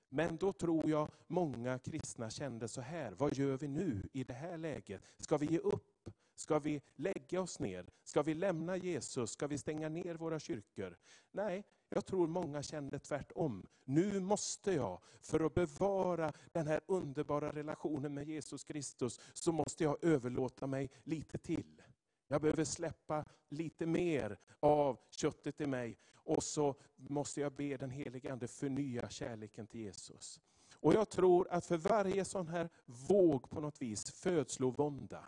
Men 0.08 0.36
då 0.36 0.52
tror 0.52 0.90
jag 0.90 1.08
många 1.26 1.78
kristna 1.78 2.30
kände 2.30 2.68
så 2.68 2.80
här, 2.80 3.12
vad 3.12 3.34
gör 3.34 3.56
vi 3.56 3.68
nu 3.68 4.02
i 4.12 4.24
det 4.24 4.34
här 4.34 4.56
läget? 4.56 5.02
Ska 5.18 5.36
vi 5.36 5.46
ge 5.46 5.58
upp? 5.58 5.95
Ska 6.36 6.58
vi 6.58 6.82
lägga 6.94 7.40
oss 7.40 7.58
ner? 7.58 7.86
Ska 8.04 8.22
vi 8.22 8.34
lämna 8.34 8.76
Jesus? 8.76 9.30
Ska 9.30 9.46
vi 9.46 9.58
stänga 9.58 9.88
ner 9.88 10.14
våra 10.14 10.38
kyrkor? 10.38 10.96
Nej, 11.30 11.64
jag 11.88 12.06
tror 12.06 12.26
många 12.26 12.62
kände 12.62 12.98
tvärtom. 12.98 13.66
Nu 13.84 14.20
måste 14.20 14.72
jag, 14.72 15.00
för 15.20 15.46
att 15.46 15.54
bevara 15.54 16.32
den 16.52 16.66
här 16.66 16.80
underbara 16.86 17.52
relationen 17.52 18.14
med 18.14 18.28
Jesus 18.28 18.64
Kristus, 18.64 19.20
så 19.32 19.52
måste 19.52 19.84
jag 19.84 20.04
överlåta 20.04 20.66
mig 20.66 20.90
lite 21.02 21.38
till. 21.38 21.82
Jag 22.28 22.40
behöver 22.40 22.64
släppa 22.64 23.24
lite 23.48 23.86
mer 23.86 24.38
av 24.60 24.98
köttet 25.10 25.60
i 25.60 25.66
mig. 25.66 25.98
Och 26.14 26.42
så 26.42 26.74
måste 26.96 27.40
jag 27.40 27.52
be 27.52 27.76
den 27.76 27.90
helige 27.90 28.32
Ande 28.32 28.48
förnya 28.48 29.08
kärleken 29.08 29.66
till 29.66 29.80
Jesus. 29.80 30.40
Och 30.80 30.94
jag 30.94 31.08
tror 31.08 31.48
att 31.50 31.66
för 31.66 31.76
varje 31.76 32.24
sån 32.24 32.48
här 32.48 32.68
våg 32.86 33.50
på 33.50 33.60
något 33.60 33.82
vis, 33.82 34.10
födslovånda, 34.10 35.24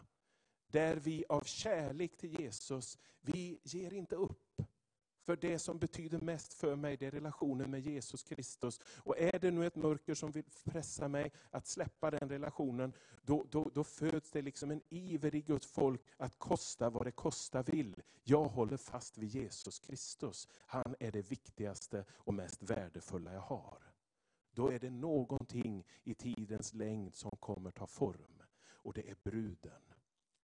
där 0.71 0.97
vi 0.97 1.25
av 1.29 1.41
kärlek 1.41 2.17
till 2.17 2.41
Jesus, 2.41 2.99
vi 3.21 3.59
ger 3.63 3.93
inte 3.93 4.17
upp. 4.17 4.63
För 5.29 5.37
det 5.37 5.59
som 5.59 5.79
betyder 5.79 6.19
mest 6.19 6.55
för 6.55 6.77
mig, 6.77 6.97
det 6.97 7.07
är 7.07 7.11
relationen 7.11 7.71
med 7.71 7.81
Jesus 7.81 8.23
Kristus. 8.23 8.81
Och 8.97 9.19
är 9.19 9.39
det 9.39 9.51
nu 9.51 9.67
ett 9.67 9.77
mörker 9.77 10.15
som 10.15 10.31
vill 10.31 10.45
pressa 10.65 11.09
mig 11.09 11.33
att 11.51 11.67
släppa 11.67 12.11
den 12.11 12.29
relationen, 12.29 12.93
då, 13.23 13.47
då, 13.51 13.71
då 13.75 13.85
föds 13.85 14.31
det 14.31 14.43
liksom 14.43 14.71
en 14.71 14.81
iver 14.89 15.35
i 15.35 15.41
Guds 15.41 15.67
folk 15.67 16.01
att 16.17 16.39
kosta 16.39 16.91
vad 16.91 17.05
det 17.07 17.13
kosta 17.13 17.63
vill. 17.63 18.03
Jag 18.23 18.45
håller 18.45 18.77
fast 18.77 19.19
vid 19.19 19.29
Jesus 19.29 19.79
Kristus. 19.79 20.49
Han 20.67 20.95
är 21.01 21.13
det 21.13 21.31
viktigaste 21.31 22.05
och 22.11 22.35
mest 22.35 22.63
värdefulla 22.63 23.33
jag 23.33 23.41
har. 23.41 23.79
Då 24.51 24.69
är 24.69 24.79
det 24.79 24.91
någonting 24.91 25.85
i 26.05 26.15
tidens 26.15 26.75
längd 26.75 27.15
som 27.15 27.31
kommer 27.31 27.71
ta 27.71 27.87
form. 27.87 28.43
Och 28.69 28.93
det 28.93 29.11
är 29.11 29.17
bruden. 29.23 29.83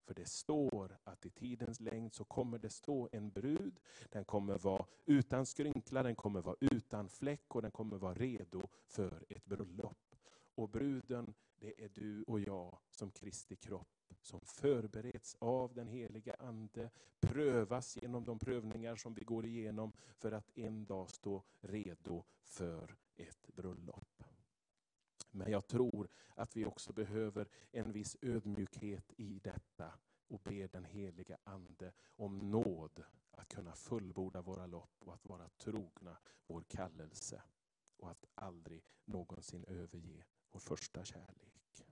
För 0.04 0.14
det 0.14 0.28
står 0.28 0.98
att 1.04 1.26
i 1.26 1.30
tidens 1.30 1.80
längd 1.80 2.14
så 2.14 2.24
kommer 2.24 2.58
det 2.58 2.70
stå 2.70 3.08
en 3.12 3.30
brud, 3.30 3.80
den 4.10 4.24
kommer 4.24 4.58
vara 4.58 4.86
utan 5.06 5.46
skrynkla, 5.46 6.02
den 6.02 6.14
kommer 6.14 6.40
vara 6.40 6.56
utan 6.60 7.08
fläck 7.08 7.54
och 7.54 7.62
den 7.62 7.70
kommer 7.70 7.96
vara 7.96 8.14
redo 8.14 8.62
för 8.86 9.24
ett 9.28 9.44
bröllop. 9.44 10.16
Och 10.54 10.68
bruden, 10.68 11.34
det 11.58 11.84
är 11.84 11.88
du 11.88 12.22
och 12.22 12.40
jag 12.40 12.78
som 12.90 13.10
Kristi 13.10 13.56
kropp 13.56 13.88
som 14.22 14.40
förbereds 14.40 15.36
av 15.38 15.74
den 15.74 15.88
heliga 15.88 16.34
Ande, 16.38 16.90
prövas 17.20 17.96
genom 18.02 18.24
de 18.24 18.38
prövningar 18.38 18.96
som 18.96 19.14
vi 19.14 19.24
går 19.24 19.46
igenom 19.46 19.92
för 20.18 20.32
att 20.32 20.58
en 20.58 20.84
dag 20.84 21.10
stå 21.10 21.42
redo 21.60 22.24
för 22.42 22.96
ett 23.16 23.46
bröllop. 23.54 24.13
Men 25.34 25.50
jag 25.50 25.66
tror 25.66 26.08
att 26.34 26.56
vi 26.56 26.64
också 26.64 26.92
behöver 26.92 27.48
en 27.70 27.92
viss 27.92 28.16
ödmjukhet 28.22 29.12
i 29.16 29.38
detta 29.38 29.92
och 30.28 30.40
ber 30.40 30.68
den 30.68 30.84
heliga 30.84 31.38
Ande 31.44 31.92
om 32.16 32.38
nåd 32.38 33.02
att 33.30 33.48
kunna 33.48 33.74
fullborda 33.74 34.42
våra 34.42 34.66
lopp 34.66 34.94
och 34.98 35.14
att 35.14 35.26
vara 35.26 35.48
trogna 35.48 36.16
vår 36.46 36.62
kallelse 36.68 37.42
och 37.96 38.10
att 38.10 38.24
aldrig 38.34 38.84
någonsin 39.04 39.64
överge 39.64 40.24
vår 40.50 40.60
första 40.60 41.04
kärlek. 41.04 41.84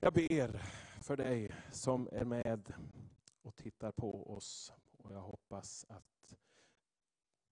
Jag 0.00 0.12
ber 0.12 0.62
för 1.02 1.16
dig 1.16 1.54
som 1.72 2.08
är 2.12 2.24
med 2.24 2.72
och 3.42 3.56
tittar 3.56 3.92
på 3.92 4.32
oss 4.36 4.72
och 4.96 5.12
jag 5.12 5.20
hoppas 5.20 5.86
att 5.88 6.36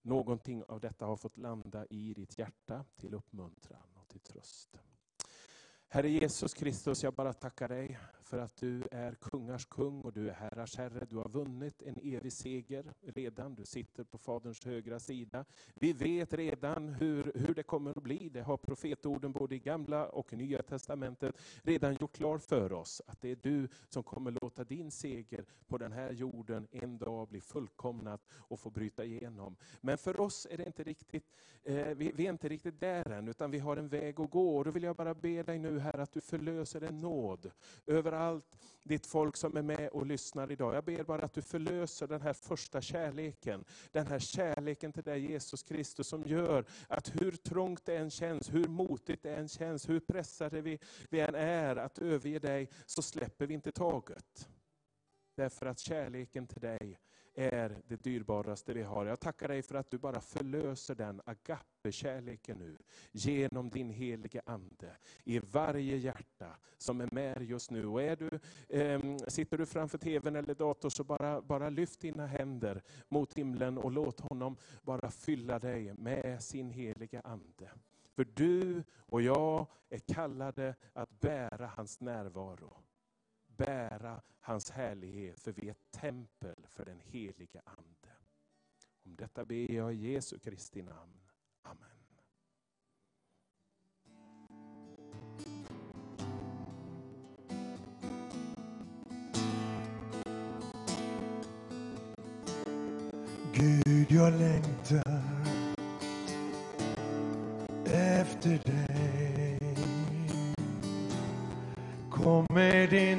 någonting 0.02 0.64
av 0.64 0.80
detta 0.80 1.06
har 1.06 1.16
fått 1.16 1.36
landa 1.36 1.86
i 1.86 2.14
ditt 2.14 2.38
hjärta 2.38 2.84
till 2.96 3.14
uppmuntran 3.14 3.97
till 4.08 4.20
tröst. 4.20 4.80
Herre 5.88 6.08
Jesus 6.08 6.54
Kristus, 6.54 7.02
jag 7.02 7.14
bara 7.14 7.32
tackar 7.32 7.68
dig 7.68 7.98
för 8.28 8.38
att 8.38 8.56
du 8.56 8.82
är 8.90 9.14
kungars 9.14 9.64
kung 9.66 10.00
och 10.00 10.12
du 10.12 10.28
är 10.28 10.32
herrars 10.32 10.76
herre. 10.76 11.06
Du 11.10 11.16
har 11.16 11.28
vunnit 11.28 11.82
en 11.82 11.96
evig 12.02 12.32
seger 12.32 12.84
redan. 13.00 13.54
Du 13.54 13.64
sitter 13.64 14.04
på 14.04 14.18
Faderns 14.18 14.64
högra 14.64 14.98
sida. 14.98 15.44
Vi 15.74 15.92
vet 15.92 16.32
redan 16.32 16.88
hur, 16.88 17.32
hur 17.34 17.54
det 17.54 17.62
kommer 17.62 17.90
att 17.90 18.02
bli. 18.02 18.28
Det 18.28 18.42
har 18.42 18.56
profetorden 18.56 19.32
både 19.32 19.54
i 19.54 19.58
gamla 19.58 20.06
och 20.06 20.32
nya 20.32 20.62
testamentet 20.62 21.34
redan 21.62 21.96
gjort 22.00 22.16
klart 22.16 22.42
för 22.42 22.72
oss. 22.72 23.02
Att 23.06 23.20
det 23.20 23.30
är 23.30 23.38
du 23.42 23.68
som 23.88 24.02
kommer 24.02 24.30
låta 24.30 24.64
din 24.64 24.90
seger 24.90 25.44
på 25.66 25.78
den 25.78 25.92
här 25.92 26.12
jorden 26.12 26.66
en 26.70 26.98
dag 26.98 27.28
bli 27.28 27.40
fullkomnat 27.40 28.20
och 28.32 28.60
få 28.60 28.70
bryta 28.70 29.04
igenom. 29.04 29.56
Men 29.80 29.98
för 29.98 30.20
oss 30.20 30.46
är 30.50 30.56
det 30.56 30.66
inte 30.66 30.82
riktigt, 30.82 31.32
eh, 31.64 31.86
vi, 31.86 32.12
vi 32.14 32.26
är 32.26 32.30
inte 32.30 32.48
riktigt 32.48 32.80
där 32.80 33.10
än, 33.10 33.28
utan 33.28 33.50
vi 33.50 33.58
har 33.58 33.76
en 33.76 33.88
väg 33.88 34.20
att 34.20 34.30
gå. 34.30 34.56
Och 34.56 34.64
då 34.64 34.70
vill 34.70 34.82
jag 34.82 34.96
bara 34.96 35.14
be 35.14 35.42
dig 35.42 35.58
nu 35.58 35.78
här 35.78 35.98
att 35.98 36.12
du 36.12 36.20
förlöser 36.20 36.80
en 36.80 37.00
nåd 37.00 37.50
över 37.86 38.17
allt 38.18 38.58
ditt 38.82 39.06
folk 39.06 39.36
som 39.36 39.56
är 39.56 39.62
med 39.62 39.88
och 39.88 40.06
lyssnar 40.06 40.52
idag. 40.52 40.74
Jag 40.74 40.84
ber 40.84 41.04
bara 41.04 41.22
att 41.22 41.32
du 41.32 41.42
förlöser 41.42 42.06
den 42.06 42.20
här 42.20 42.32
första 42.32 42.80
kärleken. 42.80 43.64
Den 43.90 44.06
här 44.06 44.18
kärleken 44.18 44.92
till 44.92 45.02
dig 45.02 45.30
Jesus 45.30 45.62
Kristus 45.62 46.08
som 46.08 46.22
gör 46.22 46.64
att 46.88 47.22
hur 47.22 47.32
trångt 47.32 47.84
det 47.84 47.96
än 47.96 48.10
känns, 48.10 48.54
hur 48.54 48.68
motigt 48.68 49.22
det 49.22 49.34
än 49.34 49.48
känns, 49.48 49.88
hur 49.88 50.00
pressade 50.00 50.60
vi, 50.60 50.78
vi 51.10 51.20
än 51.20 51.34
är 51.34 51.76
att 51.76 51.98
överge 51.98 52.38
dig, 52.38 52.70
så 52.86 53.02
släpper 53.02 53.46
vi 53.46 53.54
inte 53.54 53.72
taget. 53.72 54.48
Därför 55.36 55.66
att 55.66 55.78
kärleken 55.78 56.46
till 56.46 56.60
dig 56.60 56.98
är 57.38 57.82
det 57.88 58.02
dyrbaraste 58.02 58.72
vi 58.72 58.82
har. 58.82 59.06
Jag 59.06 59.20
tackar 59.20 59.48
dig 59.48 59.62
för 59.62 59.74
att 59.74 59.90
du 59.90 59.98
bara 59.98 60.20
förlöser 60.20 60.94
den 60.94 61.20
agape-kärleken 61.24 62.58
nu, 62.58 62.78
genom 63.12 63.70
din 63.70 63.90
helige 63.90 64.42
Ande, 64.46 64.96
i 65.24 65.38
varje 65.38 65.96
hjärta 65.96 66.56
som 66.78 67.00
är 67.00 67.08
med 67.12 67.42
just 67.42 67.70
nu. 67.70 67.86
Och 67.86 68.02
är 68.02 68.16
du, 68.16 68.40
eh, 68.78 69.16
sitter 69.28 69.58
du 69.58 69.66
framför 69.66 69.98
tvn 69.98 70.36
eller 70.36 70.54
datorn 70.54 70.90
så 70.90 71.04
bara, 71.04 71.40
bara 71.40 71.68
lyft 71.68 72.00
dina 72.00 72.26
händer 72.26 72.82
mot 73.08 73.34
himlen 73.34 73.78
och 73.78 73.92
låt 73.92 74.20
honom 74.20 74.56
bara 74.82 75.10
fylla 75.10 75.58
dig 75.58 75.94
med 75.94 76.42
sin 76.42 76.70
helige 76.70 77.20
Ande. 77.20 77.70
För 78.16 78.24
du 78.34 78.84
och 78.96 79.22
jag 79.22 79.66
är 79.90 79.98
kallade 79.98 80.74
att 80.92 81.20
bära 81.20 81.66
hans 81.76 82.00
närvaro 82.00 82.76
bära 83.58 84.20
hans 84.40 84.70
härlighet, 84.70 85.40
för 85.40 85.52
vi 85.52 85.66
är 85.66 85.70
ett 85.70 85.90
tempel 85.90 86.66
för 86.68 86.84
den 86.84 87.00
heliga 87.00 87.60
Ande. 87.64 88.16
Om 89.04 89.16
detta 89.16 89.44
ber 89.44 89.72
jag 89.72 89.94
i 89.94 90.12
Jesu 90.12 90.38
Kristi 90.38 90.82
namn. 90.82 91.20
Amen. 91.62 91.88
Gud, 103.54 104.10
jag 104.10 104.32
längtar 104.32 105.22
efter 107.84 108.58
dig. 108.64 109.58
Kom 112.10 112.46
med 112.50 112.90
din 112.90 113.18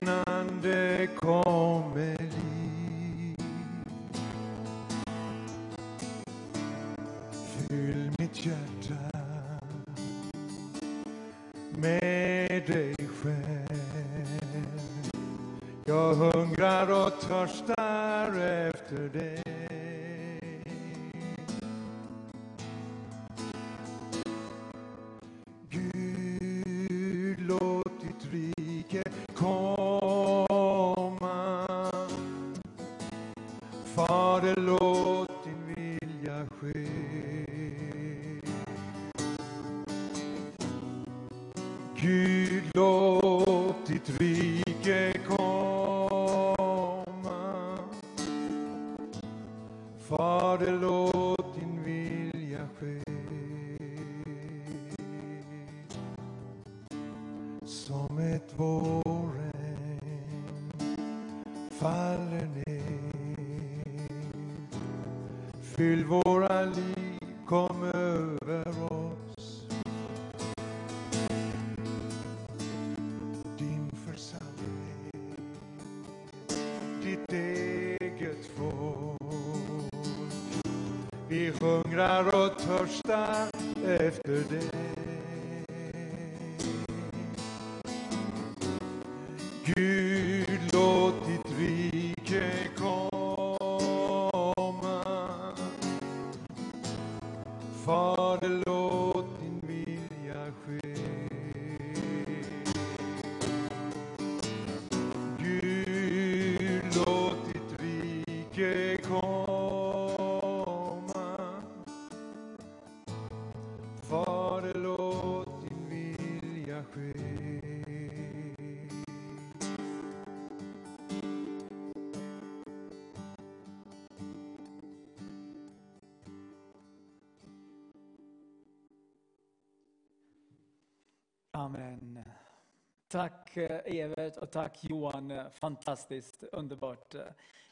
Eh, 133.59 133.79
Evert 133.85 134.37
och 134.37 134.51
tack 134.51 134.77
Johan. 134.81 135.31
Eh, 135.31 135.49
fantastiskt, 135.49 136.43
underbart. 136.51 137.15
Eh, 137.15 137.21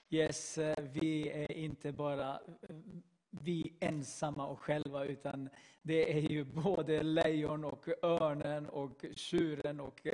yes, 0.09 0.57
vi 0.79 1.29
är 1.29 1.51
inte 1.51 1.91
bara 1.91 2.39
vi 3.29 3.73
ensamma 3.79 4.47
och 4.47 4.59
själva 4.59 5.05
utan 5.05 5.49
det 5.81 6.13
är 6.13 6.21
ju 6.21 6.43
både 6.43 7.03
lejon 7.03 7.65
och 7.65 7.87
örnen 8.03 8.69
och 8.69 9.05
tjuren 9.15 9.79
och 9.79 10.07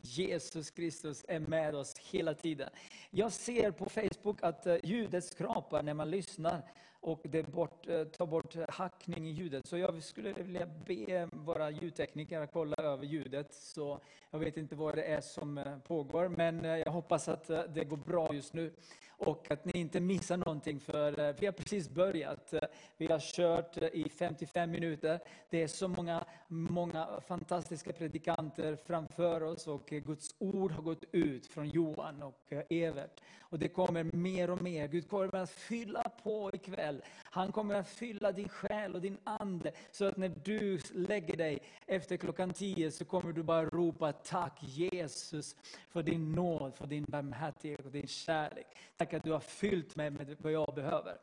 Jesus 0.00 0.70
Kristus 0.70 1.24
är 1.28 1.40
med 1.40 1.74
oss 1.74 1.98
hela 1.98 2.34
tiden. 2.34 2.70
Jag 3.10 3.32
ser 3.32 3.70
på 3.70 3.88
Facebook 3.88 4.42
att 4.42 4.66
ljudet 4.82 5.24
skrapar 5.24 5.82
när 5.82 5.94
man 5.94 6.10
lyssnar 6.10 6.62
och 7.00 7.20
det 7.24 7.42
bort, 7.42 7.86
tar 8.12 8.26
bort 8.26 8.54
hackning 8.68 9.28
i 9.28 9.30
ljudet. 9.30 9.66
Så 9.66 9.76
jag 9.76 10.02
skulle 10.02 10.32
vilja 10.32 10.66
be 10.66 11.28
våra 11.32 11.70
ljudtekniker 11.70 12.40
att 12.40 12.52
kolla 12.52 12.76
över 13.00 13.06
ljudet. 13.06 13.54
Så 13.54 14.00
jag 14.30 14.38
vet 14.38 14.56
inte 14.56 14.76
vad 14.76 14.94
det 14.94 15.02
är 15.02 15.20
som 15.20 15.58
eh, 15.58 15.78
pågår, 15.78 16.28
men 16.28 16.64
eh, 16.64 16.76
jag 16.76 16.92
hoppas 16.92 17.28
att 17.28 17.50
eh, 17.50 17.62
det 17.74 17.84
går 17.84 17.96
bra 17.96 18.34
just 18.34 18.54
nu. 18.54 18.72
Och 19.18 19.50
att 19.50 19.64
ni 19.64 19.80
inte 19.80 20.00
missar 20.00 20.36
någonting, 20.36 20.80
för 20.80 21.34
vi 21.40 21.46
har 21.46 21.52
precis 21.52 21.88
börjat. 21.88 22.54
Vi 22.96 23.06
har 23.06 23.18
kört 23.18 23.76
i 23.76 24.08
55 24.08 24.70
minuter. 24.70 25.20
Det 25.50 25.62
är 25.62 25.66
så 25.68 25.88
många, 25.88 26.24
många 26.48 27.08
fantastiska 27.26 27.92
predikanter 27.92 28.76
framför 28.86 29.42
oss 29.42 29.66
och 29.66 29.86
Guds 29.86 30.34
ord 30.38 30.72
har 30.72 30.82
gått 30.82 31.04
ut 31.12 31.46
från 31.46 31.68
Johan 31.68 32.22
och 32.22 32.52
Evert. 32.68 33.20
Och 33.50 33.58
det 33.58 33.68
kommer 33.68 34.04
mer 34.04 34.50
och 34.50 34.62
mer. 34.62 34.88
Gud 34.88 35.08
kommer 35.08 35.36
att 35.36 35.50
fylla 35.50 36.02
på 36.22 36.50
ikväll. 36.54 37.02
Han 37.24 37.52
kommer 37.52 37.74
att 37.74 37.88
fylla 37.88 38.32
din 38.32 38.48
själ 38.48 38.79
och 38.94 39.00
din 39.00 39.18
ande. 39.24 39.72
Så 39.90 40.04
att 40.04 40.16
när 40.16 40.32
du 40.44 40.80
lägger 40.94 41.36
dig 41.36 41.58
efter 41.86 42.16
klockan 42.16 42.52
10 42.52 42.90
så 42.90 43.04
kommer 43.04 43.32
du 43.32 43.42
bara 43.42 43.64
ropa 43.64 44.12
tack 44.12 44.58
Jesus 44.62 45.56
för 45.88 46.02
din 46.02 46.32
nåd, 46.32 46.74
för 46.76 46.86
din 46.86 47.04
barmhärtighet 47.08 47.86
och 47.86 47.92
din 47.92 48.06
kärlek. 48.06 48.66
Tack 48.96 49.14
att 49.14 49.24
du 49.24 49.32
har 49.32 49.40
fyllt 49.40 49.96
mig 49.96 50.10
med 50.10 50.36
vad 50.38 50.52
jag 50.52 50.74
behöver. 50.74 51.16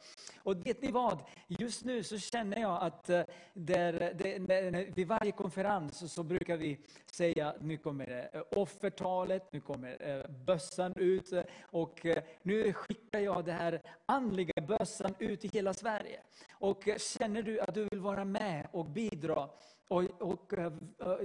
Och 0.43 0.67
vet 0.67 0.81
ni 0.81 0.91
vad? 0.91 1.19
Just 1.47 1.85
nu 1.85 2.03
så 2.03 2.17
känner 2.17 2.61
jag 2.61 2.81
att 2.81 3.09
eh, 3.09 3.21
där, 3.53 3.93
där, 4.13 4.95
vid 4.95 5.07
varje 5.07 5.31
konferens 5.31 6.13
så, 6.13 6.23
brukar 6.23 6.57
vi 6.57 6.79
säga 7.11 7.55
nu 7.59 7.77
kommer 7.77 8.29
eh, 8.33 8.41
offertalet, 8.51 9.53
nu 9.53 9.59
kommer 9.61 9.97
eh, 9.99 10.31
bössan 10.45 10.93
ut 10.95 11.33
och 11.61 12.05
nu 12.41 12.73
skickar 12.73 13.06
jag 13.19 13.45
det 13.45 13.51
här 13.51 13.81
andliga 14.05 14.61
bössan 14.67 15.13
ut 15.19 15.45
i 15.45 15.47
hela 15.47 15.73
Sverige. 15.73 16.19
Och 16.51 16.89
känner 16.97 17.41
du 17.41 17.59
att 17.59 17.73
du 17.73 17.87
vill 17.91 17.96
vara 18.07 18.25
med 18.25 18.67
och 18.71 18.85
bidra 18.85 19.49
och, 19.87 20.03
och 20.21 20.53
eh, 20.53 20.71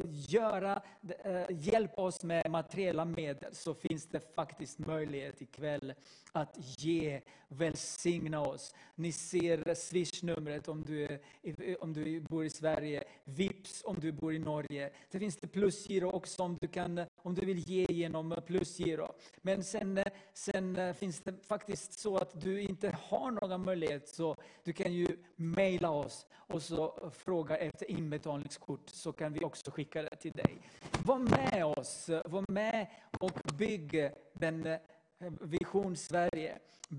göra, 0.05 0.83
eh, 1.25 1.45
hjälpa 1.51 2.03
oss 2.03 2.23
med 2.23 2.51
materiella 2.51 3.05
medel 3.05 3.55
så 3.55 3.75
finns 3.75 4.07
det 4.07 4.35
faktiskt 4.35 4.79
möjlighet 4.79 5.43
ikväll 5.43 5.95
att 6.33 6.57
ge, 6.79 7.21
välsigna 7.49 8.41
oss. 8.41 8.75
Ni 8.95 9.13
ser 9.13 9.75
swishnumret 9.75 10.69
om 10.69 10.83
du, 10.83 11.05
är, 11.43 11.83
om 11.83 11.93
du 11.93 12.21
bor 12.21 12.45
i 12.45 12.51
Sverige, 12.51 13.05
Vips 13.25 13.83
om 13.85 13.97
du 14.01 14.13
bor 14.13 14.35
i 14.35 14.39
Norge. 14.39 14.91
Det 15.11 15.19
finns 15.19 15.37
det 15.37 15.47
plusgiro 15.47 16.11
också 16.11 16.43
om 16.43 16.57
du, 16.61 16.69
kan, 16.69 17.01
om 17.17 17.35
du 17.35 17.47
vill 17.47 17.59
ge 17.59 17.87
genom 17.89 18.43
plusgiro. 18.47 19.15
Men 19.37 19.65
sen, 19.65 20.03
sen 20.33 20.77
eh, 20.77 20.93
finns 20.93 21.21
det 21.21 21.35
faktiskt 21.47 21.99
så 21.99 22.17
att 22.17 22.41
du 22.41 22.61
inte 22.61 22.97
har 23.03 23.31
någon 23.31 23.65
möjlighet 23.65 24.09
så 24.09 24.37
du 24.65 24.73
kan 24.73 24.93
ju 24.93 25.19
mejla 25.37 25.91
oss 25.91 26.27
och 26.53 26.63
också 26.79 27.11
fråga 27.11 27.57
efter 27.57 27.91
inbetalningskort 27.91 28.89
så 28.89 29.13
kan 29.13 29.33
vi 29.33 29.45
också 29.45 29.71
skicka 29.71 30.03
det 30.03 30.17
till 30.17 30.33
dig. 30.33 30.59
Var 31.05 31.19
med 31.19 31.65
oss, 31.65 32.11
var 32.25 32.53
med 32.53 32.87
och 33.21 33.39
bygg 33.59 34.11
den 34.33 34.67
eh, 34.67 34.79
Vision 35.41 35.97
Sverige. 35.97 36.59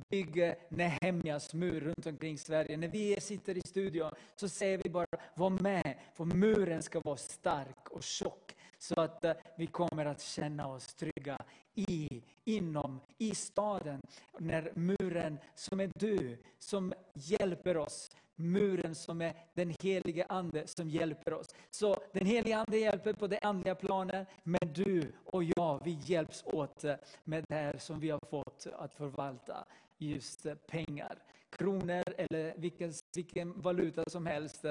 Bygg 0.10 0.56
Nehemjas 0.70 1.54
mur 1.54 1.82
runt 1.82 2.06
omkring 2.06 2.38
Sverige. 2.38 2.78
När 2.78 2.88
vi 2.88 3.22
sitter 3.22 3.58
i 3.58 3.62
studion 3.62 4.12
så 4.36 4.50
säger 4.50 4.78
vi 4.78 4.90
bara 4.90 5.08
var 5.36 5.50
med, 5.50 5.98
för 6.14 6.26
muren 6.26 6.84
ska 6.84 7.00
vara 7.00 7.18
stark 7.18 7.90
och 7.90 8.04
tjock. 8.04 8.56
Så 8.78 9.02
att 9.02 9.26
eh, 9.26 9.34
vi 9.58 9.68
kommer 9.68 10.06
att 10.06 10.22
känna 10.22 10.68
oss 10.68 10.94
trygga 10.94 11.38
i, 11.76 12.24
inom, 12.44 13.00
i 13.18 13.36
staden. 13.36 14.02
När 14.40 14.72
muren 14.76 15.38
som 15.56 15.80
är 15.80 15.92
du, 15.96 16.38
som 16.60 16.94
hjälper 17.14 17.78
oss. 17.78 18.12
Muren 18.36 18.96
som 18.96 19.22
är 19.22 19.34
den 19.54 19.74
helige 19.82 20.26
Ande 20.30 20.68
som 20.68 20.90
hjälper 20.90 21.34
oss. 21.34 21.48
Så 21.72 21.98
den 22.14 22.26
helige 22.26 22.58
Ande 22.58 22.78
hjälper 22.78 23.14
på 23.14 23.28
det 23.28 23.40
andliga 23.40 23.76
planet, 23.76 24.28
men 24.44 24.74
du 24.74 25.14
och 25.26 25.44
jag, 25.44 25.82
vi 25.84 25.98
hjälps 26.02 26.44
åt 26.46 26.84
med 27.24 27.46
det 27.48 27.56
här 27.56 27.78
som 27.78 28.00
vi 28.00 28.10
har 28.10 28.20
fått 28.30 28.68
att 28.74 28.94
förvalta. 28.94 29.66
Just 29.98 30.46
pengar, 30.68 31.18
kronor 31.50 32.04
eller 32.18 32.54
vilken, 32.58 32.94
vilken 33.16 33.62
valuta 33.62 34.04
som 34.10 34.26
helst. 34.26 34.66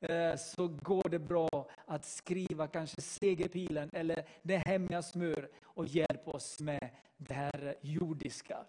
Eh, 0.00 0.36
så 0.36 0.68
går 0.68 1.08
det 1.08 1.18
bra 1.18 1.68
att 1.86 2.04
skriva 2.04 2.66
kanske 2.66 3.00
segerpilen 3.00 3.90
eller 3.92 4.24
Nehemjas 4.42 5.14
mur 5.14 5.48
och 5.62 5.86
hjälp 5.86 6.28
oss 6.28 6.60
med 6.60 6.88
det 7.16 7.34
här 7.34 7.74
jordiska. 7.80 8.64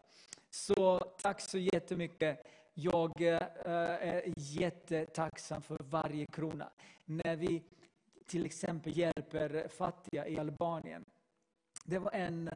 Så 0.49 0.99
tack 0.99 1.41
så 1.41 1.57
jättemycket. 1.57 2.47
Jag 2.73 3.21
eh, 3.21 3.41
är 3.65 4.33
jättetacksam 4.37 5.61
för 5.61 5.77
varje 5.79 6.25
krona. 6.25 6.69
När 7.05 7.35
vi 7.35 7.63
till 8.25 8.45
exempel 8.45 8.97
hjälper 8.97 9.67
fattiga 9.67 10.27
i 10.27 10.39
Albanien. 10.39 11.05
Det 11.85 11.99
var 11.99 12.11
en 12.11 12.49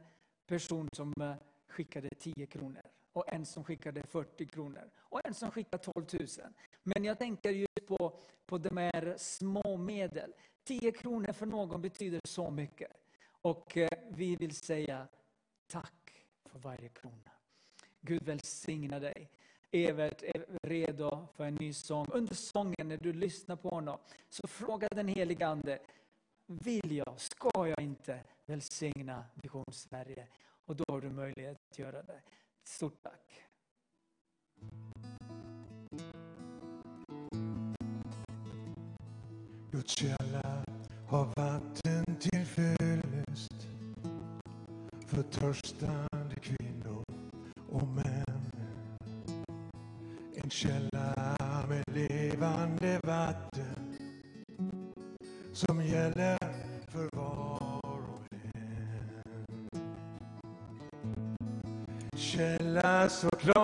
person 0.48 0.90
som 0.94 1.14
eh, 1.22 1.34
skickade 1.68 2.10
10 2.20 2.46
kronor 2.46 2.82
och 3.14 3.34
en 3.34 3.46
som 3.46 3.64
skickade 3.64 4.04
40 4.04 4.46
kronor 4.46 4.90
och 4.98 5.26
en 5.26 5.34
som 5.34 5.52
skickade 5.52 5.84
12 5.84 6.06
000. 6.14 6.28
Men 6.84 7.04
jag 7.04 7.20
tänker 7.20 7.52
just 7.52 7.88
på, 7.88 8.20
på 8.46 8.58
de 8.58 8.78
här 8.78 9.16
små 9.18 9.78
medel. 9.78 10.34
10 10.64 10.92
kronor 10.92 11.32
för 11.34 11.46
någon 11.46 11.82
betyder 11.82 12.22
så 12.24 12.52
mycket. 12.52 12.92
Och 13.42 13.78
eh, 13.78 13.90
vi 14.10 14.36
vill 14.36 14.56
säga 14.56 15.08
tack 15.68 16.26
för 16.46 16.60
varje 16.60 16.90
krona. 16.90 17.32
Gud 18.02 18.24
välsigna 18.24 19.00
dig. 19.00 19.30
Evert 19.72 20.24
är 20.24 20.46
redo 20.64 21.28
för 21.36 21.44
en 21.44 21.56
ny 21.56 21.74
sång. 21.74 22.08
Under 22.12 22.36
sången, 22.36 22.88
när 22.88 22.98
du 22.98 23.14
lyssnar 23.14 23.56
på 23.56 23.70
honom, 23.70 23.98
så 24.30 24.48
fråga 24.48 24.88
den 24.92 25.08
helige 25.08 25.48
Ande, 25.48 25.80
vill 26.46 26.92
jag, 26.92 27.14
ska 27.18 27.68
jag 27.68 27.82
inte 27.82 28.20
välsigna 28.46 29.26
Vision 29.34 29.66
Sverige? 29.72 30.28
Och 30.66 30.76
då 30.76 30.84
har 30.88 31.02
du 31.02 31.10
möjlighet 31.10 31.58
att 31.72 31.80
göra 31.80 32.04
det. 32.04 32.22
Stort 32.64 33.04
tack. 33.04 33.44
Guds 39.72 39.98
källa 39.98 40.66
har 41.10 41.26
vatten 41.36 42.06
till 42.20 42.46
fyllest 42.46 43.68
för 45.08 45.24
törstan 45.24 46.17
En 50.48 50.52
källa 50.52 51.14
med 51.70 51.84
levande 51.88 53.00
vatten 53.04 53.98
som 55.54 55.86
gäller 55.86 56.38
för 56.88 57.10
var 57.18 57.82
och 57.84 58.22
en. 58.32 59.70
Källa 62.16 63.10
så 63.10 63.30
klar, 63.30 63.57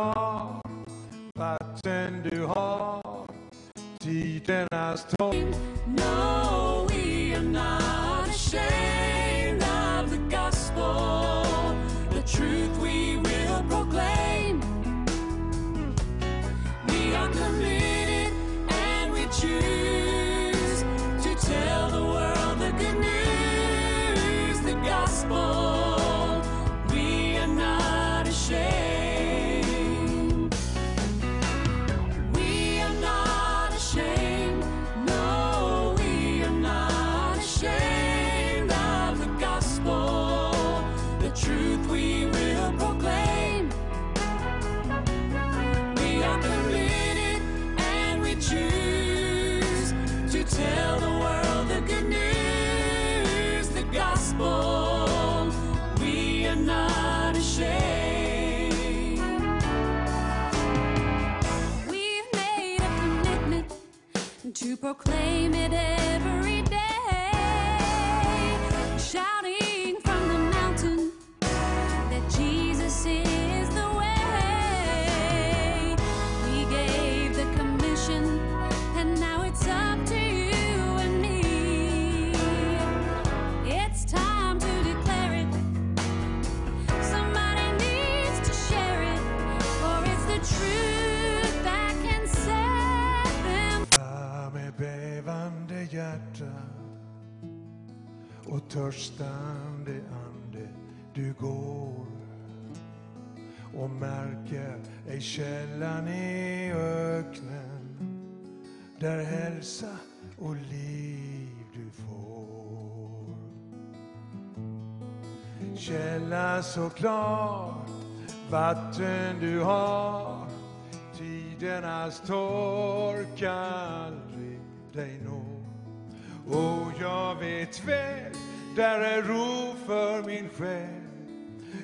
där 128.76 129.00
är 129.00 129.22
ro 129.22 129.76
för 129.86 130.24
min 130.24 130.50
själ 130.50 131.04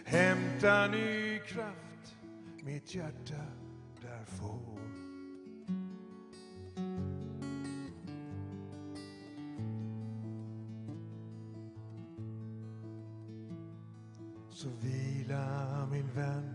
Hämta 0.06 0.88
ny 0.88 1.40
kraft, 1.40 2.16
mitt 2.64 2.96
hjärta 2.96 3.44
där 4.02 4.26
får 4.26 4.80
Så 14.50 14.68
vila 14.82 15.88
min 15.92 16.10
vän 16.16 16.54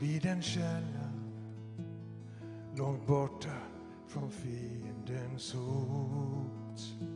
vid 0.00 0.26
en 0.26 0.42
källa 0.42 1.12
långt 2.76 3.06
borta 3.06 3.56
från 4.06 4.30
fiendens 4.30 5.52
hot. 5.54 7.15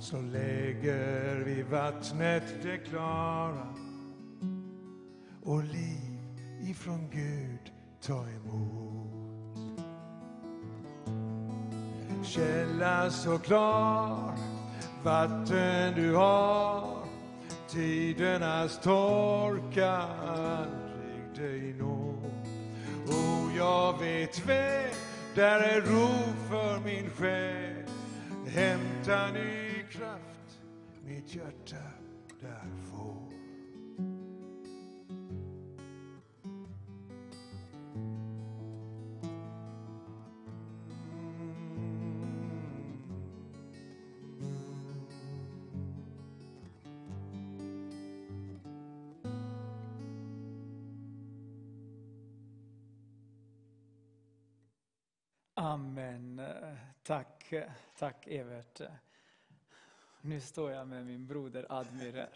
Så 0.00 0.20
lägger 0.20 1.44
vi 1.44 1.62
vattnet 1.62 2.42
det 2.62 2.78
klara. 2.78 3.74
Och 5.42 5.64
liv 5.64 6.30
ifrån 6.62 7.10
Gud 7.12 7.72
ta 8.00 8.26
emot. 8.28 8.98
Källa 12.24 13.10
så 13.10 13.38
klar, 13.38 14.34
vatten 15.04 15.94
du 15.94 16.14
har 16.14 16.98
Tidernas 17.68 18.80
torka 18.82 19.92
aldrig 20.26 21.36
dig 21.36 21.74
nå. 21.78 22.14
Och 23.06 23.56
jag 23.56 23.98
vet 23.98 24.46
väl, 24.46 24.90
där 25.34 25.60
är 25.60 25.80
ro 25.80 26.08
för 26.50 26.80
min 26.84 27.10
själ. 27.10 27.84
Hämta 28.46 29.26
ny 29.32 29.67
kraft, 29.90 30.60
mitt 31.04 31.34
hjärta 31.34 31.76
där 32.40 32.70
får 32.90 33.28
Amen. 55.54 56.42
Tack, 57.02 57.52
tack 57.98 58.26
Evert. 58.26 58.80
Nu 60.20 60.40
står 60.40 60.70
jag 60.70 60.88
med 60.88 61.06
min 61.06 61.26
broder 61.26 61.66
Admir 61.68 62.12
här. 62.12 62.28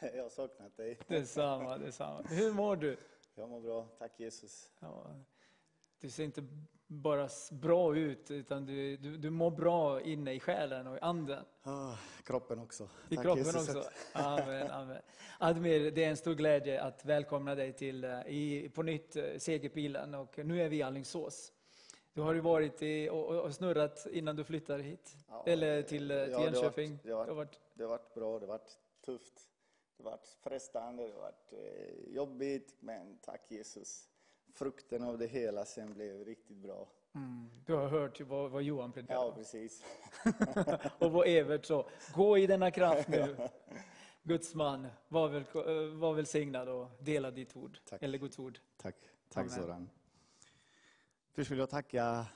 Jag 0.16 0.22
har 0.22 0.30
saknat 0.30 0.76
dig. 0.76 0.98
Detsamma, 1.08 1.78
detsamma. 1.78 2.22
Hur 2.28 2.52
mår 2.52 2.76
du? 2.76 2.96
Jag 3.34 3.48
mår 3.48 3.60
bra, 3.60 3.86
tack 3.98 4.20
Jesus. 4.20 4.70
Ja, 4.80 5.14
du 6.00 6.10
ser 6.10 6.24
inte 6.24 6.44
bara 6.86 7.28
bra 7.50 7.96
ut, 7.96 8.30
utan 8.30 8.66
du, 8.66 8.96
du, 8.96 9.16
du 9.16 9.30
mår 9.30 9.50
bra 9.50 10.00
inne 10.00 10.32
i 10.32 10.40
själen 10.40 10.86
och 10.86 10.96
i 10.96 11.00
anden. 11.00 11.44
Ah, 11.62 11.94
kroppen 12.24 12.58
också. 12.58 12.88
I 13.08 13.16
Tack, 13.16 13.24
kroppen 13.24 13.44
Jesus, 13.44 13.76
också. 13.76 13.90
Amen, 14.12 14.70
amen. 14.70 15.02
Admir, 15.38 15.90
det 15.90 16.04
är 16.04 16.10
en 16.10 16.16
stor 16.16 16.34
glädje 16.34 16.82
att 16.82 17.04
välkomna 17.04 17.54
dig 17.54 17.72
till, 17.72 18.04
eh, 18.04 18.20
i, 18.26 18.70
på 18.74 18.82
nytt 18.82 19.16
eh, 19.16 19.24
Segerpilen 19.38 20.14
och 20.14 20.38
nu 20.38 20.62
är 20.62 20.68
vi 20.68 20.76
i 20.76 20.82
Alingsås. 20.82 21.52
Du 22.18 22.22
har 22.22 22.34
ju 22.34 22.40
varit 22.40 22.82
i, 22.82 23.08
och, 23.08 23.26
och- 23.28 23.54
snurrat 23.54 24.06
innan 24.12 24.36
du 24.36 24.44
flyttade 24.44 24.82
hit, 24.82 25.16
Ja, 25.28 25.44
eller 25.46 25.82
till, 25.82 26.10
eh, 26.10 26.16
till 26.24 26.32
ja, 26.32 26.38
det 26.38 26.44
har 26.44 26.44
Jönköping. 26.44 26.90
varit- 26.90 27.02
det 27.04 27.10
har 27.12 27.18
varit- 27.26 27.36
varit, 27.36 27.60
Det 27.74 27.82
har 27.82 27.90
varit 27.90 28.14
bra, 28.14 28.38
det 28.38 28.46
har 28.46 28.52
varit 28.52 28.78
tufft. 29.04 29.34
Det 29.96 30.04
har 30.04 30.10
varit 30.10 30.28
frestande, 30.40 31.06
det 31.06 31.12
har 31.12 31.20
varit 31.20 31.52
eh, 31.52 32.14
jobbigt, 32.14 32.74
men 32.80 33.18
tack 33.18 33.50
Jesus. 33.50 34.08
Frukten 34.54 35.02
av 35.04 35.18
det 35.18 35.26
hela 35.26 35.64
sen 35.64 35.94
blev 35.94 36.24
riktigt 36.24 36.56
bra. 36.56 36.88
mm, 37.14 37.50
du 37.66 37.74
har 37.74 37.88
hört 37.88 38.20
vad, 38.20 38.50
vad 38.50 38.62
Johan 38.62 38.92
predikar 38.92 39.14
Ja, 39.14 39.32
precis. 39.36 39.84
och 40.98 41.12
vad 41.12 41.28
Evert 41.28 41.64
sa. 41.64 41.88
Gå 42.14 42.38
i 42.38 42.46
denna 42.46 42.70
kraft 42.70 43.08
nu. 43.08 43.36
Guds 44.22 44.54
man, 44.54 44.86
var, 45.08 45.28
väl, 45.28 45.42
eh, 45.54 45.98
var 45.98 46.14
välsignad 46.14 46.68
och 46.68 46.86
dela 47.00 47.30
ditt 47.30 47.56
ord, 47.56 47.78
Tack. 47.84 48.02
eller 48.02 48.18
Guds 48.18 48.38
ord. 48.38 48.58
Tack, 48.76 48.96
tack 49.28 49.44
Amen. 49.46 49.50
Soran. 49.62 49.90
Först 51.38 51.50
vill 51.50 51.58
jag 51.58 51.70
tacka 51.70 52.26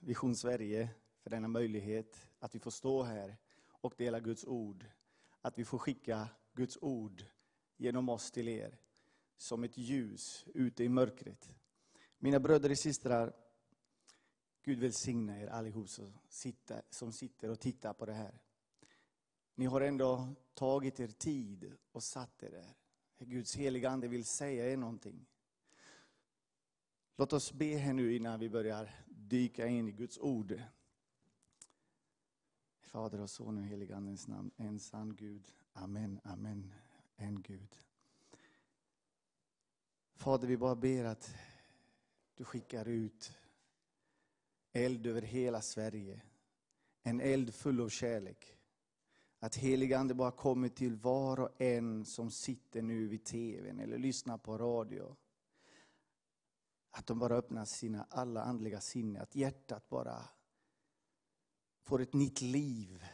Vision 0.00 0.36
Sverige 0.36 0.90
för 1.22 1.30
denna 1.30 1.48
möjlighet 1.48 2.28
att 2.38 2.54
vi 2.54 2.58
får 2.58 2.70
stå 2.70 3.02
här 3.02 3.36
och 3.68 3.94
dela 3.96 4.20
Guds 4.20 4.44
ord. 4.44 4.86
Att 5.40 5.58
vi 5.58 5.64
får 5.64 5.78
skicka 5.78 6.28
Guds 6.52 6.78
ord 6.80 7.24
genom 7.76 8.08
oss 8.08 8.30
till 8.30 8.48
er 8.48 8.78
som 9.36 9.64
ett 9.64 9.78
ljus 9.78 10.46
ute 10.54 10.84
i 10.84 10.88
mörkret. 10.88 11.54
Mina 12.18 12.40
bröder 12.40 12.70
och 12.70 12.78
systrar, 12.78 13.32
Gud 14.62 14.78
välsigna 14.78 15.40
er 15.40 15.46
allihop 15.46 15.88
som 15.88 16.18
sitter, 16.28 16.82
som 16.90 17.12
sitter 17.12 17.50
och 17.50 17.60
tittar 17.60 17.92
på 17.92 18.06
det 18.06 18.14
här. 18.14 18.42
Ni 19.54 19.66
har 19.66 19.80
ändå 19.80 20.28
tagit 20.54 21.00
er 21.00 21.08
tid 21.08 21.76
och 21.92 22.02
satt 22.02 22.42
er 22.42 22.50
där. 22.50 22.74
Guds 23.18 23.56
heliga 23.56 23.90
Ande 23.90 24.08
vill 24.08 24.24
säga 24.24 24.72
er 24.72 24.76
någonting. 24.76 25.26
Låt 27.16 27.32
oss 27.32 27.52
be 27.52 27.76
här 27.76 27.92
nu 27.92 28.16
innan 28.16 28.40
vi 28.40 28.48
börjar 28.48 28.90
dyka 29.06 29.66
in 29.66 29.88
i 29.88 29.92
Guds 29.92 30.18
ord. 30.18 30.62
Fader 32.80 33.20
och 33.20 33.30
Son 33.30 33.58
och 33.58 33.64
heligandens 33.64 34.28
namn, 34.28 34.50
en 34.56 34.80
sann 34.80 35.16
Gud. 35.16 35.48
Amen, 35.72 36.20
amen, 36.24 36.72
en 37.16 37.42
Gud. 37.42 37.76
Fader, 40.14 40.48
vi 40.48 40.56
bara 40.56 40.76
ber 40.76 41.04
att 41.04 41.34
du 42.34 42.44
skickar 42.44 42.88
ut 42.88 43.32
eld 44.72 45.06
över 45.06 45.22
hela 45.22 45.60
Sverige. 45.60 46.22
En 47.02 47.20
eld 47.20 47.54
full 47.54 47.80
av 47.80 47.88
kärlek. 47.88 48.56
Att 49.38 49.56
helig 49.56 49.92
Ande 49.92 50.14
bara 50.14 50.30
kommer 50.30 50.68
till 50.68 50.96
var 50.96 51.40
och 51.40 51.60
en 51.60 52.04
som 52.04 52.30
sitter 52.30 52.82
nu 52.82 53.08
vid 53.08 53.24
tvn 53.24 53.80
eller 53.80 53.98
lyssnar 53.98 54.38
på 54.38 54.58
radio. 54.58 55.16
Att 56.94 57.06
de 57.06 57.18
bara 57.18 57.36
öppnar 57.36 57.64
sina 57.64 58.06
alla 58.10 58.42
andliga 58.42 58.80
sinnen, 58.80 59.22
att 59.22 59.34
hjärtat 59.34 59.88
bara 59.88 60.28
får 61.82 62.00
ett 62.00 62.12
nytt 62.12 62.40
liv. 62.40 63.04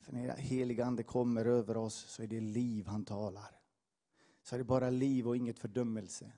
För 0.00 0.12
när 0.12 0.36
helig 0.36 0.80
Ande 0.80 1.02
kommer 1.02 1.44
över 1.44 1.76
oss 1.76 1.94
så 1.94 2.22
är 2.22 2.26
det 2.26 2.40
liv 2.40 2.86
han 2.86 3.04
talar. 3.04 3.60
Så 4.42 4.54
är 4.54 4.58
det 4.58 4.64
bara 4.64 4.90
liv 4.90 5.28
och 5.28 5.36
inget 5.36 5.58
fördömelse. 5.58 6.32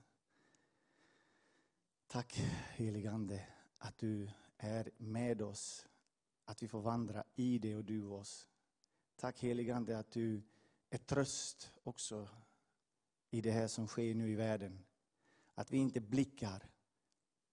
Tack 2.06 2.36
helig 2.74 3.06
Ande 3.06 3.46
att 3.78 3.98
du 3.98 4.30
är 4.56 4.90
med 4.96 5.42
oss. 5.42 5.86
Att 6.44 6.62
vi 6.62 6.68
får 6.68 6.80
vandra 6.80 7.24
i 7.34 7.58
det 7.58 7.76
och 7.76 7.84
du 7.84 8.02
oss. 8.02 8.46
Tack 9.16 9.40
helig 9.40 9.70
Ande 9.70 9.98
att 9.98 10.10
du 10.10 10.42
är 10.90 10.98
tröst 10.98 11.70
också 11.82 12.28
i 13.30 13.40
det 13.40 13.50
här 13.50 13.68
som 13.68 13.86
sker 13.86 14.14
nu 14.14 14.30
i 14.30 14.34
världen. 14.34 14.84
Att 15.54 15.70
vi 15.70 15.78
inte 15.78 16.00
blickar 16.00 16.70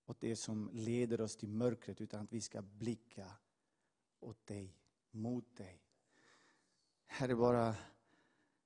åt 0.06 0.20
det 0.20 0.36
som 0.36 0.70
leder 0.74 1.22
oss 1.22 1.36
till 1.36 1.50
mörkret 1.50 2.02
utan 2.02 2.22
att 2.22 2.34
vi 2.34 2.42
ska 2.42 2.62
blicka 2.62 3.32
åt 4.20 4.46
dig, 4.46 4.78
mot 5.12 5.56
dig. 5.56 5.82
Herre, 7.06 7.36
bara 7.36 7.76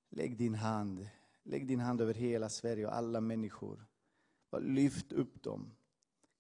lägg 0.09 0.37
din 0.37 0.55
hand, 0.55 1.09
lägg 1.43 1.67
din 1.67 1.79
hand 1.79 2.01
över 2.01 2.13
hela 2.13 2.49
Sverige 2.49 2.85
och 2.87 2.95
alla 2.95 3.21
människor. 3.21 3.85
Bara 4.49 4.61
lyft 4.61 5.11
upp 5.11 5.43
dem. 5.43 5.71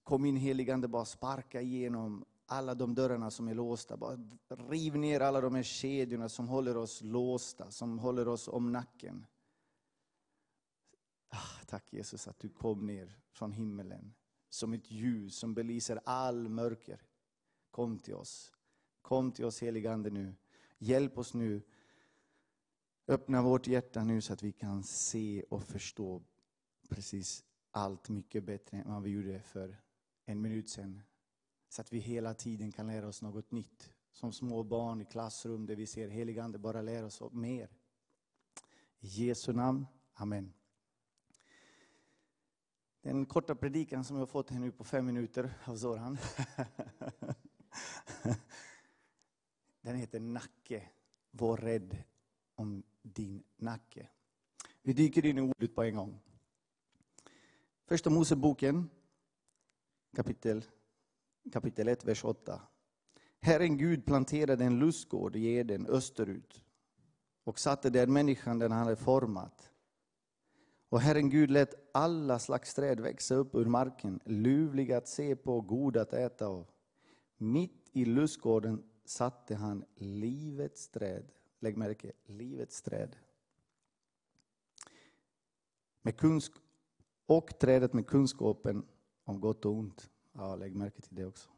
Kom 0.03 0.25
in 0.25 0.35
heligande, 0.35 0.87
bara 0.87 1.05
sparka 1.05 1.61
igenom 1.61 2.25
alla 2.45 2.75
de 2.75 2.95
dörrarna 2.95 3.31
som 3.31 3.47
är 3.47 3.53
låsta. 3.53 3.97
Bara 3.97 4.17
riv 4.49 4.95
ner 4.97 5.19
alla 5.19 5.41
de 5.41 5.55
här 5.55 5.63
kedjorna 5.63 6.29
som 6.29 6.47
håller 6.47 6.77
oss 6.77 7.01
låsta, 7.01 7.71
som 7.71 7.99
håller 7.99 8.27
oss 8.27 8.47
om 8.47 8.71
nacken. 8.71 9.25
Ah, 11.29 11.65
tack 11.65 11.93
Jesus 11.93 12.27
att 12.27 12.39
du 12.39 12.49
kom 12.49 12.85
ner 12.85 13.19
från 13.31 13.51
himmelen 13.51 14.13
som 14.57 14.73
ett 14.73 14.91
ljus 14.91 15.35
som 15.35 15.53
belyser 15.53 15.99
all 16.05 16.49
mörker. 16.49 17.01
Kom 17.71 17.99
till 17.99 18.13
oss. 18.13 18.51
Kom 19.01 19.31
till 19.31 19.45
oss 19.45 19.61
helige 19.61 19.91
Ande 19.91 20.09
nu. 20.09 20.35
Hjälp 20.77 21.17
oss 21.17 21.33
nu. 21.33 21.61
Öppna 23.07 23.41
vårt 23.41 23.67
hjärta 23.67 24.03
nu 24.03 24.21
så 24.21 24.33
att 24.33 24.43
vi 24.43 24.51
kan 24.51 24.83
se 24.83 25.43
och 25.49 25.63
förstå 25.63 26.23
precis 26.89 27.43
allt 27.71 28.09
mycket 28.09 28.43
bättre 28.43 28.77
än 28.77 28.93
vad 28.93 29.03
vi 29.03 29.09
gjorde 29.09 29.41
för 29.41 29.81
en 30.25 30.41
minut 30.41 30.69
sedan. 30.69 31.01
Så 31.69 31.81
att 31.81 31.93
vi 31.93 31.99
hela 31.99 32.33
tiden 32.33 32.71
kan 32.71 32.87
lära 32.87 33.07
oss 33.07 33.21
något 33.21 33.51
nytt. 33.51 33.93
Som 34.11 34.33
små 34.33 34.63
barn 34.63 35.01
i 35.01 35.05
klassrum 35.05 35.65
där 35.65 35.75
vi 35.75 35.85
ser 35.85 36.07
helige 36.09 36.43
Ande 36.43 36.57
bara 36.57 36.81
lära 36.81 37.05
oss 37.05 37.21
mer. 37.31 37.69
I 38.99 39.07
Jesu 39.07 39.53
namn. 39.53 39.85
Amen. 40.13 40.53
Den 43.07 43.25
korta 43.25 43.55
predikan 43.55 44.03
som 44.03 44.17
jag 44.17 44.29
fått 44.29 44.49
här 44.49 44.59
nu 44.59 44.71
på 44.71 44.83
fem 44.83 45.05
minuter 45.05 45.53
av 45.65 45.77
Zoran. 45.77 46.17
Den 49.81 49.95
heter 49.95 50.19
Nacke. 50.19 50.89
Var 51.31 51.57
rädd 51.57 51.97
om 52.55 52.83
din 53.01 53.43
nacke. 53.57 54.09
Vi 54.81 54.93
dyker 54.93 55.25
in 55.25 55.37
i 55.37 55.41
ordet 55.41 55.75
på 55.75 55.83
en 55.83 55.95
gång. 55.95 56.19
Första 57.85 58.09
Moseboken 58.09 58.89
kapitel, 60.15 60.65
kapitel 61.53 61.87
1, 61.87 62.05
vers 62.05 62.25
8. 62.25 62.61
Herren 63.41 63.77
Gud 63.77 64.05
planterade 64.05 64.65
en 64.65 64.79
lustgård 64.79 65.35
i 65.35 65.55
Eden 65.55 65.87
österut 65.87 66.63
och 67.43 67.59
satte 67.59 67.89
där 67.89 68.07
människan 68.07 68.59
den 68.59 68.71
han 68.71 68.83
hade 68.83 68.95
format. 68.95 69.71
Och 70.89 70.99
Herren 70.99 71.29
Gud 71.29 71.51
lät 71.51 71.73
alla 71.91 72.39
slags 72.39 72.73
träd 72.73 72.99
växa 72.99 73.35
upp 73.35 73.55
ur 73.55 73.65
marken, 73.65 74.19
ljuvliga 74.25 74.97
att 74.97 75.07
se 75.07 75.35
på 75.35 75.57
och 75.57 75.67
goda 75.67 76.01
att 76.01 76.13
äta 76.13 76.47
av. 76.47 76.67
Mitt 77.37 77.89
i 77.91 78.05
lustgården 78.05 78.83
satte 79.05 79.55
han 79.55 79.85
livets 79.95 80.87
träd. 80.87 81.31
Lägg 81.59 81.77
märke, 81.77 82.11
livets 82.25 82.81
träd. 82.81 83.15
Med 86.01 86.17
kunsk- 86.17 86.61
och 87.25 87.59
trädet 87.59 87.93
med 87.93 88.07
kunskapen 88.07 88.85
om 89.23 89.41
gott 89.41 89.65
och 89.65 89.73
ont. 89.73 90.09
Ja, 90.33 90.55
lägg 90.55 90.75
märke 90.75 91.01
till 91.01 91.15
det 91.15 91.25
också. 91.25 91.49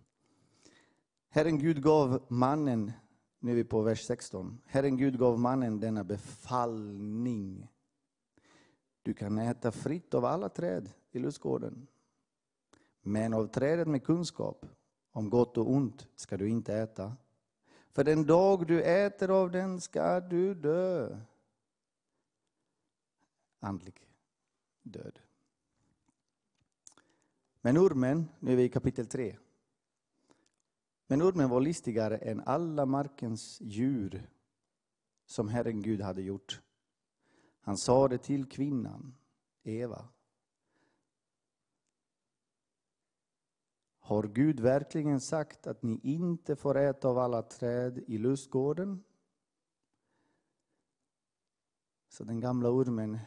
Herren 1.30 1.60
Gud 1.60 1.84
gav 1.84 2.26
mannen, 2.28 2.92
nu 3.40 3.52
är 3.52 3.56
vi 3.56 3.64
på 3.64 3.82
vers 3.82 4.06
16. 4.06 4.62
Herren 4.66 4.98
Gud 4.98 5.20
gav 5.20 5.40
mannen 5.40 5.80
denna 5.80 6.04
befallning. 6.04 7.68
Du 9.04 9.14
kan 9.14 9.38
äta 9.38 9.72
fritt 9.72 10.14
av 10.14 10.26
alla 10.26 10.50
träd 10.50 10.90
i 11.12 11.20
lustgården. 11.20 11.88
Men 13.02 13.34
av 13.34 13.48
trädet 13.48 13.88
med 13.88 14.04
kunskap 14.04 14.66
om 15.12 15.30
gott 15.30 15.58
och 15.58 15.72
ont 15.72 16.08
ska 16.16 16.38
du 16.38 16.50
inte 16.50 16.74
äta. 16.74 17.18
För 17.92 18.04
den 18.04 18.26
dag 18.26 18.68
du 18.68 18.84
äter 18.84 19.30
av 19.30 19.52
den 19.52 19.82
ska 19.82 20.20
du 20.20 20.54
dö. 20.54 21.18
Andlig 23.60 24.10
död. 24.82 25.20
Men 27.62 27.78
ormen, 27.78 28.30
nu 28.40 28.52
är 28.52 28.56
vi 28.56 28.64
i 28.64 28.70
kapitel 28.70 29.06
3. 29.08 29.38
Men 31.08 31.22
ormen 31.22 31.50
var 31.50 31.62
listigare 31.62 32.18
än 32.18 32.42
alla 32.46 32.86
markens 32.86 33.62
djur 33.62 34.30
som 35.26 35.50
Herren 35.50 35.82
Gud 35.82 36.02
hade 36.02 36.22
gjort. 36.22 36.62
Han 37.62 37.78
sade 37.78 38.18
till 38.18 38.46
kvinnan, 38.46 39.16
Eva. 39.64 40.10
Har 44.00 44.24
Gud 44.24 44.60
verkligen 44.60 45.22
sagt 45.22 45.68
att 45.68 45.84
ni 45.84 46.00
inte 46.04 46.56
får 46.56 46.78
äta 46.78 47.08
av 47.08 47.18
alla 47.18 47.42
träd 47.42 48.04
i 48.08 48.18
lustgården? 48.18 49.04
Så 52.08 52.24
den 52.24 52.40
gamla 52.40 52.70
ormen, 52.70 53.20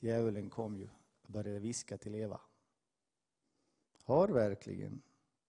djävulen, 0.00 0.50
kom 0.50 0.76
ju 0.76 0.88
och 1.22 1.32
började 1.32 1.58
viska 1.58 1.98
till 1.98 2.14
Eva. 2.14 2.40
Har 4.04 4.28
verkligen 4.28 5.02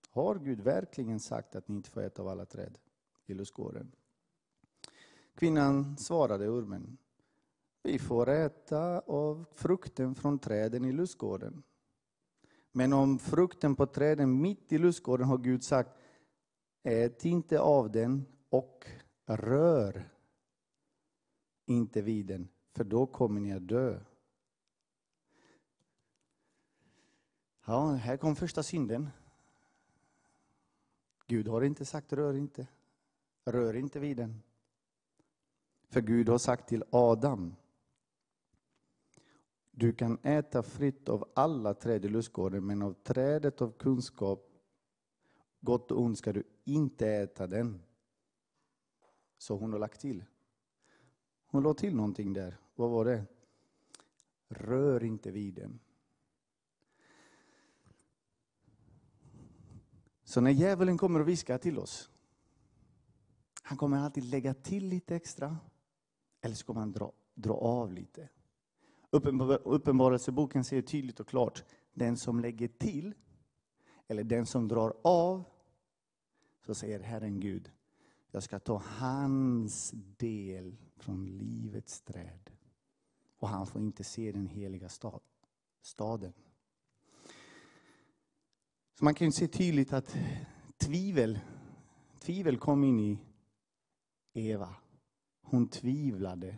Har 0.10 0.36
Gud 0.36 0.62
verkligen 0.62 1.20
sagt 1.20 1.56
att 1.56 1.68
ni 1.68 1.76
inte 1.76 1.90
får 1.90 2.02
äta 2.02 2.22
av 2.22 2.28
alla 2.28 2.46
träd 2.46 2.78
i 3.26 3.34
lustgården? 3.34 3.92
Kvinnan 5.36 5.98
svarade 5.98 6.50
ormen. 6.50 6.98
Vi 7.86 8.00
får 8.00 8.30
äta 8.30 9.00
av 9.00 9.46
frukten 9.54 10.16
från 10.16 10.40
träden 10.40 10.86
i 10.86 10.92
lustgården. 10.92 11.64
Men 12.72 12.94
om 12.94 13.20
frukten 13.20 13.76
på 13.76 13.86
träden 13.86 14.42
mitt 14.42 14.72
i 14.72 14.78
lustgården 14.78 15.28
har 15.28 15.38
Gud 15.38 15.64
sagt, 15.64 15.92
ät 16.84 17.26
inte 17.26 17.60
av 17.60 17.92
den 17.92 18.26
och 18.50 18.86
rör 19.26 20.10
inte 21.66 22.02
vid 22.02 22.26
den, 22.26 22.50
för 22.72 22.84
då 22.84 23.06
kommer 23.06 23.42
ni 23.42 23.54
att 23.54 23.68
dö. 23.68 24.00
Ja, 27.66 27.92
här 27.92 28.18
kom 28.18 28.36
första 28.36 28.64
synden. 28.64 29.10
Gud 31.28 31.48
har 31.48 31.62
inte 31.62 31.86
sagt 31.86 32.14
rör 32.14 32.34
inte. 32.34 32.68
Rör 33.46 33.74
inte 33.74 34.00
vid 34.00 34.18
den. 34.18 34.42
För 35.90 36.02
Gud 36.02 36.30
har 36.30 36.38
sagt 36.38 36.68
till 36.68 36.84
Adam. 36.90 37.56
Du 39.76 39.94
kan 39.94 40.18
äta 40.24 40.64
fritt 40.64 41.10
av 41.10 41.32
alla 41.34 41.74
träd 41.74 42.06
i 42.06 42.10
lustgården, 42.10 42.66
men 42.66 42.82
av 42.82 42.94
trädet 42.94 43.62
av 43.62 43.72
kunskap, 43.72 44.50
gott 45.62 45.92
och 45.92 46.02
ont, 46.02 46.18
ska 46.18 46.34
du 46.34 46.44
inte 46.64 47.08
äta 47.08 47.48
den. 47.48 47.82
Så 49.38 49.58
hon 49.58 49.72
har 49.72 49.80
lagt 49.80 50.02
till. 50.02 50.26
Hon 51.46 51.64
la 51.64 51.74
till 51.74 51.96
någonting 51.96 52.34
där. 52.34 52.58
Vad 52.76 52.90
var 52.90 53.06
det? 53.06 53.26
Rör 54.48 55.04
inte 55.04 55.32
vid 55.32 55.54
den. 55.54 55.80
Så 60.24 60.42
när 60.42 60.52
djävulen 60.52 60.98
kommer 60.98 61.20
och 61.20 61.28
viskar 61.28 61.58
till 61.58 61.80
oss, 61.80 62.10
han 63.64 63.78
kommer 63.78 63.98
alltid 63.98 64.24
lägga 64.24 64.54
till 64.54 64.88
lite 64.88 65.16
extra, 65.16 65.58
eller 66.42 66.56
så 66.56 66.66
kommer 66.66 66.80
han 66.80 66.92
dra, 66.92 67.14
dra 67.34 67.54
av 67.54 67.94
lite. 67.94 68.30
Uppenbarelseboken 69.14 70.64
säger 70.64 70.82
tydligt 70.82 71.20
och 71.20 71.28
klart, 71.28 71.64
den 71.94 72.18
som 72.18 72.40
lägger 72.40 72.68
till, 72.68 73.14
eller 74.08 74.24
den 74.24 74.46
som 74.46 74.68
drar 74.68 74.94
av, 75.04 75.44
så 76.66 76.76
säger 76.76 77.00
Herren 77.00 77.40
Gud, 77.40 77.72
jag 78.32 78.44
ska 78.44 78.60
ta 78.60 78.82
hans 78.86 79.92
del 80.18 80.76
från 80.98 81.26
livets 81.26 82.02
träd. 82.02 82.52
Och 83.38 83.48
han 83.50 83.68
får 83.68 83.82
inte 83.82 84.04
se 84.04 84.32
den 84.32 84.48
heliga 84.48 84.90
stad, 84.90 85.22
staden. 85.82 86.34
Så 88.98 89.04
man 89.04 89.14
kan 89.14 89.28
ju 89.28 89.32
se 89.32 89.48
tydligt 89.48 89.94
att 89.94 90.16
tvivel, 90.78 91.40
tvivel 92.20 92.58
kom 92.58 92.84
in 92.84 93.00
i 93.00 93.20
Eva. 94.34 94.76
Hon 95.42 95.68
tvivlade. 95.68 96.58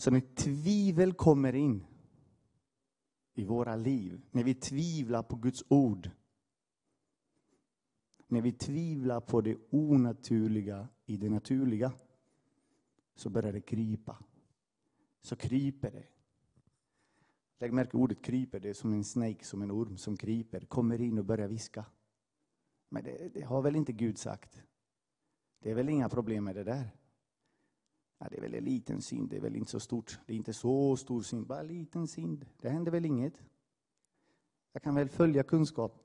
Så 0.00 0.10
när 0.10 0.20
tvivel 0.20 1.12
kommer 1.12 1.54
in 1.54 1.86
i 3.34 3.44
våra 3.44 3.76
liv, 3.76 4.20
när 4.30 4.44
vi 4.44 4.54
tvivlar 4.54 5.22
på 5.22 5.36
Guds 5.36 5.64
ord, 5.68 6.10
när 8.26 8.40
vi 8.40 8.52
tvivlar 8.52 9.20
på 9.20 9.40
det 9.40 9.56
onaturliga 9.70 10.88
i 11.06 11.16
det 11.16 11.30
naturliga, 11.30 11.92
så 13.14 13.30
börjar 13.30 13.52
det 13.52 13.60
krypa. 13.60 14.18
Så 15.20 15.36
kryper 15.36 15.90
det. 15.90 16.06
Lägg 17.58 17.72
märke 17.72 17.96
ordet 17.96 18.22
kryper, 18.22 18.60
det 18.60 18.68
är 18.68 18.74
som 18.74 18.92
en 18.92 19.04
snake, 19.04 19.44
som 19.44 19.62
en 19.62 19.70
orm 19.70 19.96
som 19.96 20.16
kryper, 20.16 20.60
kommer 20.60 21.00
in 21.00 21.18
och 21.18 21.24
börjar 21.24 21.48
viska. 21.48 21.84
Men 22.88 23.04
det, 23.04 23.34
det 23.34 23.42
har 23.42 23.62
väl 23.62 23.76
inte 23.76 23.92
Gud 23.92 24.18
sagt? 24.18 24.62
Det 25.58 25.70
är 25.70 25.74
väl 25.74 25.88
inga 25.88 26.08
problem 26.08 26.44
med 26.44 26.56
det 26.56 26.64
där? 26.64 26.90
Ja, 28.18 28.26
det 28.30 28.36
är 28.36 28.40
väl 28.40 28.54
en 28.54 28.64
liten 28.64 29.02
synd, 29.02 29.30
det 29.30 29.36
är 29.36 29.40
väl 29.40 29.56
inte 29.56 29.70
så 29.70 29.80
stort. 29.80 30.18
Det 30.26 30.32
är 30.32 30.36
inte 30.36 30.52
så 30.52 30.96
stor 30.96 31.22
synd, 31.22 31.46
bara 31.46 31.60
en 31.60 31.66
liten 31.66 32.08
synd. 32.08 32.46
Det 32.60 32.68
händer 32.68 32.92
väl 32.92 33.04
inget? 33.04 33.42
Jag 34.72 34.82
kan 34.82 34.94
väl 34.94 35.08
följa 35.08 35.42
kunskap, 35.42 36.02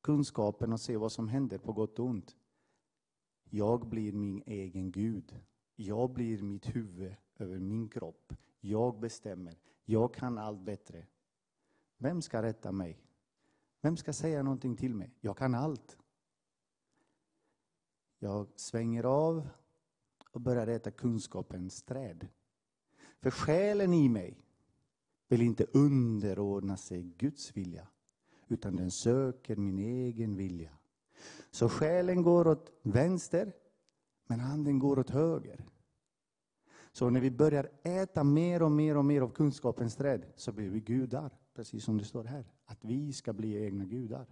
kunskapen 0.00 0.72
och 0.72 0.80
se 0.80 0.96
vad 0.96 1.12
som 1.12 1.28
händer 1.28 1.58
på 1.58 1.72
gott 1.72 1.98
och 1.98 2.06
ont. 2.06 2.36
Jag 3.50 3.88
blir 3.88 4.12
min 4.12 4.42
egen 4.46 4.90
Gud. 4.90 5.40
Jag 5.76 6.10
blir 6.10 6.42
mitt 6.42 6.76
huvud 6.76 7.14
över 7.38 7.58
min 7.58 7.88
kropp. 7.88 8.32
Jag 8.60 9.00
bestämmer. 9.00 9.58
Jag 9.84 10.14
kan 10.14 10.38
allt 10.38 10.60
bättre. 10.60 11.06
Vem 11.98 12.22
ska 12.22 12.42
rätta 12.42 12.72
mig? 12.72 13.00
Vem 13.80 13.96
ska 13.96 14.12
säga 14.12 14.42
någonting 14.42 14.76
till 14.76 14.94
mig? 14.94 15.14
Jag 15.20 15.36
kan 15.36 15.54
allt. 15.54 15.98
Jag 18.18 18.48
svänger 18.56 19.04
av 19.04 19.48
och 20.34 20.40
börjar 20.40 20.66
äta 20.66 20.90
kunskapens 20.90 21.82
träd. 21.82 22.28
För 23.20 23.30
själen 23.30 23.94
i 23.94 24.08
mig 24.08 24.44
vill 25.28 25.42
inte 25.42 25.66
underordna 25.72 26.76
sig 26.76 27.02
Guds 27.02 27.56
vilja, 27.56 27.88
utan 28.48 28.76
den 28.76 28.90
söker 28.90 29.56
min 29.56 29.78
egen 29.78 30.36
vilja. 30.36 30.70
Så 31.50 31.68
själen 31.68 32.22
går 32.22 32.48
åt 32.48 32.72
vänster, 32.82 33.52
men 34.26 34.40
handen 34.40 34.78
går 34.78 34.98
åt 34.98 35.10
höger. 35.10 35.64
Så 36.92 37.10
när 37.10 37.20
vi 37.20 37.30
börjar 37.30 37.70
äta 37.82 38.24
mer 38.24 38.62
och 38.62 38.72
mer 38.72 38.96
och 38.96 39.04
mer 39.04 39.20
av 39.20 39.30
kunskapens 39.30 39.96
träd 39.96 40.26
så 40.36 40.52
blir 40.52 40.70
vi 40.70 40.80
gudar, 40.80 41.38
precis 41.54 41.84
som 41.84 41.98
det 41.98 42.04
står 42.04 42.24
här. 42.24 42.44
Att 42.64 42.84
vi 42.84 43.12
ska 43.12 43.32
bli 43.32 43.64
egna 43.64 43.84
gudar. 43.84 44.26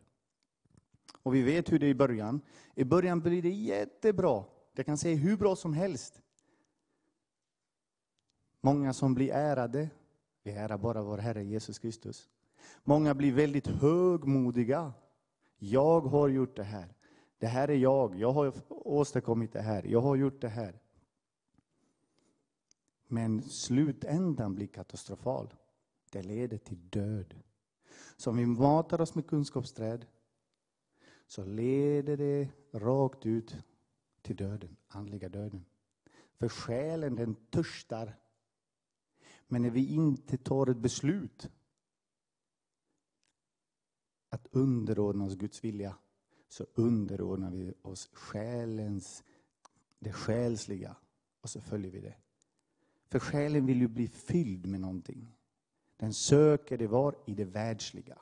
Och 1.22 1.34
vi 1.34 1.42
vet 1.42 1.72
hur 1.72 1.78
det 1.78 1.86
är 1.86 1.90
i 1.90 1.94
början. 1.94 2.40
I 2.74 2.84
början 2.84 3.20
blir 3.20 3.42
det 3.42 3.50
jättebra. 3.50 4.44
Det 4.72 4.84
kan 4.84 4.98
se 4.98 5.14
hur 5.14 5.36
bra 5.36 5.56
som 5.56 5.74
helst. 5.74 6.22
Många 8.60 8.92
som 8.92 9.14
blir 9.14 9.32
ärade. 9.32 9.90
Vi 10.42 10.50
ärar 10.50 10.78
bara 10.78 11.02
vår 11.02 11.18
Herre 11.18 11.44
Jesus 11.44 11.78
Kristus. 11.78 12.28
Många 12.84 13.14
blir 13.14 13.32
väldigt 13.32 13.66
högmodiga. 13.66 14.92
Jag 15.58 16.00
har 16.00 16.28
gjort 16.28 16.56
det 16.56 16.62
här. 16.62 16.94
Det 17.38 17.46
här 17.46 17.68
är 17.68 17.76
jag. 17.76 18.16
Jag 18.16 18.32
har 18.32 18.52
åstadkommit 18.68 19.52
det 19.52 19.60
här. 19.60 19.82
Jag 19.86 20.00
har 20.00 20.16
gjort 20.16 20.40
det 20.40 20.48
här. 20.48 20.80
Men 23.06 23.42
slutändan 23.42 24.54
blir 24.54 24.66
katastrofal. 24.66 25.54
Det 26.10 26.22
leder 26.22 26.58
till 26.58 26.88
död. 26.88 27.34
Så 28.16 28.30
om 28.30 28.36
vi 28.36 28.46
matar 28.46 29.00
oss 29.00 29.14
med 29.14 29.26
kunskapsträd 29.26 30.06
så 31.26 31.44
leder 31.44 32.16
det 32.16 32.48
rakt 32.72 33.26
ut 33.26 33.56
till 34.22 34.36
döden, 34.36 34.76
andliga 34.88 35.28
döden. 35.28 35.64
För 36.38 36.48
själen 36.48 37.16
den 37.16 37.34
törstar. 37.34 38.18
Men 39.46 39.62
när 39.62 39.70
vi 39.70 39.94
inte 39.94 40.36
tar 40.36 40.66
ett 40.66 40.76
beslut 40.76 41.50
att 44.28 44.46
underordna 44.50 45.24
oss 45.24 45.34
Guds 45.34 45.64
vilja 45.64 45.96
så 46.48 46.66
underordnar 46.74 47.50
vi 47.50 47.74
oss 47.82 48.10
själens, 48.12 49.24
det 49.98 50.12
själsliga 50.12 50.96
och 51.40 51.50
så 51.50 51.60
följer 51.60 51.90
vi 51.90 52.00
det. 52.00 52.14
För 53.08 53.18
själen 53.18 53.66
vill 53.66 53.80
ju 53.80 53.88
bli 53.88 54.08
fylld 54.08 54.66
med 54.66 54.80
någonting. 54.80 55.36
Den 55.96 56.14
söker 56.14 56.78
det 56.78 56.86
var 56.86 57.16
i 57.26 57.34
det 57.34 57.44
världsliga. 57.44 58.18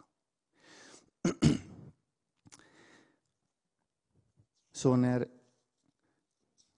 Så 4.73 4.97
när, 4.97 5.29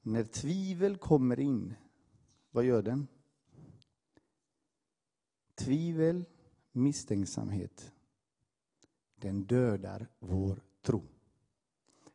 när 0.03 0.25
tvivel 0.25 0.97
kommer 0.97 1.41
in, 1.41 1.75
vad 2.51 2.65
gör 2.65 2.83
den? 2.83 3.09
Tvivel, 5.55 6.25
misstänksamhet, 6.73 7.93
den 9.17 9.45
dödar 9.45 10.09
vår 10.19 10.63
tro. 10.83 11.03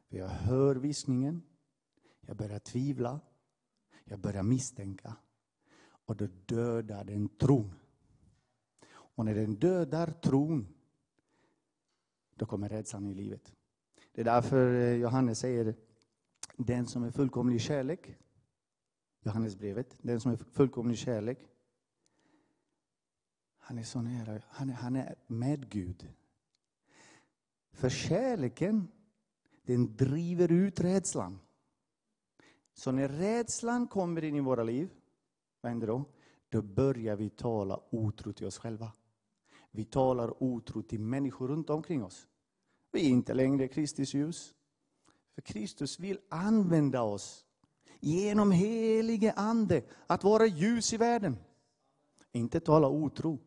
För 0.09 0.17
jag 0.17 0.27
hör 0.27 0.75
viskningen, 0.75 1.41
jag 2.21 2.37
börjar 2.37 2.59
tvivla, 2.59 3.19
jag 4.03 4.19
börjar 4.19 4.43
misstänka. 4.43 5.15
Och 6.05 6.15
då 6.15 6.27
dödar 6.45 7.03
den 7.03 7.29
tron. 7.29 7.73
Och 8.89 9.25
när 9.25 9.35
den 9.35 9.55
dödar 9.55 10.11
tron, 10.11 10.67
då 12.35 12.45
kommer 12.45 12.69
rädslan 12.69 13.05
i 13.05 13.13
livet. 13.13 13.53
Det 14.11 14.21
är 14.21 14.25
därför 14.25 14.73
eh, 14.73 14.93
Johannes 14.93 15.39
säger, 15.39 15.75
den 16.57 16.87
som 16.87 17.03
är 17.03 17.11
fullkomlig 17.11 17.61
kärlek, 17.61 18.15
Johannesbrevet, 19.23 19.97
den 20.01 20.19
som 20.19 20.31
är 20.31 20.37
fullkomlig 20.37 20.97
kärlek, 20.97 21.47
han 23.57 23.77
är 23.77 23.83
så 23.83 24.01
nära, 24.01 24.41
han 24.47 24.69
är, 24.69 24.73
han 24.73 24.95
är 24.95 25.15
med 25.27 25.69
Gud. 25.69 26.07
För 27.71 27.89
kärleken, 27.89 28.87
den 29.63 29.95
driver 29.95 30.51
ut 30.51 30.79
rädslan. 30.79 31.39
Så 32.73 32.91
när 32.91 33.07
rädslan 33.07 33.87
kommer 33.87 34.23
in 34.23 34.35
i 34.35 34.39
våra 34.39 34.63
liv, 34.63 34.89
vad 35.61 35.69
händer 35.69 35.87
då? 35.87 36.05
Då 36.49 36.61
börjar 36.61 37.15
vi 37.15 37.29
tala 37.29 37.79
otro 37.89 38.33
till 38.33 38.47
oss 38.47 38.57
själva. 38.57 38.91
Vi 39.71 39.85
talar 39.85 40.43
otro 40.43 40.81
till 40.81 40.99
människor 40.99 41.47
runt 41.47 41.69
omkring 41.69 42.03
oss. 42.03 42.27
Vi 42.91 43.05
är 43.05 43.09
inte 43.09 43.33
längre 43.33 43.67
Kristus 43.67 44.13
ljus. 44.13 44.53
För 45.37 45.41
Kristus 45.41 45.99
vill 45.99 46.19
använda 46.29 47.01
oss 47.01 47.45
genom 47.99 48.51
helige 48.51 49.33
ande 49.33 49.83
att 50.07 50.23
vara 50.23 50.45
ljus 50.45 50.93
i 50.93 50.97
världen. 50.97 51.37
Inte 52.31 52.59
tala 52.59 52.87
otro. 52.87 53.39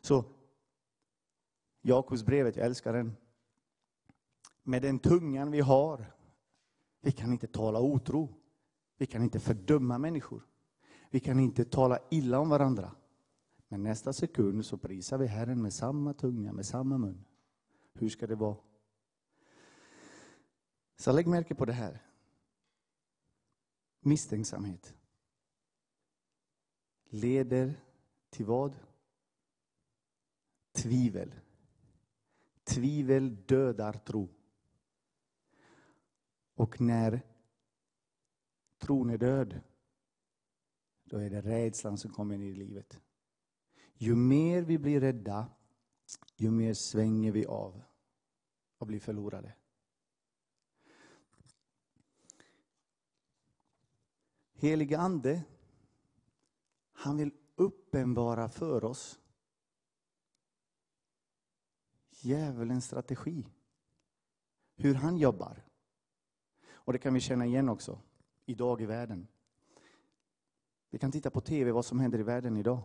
Så 0.00 0.24
Jakobsbrevet, 1.82 2.56
jag 2.56 2.66
älskar 2.66 2.92
den. 2.92 3.16
Med 4.62 4.82
den 4.82 4.98
tungan 4.98 5.50
vi 5.50 5.60
har, 5.60 6.12
vi 7.00 7.12
kan 7.12 7.32
inte 7.32 7.46
tala 7.46 7.80
otro. 7.80 8.34
Vi 8.98 9.06
kan 9.06 9.22
inte 9.22 9.40
fördöma 9.40 9.98
människor. 9.98 10.46
Vi 11.10 11.20
kan 11.20 11.40
inte 11.40 11.64
tala 11.64 11.98
illa 12.10 12.38
om 12.38 12.48
varandra. 12.48 12.92
Men 13.68 13.82
nästa 13.82 14.12
sekund 14.12 14.66
så 14.66 14.78
prisar 14.78 15.18
vi 15.18 15.26
Herren 15.26 15.62
med 15.62 15.72
samma 15.72 16.14
tunga, 16.14 16.52
med 16.52 16.66
samma 16.66 16.98
mun. 16.98 17.24
Hur 17.92 18.08
ska 18.08 18.26
det 18.26 18.34
vara? 18.34 18.56
Så 20.96 21.12
lägg 21.12 21.26
märke 21.26 21.54
på 21.54 21.64
det 21.64 21.72
här. 21.72 22.02
Misstänksamhet 24.00 24.96
leder 27.08 27.80
till 28.30 28.46
vad? 28.46 28.76
Tvivel. 30.72 31.34
Tvivel 32.64 33.36
dödar 33.46 33.92
tro. 33.92 34.28
Och 36.54 36.80
när 36.80 37.20
tron 38.78 39.10
är 39.10 39.18
död, 39.18 39.60
då 41.04 41.16
är 41.16 41.30
det 41.30 41.40
rädslan 41.40 41.98
som 41.98 42.12
kommer 42.12 42.34
in 42.34 42.42
i 42.42 42.54
livet. 42.54 43.00
Ju 43.94 44.14
mer 44.14 44.62
vi 44.62 44.78
blir 44.78 45.00
rädda, 45.00 45.50
ju 46.36 46.50
mer 46.50 46.74
svänger 46.74 47.32
vi 47.32 47.46
av 47.46 47.82
och 48.78 48.86
blir 48.86 49.00
förlorade. 49.00 49.54
Helige 54.58 54.98
Ande, 54.98 55.42
han 56.92 57.16
vill 57.16 57.30
uppenbara 57.56 58.48
för 58.48 58.84
oss 58.84 59.20
djävulens 62.10 62.84
strategi. 62.84 63.46
Hur 64.76 64.94
han 64.94 65.16
jobbar. 65.16 65.64
Och 66.68 66.92
det 66.92 66.98
kan 66.98 67.14
vi 67.14 67.20
känna 67.20 67.46
igen 67.46 67.68
också 67.68 68.00
idag 68.46 68.80
i 68.80 68.86
världen. 68.86 69.26
Vi 70.90 70.98
kan 70.98 71.12
titta 71.12 71.30
på 71.30 71.40
tv 71.40 71.72
vad 71.72 71.84
som 71.84 72.00
händer 72.00 72.18
i 72.18 72.22
världen 72.22 72.56
idag. 72.56 72.82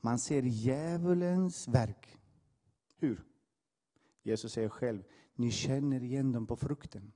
Man 0.00 0.18
ser 0.18 0.42
djävulens 0.42 1.68
verk. 1.68 2.18
Hur? 2.96 3.24
Jesus 4.22 4.52
säger 4.52 4.68
själv, 4.68 5.04
ni 5.34 5.50
känner 5.50 6.02
igen 6.02 6.32
dem 6.32 6.46
på 6.46 6.56
frukten. 6.56 7.12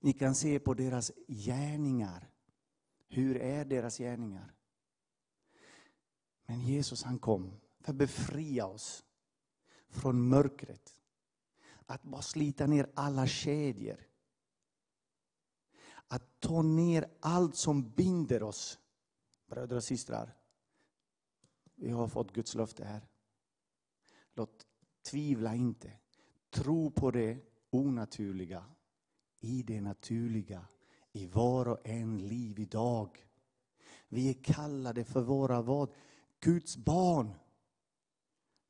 Ni 0.00 0.12
kan 0.12 0.34
se 0.34 0.58
på 0.58 0.74
deras 0.74 1.12
gärningar. 1.28 2.30
Hur 3.08 3.36
är 3.36 3.64
deras 3.64 3.98
gärningar? 3.98 4.54
Men 6.46 6.60
Jesus 6.60 7.02
han 7.02 7.18
kom 7.18 7.60
för 7.80 7.92
att 7.92 7.96
befria 7.96 8.66
oss 8.66 9.04
från 9.88 10.28
mörkret. 10.28 10.94
Att 11.86 12.02
bara 12.02 12.22
slita 12.22 12.66
ner 12.66 12.90
alla 12.94 13.26
kedjor. 13.26 14.08
Att 16.08 16.40
ta 16.40 16.62
ner 16.62 17.10
allt 17.20 17.56
som 17.56 17.90
binder 17.90 18.42
oss. 18.42 18.78
Bröder 19.46 19.76
och 19.76 19.84
systrar, 19.84 20.36
vi 21.74 21.90
har 21.90 22.08
fått 22.08 22.32
Guds 22.32 22.54
löfte 22.54 22.84
här. 22.84 23.08
Låt 24.34 24.66
tvivla 25.02 25.54
inte. 25.54 25.92
Tro 26.50 26.90
på 26.90 27.10
det 27.10 27.38
onaturliga 27.70 28.64
i 29.40 29.62
det 29.62 29.80
naturliga 29.80 30.66
i 31.12 31.26
var 31.26 31.68
och 31.68 31.88
en 31.88 32.18
liv 32.18 32.58
idag. 32.58 33.26
Vi 34.08 34.30
är 34.30 34.44
kallade 34.44 35.04
för 35.04 35.20
våra 35.20 35.62
vad? 35.62 35.90
Guds 36.40 36.76
barn. 36.76 37.34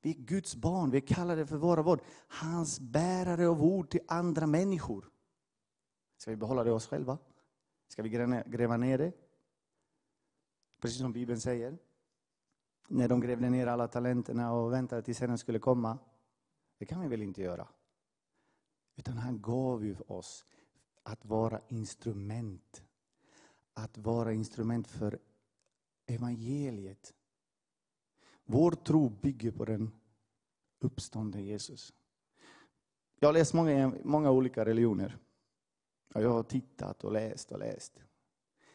Vi 0.03 0.11
är 0.11 0.15
Guds 0.15 0.57
barn, 0.57 0.91
vi 0.91 0.97
är 0.97 1.07
kallade 1.07 1.47
för 1.47 1.57
våra 1.57 1.83
vad? 1.83 2.01
Hans 2.29 2.81
bärare 2.81 3.49
av 3.49 3.63
ord 3.63 3.91
till 3.91 4.01
andra 4.09 4.47
människor. 4.47 5.11
Ska 6.17 6.31
vi 6.31 6.37
behålla 6.37 6.65
det 6.65 6.73
oss 6.73 6.87
själva? 6.87 7.19
Ska 7.89 8.03
vi 8.03 8.09
gräva 8.47 8.77
ner 8.77 8.99
det? 8.99 9.13
Precis 10.81 10.99
som 10.99 11.13
Bibeln 11.13 11.41
säger. 11.41 11.79
När 12.89 13.09
de 13.09 13.21
grävde 13.21 13.51
ner 13.51 13.67
alla 13.67 13.89
talenterna 13.89 14.53
och 14.53 14.73
väntade 14.73 15.03
tills 15.03 15.21
Herren 15.21 15.39
skulle 15.39 15.59
komma. 15.59 15.99
Det 16.79 16.87
kan 16.87 17.01
vi 17.01 17.09
väl 17.09 17.23
inte 17.23 17.43
göra? 17.43 17.69
Utan 18.97 19.19
han 19.19 19.43
gav 19.43 19.85
ju 19.85 19.97
oss 20.07 20.45
att 21.09 21.25
vara 21.25 21.61
instrument. 21.69 22.83
Att 23.75 23.99
vara 23.99 24.33
instrument 24.33 24.89
för 24.89 25.19
evangeliet. 26.07 27.15
Vår 28.45 28.71
tro 28.71 29.09
bygger 29.09 29.51
på 29.51 29.65
den 29.65 29.91
uppståndne 30.79 31.43
Jesus. 31.43 31.95
Jag 33.19 33.29
har 33.29 33.33
läst 33.33 33.55
många, 33.55 33.93
många 34.05 34.31
olika 34.31 34.65
religioner. 34.65 35.19
Och 36.15 36.23
jag 36.23 36.31
har 36.31 36.43
tittat 36.43 37.05
och 37.05 37.13
läst 37.13 37.53
och 37.53 37.59
läst. 37.59 38.01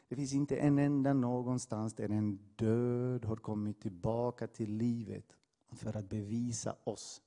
Det 0.08 0.16
finns 0.16 0.34
inte 0.34 0.58
en 0.58 0.80
enda 0.80 1.14
någonstans 1.14 1.94
där 1.94 2.10
en 2.10 2.40
död 2.56 3.26
har 3.26 3.36
kommit 3.36 3.82
tillbaka 3.82 4.48
till 4.48 4.74
livet 4.78 5.38
för 5.72 5.98
att 5.98 6.10
bevisa 6.10 6.76
oss. 6.84 7.22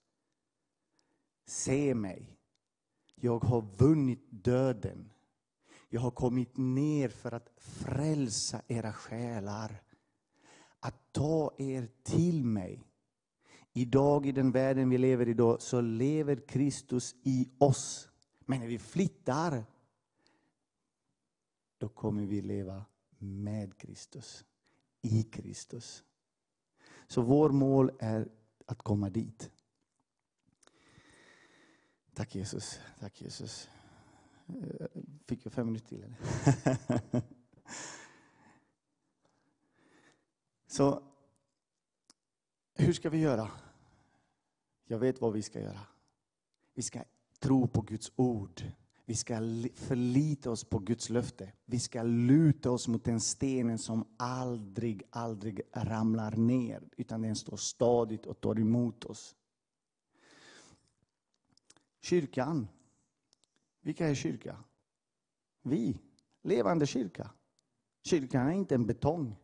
Se 1.47 1.95
mig. 1.95 2.37
Jag 3.21 3.45
har 3.45 3.63
vunnit 3.77 4.27
döden. 4.31 5.11
Jag 5.89 6.01
har 6.01 6.11
kommit 6.11 6.57
ner 6.57 7.09
för 7.09 7.33
att 7.33 7.51
frälsa 7.57 8.63
era 8.69 8.93
själar. 8.93 9.83
Att 10.81 11.13
ta 11.13 11.55
er 11.59 11.89
till 12.03 12.45
mig. 12.45 12.83
Idag 13.73 14.27
i 14.27 14.33
den 14.33 14.51
världen 14.51 14.91
vi 14.91 14.99
lever 14.99 15.29
i 15.29 15.31
idag 15.31 15.63
så 15.63 15.81
lever 15.81 16.37
Kristus 16.49 17.15
i 17.23 17.49
oss. 17.59 18.09
Men 18.41 18.61
när 18.61 18.67
vi 18.67 18.79
flyttar 18.79 19.65
då 21.79 21.89
kommer 21.89 22.27
vi 22.27 22.43
leva 22.43 22.85
med 23.19 23.79
Kristus, 23.79 24.45
i 25.03 25.23
Kristus. 25.23 26.05
Så 27.07 27.23
vår 27.23 27.51
mål 27.51 27.91
är 27.99 28.29
att 28.67 28.83
komma 28.83 29.11
dit. 29.11 29.51
Tack 32.17 32.35
Jesus, 32.35 32.81
tack 33.01 33.21
Jesus. 33.21 33.69
Eh, 34.49 34.87
fick 35.27 35.47
jag 35.47 35.53
fem 35.53 35.67
minuter 35.67 35.89
till? 35.89 36.05
Eller? 36.05 36.17
Så 40.67 41.03
hur 42.75 42.93
ska 42.93 43.11
vi 43.11 43.19
göra? 43.19 43.51
Jag 44.87 44.99
vet 44.99 45.21
vad 45.21 45.33
vi 45.33 45.43
ska 45.43 45.61
göra. 45.61 45.81
Vi 46.75 46.83
ska 46.83 47.03
tro 47.39 47.67
på 47.67 47.81
Guds 47.81 48.13
ord. 48.17 48.63
Vi 49.05 49.15
ska 49.15 49.35
förlita 49.75 50.51
oss 50.51 50.65
på 50.65 50.79
Guds 50.79 51.11
löfte. 51.11 51.53
Vi 51.65 51.79
ska 51.79 52.03
luta 52.03 52.71
oss 52.71 52.89
mot 52.89 53.05
den 53.05 53.21
stenen 53.21 53.79
som 53.79 54.05
aldrig, 54.17 55.03
aldrig 55.11 55.61
ramlar 55.73 56.37
ner. 56.37 56.83
Utan 56.97 57.23
den 57.23 57.37
står 57.37 57.57
stadigt 57.57 58.27
och 58.27 58.41
tar 58.41 58.61
emot 58.61 59.05
oss. 59.05 59.35
Kyrkan. 62.07 62.69
Vilka 63.81 64.07
är 64.09 64.15
kyrka? 64.15 64.65
Vi. 65.63 66.01
Levande 66.43 66.87
kyrka. 66.87 67.31
Kyrkan 68.03 68.47
är 68.47 68.53
inte 68.53 68.75
en 68.75 68.87
betong. 68.87 69.37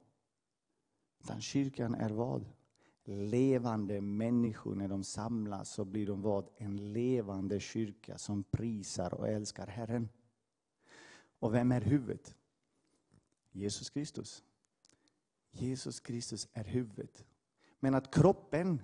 Utan 1.21 1.41
kyrkan 1.41 1.95
är 1.95 2.11
vad? 2.11 2.47
Levande 3.05 4.01
människor. 4.01 4.75
När 4.75 4.89
de 4.89 5.05
samlas 5.05 5.71
så 5.71 5.85
blir 5.85 6.07
de 6.07 6.23
vad? 6.23 6.49
En 6.57 6.93
levande 6.93 7.61
kyrka 7.61 8.19
som 8.19 8.43
prisar 8.43 9.15
och 9.15 9.29
älskar 9.29 9.67
Herren. 9.67 10.09
Och 11.39 11.55
vem 11.55 11.73
är 11.73 11.81
huvudet? 11.81 12.37
Jesus 13.53 13.91
Kristus. 13.91 14.45
Jesus 15.51 16.01
Kristus 16.01 16.49
är 16.53 16.65
huvudet. 16.65 17.25
Men 17.81 17.95
att 17.95 18.15
kroppen 18.15 18.83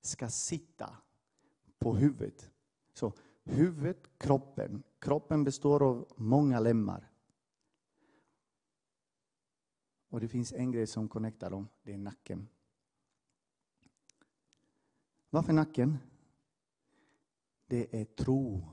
ska 0.00 0.28
sitta 0.28 0.96
på 1.78 1.96
huvudet. 1.96 2.50
Så 2.98 3.12
huvudet, 3.44 4.18
kroppen. 4.18 4.82
Kroppen 4.98 5.44
består 5.44 5.82
av 5.82 6.06
många 6.16 6.60
lemmar. 6.60 7.10
Och 10.08 10.20
det 10.20 10.28
finns 10.28 10.52
en 10.52 10.72
grej 10.72 10.86
som 10.86 11.08
connectar 11.08 11.50
dem, 11.50 11.68
det 11.82 11.92
är 11.92 11.98
nacken. 11.98 12.48
Varför 15.30 15.52
nacken? 15.52 15.98
Det 17.66 18.00
är 18.00 18.04
tro. 18.04 18.66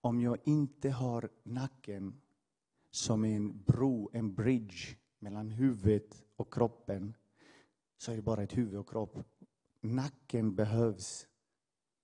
Om 0.00 0.20
jag 0.20 0.38
inte 0.44 0.90
har 0.90 1.28
nacken 1.42 2.20
som 2.90 3.24
en 3.24 3.62
bro, 3.62 4.10
en 4.12 4.34
bridge 4.34 4.96
mellan 5.18 5.50
huvudet 5.50 6.24
och 6.36 6.54
kroppen 6.54 7.16
så 7.96 8.12
är 8.12 8.16
det 8.16 8.22
bara 8.22 8.42
ett 8.42 8.56
huvud 8.56 8.78
och 8.78 8.88
kropp. 8.88 9.18
Nacken 9.80 10.54
behövs 10.54 11.26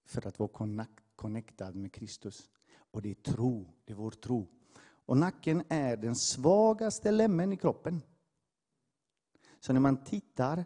för 0.05 0.27
att 0.27 0.39
vara 0.39 0.87
connectad 1.17 1.75
med 1.75 1.93
Kristus. 1.93 2.51
Och 2.91 3.03
det 3.03 3.11
är 3.11 3.15
tro, 3.15 3.69
det 3.85 3.93
är 3.93 3.97
vår 3.97 4.11
tro. 4.11 4.49
Och 5.07 5.17
nacken 5.17 5.63
är 5.69 5.97
den 5.97 6.17
svagaste 6.17 7.11
lemmen 7.11 7.53
i 7.53 7.57
kroppen. 7.57 8.03
Så 9.61 9.73
när 9.73 9.81
man 9.81 10.05
tittar, 10.05 10.65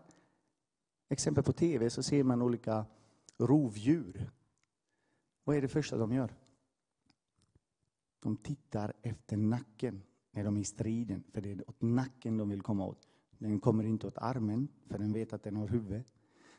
exempel 1.09 1.45
på 1.45 1.53
tv, 1.53 1.91
så 1.91 2.03
ser 2.03 2.25
man 2.25 2.43
olika 2.43 2.87
rovdjur. 3.39 4.31
Vad 5.45 5.57
är 5.57 5.63
det 5.63 5.69
första 5.69 5.97
de 5.97 6.13
gör? 6.13 6.35
De 8.21 8.37
tittar 8.37 8.93
efter 9.03 9.37
nacken 9.37 10.03
när 10.31 10.45
de 10.45 10.57
är 10.57 10.61
i 10.61 10.65
striden, 10.65 11.25
för 11.33 11.41
det 11.41 11.51
är 11.51 11.71
åt 11.71 11.83
nacken 11.83 12.37
de 12.37 12.49
vill 12.49 12.63
komma 12.63 12.87
åt. 12.87 13.09
Den 13.39 13.61
kommer 13.61 13.85
inte 13.85 14.07
åt 14.07 14.19
armen, 14.19 14.69
för 14.87 14.99
den 14.99 15.13
vet 15.13 15.33
att 15.33 15.43
den 15.43 15.57
har 15.57 15.69
huvud. 15.69 16.05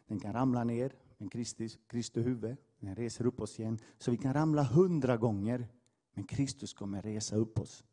Den 0.08 0.20
kan 0.20 0.34
ramla 0.34 0.64
ner 0.64 0.94
men 1.18 1.30
Kristus, 1.30 1.80
Kristi 1.88 2.22
huvud. 2.22 2.58
Den 2.80 2.96
reser 2.96 3.26
upp 3.26 3.42
oss 3.42 3.60
igen. 3.60 3.80
Så 3.98 4.12
vi 4.12 4.18
kan 4.18 4.34
ramla 4.34 4.64
hundra 4.64 5.18
gånger, 5.18 5.68
men 6.14 6.24
Kristus 6.24 6.74
kommer 6.74 7.02
resa 7.02 7.36
upp 7.36 7.60
oss. 7.60 7.86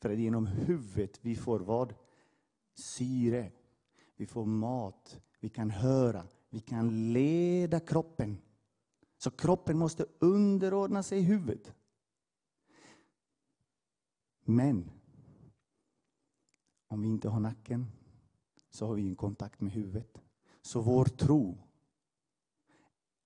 För 0.00 0.08
det 0.08 0.14
är 0.14 0.18
genom 0.18 0.46
huvudet 0.46 1.18
vi 1.22 1.36
får 1.36 1.60
vad? 1.60 1.94
Syre. 2.74 3.52
Vi 4.16 4.26
får 4.26 4.46
mat. 4.46 5.20
Vi 5.40 5.48
kan 5.48 5.70
höra. 5.70 6.26
Vi 6.50 6.60
kan 6.60 7.12
leda 7.12 7.80
kroppen. 7.80 8.38
Så 9.16 9.30
kroppen 9.30 9.78
måste 9.78 10.06
underordna 10.18 11.02
sig 11.02 11.20
huvudet. 11.20 11.74
Men 14.44 14.90
om 16.88 17.02
vi 17.02 17.08
inte 17.08 17.28
har 17.28 17.40
nacken 17.40 17.86
så 18.70 18.86
har 18.86 18.94
vi 18.94 19.08
en 19.08 19.16
kontakt 19.16 19.60
med 19.60 19.72
huvudet. 19.72 20.22
Så 20.62 20.80
vår 20.80 21.04
tro 21.04 21.58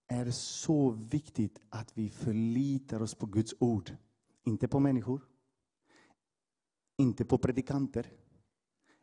är 0.09 0.31
så 0.31 0.91
viktigt 0.91 1.61
att 1.69 1.99
vi 1.99 2.11
förlitar 2.11 3.03
oss 3.03 3.15
på 3.15 3.27
Guds 3.27 3.55
ord. 3.59 3.97
Inte 4.45 4.69
på 4.69 4.81
människor. 4.81 5.29
Inte 6.97 7.25
på 7.25 7.39
predikanter. 7.39 8.11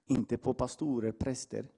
Inte 0.05 0.37
på 0.37 0.53
pastorer, 0.53 1.11
präster. 1.11 1.71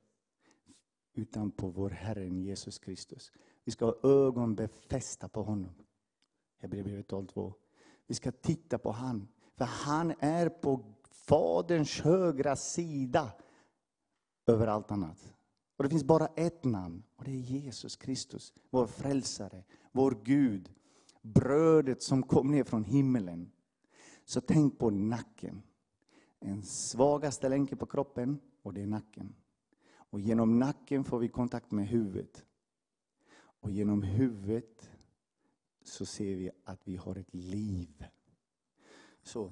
Utan 1.13 1.51
på 1.51 1.69
vår 1.69 1.89
Herren 1.89 2.41
Jesus 2.41 2.79
Kristus. 2.79 3.31
Vi 3.63 3.71
ska 3.71 3.85
ha 3.85 4.09
ögon 4.09 4.55
befästa 4.55 5.29
på 5.29 5.43
honom. 5.43 5.73
Hebreerbrevet 6.59 7.11
12.2. 7.11 7.53
Vi 8.07 8.15
ska 8.15 8.31
titta 8.31 8.77
på 8.77 8.91
han. 8.91 9.27
För 9.55 9.65
han 9.65 10.13
är 10.19 10.49
på 10.49 10.93
Faderns 11.09 12.01
högra 12.01 12.55
sida 12.55 13.31
över 14.47 14.67
allt 14.67 14.91
annat. 14.91 15.36
Och 15.77 15.83
det 15.83 15.89
finns 15.89 16.03
bara 16.03 16.27
ett 16.27 16.63
namn 16.63 17.03
och 17.15 17.23
det 17.23 17.31
är 17.31 17.35
Jesus 17.35 17.95
Kristus, 17.95 18.53
vår 18.69 18.87
frälsare, 18.87 19.63
vår 19.91 20.17
Gud, 20.23 20.73
brödet 21.21 22.03
som 22.03 22.23
kom 22.23 22.51
ner 22.51 22.63
från 22.63 22.83
himmelen. 22.83 23.51
Så 24.25 24.41
tänk 24.41 24.79
på 24.79 24.89
nacken. 24.89 25.61
Den 26.39 26.63
svagaste 26.63 27.49
länken 27.49 27.77
på 27.77 27.85
kroppen 27.85 28.39
och 28.61 28.73
det 28.73 28.81
är 28.81 28.87
nacken. 28.87 29.35
Och 29.95 30.19
genom 30.19 30.59
nacken 30.59 31.03
får 31.03 31.19
vi 31.19 31.29
kontakt 31.29 31.71
med 31.71 31.87
huvudet. 31.87 32.45
Och 33.35 33.71
genom 33.71 34.03
huvudet 34.03 34.89
så 35.83 36.05
ser 36.05 36.35
vi 36.35 36.51
att 36.63 36.87
vi 36.87 36.95
har 36.95 37.15
ett 37.15 37.33
liv. 37.33 38.05
Så. 39.23 39.51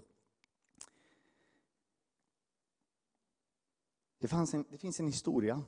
Det, 4.18 4.28
fanns 4.28 4.54
en, 4.54 4.66
det 4.70 4.78
finns 4.78 5.00
en 5.00 5.08
historia 5.08 5.64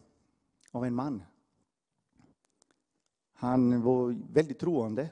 av 0.78 0.86
en 0.86 0.96
man. 0.96 1.24
Han 3.34 3.82
var 3.82 4.16
väldigt 4.34 4.60
troende, 4.60 5.10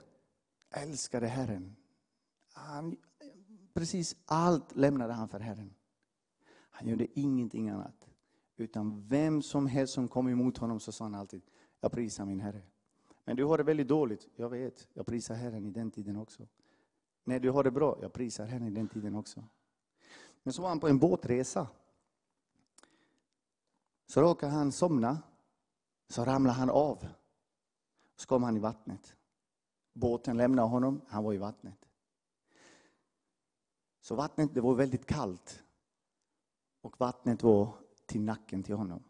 älskade 0.70 1.28
Herren. 1.28 1.76
Han, 2.54 2.98
precis 3.74 4.16
allt 4.26 4.76
lämnade 4.76 5.14
han 5.14 5.28
för 5.28 5.40
Herren. 5.40 5.74
Han 6.70 6.88
gjorde 6.88 7.20
ingenting 7.20 7.70
annat. 7.70 8.10
Utan 8.58 9.08
vem 9.08 9.42
som 9.42 9.68
helst 9.68 9.94
som 9.94 10.08
kom 10.08 10.28
emot 10.28 10.58
honom 10.58 10.80
så 10.80 10.92
sa 10.92 11.04
han 11.04 11.16
alltid, 11.16 11.42
jag 11.80 11.92
prisar 11.92 12.26
min 12.26 12.40
Herre. 12.40 12.62
Men 13.24 13.36
du 13.36 13.44
har 13.44 13.58
det 13.58 13.64
väldigt 13.64 13.88
dåligt, 13.88 14.28
jag 14.36 14.50
vet, 14.50 14.88
jag 14.94 15.06
prisar 15.06 15.36
Herren 15.36 15.66
i 15.66 15.72
den 15.72 15.92
tiden 15.92 16.16
också. 16.16 16.48
När 17.24 17.40
du 17.40 17.50
har 17.50 17.64
det 17.64 17.72
bra, 17.72 17.98
jag 18.02 18.14
prisar 18.14 18.46
Herren 18.46 18.68
i 18.68 18.70
den 18.70 18.88
tiden 18.88 19.16
också. 19.16 19.44
Men 20.44 20.54
så 20.54 20.62
var 20.62 20.70
han 20.70 20.80
på 20.80 20.88
en 20.88 21.00
båtresa. 21.00 21.68
Så 24.08 24.22
råkade 24.22 24.52
han 24.52 24.72
somna, 24.72 25.22
så 26.08 26.26
ramlade 26.26 26.60
han 26.60 26.70
av. 26.70 27.08
Så 28.16 28.28
kom 28.28 28.44
han 28.44 28.58
i 28.58 28.60
vattnet. 28.60 29.16
Båten 29.94 30.38
lämnade 30.38 30.68
honom, 30.68 31.02
han 31.08 31.24
var 31.24 31.34
i 31.34 31.38
vattnet. 31.38 31.90
Så 34.02 34.16
vattnet 34.16 34.54
det 34.54 34.62
var 34.62 34.76
väldigt 34.76 35.06
kallt. 35.06 35.64
Och 36.82 37.00
vattnet 37.00 37.44
var 37.44 37.74
till 38.06 38.22
nacken 38.22 38.64
till 38.64 38.76
honom. 38.76 39.04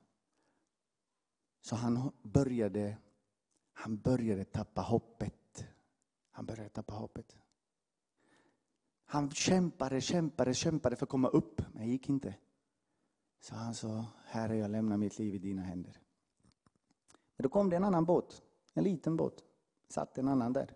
Så 1.62 1.76
han 1.76 2.12
började, 2.22 2.98
han 3.74 3.98
började 3.98 4.46
tappa 4.46 4.82
hoppet. 4.82 5.68
Han 6.32 6.46
började 6.46 6.70
tappa 6.70 6.94
hoppet. 6.94 7.38
Han 9.06 9.32
kämpade, 9.32 10.02
kämpade, 10.02 10.54
kämpade 10.54 10.96
för 10.96 11.06
att 11.06 11.10
komma 11.10 11.28
upp, 11.28 11.62
men 11.74 11.82
det 11.82 11.88
gick 11.88 12.10
inte. 12.10 12.36
Så 13.40 13.56
han 13.56 13.76
sa, 13.76 14.06
Herre 14.26 14.58
jag 14.58 14.72
lämnar 14.72 14.98
mitt 14.98 15.20
liv 15.20 15.36
i 15.36 15.40
dina 15.40 15.62
händer. 15.62 16.05
Men 17.36 17.44
då 17.44 17.50
kom 17.50 17.70
det 17.70 17.76
en 17.76 17.84
annan 17.84 18.06
båt, 18.06 18.44
en 18.74 18.84
liten 18.84 19.18
båt. 19.18 19.44
Satt 19.90 20.18
en 20.18 20.28
annan 20.28 20.54
där. 20.54 20.74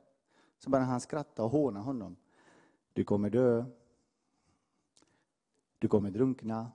Så 0.58 0.70
började 0.70 0.92
han 0.92 1.02
skratta 1.02 1.44
och 1.44 1.52
håna 1.52 1.80
honom. 1.80 2.16
Du 2.94 3.04
kommer 3.04 3.30
dö. 3.30 3.66
Du 5.80 5.88
kommer 5.88 6.12
drunkna. 6.12 6.72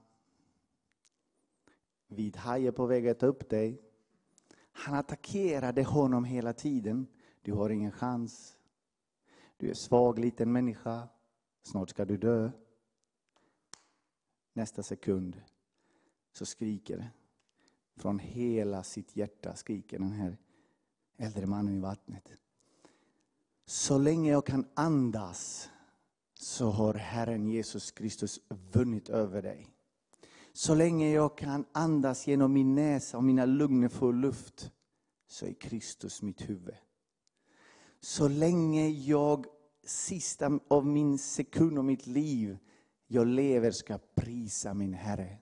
Vit 2.06 2.36
haj 2.36 2.66
är 2.66 2.72
på 2.72 2.86
väg 2.86 3.08
att 3.08 3.18
ta 3.18 3.26
upp 3.26 3.48
dig. 3.48 3.82
Han 4.72 4.94
attackerade 4.94 5.84
honom 5.84 6.24
hela 6.24 6.52
tiden. 6.52 7.06
Du 7.42 7.52
har 7.52 7.70
ingen 7.70 7.92
chans. 7.92 8.58
Du 9.56 9.70
är 9.70 9.74
svag 9.74 10.18
liten 10.18 10.52
människa. 10.52 11.08
Snart 11.62 11.90
ska 11.90 12.04
du 12.04 12.16
dö. 12.16 12.50
Nästa 14.52 14.82
sekund 14.82 15.42
så 16.32 16.46
skriker 16.46 16.96
det. 16.96 17.10
Från 17.96 18.18
hela 18.18 18.82
sitt 18.82 19.16
hjärta 19.16 19.54
skriker 19.54 19.98
den 19.98 20.12
här 20.12 20.36
äldre 21.16 21.46
mannen 21.46 21.76
i 21.76 21.80
vattnet. 21.80 22.28
Så 23.66 23.98
länge 23.98 24.30
jag 24.30 24.46
kan 24.46 24.66
andas 24.74 25.70
så 26.34 26.70
har 26.70 26.94
Herren 26.94 27.46
Jesus 27.46 27.90
Kristus 27.90 28.40
vunnit 28.72 29.08
över 29.08 29.42
dig. 29.42 29.68
Så 30.52 30.74
länge 30.74 31.10
jag 31.10 31.38
kan 31.38 31.64
andas 31.72 32.26
genom 32.26 32.52
min 32.52 32.74
näsa 32.74 33.16
och 33.16 33.24
mina 33.24 33.44
lungor 33.44 33.88
får 33.88 34.12
luft 34.12 34.70
så 35.26 35.46
är 35.46 35.52
Kristus 35.52 36.22
mitt 36.22 36.50
huvud. 36.50 36.74
Så 38.00 38.28
länge 38.28 38.88
jag 38.88 39.46
sista 39.84 40.60
av 40.68 40.86
min 40.86 41.18
sekund 41.18 41.78
av 41.78 41.84
mitt 41.84 42.06
liv 42.06 42.58
jag 43.06 43.26
lever 43.26 43.70
ska 43.70 43.98
prisa 44.14 44.74
min 44.74 44.94
Herre. 44.94 45.38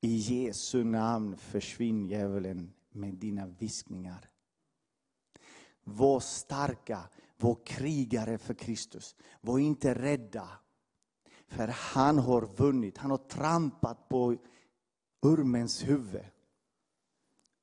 I 0.00 0.16
Jesu 0.16 0.84
namn 0.84 1.36
försvinn 1.36 2.06
djävulen 2.06 2.72
med 2.90 3.14
dina 3.14 3.46
viskningar. 3.46 4.30
Var 5.84 6.20
starka, 6.20 7.08
var 7.36 7.58
krigare 7.64 8.38
för 8.38 8.54
Kristus. 8.54 9.16
Var 9.40 9.58
inte 9.58 9.94
rädda. 9.94 10.48
För 11.46 11.68
han 11.68 12.18
har 12.18 12.42
vunnit, 12.56 12.98
han 12.98 13.10
har 13.10 13.18
trampat 13.18 14.08
på 14.08 14.36
ormens 15.20 15.88
huvud. 15.88 16.24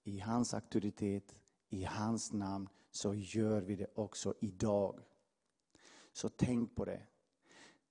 I 0.03 0.19
hans 0.19 0.53
auktoritet, 0.53 1.35
i 1.69 1.83
hans 1.83 2.33
namn, 2.33 2.69
så 2.91 3.13
gör 3.13 3.61
vi 3.61 3.75
det 3.75 3.87
också 3.95 4.33
idag. 4.39 4.99
Så 6.13 6.29
tänk 6.29 6.75
på 6.75 6.85
det. 6.85 7.01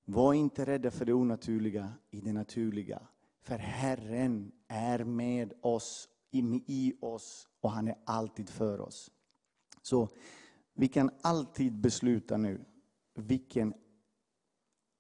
Var 0.05 0.35
inte 0.35 0.65
rädda 0.65 0.91
för 0.91 1.05
det 1.05 1.13
onaturliga 1.13 1.93
i 2.11 2.21
det 2.21 2.33
naturliga. 2.33 3.07
För 3.47 3.59
Herren 3.59 4.53
är 4.69 5.05
med 5.05 5.53
oss, 5.61 6.09
i, 6.31 6.39
i 6.67 6.99
oss 7.01 7.49
och 7.61 7.71
han 7.71 7.89
är 7.89 7.95
alltid 8.05 8.49
för 8.49 8.81
oss. 8.81 9.11
Så 9.83 10.09
vi 10.75 10.89
kan 10.89 11.11
alltid 11.23 11.73
besluta 11.73 12.37
nu 12.37 12.65
vilken 13.15 13.75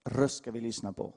röst 0.05 0.37
ska 0.37 0.51
vi 0.51 0.61
lyssna 0.61 0.93
på. 0.93 1.15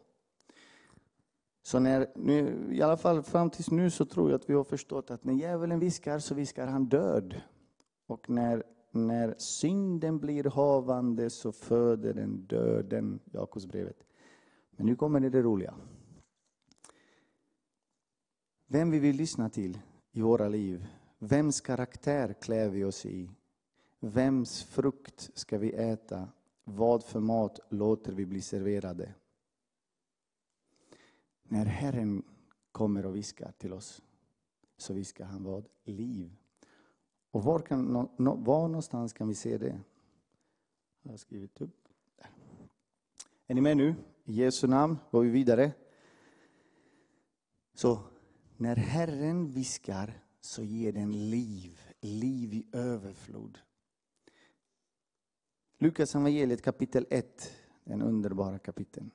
Så 1.62 1.80
när, 1.80 2.12
nu, 2.16 2.68
i 2.72 2.82
alla 2.82 2.98
fall 2.98 3.24
fram 3.24 3.50
tills 3.50 3.72
nu 3.72 3.90
så 3.90 4.06
tror 4.06 4.30
jag 4.30 4.36
att 4.36 4.50
vi 4.50 4.54
har 4.54 4.64
förstått 4.64 5.12
att 5.12 5.24
när 5.24 5.34
djävulen 5.34 5.80
viskar 5.80 6.20
så 6.20 6.36
viskar 6.36 6.68
han 6.68 6.86
död. 6.86 7.42
Och 8.08 8.30
när, 8.30 8.64
när 8.92 9.36
synden 9.38 10.20
blir 10.20 10.44
havande 10.44 11.30
så 11.30 11.52
föder 11.52 12.14
den 12.14 12.46
döden, 12.46 13.20
Jakobsbrevet. 13.26 14.04
Men 14.72 14.86
nu 14.86 14.96
kommer 14.96 15.20
det, 15.20 15.30
det 15.30 15.42
roliga. 15.42 15.74
Vem 18.72 18.92
vi 18.92 19.00
vill 19.00 19.16
lyssna 19.16 19.50
till 19.50 19.80
i 20.12 20.22
våra 20.22 20.50
liv, 20.50 20.88
vems 21.20 21.62
karaktär 21.62 22.34
klär 22.42 22.70
vi 22.70 22.84
oss 22.84 23.06
i? 23.06 23.30
Vems 24.00 24.64
frukt 24.64 25.30
ska 25.34 25.58
vi 25.58 25.72
äta? 25.72 26.30
Vad 26.64 27.04
för 27.04 27.20
mat 27.20 27.60
låter 27.70 28.14
vi 28.14 28.26
bli 28.26 28.42
serverade? 28.42 29.14
När 31.44 31.66
Herren 31.66 32.24
kommer 32.72 33.06
och 33.06 33.16
viskar 33.16 33.52
till 33.58 33.74
oss, 33.74 34.02
så 34.78 34.94
viskar 34.94 35.26
han 35.26 35.44
vad? 35.44 35.68
Liv. 35.84 36.36
Och 37.32 37.44
var, 37.44 37.60
kan, 37.60 37.94
var 38.18 38.68
någonstans 38.68 39.14
kan 39.14 39.28
vi 39.28 39.36
se 39.36 39.58
det? 39.58 39.80
Jag 41.02 41.12
har 41.12 41.18
skrivit 41.18 41.62
upp. 41.62 41.88
Där. 42.16 42.30
Är 43.48 43.56
ni 43.56 43.62
med 43.62 43.78
nu? 43.78 43.96
I 44.26 44.34
Jesu 44.34 44.68
namn 44.68 44.98
går 45.12 45.22
vi 45.22 45.30
vidare. 45.30 45.72
Så 47.74 48.00
när 48.60 48.76
Herren 48.76 49.52
viskar 49.52 50.14
så 50.42 50.64
ger 50.64 50.92
den 50.92 51.30
liv, 51.30 51.82
liv 52.02 52.54
i 52.54 52.68
överflod. 52.72 53.60
Lukas 55.78 56.16
evangeliet 56.16 56.62
kapitel 56.62 57.06
1, 57.10 57.52
den 57.84 58.02
underbara 58.02 58.60
kapiteln. 58.60 59.12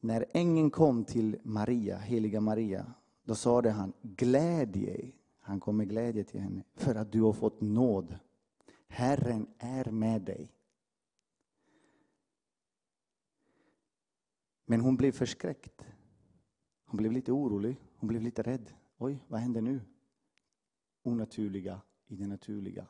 När 0.00 0.26
ängeln 0.30 0.70
kom 0.70 1.04
till 1.04 1.38
Maria, 1.42 1.98
heliga 1.98 2.40
Maria, 2.40 2.92
då 3.24 3.34
sade 3.34 3.70
han 3.70 3.92
glädje, 4.02 5.12
han 5.40 5.60
kom 5.60 5.76
med 5.76 5.88
glädje 5.88 6.24
till 6.24 6.40
henne, 6.40 6.64
för 6.74 6.94
att 6.94 7.12
du 7.12 7.22
har 7.22 7.32
fått 7.32 7.60
nåd. 7.60 8.18
Herren 8.88 9.46
är 9.58 9.90
med 9.90 10.22
dig. 10.22 10.52
Men 14.66 14.80
hon 14.80 14.96
blev 14.96 15.12
förskräckt. 15.12 15.86
Hon 16.84 16.98
blev 16.98 17.12
lite 17.12 17.32
orolig, 17.32 17.76
hon 17.98 18.08
blev 18.08 18.22
lite 18.22 18.42
rädd. 18.42 18.72
Oj, 18.98 19.24
vad 19.28 19.40
händer 19.40 19.60
nu? 19.60 19.80
Onaturliga 21.02 21.80
i 22.06 22.16
det 22.16 22.26
naturliga. 22.26 22.86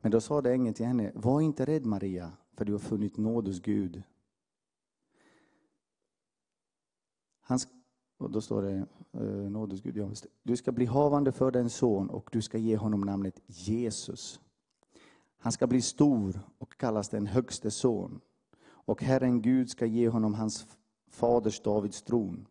Men 0.00 0.10
då 0.10 0.20
sade 0.20 0.52
ängeln 0.52 0.74
till 0.74 0.86
henne, 0.86 1.12
var 1.14 1.40
inte 1.40 1.64
rädd 1.64 1.86
Maria, 1.86 2.32
för 2.52 2.64
du 2.64 2.72
har 2.72 2.78
funnit 2.78 3.16
nåd 3.16 3.46
hos 3.46 3.60
Gud. 3.60 4.02
Han, 7.40 7.58
och 8.16 8.30
då 8.30 8.40
står 8.40 8.62
det, 8.62 8.86
eh, 9.12 9.50
nåd 9.50 9.72
hos 9.72 9.82
Gud, 9.82 9.96
ja, 9.96 10.10
du 10.42 10.56
ska 10.56 10.72
bli 10.72 10.84
havande 10.84 11.32
för 11.32 11.56
en 11.56 11.70
son 11.70 12.10
och 12.10 12.28
du 12.32 12.42
ska 12.42 12.58
ge 12.58 12.76
honom 12.76 13.00
namnet 13.00 13.40
Jesus. 13.46 14.40
Han 15.38 15.52
ska 15.52 15.66
bli 15.66 15.82
stor 15.82 16.40
och 16.58 16.76
kallas 16.76 17.08
den 17.08 17.26
högste 17.26 17.70
son. 17.70 18.20
Och 18.60 19.02
Herren 19.02 19.42
Gud 19.42 19.70
ska 19.70 19.86
ge 19.86 20.08
honom 20.08 20.34
hans 20.34 20.66
faders 21.08 21.60
Davids 21.60 22.02
tron. 22.02 22.46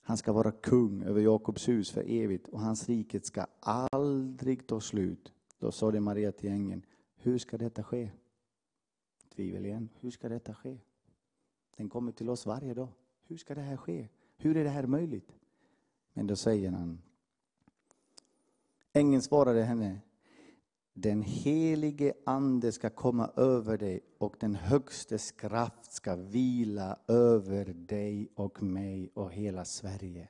Han 0.00 0.16
ska 0.16 0.32
vara 0.32 0.52
kung 0.52 1.02
över 1.02 1.20
Jakobs 1.20 1.68
hus 1.68 1.90
för 1.90 2.04
evigt 2.10 2.48
och 2.48 2.60
hans 2.60 2.88
rike 2.88 3.20
ska 3.20 3.46
aldrig 3.60 4.66
ta 4.66 4.80
slut. 4.80 5.32
Då 5.58 5.72
sade 5.72 6.00
Maria 6.00 6.32
till 6.32 6.50
ängeln, 6.50 6.82
hur 7.16 7.38
ska 7.38 7.58
detta 7.58 7.82
ske? 7.82 8.10
Tvivel 9.34 9.66
igen, 9.66 9.88
hur 10.00 10.10
ska 10.10 10.28
detta 10.28 10.54
ske? 10.54 10.78
Den 11.76 11.88
kommer 11.88 12.12
till 12.12 12.30
oss 12.30 12.46
varje 12.46 12.74
dag. 12.74 12.88
Hur 13.22 13.36
ska 13.36 13.54
det 13.54 13.60
här 13.60 13.76
ske? 13.76 14.08
Hur 14.36 14.56
är 14.56 14.64
det 14.64 14.70
här 14.70 14.86
möjligt? 14.86 15.36
Men 16.12 16.26
då 16.26 16.36
säger 16.36 16.70
han, 16.70 17.02
ängeln 18.92 19.22
svarade 19.22 19.62
henne, 19.62 20.00
den 20.98 21.22
helige 21.22 22.12
ande 22.26 22.72
ska 22.72 22.90
komma 22.90 23.30
över 23.36 23.78
dig 23.78 24.00
och 24.18 24.36
den 24.40 24.54
högstes 24.54 25.30
kraft 25.30 25.92
ska 25.92 26.16
vila 26.16 26.98
över 27.08 27.64
dig 27.64 28.28
och 28.34 28.62
mig 28.62 29.10
och 29.14 29.32
hela 29.32 29.64
Sverige. 29.64 30.28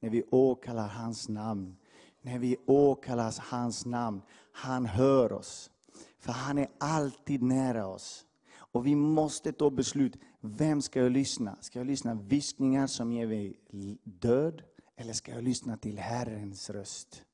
När 0.00 0.10
vi 0.10 0.22
åkallar 0.30 0.88
hans 0.88 1.28
namn, 1.28 1.76
när 2.22 2.38
vi 2.38 2.56
åkallar 2.66 3.34
hans 3.38 3.86
namn, 3.86 4.22
han 4.52 4.86
hör 4.86 5.32
oss. 5.32 5.70
För 6.18 6.32
han 6.32 6.58
är 6.58 6.68
alltid 6.78 7.42
nära 7.42 7.86
oss. 7.86 8.24
Och 8.56 8.86
vi 8.86 8.94
måste 8.94 9.52
ta 9.52 9.70
beslut, 9.70 10.16
vem 10.40 10.82
ska 10.82 11.00
jag 11.00 11.12
lyssna? 11.12 11.56
Ska 11.60 11.78
jag 11.78 11.86
lyssna 11.86 12.14
viskningar 12.14 12.86
som 12.86 13.12
ger 13.12 13.26
mig 13.26 13.60
död? 14.04 14.62
Eller 14.96 15.12
ska 15.12 15.32
jag 15.32 15.44
lyssna 15.44 15.76
till 15.76 15.98
Herrens 15.98 16.70
röst? 16.70 17.24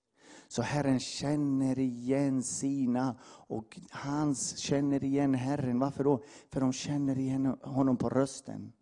Så 0.50 0.62
Herren 0.62 1.00
känner 1.00 1.78
igen 1.78 2.42
sina 2.42 3.16
och 3.24 3.80
hans 3.90 4.58
känner 4.58 5.04
igen 5.04 5.34
Herren. 5.34 5.78
Varför 5.78 6.04
då? 6.04 6.22
För 6.48 6.60
de 6.60 6.72
känner 6.72 7.18
igen 7.18 7.46
honom 7.62 7.96
på 7.96 8.08
rösten. 8.08 8.72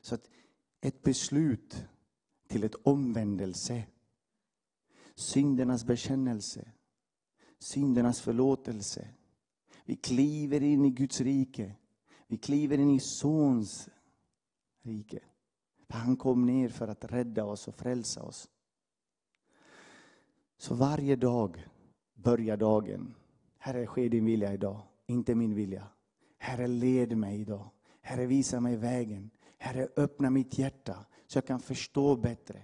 Så 0.00 0.14
att 0.14 0.30
ett 0.80 1.02
beslut 1.02 1.86
till 2.48 2.64
ett 2.64 2.74
omvändelse, 2.82 3.84
syndernas 5.14 5.84
bekännelse, 5.84 6.72
syndernas 7.58 8.20
förlåtelse. 8.20 9.08
Vi 9.84 9.96
kliver 9.96 10.62
in 10.62 10.84
i 10.84 10.90
Guds 10.90 11.20
rike. 11.20 11.76
Vi 12.26 12.38
kliver 12.38 12.78
in 12.78 12.90
i 12.90 13.00
Sons 13.00 13.88
rike. 14.82 15.20
För 15.86 15.98
han 15.98 16.16
kom 16.16 16.46
ner 16.46 16.68
för 16.68 16.88
att 16.88 17.04
rädda 17.04 17.44
oss 17.44 17.68
och 17.68 17.74
frälsa 17.74 18.22
oss. 18.22 18.48
Så 20.62 20.74
varje 20.74 21.16
dag 21.16 21.66
börjar 22.14 22.56
dagen. 22.56 23.14
Herre, 23.58 23.86
ske 23.86 24.08
din 24.08 24.24
vilja 24.24 24.54
idag, 24.54 24.80
inte 25.06 25.34
min 25.34 25.54
vilja. 25.54 25.86
Herre, 26.38 26.66
led 26.66 27.16
mig 27.16 27.40
idag. 27.40 27.70
Herre, 28.00 28.26
visa 28.26 28.60
mig 28.60 28.76
vägen. 28.76 29.30
Herre, 29.58 29.88
öppna 29.96 30.30
mitt 30.30 30.58
hjärta 30.58 31.06
så 31.26 31.36
jag 31.36 31.46
kan 31.46 31.60
förstå 31.60 32.16
bättre. 32.16 32.62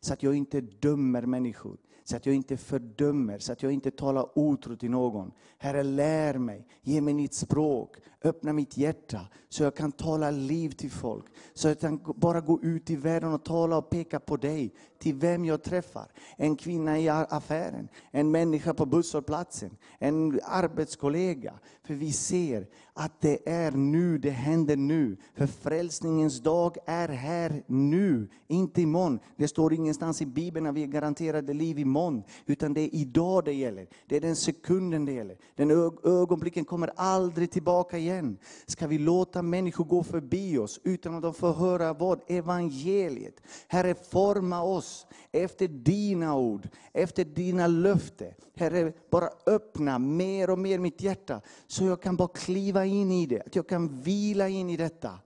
Så 0.00 0.12
att 0.12 0.22
jag 0.22 0.34
inte 0.34 0.60
dömer 0.60 1.22
människor, 1.26 1.78
så 2.08 2.16
att 2.16 2.26
jag 2.26 2.34
inte 2.34 2.56
fördömer, 2.56 3.38
så 3.38 3.52
att 3.52 3.62
jag 3.62 3.72
inte 3.72 3.90
talar 3.90 4.38
otro 4.38 4.76
till 4.76 4.90
någon. 4.90 5.32
Herre, 5.58 5.82
lär 5.82 6.38
mig, 6.38 6.66
ge 6.82 7.00
mig 7.00 7.14
nytt 7.14 7.34
språk, 7.34 7.96
öppna 8.24 8.52
mitt 8.52 8.76
hjärta 8.76 9.20
så 9.48 9.62
jag 9.62 9.76
kan 9.76 9.92
tala 9.92 10.30
liv 10.30 10.70
till 10.70 10.90
folk. 10.90 11.24
Så 11.54 11.68
att 11.68 11.82
jag 11.82 12.04
kan 12.04 12.14
bara 12.16 12.40
gå 12.40 12.60
ut 12.62 12.90
i 12.90 12.96
världen 12.96 13.32
och 13.32 13.44
tala 13.44 13.76
och 13.76 13.90
peka 13.90 14.20
på 14.20 14.36
dig, 14.36 14.74
till 14.98 15.14
vem 15.14 15.44
jag 15.44 15.62
träffar. 15.62 16.12
En 16.36 16.56
kvinna 16.56 16.98
i 16.98 17.08
affären, 17.08 17.88
en 18.10 18.30
människa 18.30 18.74
på 18.74 18.86
busshållplatsen, 18.86 19.76
en 19.98 20.40
arbetskollega. 20.44 21.54
För 21.82 21.94
vi 21.94 22.12
ser 22.12 22.66
att 22.98 23.20
det 23.20 23.48
är 23.48 23.70
nu, 23.70 24.18
det 24.18 24.30
händer 24.30 24.76
nu. 24.76 25.16
För 25.34 25.46
frälsningens 25.46 26.40
dag 26.40 26.76
är 26.86 27.08
här 27.08 27.62
nu, 27.66 28.28
inte 28.48 28.82
imorgon. 28.82 29.20
Det 29.36 29.48
står 29.48 29.72
ingenstans 29.72 30.22
i 30.22 30.26
Bibeln 30.26 30.66
att 30.66 30.74
vi 30.74 30.82
är 30.82 30.86
garanterade 30.86 31.52
liv 31.52 31.78
imorgon. 31.78 32.22
Utan 32.46 32.74
det 32.74 32.80
är 32.80 32.94
idag 32.94 33.44
det 33.44 33.52
gäller. 33.52 33.86
Det 34.06 34.16
är 34.16 34.20
den 34.20 34.36
sekunden 34.36 35.04
det 35.04 35.12
gäller. 35.12 35.36
Den 35.54 35.70
ögonblicken 36.04 36.64
kommer 36.64 36.90
aldrig 36.96 37.50
tillbaka 37.50 37.98
igen. 37.98 38.38
Ska 38.66 38.86
vi 38.86 38.98
låta 38.98 39.42
människor 39.42 39.84
gå 39.84 40.02
förbi 40.02 40.58
oss 40.58 40.80
utan 40.84 41.14
att 41.14 41.22
de 41.22 41.34
får 41.34 41.52
höra 41.52 41.92
vad? 41.92 42.20
Evangeliet. 42.26 43.40
Herre, 43.68 43.94
forma 43.94 44.62
oss 44.62 45.06
efter 45.32 45.68
dina 45.68 46.36
ord, 46.36 46.68
efter 46.92 47.24
dina 47.24 47.66
löften. 47.66 48.32
Herre, 48.56 48.92
bara 49.10 49.28
öppna 49.46 49.98
mer 49.98 50.50
och 50.50 50.58
mer 50.58 50.78
mitt 50.78 51.02
hjärta 51.02 51.40
så 51.66 51.84
jag 51.84 52.02
kan 52.02 52.16
bara 52.16 52.28
kliva 52.28 52.87
in 52.88 53.10
i 53.10 53.26
det. 53.26 53.42
Att 53.46 53.56
jag 53.56 53.68
kan 53.68 54.02
vila 54.02 54.48
in 54.48 54.70
i 54.70 54.76
detta. 54.76 55.18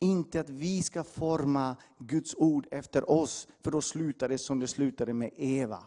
Inte 0.00 0.40
att 0.40 0.50
vi 0.50 0.82
ska 0.82 1.04
forma 1.04 1.76
Guds 1.98 2.34
ord 2.34 2.66
efter 2.70 3.10
oss, 3.10 3.48
för 3.60 3.70
då 3.70 3.80
slutar 3.80 4.28
det 4.28 4.38
som 4.38 4.60
det 4.60 4.66
slutade 4.66 5.14
med 5.14 5.30
Eva. 5.36 5.82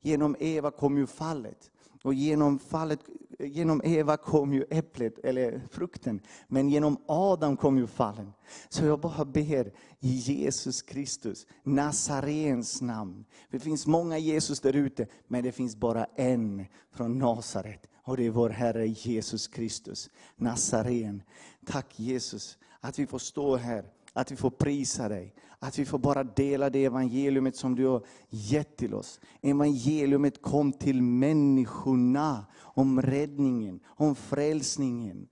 Genom 0.00 0.36
Eva 0.38 0.70
kom 0.70 0.98
ju 0.98 1.06
fallet. 1.06 1.70
Och 2.02 2.14
genom, 2.14 2.58
fallet, 2.58 3.00
genom 3.38 3.80
Eva 3.84 4.16
kom 4.16 4.52
ju 4.52 4.64
äpplet, 4.70 5.18
eller 5.18 5.62
frukten. 5.70 6.20
Men 6.48 6.68
genom 6.68 6.96
Adam 7.06 7.56
kom 7.56 7.78
ju 7.78 7.86
fallen. 7.86 8.32
Så 8.68 8.84
jag 8.84 9.00
bara 9.00 9.24
ber 9.24 9.72
i 10.00 10.08
Jesus 10.08 10.82
Kristus, 10.82 11.46
Nazarens 11.62 12.82
namn. 12.82 13.24
Det 13.50 13.60
finns 13.60 13.86
många 13.86 14.18
Jesus 14.18 14.60
där 14.60 14.76
ute, 14.76 15.06
men 15.28 15.44
det 15.44 15.52
finns 15.52 15.76
bara 15.76 16.04
en 16.04 16.66
från 16.90 17.18
Nasaret. 17.18 17.86
Och 18.06 18.16
det 18.16 18.26
är 18.26 18.30
vår 18.30 18.50
Herre 18.50 18.86
Jesus 18.86 19.48
Kristus, 19.48 20.10
Nazaren. 20.36 21.22
Tack 21.64 22.00
Jesus 22.00 22.58
att 22.80 22.98
vi 22.98 23.06
får 23.06 23.18
stå 23.18 23.56
här, 23.56 23.84
att 24.12 24.32
vi 24.32 24.36
får 24.36 24.50
prisa 24.50 25.08
dig. 25.08 25.34
Att 25.58 25.78
vi 25.78 25.84
får 25.84 25.98
bara 25.98 26.24
dela 26.24 26.70
det 26.70 26.84
evangeliumet 26.84 27.56
som 27.56 27.74
du 27.74 27.86
har 27.86 28.06
gett 28.28 28.76
till 28.76 28.94
oss. 28.94 29.20
Evangeliumet 29.42 30.42
kom 30.42 30.72
till 30.72 31.02
människorna 31.02 32.46
om 32.58 33.02
räddningen, 33.02 33.80
om 33.86 34.14
frälsningen. 34.14 35.28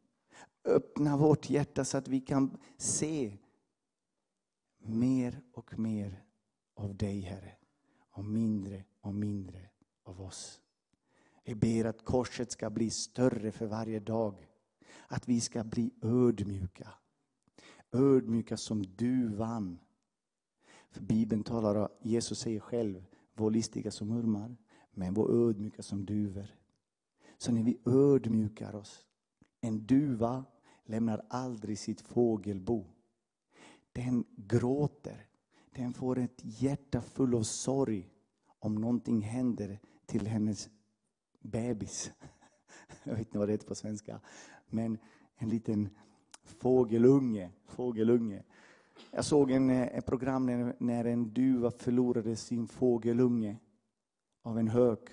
Öppna 0.64 1.16
vårt 1.16 1.50
hjärta 1.50 1.84
så 1.84 1.98
att 1.98 2.08
vi 2.08 2.20
kan 2.20 2.58
se 2.76 3.36
mer 4.78 5.40
och 5.52 5.78
mer 5.78 6.22
av 6.76 6.96
dig 6.96 7.20
Herre. 7.20 7.52
Och 8.10 8.24
mindre 8.24 8.84
och 9.00 9.14
mindre 9.14 9.60
av 10.04 10.20
oss. 10.20 10.60
Vi 11.44 11.54
ber 11.54 11.84
att 11.84 12.04
korset 12.04 12.50
ska 12.50 12.70
bli 12.70 12.90
större 12.90 13.52
för 13.52 13.66
varje 13.66 14.00
dag. 14.00 14.46
Att 15.06 15.28
vi 15.28 15.40
ska 15.40 15.64
bli 15.64 15.90
ödmjuka. 16.02 16.88
Ödmjuka 17.92 18.56
som 18.56 18.82
du 18.96 19.28
vann. 19.28 19.78
För 20.90 21.00
Bibeln 21.00 21.42
talar 21.42 21.74
om, 21.74 21.88
Jesus 22.02 22.38
säger 22.38 22.60
själv, 22.60 23.04
vår 23.34 23.50
listiga 23.50 23.90
som 23.90 24.12
urmar, 24.12 24.56
men 24.90 25.14
vår 25.14 25.30
ödmjuka 25.30 25.82
som 25.82 26.04
duvor. 26.04 26.46
Så 27.38 27.52
när 27.52 27.62
vi 27.62 27.78
ödmjukar 27.84 28.74
oss, 28.74 29.06
en 29.60 29.86
duva 29.86 30.44
lämnar 30.84 31.26
aldrig 31.28 31.78
sitt 31.78 32.00
fågelbo. 32.00 32.86
Den 33.92 34.24
gråter, 34.36 35.26
den 35.74 35.92
får 35.92 36.18
ett 36.18 36.40
hjärta 36.42 37.00
full 37.02 37.34
av 37.34 37.42
sorg 37.42 38.10
om 38.58 38.74
någonting 38.74 39.20
händer 39.20 39.80
till 40.06 40.26
hennes 40.26 40.68
bebis. 41.44 42.12
Jag 43.04 43.12
vet 43.12 43.26
inte 43.26 43.38
vad 43.38 43.48
det 43.48 43.52
heter 43.52 43.66
på 43.66 43.74
svenska. 43.74 44.20
Men 44.66 44.98
en 45.36 45.48
liten 45.48 45.88
fågelunge. 46.42 47.50
fågelunge. 47.66 48.42
Jag 49.10 49.24
såg 49.24 49.50
en, 49.50 49.70
eh, 49.70 49.82
ett 49.82 50.06
program 50.06 50.46
när, 50.46 50.76
när 50.78 51.04
en 51.04 51.34
duva 51.34 51.70
förlorade 51.70 52.36
sin 52.36 52.68
fågelunge 52.68 53.56
av 54.42 54.58
en 54.58 54.68
hök. 54.68 55.10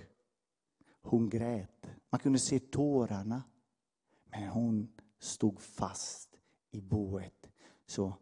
Hon 1.01 1.29
grät. 1.29 1.89
Man 2.09 2.19
kunde 2.19 2.39
se 2.39 2.59
tårarna. 2.59 3.43
Men 4.25 4.47
hon 4.47 4.87
stod 5.19 5.61
fast 5.61 6.39
i 6.71 6.81
boet. 6.81 7.49
Så 7.85 8.13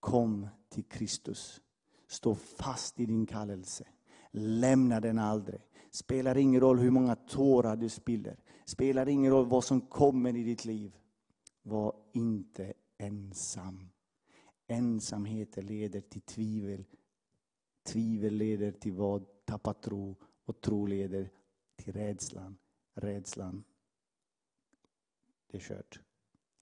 kom 0.00 0.48
till 0.68 0.84
Kristus. 0.84 1.60
Stå 2.06 2.34
fast 2.34 3.00
i 3.00 3.06
din 3.06 3.26
kallelse. 3.26 3.84
Lämna 4.30 5.00
den 5.00 5.18
aldrig. 5.18 5.60
Spelar 5.94 6.36
ingen 6.36 6.60
roll 6.60 6.78
hur 6.78 6.90
många 6.90 7.14
tårar 7.14 7.76
du 7.76 7.88
spiller. 7.88 8.36
Spelar 8.64 9.08
ingen 9.08 9.32
roll 9.32 9.46
vad 9.46 9.64
som 9.64 9.80
kommer 9.80 10.36
i 10.36 10.42
ditt 10.42 10.64
liv. 10.64 10.96
Var 11.62 11.94
inte 12.12 12.72
ensam. 12.98 13.88
Ensamhet 14.66 15.64
leder 15.64 16.00
till 16.00 16.20
tvivel. 16.20 16.84
Tvivel 17.82 18.34
leder 18.34 18.72
till 18.72 18.92
vad? 18.92 19.44
Tappa 19.44 19.74
tro. 19.74 20.16
Och 20.44 20.60
tro 20.60 20.86
leder 20.86 21.30
till 21.76 21.92
rädslan. 21.92 22.56
Rädslan, 22.94 23.64
det 25.50 25.56
är 25.56 25.60
kört. 25.60 26.00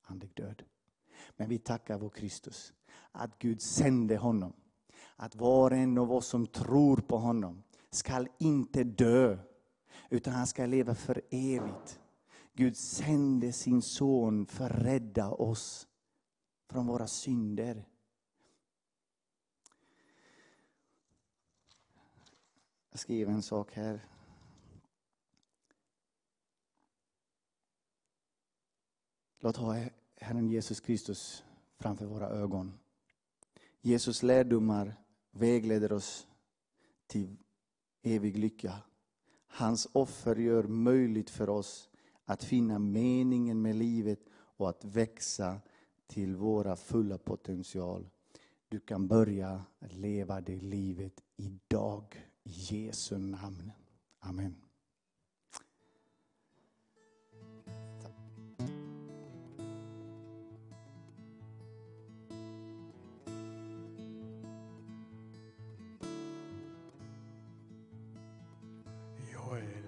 Andlig 0.03 0.35
död. 0.35 0.63
Men 1.37 1.49
vi 1.49 1.59
tackar 1.59 1.99
vår 1.99 2.11
Kristus 2.11 2.73
att 3.13 3.39
Gud 3.39 3.63
sände 3.63 4.17
honom. 4.17 4.53
Att 5.17 5.37
var 5.37 5.71
och 5.71 5.77
en 5.77 5.99
av 5.99 6.13
oss 6.13 6.27
som 6.27 6.47
tror 6.47 6.97
på 6.97 7.19
honom 7.19 7.63
skall 7.91 8.29
inte 8.39 8.85
dö, 8.85 9.39
utan 10.11 10.33
han 10.33 10.47
ska 10.47 10.67
leva 10.67 10.95
för 10.95 11.23
evigt. 11.31 12.01
Gud 12.53 12.77
sände 12.77 13.53
sin 13.53 13.83
son 13.83 14.47
för 14.47 14.71
att 14.71 14.83
rädda 14.83 15.31
oss 15.31 15.89
från 16.69 16.87
våra 16.87 17.07
synder. 17.07 17.85
Jag 22.91 23.01
skriver 23.01 23.33
en 23.33 23.43
sak 23.43 23.73
här. 23.73 24.07
Låt 29.39 29.57
ha 29.57 29.77
Herren 30.17 30.49
Jesus 30.49 30.81
Kristus 30.81 31.45
framför 31.79 32.07
våra 32.07 32.29
ögon. 32.29 32.79
Jesus 33.81 34.23
lärdomar 34.23 34.97
vägleder 35.31 35.93
oss 35.93 36.27
till 37.07 37.37
evig 38.03 38.39
lycka. 38.39 38.75
Hans 39.47 39.89
offer 39.93 40.37
gör 40.37 40.65
möjligt 40.65 41.31
för 41.31 41.49
oss 41.49 41.91
att 42.25 42.45
finna 42.45 42.79
meningen 42.79 43.63
med 43.63 43.77
livet 43.77 44.21
och 44.33 44.69
att 44.69 44.85
växa 44.85 45.61
till 46.07 46.37
våra 46.37 46.77
fulla 46.77 47.19
potential. 47.19 48.09
Du 48.69 48.81
kan 48.81 49.09
börja 49.09 49.65
leva 49.81 50.41
det 50.41 50.61
livet 50.61 51.21
idag. 51.37 52.27
I 52.43 52.51
Jesu 52.51 53.19
namn. 53.19 53.73
Amen. 54.21 54.70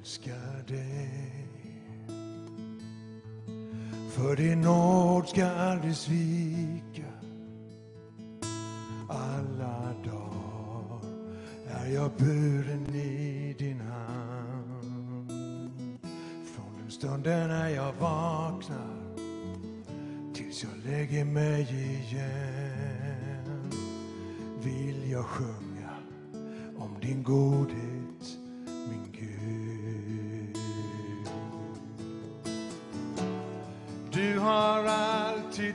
Älskar 0.02 0.64
dig. 0.68 1.46
För 4.10 4.36
din 4.36 4.60
nåd 4.60 5.28
ska 5.28 5.46
aldrig 5.46 5.96
svika. 5.96 7.12
Alla 9.08 9.94
dagar 10.04 11.00
är 11.68 11.94
jag 11.94 12.10
buren 12.18 12.94
i 12.94 13.54
din 13.58 13.80
hand. 13.80 15.30
Från 16.44 16.78
den 16.80 16.90
stunden 16.90 17.48
när 17.48 17.68
jag 17.68 17.92
vaknar 17.92 19.16
Tills 20.34 20.62
jag 20.62 20.92
lägger 20.92 21.24
mig 21.24 21.62
igen 21.62 23.70
Vill 24.62 25.10
jag 25.10 25.24
sjunga 25.24 25.90
om 26.76 26.96
din 27.00 27.22
godhet, 27.22 27.91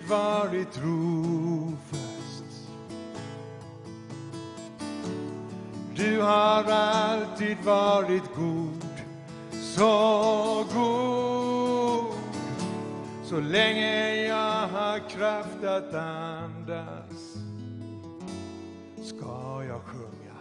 varit 0.09 0.71
trofast. 0.71 2.43
Du 5.95 6.21
har 6.21 6.63
alltid 6.63 7.57
varit 7.63 8.35
god, 8.35 8.85
så 9.51 10.65
god. 10.73 11.47
Så 13.23 13.39
länge 13.39 14.15
jag 14.15 14.67
har 14.67 15.09
kraft 15.09 15.63
att 15.63 15.93
andas 15.93 17.37
ska 19.03 19.63
jag 19.67 19.81
sjunga 19.81 20.37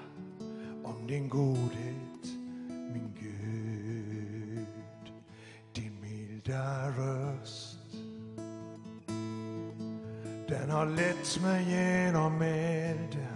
om 0.84 1.06
din 1.06 1.28
godhet, 1.28 2.24
min 2.68 3.14
Gud. 3.20 4.66
Din 5.72 6.00
milda 6.00 6.90
röst, 6.90 7.55
har 10.76 10.86
lett 10.86 11.40
mig 11.42 11.64
genom 11.70 12.42
elden. 12.42 13.26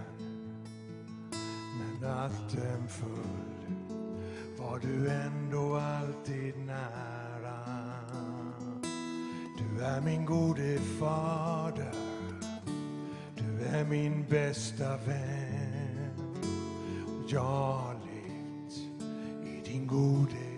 När 1.78 2.08
natten 2.08 2.88
föll 2.88 3.74
var 4.58 4.78
du 4.78 5.10
ändå 5.10 5.76
alltid 5.76 6.54
nära. 6.66 7.58
Du 9.58 9.84
är 9.84 10.00
min 10.00 10.26
gode 10.26 10.78
fader. 10.78 11.94
Du 13.36 13.64
är 13.64 13.84
min 13.84 14.24
bästa 14.28 14.96
vän. 14.96 16.34
Jag 17.28 17.40
har 17.40 17.94
levt 17.94 18.78
i 19.44 19.70
din 19.72 19.86
godhet, 19.86 20.49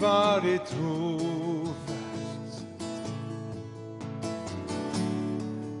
varit 0.00 0.66
trofast. 0.66 1.86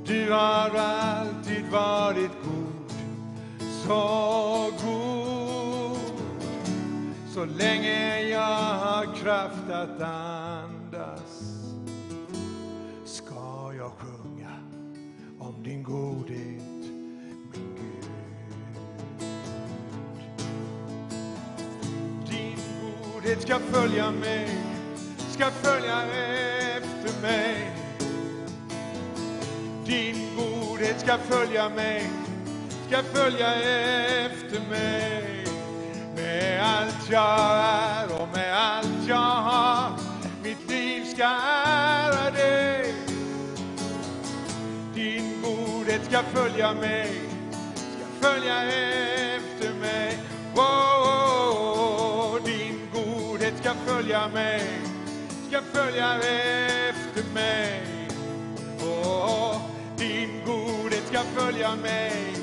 Du 0.06 0.32
har 0.32 0.70
alltid 0.76 1.64
varit 1.72 2.30
god, 2.44 2.92
så 3.84 4.70
god. 4.84 5.98
Så 7.34 7.44
länge 7.44 8.20
jag 8.20 8.40
har 8.40 9.04
kraft 9.16 9.70
att 9.70 10.02
andas 10.02 10.67
ska 23.48 23.58
följa 23.58 24.10
mig, 24.10 24.48
ska 25.30 25.50
följa 25.50 26.02
efter 26.76 27.22
mig. 27.22 27.70
Din 29.86 30.36
godhet 30.36 31.00
ska 31.00 31.18
följa 31.18 31.68
mig, 31.68 32.10
ska 32.86 33.02
följa 33.02 33.54
efter 33.54 34.60
mig. 34.70 35.46
Med 36.16 36.62
allt 36.62 37.10
jag 37.10 37.40
är 37.40 38.22
och 38.22 38.28
med 38.34 38.56
allt 38.56 39.08
jag 39.08 39.16
har, 39.16 39.90
mitt 40.42 40.70
liv 40.70 41.04
ska 41.04 41.24
ära 41.66 42.30
dig. 42.30 42.94
Din 44.94 45.42
godhet 45.42 46.04
ska 46.04 46.22
följa 46.22 46.74
mig, 46.74 47.20
ska 47.74 48.28
följa 48.28 48.62
efter 48.62 49.74
mig. 49.80 50.18
Oh, 50.56 50.87
följa 53.88 54.28
mig, 54.28 54.62
ska 55.48 55.60
följa 55.62 56.14
efter 56.14 57.34
mig. 57.34 58.08
Din 59.96 60.44
godhet 60.46 61.06
ska 61.06 61.18
följa 61.18 61.76
mig, 61.76 62.34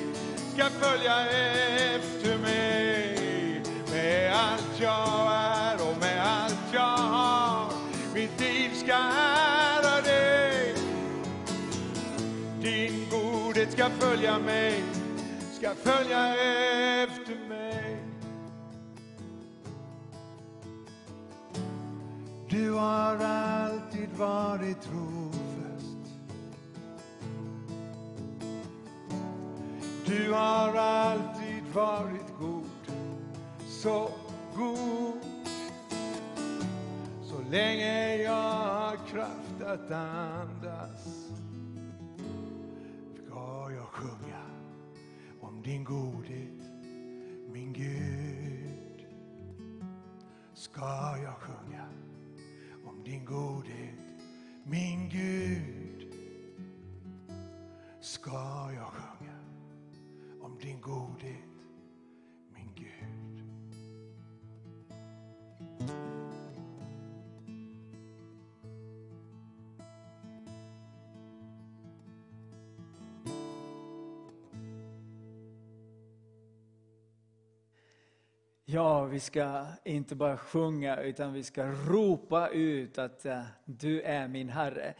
ska 0.54 0.66
följa 0.70 1.26
efter 1.96 2.38
mig. 2.38 3.62
Med 3.92 4.34
allt 4.34 4.80
jag 4.80 5.34
är 5.34 5.90
och 5.90 5.98
med 6.00 6.24
allt 6.24 6.74
jag 6.74 6.98
har, 6.98 7.74
mitt 8.14 8.40
liv 8.40 8.70
ska 8.74 8.96
ära 8.96 10.02
dig. 10.02 10.76
Din 12.62 13.08
godhet 13.12 13.72
ska 13.72 13.90
följa 14.00 14.40
mig, 14.40 14.84
ska 15.60 15.76
följa 15.76 16.36
efter 17.04 17.25
Du 22.56 22.72
har 22.72 23.18
alltid 23.18 24.10
varit 24.18 24.82
trofast. 24.82 26.20
Du 30.06 30.32
har 30.32 30.76
alltid 30.76 31.64
varit 31.74 32.38
god, 32.40 32.98
så 33.68 34.10
god. 34.56 35.20
Så 37.24 37.42
länge 37.52 38.16
jag 38.16 38.54
har 38.54 38.96
kraft 39.08 39.62
att 39.66 39.92
andas 39.92 41.30
ska 43.16 43.72
jag 43.72 43.86
sjunga 43.86 44.46
om 45.42 45.62
din 45.62 45.84
godhet, 45.84 46.62
min 47.54 47.74
Gud. 47.74 49.08
Ska 50.54 51.18
jag 51.24 51.34
sjunga 51.34 51.65
din 53.06 53.26
godhet, 53.26 53.96
min 54.64 55.10
Gud. 55.10 56.14
Ska 58.02 58.72
jag 58.76 58.88
sjunga 58.88 59.40
om 60.42 60.58
din 60.62 60.82
godhet, 60.82 61.45
Ja, 78.76 79.04
vi 79.04 79.20
ska 79.20 79.66
inte 79.84 80.16
bara 80.16 80.38
sjunga 80.38 81.02
utan 81.02 81.34
vi 81.34 81.44
ska 81.44 81.66
ropa 81.66 82.50
ut 82.50 82.98
att 82.98 83.26
eh, 83.26 83.42
du 83.66 84.02
är 84.02 84.28
min 84.28 84.50
Herre. 84.50 84.94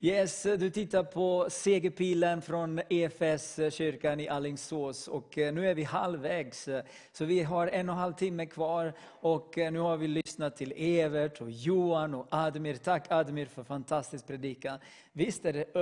Yes, 0.00 0.42
du 0.42 0.70
tittar 0.70 1.02
på 1.02 1.46
segerpilen 1.50 2.42
från 2.42 2.80
EFS 2.88 3.58
eh, 3.58 3.70
kyrkan 3.70 4.20
i 4.20 4.28
Alingsås 4.28 5.08
och 5.08 5.38
eh, 5.38 5.52
nu 5.52 5.68
är 5.68 5.74
vi 5.74 5.84
halvvägs. 5.84 6.68
Så 7.12 7.24
vi 7.24 7.42
har 7.42 7.66
en 7.66 7.88
och 7.88 7.94
en 7.94 8.00
halv 8.00 8.12
timme 8.12 8.46
kvar 8.46 8.92
och 9.02 9.52
nu 9.56 9.78
har 9.78 9.96
vi 9.96 10.08
lyssnat 10.08 10.56
till 10.56 10.72
Evert 10.76 11.40
och 11.40 11.50
Johan 11.50 12.14
och 12.14 12.26
Admir. 12.30 12.74
Tack 12.74 13.06
Admir 13.10 13.46
för 13.46 13.64
fantastisk 13.64 14.26
predikan. 14.26 14.78
Visst 15.12 15.44
är 15.44 15.52
det 15.52 15.74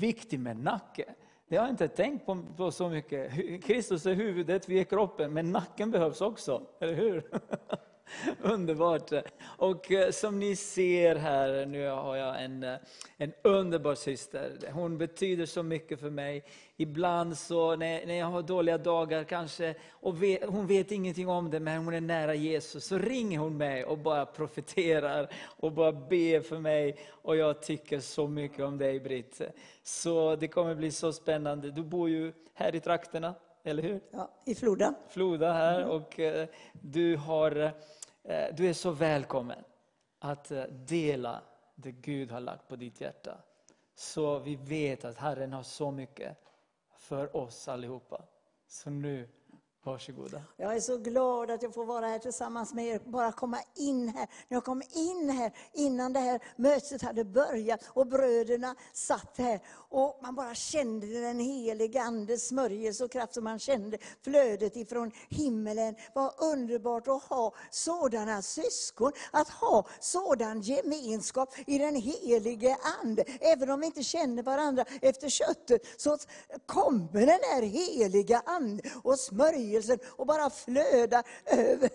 viktigt 0.00 0.40
med 0.40 0.56
nacke? 0.56 1.04
Det 1.48 1.56
har 1.56 1.64
jag 1.64 1.72
inte 1.72 1.88
tänkt 1.88 2.26
på, 2.26 2.42
på 2.56 2.70
så 2.70 2.88
mycket. 2.88 3.32
Kristus 3.64 4.06
är 4.06 4.14
huvudet, 4.14 4.68
vi 4.68 4.80
är 4.80 4.84
kroppen, 4.84 5.32
men 5.32 5.52
nacken 5.52 5.90
behövs 5.90 6.20
också, 6.20 6.62
eller 6.80 6.94
hur? 6.94 7.30
Underbart! 8.42 9.12
Och 9.42 9.92
eh, 9.92 10.10
som 10.10 10.38
ni 10.38 10.56
ser 10.56 11.16
här, 11.16 11.66
nu 11.66 11.88
har 11.88 12.16
jag 12.16 12.44
en, 12.44 12.62
eh, 12.62 12.76
en 13.16 13.32
underbar 13.42 13.94
syster. 13.94 14.58
Hon 14.72 14.98
betyder 14.98 15.46
så 15.46 15.62
mycket 15.62 16.00
för 16.00 16.10
mig. 16.10 16.44
Ibland 16.76 17.38
så 17.38 17.76
när, 17.76 18.06
när 18.06 18.14
jag 18.14 18.26
har 18.26 18.42
dåliga 18.42 18.78
dagar 18.78 19.24
kanske, 19.24 19.74
och 19.90 20.22
vet, 20.22 20.44
hon 20.44 20.66
vet 20.66 20.92
ingenting 20.92 21.28
om 21.28 21.50
det, 21.50 21.60
men 21.60 21.84
hon 21.84 21.94
är 21.94 22.00
nära 22.00 22.34
Jesus, 22.34 22.84
så 22.84 22.98
ringer 22.98 23.38
hon 23.38 23.56
mig 23.56 23.84
och 23.84 23.98
bara 23.98 24.26
profeterar 24.26 25.28
och 25.56 25.72
bara 25.72 25.92
ber 25.92 26.40
för 26.40 26.58
mig. 26.58 26.98
Och 27.10 27.36
jag 27.36 27.62
tycker 27.62 28.00
så 28.00 28.26
mycket 28.26 28.64
om 28.64 28.78
dig 28.78 29.00
Britt. 29.00 29.40
Så 29.82 30.36
det 30.36 30.48
kommer 30.48 30.74
bli 30.74 30.90
så 30.90 31.12
spännande. 31.12 31.70
Du 31.70 31.82
bor 31.82 32.08
ju 32.08 32.32
här 32.54 32.74
i 32.74 32.80
trakterna, 32.80 33.34
eller 33.64 33.82
hur? 33.82 34.00
Ja, 34.10 34.30
I 34.44 34.54
Floda. 34.54 34.94
Floda 35.08 35.52
här 35.52 35.84
och 35.86 36.20
eh, 36.20 36.48
du, 36.72 37.16
har, 37.16 37.56
eh, 38.22 38.44
du 38.56 38.68
är 38.68 38.72
så 38.72 38.90
välkommen 38.90 39.64
att 40.18 40.50
eh, 40.50 40.62
dela 40.64 41.42
det 41.74 41.92
Gud 41.92 42.30
har 42.30 42.40
lagt 42.40 42.68
på 42.68 42.76
ditt 42.76 43.00
hjärta. 43.00 43.38
Så 43.94 44.38
vi 44.38 44.56
vet 44.56 45.04
att 45.04 45.16
Herren 45.16 45.52
har 45.52 45.62
så 45.62 45.90
mycket 45.90 46.38
för 47.04 47.36
oss 47.36 47.68
allihopa. 47.68 48.24
Så 48.66 48.90
nu, 48.90 49.28
varsågoda. 49.84 50.42
Jag 50.56 50.76
är 50.76 50.80
så 50.80 50.98
glad 50.98 51.50
att 51.50 51.62
jag 51.62 51.74
får 51.74 51.84
vara 51.84 52.06
här 52.06 52.18
tillsammans 52.18 52.74
med 52.74 52.86
er. 52.86 53.00
Bara 53.04 53.32
komma 53.32 53.58
in 53.76 54.08
här. 54.08 54.28
När 54.48 54.56
jag 54.56 54.64
kom 54.64 54.82
in 54.92 55.30
här 55.30 55.52
innan 55.72 56.12
det 56.12 56.20
här 56.20 56.40
mötet 56.56 57.02
hade 57.02 57.24
börjat 57.24 57.80
och 57.86 58.06
bröderna 58.06 58.74
satt 58.92 59.38
här. 59.38 59.60
Och 59.88 60.18
man 60.22 60.34
bara 60.34 60.54
kände 60.54 61.06
den 61.06 61.40
helige 61.40 62.02
Andes 62.02 62.48
smörjelse 62.48 63.04
och 63.04 63.10
kraft 63.10 63.34
som 63.34 63.44
man 63.44 63.58
kände 63.58 63.98
flödet 64.22 64.76
ifrån 64.76 65.10
himmelen. 65.28 65.94
Vad 66.14 66.32
underbart 66.38 67.08
att 67.08 67.22
ha 67.22 67.54
sådana 67.70 68.42
syskon, 68.42 69.12
att 69.30 69.48
ha 69.48 69.86
sådan 70.00 70.60
gemenskap 70.60 71.54
i 71.66 71.78
den 71.78 71.94
helige 71.94 72.76
Ande. 73.02 73.24
Även 73.40 73.70
om 73.70 73.80
vi 73.80 73.86
inte 73.86 74.02
känner 74.02 74.42
varandra 74.42 74.84
efter 75.02 75.28
köttet 75.28 75.82
så 75.96 76.18
kommer 76.66 77.20
den 77.20 77.40
här 77.52 77.62
heliga 77.62 78.42
Ande 78.46 78.82
och 79.02 79.18
smörjer 79.18 79.73
smörjelsen 79.82 79.98
och 80.16 80.26
bara 80.26 80.50
flöda 80.50 81.22
över. 81.46 81.90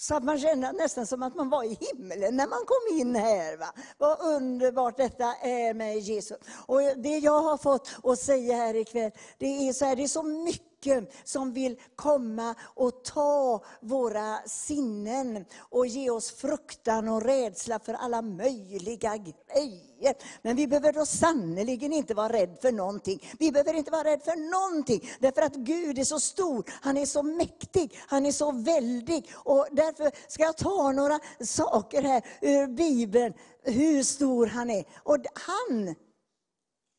Så 0.00 0.14
att 0.14 0.24
man 0.24 0.38
känner 0.38 0.72
nästan 0.72 1.06
som 1.06 1.22
att 1.22 1.34
man 1.34 1.50
var 1.50 1.64
i 1.64 1.78
himlen 1.80 2.36
när 2.36 2.46
man 2.46 2.64
kom 2.66 2.98
in 3.00 3.14
här. 3.14 3.56
Va? 3.56 3.72
Vad 3.98 4.20
underbart 4.20 4.96
detta 4.96 5.34
är 5.34 5.74
med 5.74 5.98
Jesus. 5.98 6.38
Och 6.66 6.80
det 6.96 7.18
jag 7.18 7.42
har 7.42 7.56
fått 7.56 7.90
att 8.02 8.18
säga 8.18 8.56
här 8.56 8.76
ikväll, 8.76 9.10
det 9.38 9.68
är 9.68 9.72
så 9.72 9.84
här, 9.84 9.96
det 9.96 10.02
är 10.02 10.08
så 10.08 10.22
mycket 10.22 10.75
som 11.24 11.52
vill 11.52 11.80
komma 11.96 12.54
och 12.62 13.04
ta 13.04 13.64
våra 13.80 14.38
sinnen 14.46 15.44
och 15.58 15.86
ge 15.86 16.10
oss 16.10 16.30
fruktan 16.30 17.08
och 17.08 17.22
rädsla 17.22 17.78
för 17.78 17.94
alla 17.94 18.22
möjliga 18.22 19.16
grejer. 19.16 20.14
Men 20.42 20.56
vi 20.56 20.66
behöver 20.66 20.92
då 20.92 21.06
sannerligen 21.06 21.92
inte 21.92 22.14
vara 22.14 22.32
rädd 22.32 22.58
för 22.62 22.72
någonting. 22.72 23.30
Vi 23.38 23.52
behöver 23.52 23.74
inte 23.74 23.90
vara 23.90 24.04
rädd 24.04 24.22
för 24.22 24.50
någonting, 24.50 25.08
därför 25.20 25.42
att 25.42 25.54
Gud 25.54 25.98
är 25.98 26.04
så 26.04 26.20
stor, 26.20 26.64
han 26.80 26.96
är 26.96 27.06
så 27.06 27.22
mäktig, 27.22 27.98
han 28.06 28.26
är 28.26 28.32
så 28.32 28.52
väldig. 28.52 29.30
Och 29.34 29.66
därför 29.72 30.10
ska 30.28 30.42
jag 30.42 30.56
ta 30.56 30.92
några 30.92 31.20
saker 31.40 32.02
här 32.02 32.22
ur 32.40 32.66
Bibeln, 32.66 33.34
hur 33.62 34.02
stor 34.02 34.46
han 34.46 34.70
är. 34.70 34.84
Och 35.02 35.16
han 35.34 35.94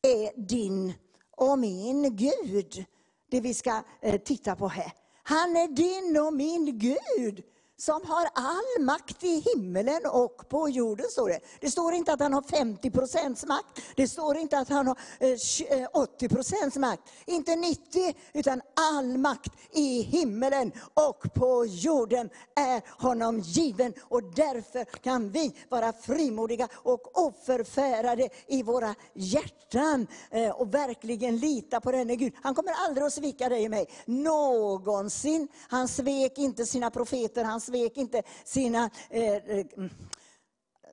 är 0.02 0.48
din 0.48 0.94
och 1.36 1.58
min 1.58 2.16
Gud. 2.16 2.84
Det 3.30 3.40
vi 3.40 3.54
ska 3.54 3.82
eh, 4.02 4.20
titta 4.20 4.56
på 4.56 4.68
här. 4.68 4.92
Han 5.22 5.56
är 5.56 5.68
din 5.68 6.26
och 6.26 6.32
min 6.32 6.78
Gud 6.78 7.44
som 7.80 8.00
har 8.04 8.28
all 8.34 8.84
makt 8.84 9.24
i 9.24 9.40
himmelen 9.40 10.00
och 10.06 10.48
på 10.48 10.68
jorden. 10.68 11.06
Står 11.10 11.28
det. 11.28 11.40
det 11.60 11.70
står 11.70 11.94
inte 11.94 12.12
att 12.12 12.20
han 12.20 12.32
har 12.32 12.42
50 12.42 12.90
procents 12.90 13.46
makt. 13.46 13.80
Det 13.96 14.08
står 14.08 14.36
inte 14.36 14.58
att 14.58 14.68
han 14.68 14.86
har 14.86 14.96
eh, 15.18 15.88
80 15.92 16.24
eh, 16.24 16.28
procents 16.28 16.76
makt. 16.76 17.02
Inte 17.26 17.56
90, 17.56 18.14
utan 18.32 18.60
all 18.92 19.18
makt 19.18 19.52
i 19.72 20.02
himmelen 20.02 20.72
och 20.94 21.34
på 21.34 21.66
jorden 21.66 22.30
är 22.54 23.02
honom 23.02 23.40
given. 23.40 23.94
Och 24.00 24.22
därför 24.22 24.84
kan 24.84 25.30
vi 25.30 25.54
vara 25.68 25.92
frimodiga 25.92 26.68
och 26.74 27.18
oförfärade 27.26 28.28
i 28.46 28.62
våra 28.62 28.94
hjärtan 29.14 30.06
eh, 30.30 30.50
och 30.50 30.74
verkligen 30.74 31.36
lita 31.36 31.80
på 31.80 31.92
denne 31.92 32.16
Gud. 32.16 32.32
Han 32.42 32.54
kommer 32.54 32.72
aldrig 32.72 33.06
att 33.06 33.12
svika 33.12 33.48
dig 33.48 33.64
och 33.64 33.70
mig. 33.70 33.88
Någonsin. 34.04 35.48
Han 35.68 35.88
svek 35.88 36.38
inte 36.38 36.66
sina 36.66 36.90
profeter, 36.90 37.44
han 37.44 37.60
svek 37.68 37.96
inte 37.96 38.22
sina 38.44 38.90
eh, 39.10 39.34
eh 39.34 39.66
mm, 39.76 39.90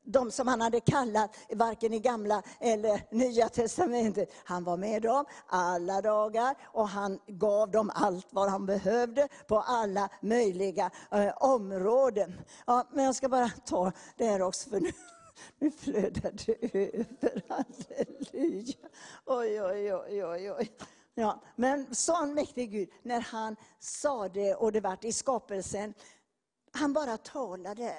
de 0.06 0.31
som 0.31 0.47
han 0.47 0.61
hade 0.61 0.80
kallat, 0.80 1.35
varken 1.49 1.93
i 1.93 1.99
gamla 1.99 2.41
eller 2.60 3.02
nya 3.11 3.49
testamentet. 3.49 4.30
Han 4.45 4.64
var 4.64 4.77
med 4.77 5.02
dem 5.02 5.26
alla 5.47 6.02
dagar 6.02 6.56
och 6.64 6.89
han 6.89 7.19
gav 7.27 7.72
dem 7.72 7.91
allt 7.95 8.27
vad 8.30 8.49
han 8.49 8.65
behövde 8.65 9.27
på 9.47 9.60
alla 9.60 10.10
möjliga 10.22 10.91
eh, 11.11 11.34
områden. 11.38 12.34
Ja, 12.68 12.88
men 12.91 13.06
jag 13.06 13.15
ska 13.15 13.30
bara 13.30 13.49
ta 13.65 13.91
det 14.18 14.26
här 14.26 14.41
också 14.41 14.69
för 14.69 14.80
nu, 14.80 14.91
nu 15.60 15.72
flödar 15.72 16.31
det 16.45 16.77
över. 16.77 17.41
Halleluja. 17.49 18.76
Oj, 19.26 19.61
oj, 19.61 19.93
oj, 19.93 20.26
oj, 20.26 20.52
oj. 20.52 20.72
Ja, 21.18 21.41
men 21.56 21.95
sån 21.95 22.34
mäktig 22.34 22.72
Gud, 22.72 22.89
när 23.03 23.19
han 23.19 23.56
sa 23.80 24.27
det 24.27 24.56
och 24.56 24.72
det 24.72 24.81
vart 24.81 25.06
i 25.06 25.11
skapelsen, 25.11 25.93
han 26.76 26.93
bara 26.93 27.18
talade. 27.18 27.97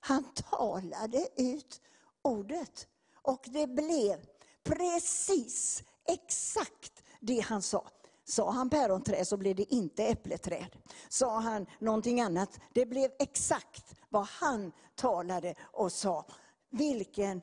Han 0.00 0.24
talade 0.34 1.28
ut 1.36 1.80
ordet. 2.22 2.88
Och 3.22 3.44
det 3.52 3.66
blev 3.66 4.26
precis 4.62 5.82
Exakt 6.12 7.02
det 7.20 7.40
han 7.40 7.62
sa. 7.62 7.88
Sa 8.24 8.50
han 8.50 8.70
päronträd 8.70 9.26
så 9.26 9.36
blev 9.36 9.56
det 9.56 9.74
inte 9.74 10.04
äppleträd. 10.04 10.76
Sa 11.08 11.38
han 11.38 11.66
någonting 11.78 12.20
annat, 12.20 12.60
det 12.74 12.86
blev 12.86 13.10
exakt 13.18 13.94
vad 14.08 14.26
han 14.26 14.72
talade 14.94 15.54
och 15.60 15.92
sa. 15.92 16.26
Vilken 16.70 17.40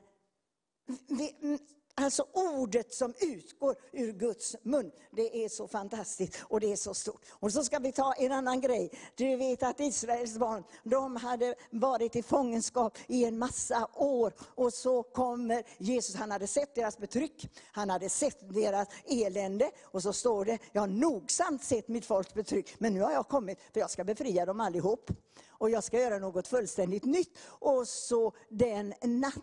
Alltså 2.00 2.26
ordet 2.32 2.94
som 2.94 3.14
utgår 3.20 3.76
ur 3.92 4.12
Guds 4.12 4.56
mun, 4.62 4.90
det 5.10 5.44
är 5.44 5.48
så 5.48 5.68
fantastiskt 5.68 6.38
och 6.42 6.60
det 6.60 6.72
är 6.72 6.76
så 6.76 6.94
stort. 6.94 7.22
Och 7.30 7.52
så 7.52 7.64
ska 7.64 7.78
vi 7.78 7.92
ta 7.92 8.12
en 8.12 8.32
annan 8.32 8.60
grej. 8.60 8.90
Du 9.14 9.36
vet 9.36 9.62
att 9.62 9.80
Israels 9.80 10.38
barn, 10.38 10.64
de 10.84 11.16
hade 11.16 11.54
varit 11.70 12.16
i 12.16 12.22
fångenskap 12.22 12.98
i 13.06 13.24
en 13.24 13.38
massa 13.38 13.88
år. 13.94 14.32
Och 14.54 14.72
så 14.72 15.02
kommer 15.02 15.62
Jesus, 15.78 16.16
han 16.16 16.30
hade 16.30 16.46
sett 16.46 16.74
deras 16.74 16.98
betryck, 16.98 17.48
han 17.72 17.90
hade 17.90 18.08
sett 18.08 18.54
deras 18.54 18.88
elände. 19.04 19.70
Och 19.82 20.02
så 20.02 20.12
står 20.12 20.44
det, 20.44 20.58
jag 20.72 20.82
har 20.82 20.88
nogsamt 20.88 21.64
sett 21.64 21.88
mitt 21.88 22.04
folks 22.04 22.34
betryck, 22.34 22.74
men 22.78 22.94
nu 22.94 23.00
har 23.00 23.12
jag 23.12 23.28
kommit 23.28 23.58
för 23.72 23.80
jag 23.80 23.90
ska 23.90 24.04
befria 24.04 24.46
dem 24.46 24.60
allihop. 24.60 25.10
Och 25.50 25.70
jag 25.70 25.84
ska 25.84 26.00
göra 26.00 26.18
något 26.18 26.48
fullständigt 26.48 27.04
nytt. 27.04 27.38
Och 27.48 27.88
så 27.88 28.32
den 28.48 28.94
natten, 29.02 29.42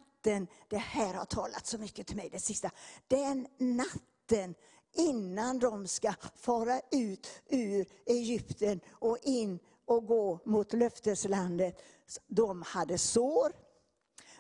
det 0.67 0.77
här 0.77 1.13
har 1.13 1.25
talat 1.25 1.67
så 1.67 1.77
mycket 1.77 2.07
till 2.07 2.15
mig 2.15 2.29
det 2.31 2.39
sista. 2.39 2.71
Den 3.07 3.47
natten 3.57 4.55
innan 4.93 5.59
de 5.59 5.87
ska 5.87 6.13
fara 6.35 6.81
ut 6.91 7.27
ur 7.49 7.85
Egypten 8.05 8.79
och 8.91 9.17
in 9.21 9.59
och 9.85 10.05
gå 10.05 10.39
mot 10.45 10.73
löfteslandet. 10.73 11.81
De 12.27 12.61
hade 12.61 12.97
sår, 12.97 13.51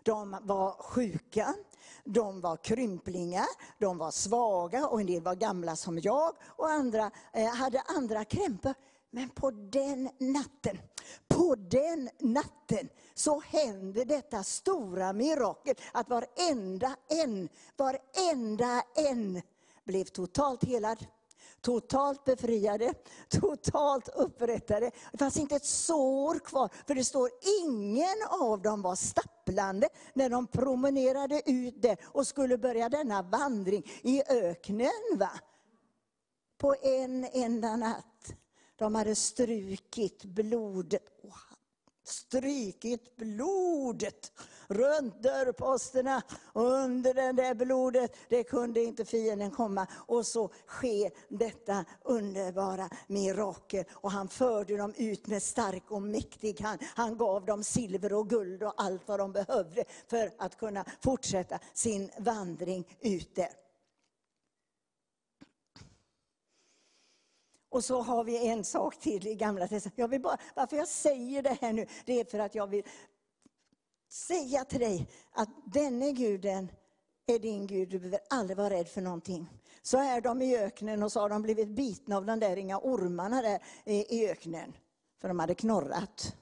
de 0.03 0.37
var 0.41 0.71
sjuka, 0.71 1.55
de 2.03 2.41
var 2.41 2.57
krymplingar, 2.57 3.47
de 3.79 3.97
var 3.97 4.11
svaga 4.11 4.87
och 4.87 5.01
en 5.01 5.07
del 5.07 5.21
var 5.21 5.35
gamla 5.35 5.75
som 5.75 5.99
jag 5.99 6.35
och 6.45 6.69
andra 6.69 7.11
eh, 7.33 7.55
hade 7.55 7.81
andra 7.81 8.25
krämpor. 8.25 8.73
Men 9.15 9.29
på 9.29 9.51
den 9.51 10.09
natten, 10.17 10.77
på 11.27 11.55
den 11.55 12.09
natten 12.19 12.89
så 13.13 13.39
hände 13.39 14.05
detta 14.05 14.43
stora 14.43 15.13
mirakel 15.13 15.75
att 15.91 16.09
varenda 16.09 16.95
en, 17.09 17.49
varenda 17.77 18.83
en 18.95 19.41
blev 19.85 20.03
totalt 20.03 20.63
helad. 20.63 21.05
Totalt 21.61 22.25
befriade, 22.25 22.93
totalt 23.29 24.09
upprättade. 24.09 24.91
Det 25.11 25.17
fanns 25.17 25.37
inte 25.37 25.55
ett 25.55 25.65
sår 25.65 26.39
kvar, 26.39 26.69
för 26.87 26.95
det 26.95 27.03
står 27.03 27.29
ingen 27.63 28.17
av 28.41 28.61
dem 28.61 28.81
var 28.81 28.95
stapplande 28.95 29.89
när 30.13 30.29
de 30.29 30.47
promenerade 30.47 31.41
ut 31.45 31.81
där 31.81 31.97
och 32.05 32.27
skulle 32.27 32.57
börja 32.57 32.89
denna 32.89 33.21
vandring 33.21 33.83
i 34.01 34.23
öknen. 34.29 35.17
Va? 35.17 35.31
På 36.57 36.75
en 36.81 37.25
enda 37.33 37.75
natt. 37.75 38.14
De 38.75 38.95
hade 38.95 39.15
strukit 39.15 40.23
blodet. 40.23 41.03
Strykit 42.03 43.15
blodet 43.15 44.31
runt 44.67 45.23
dörrposterna. 45.23 46.21
Och 46.53 46.63
under 46.63 47.13
det 47.13 47.31
där 47.31 47.55
blodet, 47.55 48.15
det 48.29 48.43
kunde 48.43 48.83
inte 48.83 49.05
fienden 49.05 49.51
komma. 49.51 49.87
Och 49.91 50.25
så 50.25 50.51
sker 50.67 51.11
detta 51.37 51.85
underbara 52.01 52.89
mirakel. 53.07 53.85
Och 53.91 54.11
han 54.11 54.27
förde 54.27 54.77
dem 54.77 54.93
ut 54.97 55.27
med 55.27 55.43
stark 55.43 55.91
och 55.91 56.01
mäktig 56.01 56.61
hand. 56.61 56.79
Han 56.95 57.17
gav 57.17 57.45
dem 57.45 57.63
silver 57.63 58.13
och 58.13 58.29
guld 58.29 58.63
och 58.63 58.73
allt 58.77 59.07
vad 59.07 59.19
de 59.19 59.31
behövde 59.31 59.83
för 60.07 60.31
att 60.37 60.57
kunna 60.57 60.85
fortsätta 61.03 61.59
sin 61.73 62.11
vandring 62.19 62.97
ut 63.01 63.35
där. 63.35 63.64
Och 67.75 67.83
så 67.83 68.01
har 68.01 68.23
vi 68.23 68.47
en 68.47 68.63
sak 68.63 68.99
till 68.99 69.27
i 69.27 69.35
Gamla 69.35 69.67
testamentet. 69.67 70.23
Jag 70.23 70.39
varför 70.55 70.77
jag 70.77 70.87
säger 70.87 71.41
det 71.41 71.57
här 71.61 71.73
nu, 71.73 71.85
det 72.05 72.19
är 72.19 72.25
för 72.25 72.39
att 72.39 72.55
jag 72.55 72.67
vill 72.67 72.83
säga 74.09 74.65
till 74.65 74.79
dig 74.79 75.07
att 75.31 75.49
denne 75.65 76.11
guden 76.11 76.71
är 77.25 77.39
din 77.39 77.67
Gud, 77.67 77.89
du 77.89 77.99
behöver 77.99 78.19
aldrig 78.29 78.57
vara 78.57 78.69
rädd 78.69 78.87
för 78.87 79.01
någonting. 79.01 79.49
Så 79.81 79.97
är 79.97 80.21
de 80.21 80.41
i 80.41 80.57
öknen 80.57 81.03
och 81.03 81.11
så 81.11 81.19
har 81.19 81.29
de 81.29 81.41
blivit 81.41 81.67
bitna 81.67 82.17
av 82.17 82.25
de 82.25 82.39
där 82.39 82.57
inga 82.57 82.79
ormarna 82.79 83.41
där 83.41 83.59
i 83.85 84.29
öknen. 84.29 84.73
För 85.21 85.27
de 85.27 85.39
hade 85.39 85.55
knorrat. 85.55 86.35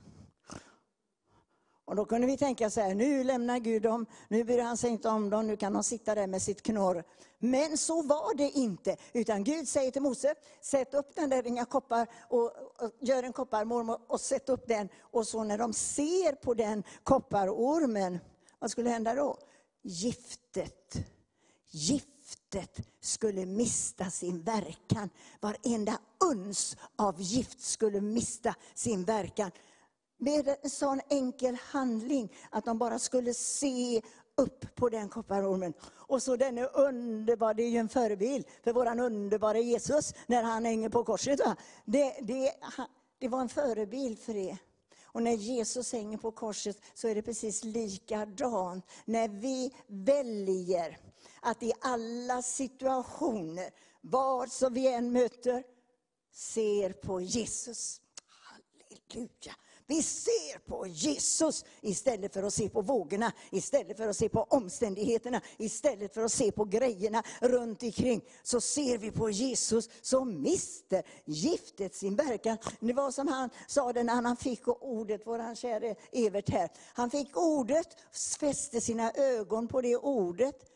Och 1.85 1.95
då 1.95 2.05
kunde 2.05 2.27
vi 2.27 2.37
tänka 2.37 2.69
så 2.69 2.81
här, 2.81 2.95
nu 2.95 3.23
lämnar 3.23 3.59
Gud 3.59 3.81
dem, 3.83 4.05
nu 4.27 4.43
bryr 4.43 4.61
han 4.61 4.77
sig 4.77 4.89
inte 4.89 5.09
om 5.09 5.29
dem, 5.29 5.47
nu 5.47 5.57
kan 5.57 5.73
de 5.73 5.83
sitta 5.83 6.15
där 6.15 6.27
med 6.27 6.41
sitt 6.41 6.61
knorr. 6.61 7.03
Men 7.39 7.77
så 7.77 8.01
var 8.01 8.35
det 8.35 8.51
inte, 8.51 8.97
utan 9.13 9.43
Gud 9.43 9.67
säger 9.67 9.91
till 9.91 10.01
Mose, 10.01 10.35
sätt 10.61 10.93
upp 10.93 11.15
den 11.15 11.29
där 11.29 11.47
inga 11.47 11.65
koppar 11.65 12.07
och, 12.29 12.43
och 12.43 12.91
gör 12.99 13.23
en 13.23 13.33
kopparmormor 13.33 13.99
och 14.07 14.21
sätt 14.21 14.49
upp 14.49 14.67
den. 14.67 14.89
Och 15.01 15.27
så 15.27 15.43
när 15.43 15.57
de 15.57 15.73
ser 15.73 16.35
på 16.35 16.53
den 16.53 16.83
kopparormen, 17.03 18.19
vad 18.59 18.71
skulle 18.71 18.89
hända 18.89 19.15
då? 19.15 19.37
Giftet, 19.81 20.95
giftet 21.71 22.79
skulle 23.01 23.45
mista 23.45 24.09
sin 24.09 24.41
verkan. 24.41 25.09
Varenda 25.41 25.99
uns 26.31 26.77
av 26.95 27.21
gift 27.21 27.61
skulle 27.61 28.01
mista 28.01 28.55
sin 28.73 29.05
verkan 29.05 29.51
med 30.17 30.55
en 30.61 30.69
sån 30.69 31.01
enkel 31.09 31.57
handling 31.61 32.33
att 32.49 32.65
de 32.65 32.77
bara 32.77 32.99
skulle 32.99 33.33
se 33.33 34.01
upp 34.37 34.75
på 34.75 34.89
den 34.89 35.09
kopparormen. 35.09 35.73
Och 35.83 36.23
så 36.23 36.35
denne 36.35 36.65
underbara, 36.65 37.53
det 37.53 37.63
är 37.63 37.69
ju 37.69 37.77
en 37.77 37.89
förebild 37.89 38.45
för 38.63 38.73
våran 38.73 38.99
underbara 38.99 39.59
Jesus 39.59 40.13
när 40.27 40.43
han 40.43 40.65
hänger 40.65 40.89
på 40.89 41.03
korset. 41.03 41.39
Va? 41.39 41.55
Det, 41.85 42.15
det, 42.21 42.51
det 43.19 43.27
var 43.27 43.41
en 43.41 43.49
förebild 43.49 44.19
för 44.19 44.33
det. 44.33 44.57
Och 45.13 45.23
när 45.23 45.31
Jesus 45.31 45.93
hänger 45.93 46.17
på 46.17 46.31
korset 46.31 46.77
så 46.93 47.07
är 47.07 47.15
det 47.15 47.21
precis 47.21 47.63
likadant. 47.63 48.85
När 49.05 49.27
vi 49.27 49.73
väljer 49.87 50.97
att 51.41 51.63
i 51.63 51.73
alla 51.81 52.41
situationer, 52.41 53.71
vad 54.01 54.51
som 54.51 54.73
vi 54.73 54.93
än 54.93 55.11
möter, 55.11 55.63
ser 56.31 56.93
på 56.93 57.21
Jesus. 57.21 58.01
Halleluja. 58.27 59.55
Vi 59.87 60.03
ser 60.03 60.59
på 60.59 60.87
Jesus 60.87 61.65
istället 61.81 62.33
för 62.33 62.43
att 62.43 62.53
se 62.53 62.69
på 62.69 62.81
vågorna, 62.81 63.31
istället 63.51 63.97
för 63.97 64.07
att 64.07 64.15
se 64.15 64.29
på 64.29 64.43
omständigheterna, 64.49 65.41
istället 65.57 66.13
för 66.13 66.21
att 66.21 66.31
se 66.31 66.51
på 66.51 66.65
grejerna 66.65 67.23
runt 67.41 67.83
omkring. 67.83 68.21
Så 68.43 68.61
ser 68.61 68.97
vi 68.97 69.11
på 69.11 69.29
Jesus 69.29 69.89
som 70.01 70.41
mister 70.41 71.03
giftet 71.25 71.95
sin 71.95 72.15
verkan. 72.15 72.57
Det 72.79 72.93
var 72.93 73.11
som 73.11 73.27
han 73.27 73.49
sa 73.67 73.93
det 73.93 74.03
när 74.03 74.21
han 74.21 74.37
fick 74.37 74.67
ordet, 74.67 75.21
vår 75.25 75.55
käre 75.55 75.95
Evert 76.11 76.49
här. 76.49 76.69
Han 76.93 77.09
fick 77.09 77.37
ordet, 77.37 77.87
fäste 78.39 78.81
sina 78.81 79.11
ögon 79.11 79.67
på 79.67 79.81
det 79.81 79.97
ordet. 79.97 80.72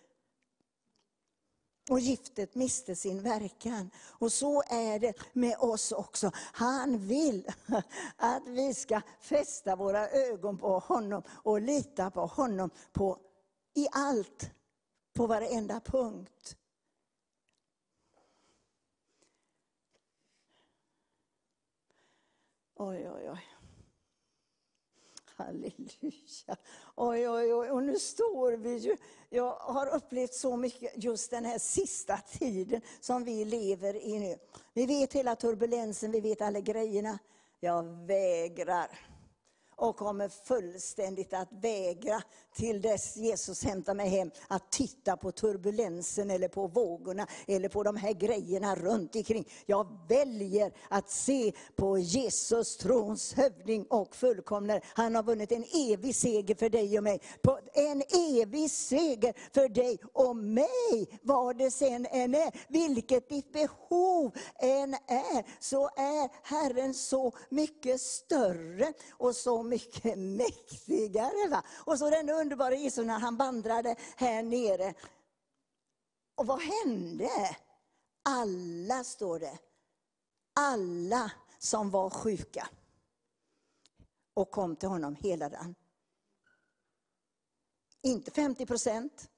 Och 1.90 2.00
giftet 2.00 2.56
miste 2.56 2.96
sin 2.96 3.22
verkan. 3.22 3.92
Och 4.10 4.32
så 4.32 4.62
är 4.62 5.00
det 5.00 5.14
med 5.34 5.58
oss 5.60 5.92
också. 5.92 6.32
Han 6.36 6.98
vill 6.98 7.48
att 8.16 8.48
vi 8.48 8.74
ska 8.74 9.02
fästa 9.22 9.76
våra 9.76 10.10
ögon 10.10 10.58
på 10.58 10.80
honom 10.80 11.24
och 11.30 11.62
lita 11.62 12.12
på 12.12 12.26
honom 12.26 12.70
på, 12.92 13.20
i 13.74 13.88
allt, 13.92 14.52
på 15.14 15.28
varenda 15.28 15.80
punkt. 15.80 16.58
Oj, 22.80 23.10
oj, 23.10 23.30
oj. 23.30 23.57
Halleluja. 25.38 26.58
Oj, 26.96 27.30
oj, 27.30 27.54
oj. 27.54 27.72
Och 27.72 27.84
nu 27.84 28.00
står 28.00 28.52
vi 28.52 28.78
ju... 28.78 28.98
Jag 29.30 29.56
har 29.56 29.88
upplevt 29.88 30.34
så 30.34 30.58
mycket 30.58 31.04
just 31.04 31.32
den 31.32 31.46
här 31.46 31.60
sista 31.60 32.18
tiden 32.18 32.82
som 33.00 33.24
vi 33.24 33.46
lever 33.46 33.96
i 33.96 34.20
nu. 34.20 34.38
Vi 34.74 34.86
vet 34.86 35.14
hela 35.14 35.36
turbulensen, 35.36 36.12
vi 36.12 36.20
vet 36.20 36.42
alla 36.42 36.60
grejerna. 36.60 37.20
Jag 37.60 37.84
vägrar 37.84 39.00
och 39.76 39.98
kommer 39.98 40.30
fullständigt 40.30 41.34
att 41.34 41.52
vägra 41.52 42.22
till 42.58 42.82
dess 42.82 43.18
Jesus 43.18 43.64
hämtar 43.64 43.94
mig 43.94 44.10
hem 44.10 44.32
att 44.48 44.72
titta 44.72 45.18
på 45.18 45.32
turbulensen 45.32 46.32
eller 46.32 46.48
på 46.48 46.68
vågorna 46.68 47.28
eller 47.48 47.70
på 47.70 47.84
de 47.84 47.96
här 47.96 48.14
grejerna 48.14 48.76
runt 48.76 49.16
omkring. 49.16 49.48
Jag 49.66 49.88
väljer 50.10 50.74
att 50.90 51.10
se 51.10 51.54
på 51.76 51.98
Jesus, 51.98 52.78
trons 52.78 53.34
hövding 53.34 53.86
och 53.90 54.16
fullkomnare. 54.16 54.82
Han 54.94 55.16
har 55.16 55.24
vunnit 55.24 55.52
en 55.52 55.66
evig 55.90 56.16
seger 56.16 56.56
för 56.56 56.70
dig 56.70 56.98
och 56.98 57.04
mig. 57.04 57.22
På 57.42 57.60
en 57.74 58.04
evig 58.42 58.72
seger 58.72 59.34
för 59.54 59.70
dig 59.70 60.00
och 60.14 60.36
mig, 60.36 61.20
vad 61.22 61.58
det 61.58 61.72
sen 61.72 62.06
än 62.12 62.36
är. 62.36 62.52
Vilket 62.68 63.30
ditt 63.30 63.54
behov 63.54 64.32
än 64.60 64.94
är, 64.94 65.64
så 65.64 65.86
är 65.88 66.48
Herren 66.48 66.94
så 66.94 67.32
mycket 67.50 68.02
större 68.02 68.94
och 69.12 69.36
så 69.36 69.64
mycket 69.64 70.18
mäktigare. 70.18 71.50
Va? 71.50 71.64
Och 71.86 72.00
så 72.00 72.10
den 72.10 72.30
underbara 72.48 72.76
Jesus 72.76 73.06
när 73.06 73.20
han 73.20 73.38
vandrade 73.38 73.96
här 74.16 74.44
nere. 74.44 74.94
Och 76.36 76.48
vad 76.48 76.60
hände? 76.62 77.30
Alla, 78.24 79.04
står 79.04 79.40
det, 79.40 79.60
alla 80.54 81.32
som 81.60 81.90
var 81.90 82.10
sjuka 82.10 82.70
och 84.34 84.52
kom 84.52 84.76
till 84.76 84.90
honom 84.90 85.16
helade 85.16 85.58
han. 85.58 85.76
Inte 88.02 88.32
50 88.32 88.66
procent, 88.66 89.30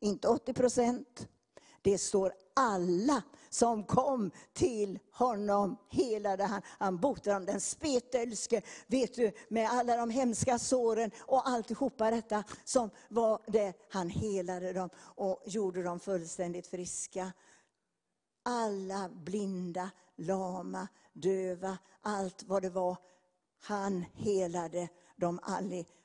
inte 0.00 0.28
80 0.28 0.54
procent. 0.54 1.28
Det 1.84 1.98
står 1.98 2.32
alla 2.54 3.22
som 3.50 3.84
kom 3.84 4.30
till 4.52 4.98
honom 5.12 5.76
helade 5.90 6.44
han. 6.44 6.62
Han 6.66 6.98
botade 6.98 7.36
dem. 7.36 7.46
Den 7.46 7.60
spetälske, 7.60 8.62
vet 8.86 9.14
du, 9.14 9.32
med 9.48 9.70
alla 9.70 9.96
de 9.96 10.10
hemska 10.10 10.58
såren 10.58 11.10
och 11.18 11.48
alltihopa 11.48 12.10
detta 12.10 12.44
som 12.64 12.90
var 13.08 13.40
det. 13.46 13.72
Han 13.90 14.10
helade 14.10 14.72
dem 14.72 14.90
och 14.96 15.42
gjorde 15.46 15.82
dem 15.82 16.00
fullständigt 16.00 16.66
friska. 16.66 17.32
Alla 18.42 19.10
blinda, 19.12 19.90
lama, 20.16 20.88
döva, 21.12 21.78
allt 22.02 22.42
vad 22.42 22.62
det 22.62 22.70
var. 22.70 22.96
Han 23.62 24.04
helade 24.14 24.88
dem 25.16 25.40
allihopa. 25.42 26.03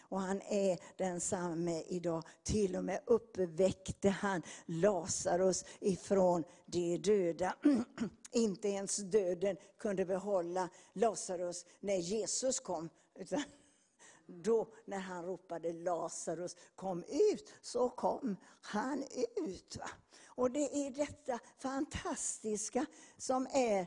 Och 0.00 0.20
han 0.20 0.42
är 0.42 0.78
densamme 0.96 1.82
idag. 1.88 2.22
Till 2.42 2.76
och 2.76 2.84
med 2.84 3.00
uppväckte 3.06 4.08
han 4.08 4.42
Lazarus 4.66 5.64
ifrån 5.80 6.44
de 6.66 6.98
döda. 6.98 7.56
Inte 8.32 8.68
ens 8.68 8.96
döden 8.96 9.56
kunde 9.78 10.04
behålla 10.04 10.68
Lazarus 10.92 11.64
när 11.80 11.96
Jesus 11.96 12.60
kom. 12.60 12.88
Utan 13.14 13.42
då 14.26 14.68
när 14.84 14.98
han 14.98 15.24
ropade 15.24 15.72
Lazarus 15.72 16.56
kom 16.74 17.04
ut, 17.04 17.52
så 17.60 17.88
kom 17.88 18.36
han 18.60 19.04
ut. 19.36 19.76
Va? 19.76 19.90
Och 20.26 20.50
det 20.50 20.86
är 20.86 20.90
detta 20.90 21.38
fantastiska 21.58 22.86
som 23.16 23.46
är 23.52 23.86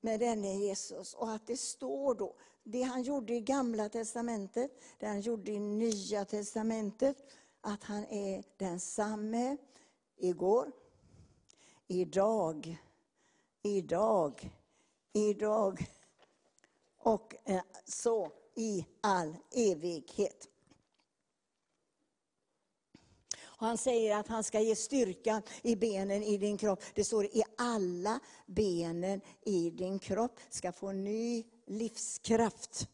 med 0.00 0.20
denne 0.20 0.54
Jesus. 0.54 1.14
Och 1.14 1.30
att 1.30 1.46
det 1.46 1.56
står 1.56 2.14
då, 2.14 2.36
det 2.70 2.82
han 2.82 3.02
gjorde 3.02 3.34
i 3.34 3.40
gamla 3.40 3.88
testamentet, 3.88 4.70
det 4.98 5.06
han 5.06 5.20
gjorde 5.20 5.52
i 5.52 5.58
nya 5.58 6.24
testamentet, 6.24 7.16
att 7.60 7.84
han 7.84 8.04
är 8.04 8.44
densamme 8.56 9.56
igår, 10.16 10.72
idag, 11.88 12.78
idag, 13.62 14.50
idag 15.12 15.86
och 16.98 17.34
eh, 17.44 17.62
så 17.84 18.32
i 18.54 18.86
all 19.00 19.36
evighet. 19.54 20.48
Och 23.42 23.66
han 23.66 23.78
säger 23.78 24.16
att 24.16 24.28
han 24.28 24.44
ska 24.44 24.60
ge 24.60 24.76
styrka 24.76 25.42
i 25.62 25.76
benen 25.76 26.22
i 26.22 26.36
din 26.36 26.58
kropp. 26.58 26.82
Det 26.94 27.04
står 27.04 27.24
i 27.24 27.42
alla 27.56 28.20
benen 28.46 29.20
i 29.42 29.70
din 29.70 29.98
kropp 29.98 30.40
ska 30.50 30.72
få 30.72 30.92
ny 30.92 31.44
livskraft. 31.70 32.88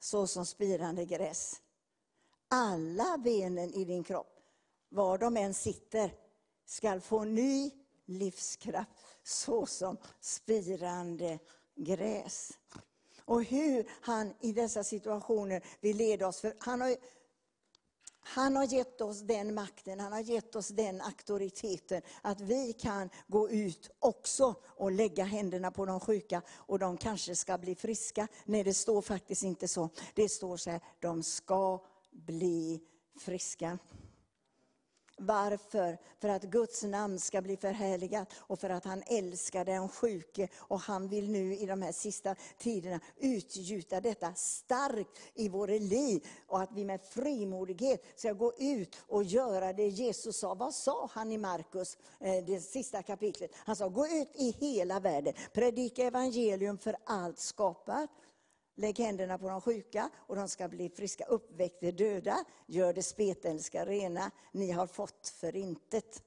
Så 0.00 0.26
som 0.26 0.46
spirande 0.46 1.04
gräs. 1.04 1.60
Alla 2.48 3.18
benen 3.18 3.74
i 3.74 3.84
din 3.84 4.04
kropp, 4.04 4.40
var 4.88 5.18
de 5.18 5.36
än 5.36 5.54
sitter, 5.54 6.14
ska 6.64 7.00
få 7.00 7.24
ny 7.24 7.70
livskraft 8.06 8.90
så 9.22 9.66
som 9.66 9.96
spirande 10.20 11.38
gräs. 11.74 12.58
Och 13.24 13.44
hur 13.44 13.90
han 14.00 14.34
i 14.40 14.52
dessa 14.52 14.84
situationer 14.84 15.64
vill 15.80 15.96
leda 15.96 16.28
oss. 16.28 16.40
För 16.40 16.56
han 16.58 16.80
har, 16.80 16.96
han 18.34 18.56
har 18.56 18.64
gett 18.64 19.00
oss 19.00 19.20
den 19.20 19.54
makten, 19.54 20.00
han 20.00 20.12
har 20.12 20.20
gett 20.20 20.56
oss 20.56 20.68
den 20.68 21.00
auktoriteten 21.00 22.02
att 22.22 22.40
vi 22.40 22.72
kan 22.72 23.10
gå 23.26 23.50
ut 23.50 23.90
också 23.98 24.54
och 24.66 24.92
lägga 24.92 25.24
händerna 25.24 25.70
på 25.70 25.86
de 25.86 26.00
sjuka 26.00 26.42
och 26.56 26.78
de 26.78 26.96
kanske 26.96 27.36
ska 27.36 27.58
bli 27.58 27.74
friska. 27.74 28.28
Nej, 28.44 28.64
det 28.64 28.74
står 28.74 29.02
faktiskt 29.02 29.42
inte 29.42 29.68
så. 29.68 29.88
Det 30.14 30.28
står 30.28 30.56
så 30.56 30.70
här, 30.70 30.80
de 31.00 31.22
ska 31.22 31.84
bli 32.10 32.80
friska. 33.18 33.78
Varför? 35.18 35.98
För 36.20 36.28
att 36.28 36.42
Guds 36.42 36.82
namn 36.82 37.18
ska 37.18 37.42
bli 37.42 37.56
förhärligat 37.56 38.28
och 38.38 38.58
för 38.58 38.70
att 38.70 38.84
han 38.84 39.02
älskar 39.06 39.64
den 39.64 39.88
sjuke. 39.88 40.48
Och 40.56 40.80
han 40.80 41.08
vill 41.08 41.30
nu 41.30 41.56
i 41.56 41.66
de 41.66 41.82
här 41.82 41.92
sista 41.92 42.34
tiderna 42.58 43.00
utgjuta 43.16 44.00
detta 44.00 44.34
starkt 44.34 45.20
i 45.34 45.48
våra 45.48 45.72
liv. 45.72 46.26
Och 46.46 46.60
att 46.60 46.72
vi 46.72 46.84
med 46.84 47.00
frimodighet 47.02 48.04
ska 48.16 48.32
gå 48.32 48.52
ut 48.58 48.96
och 49.08 49.24
göra 49.24 49.72
det 49.72 49.88
Jesus 49.88 50.38
sa. 50.38 50.54
Vad 50.54 50.74
sa 50.74 51.10
han 51.12 51.32
i 51.32 51.38
Markus, 51.38 51.98
eh, 52.20 52.44
det 52.44 52.60
sista 52.60 53.02
kapitlet? 53.02 53.50
Han 53.54 53.76
sa, 53.76 53.88
gå 53.88 54.06
ut 54.06 54.30
i 54.34 54.50
hela 54.50 55.00
världen, 55.00 55.34
predika 55.52 56.04
evangelium 56.04 56.78
för 56.78 56.96
allt 57.04 57.38
skapat. 57.38 58.10
Lägg 58.78 58.98
händerna 58.98 59.38
på 59.38 59.48
de 59.48 59.60
sjuka 59.60 60.10
och 60.16 60.36
de 60.36 60.48
ska 60.48 60.68
bli 60.68 60.88
friska. 60.88 61.24
Uppväck 61.24 61.80
de 61.80 61.92
döda, 61.92 62.44
gör 62.66 62.92
det 62.92 63.02
spetälska 63.02 63.86
rena. 63.86 64.30
Ni 64.52 64.70
har 64.70 64.86
fått 64.86 65.28
för 65.28 65.56
intet. 65.56 66.22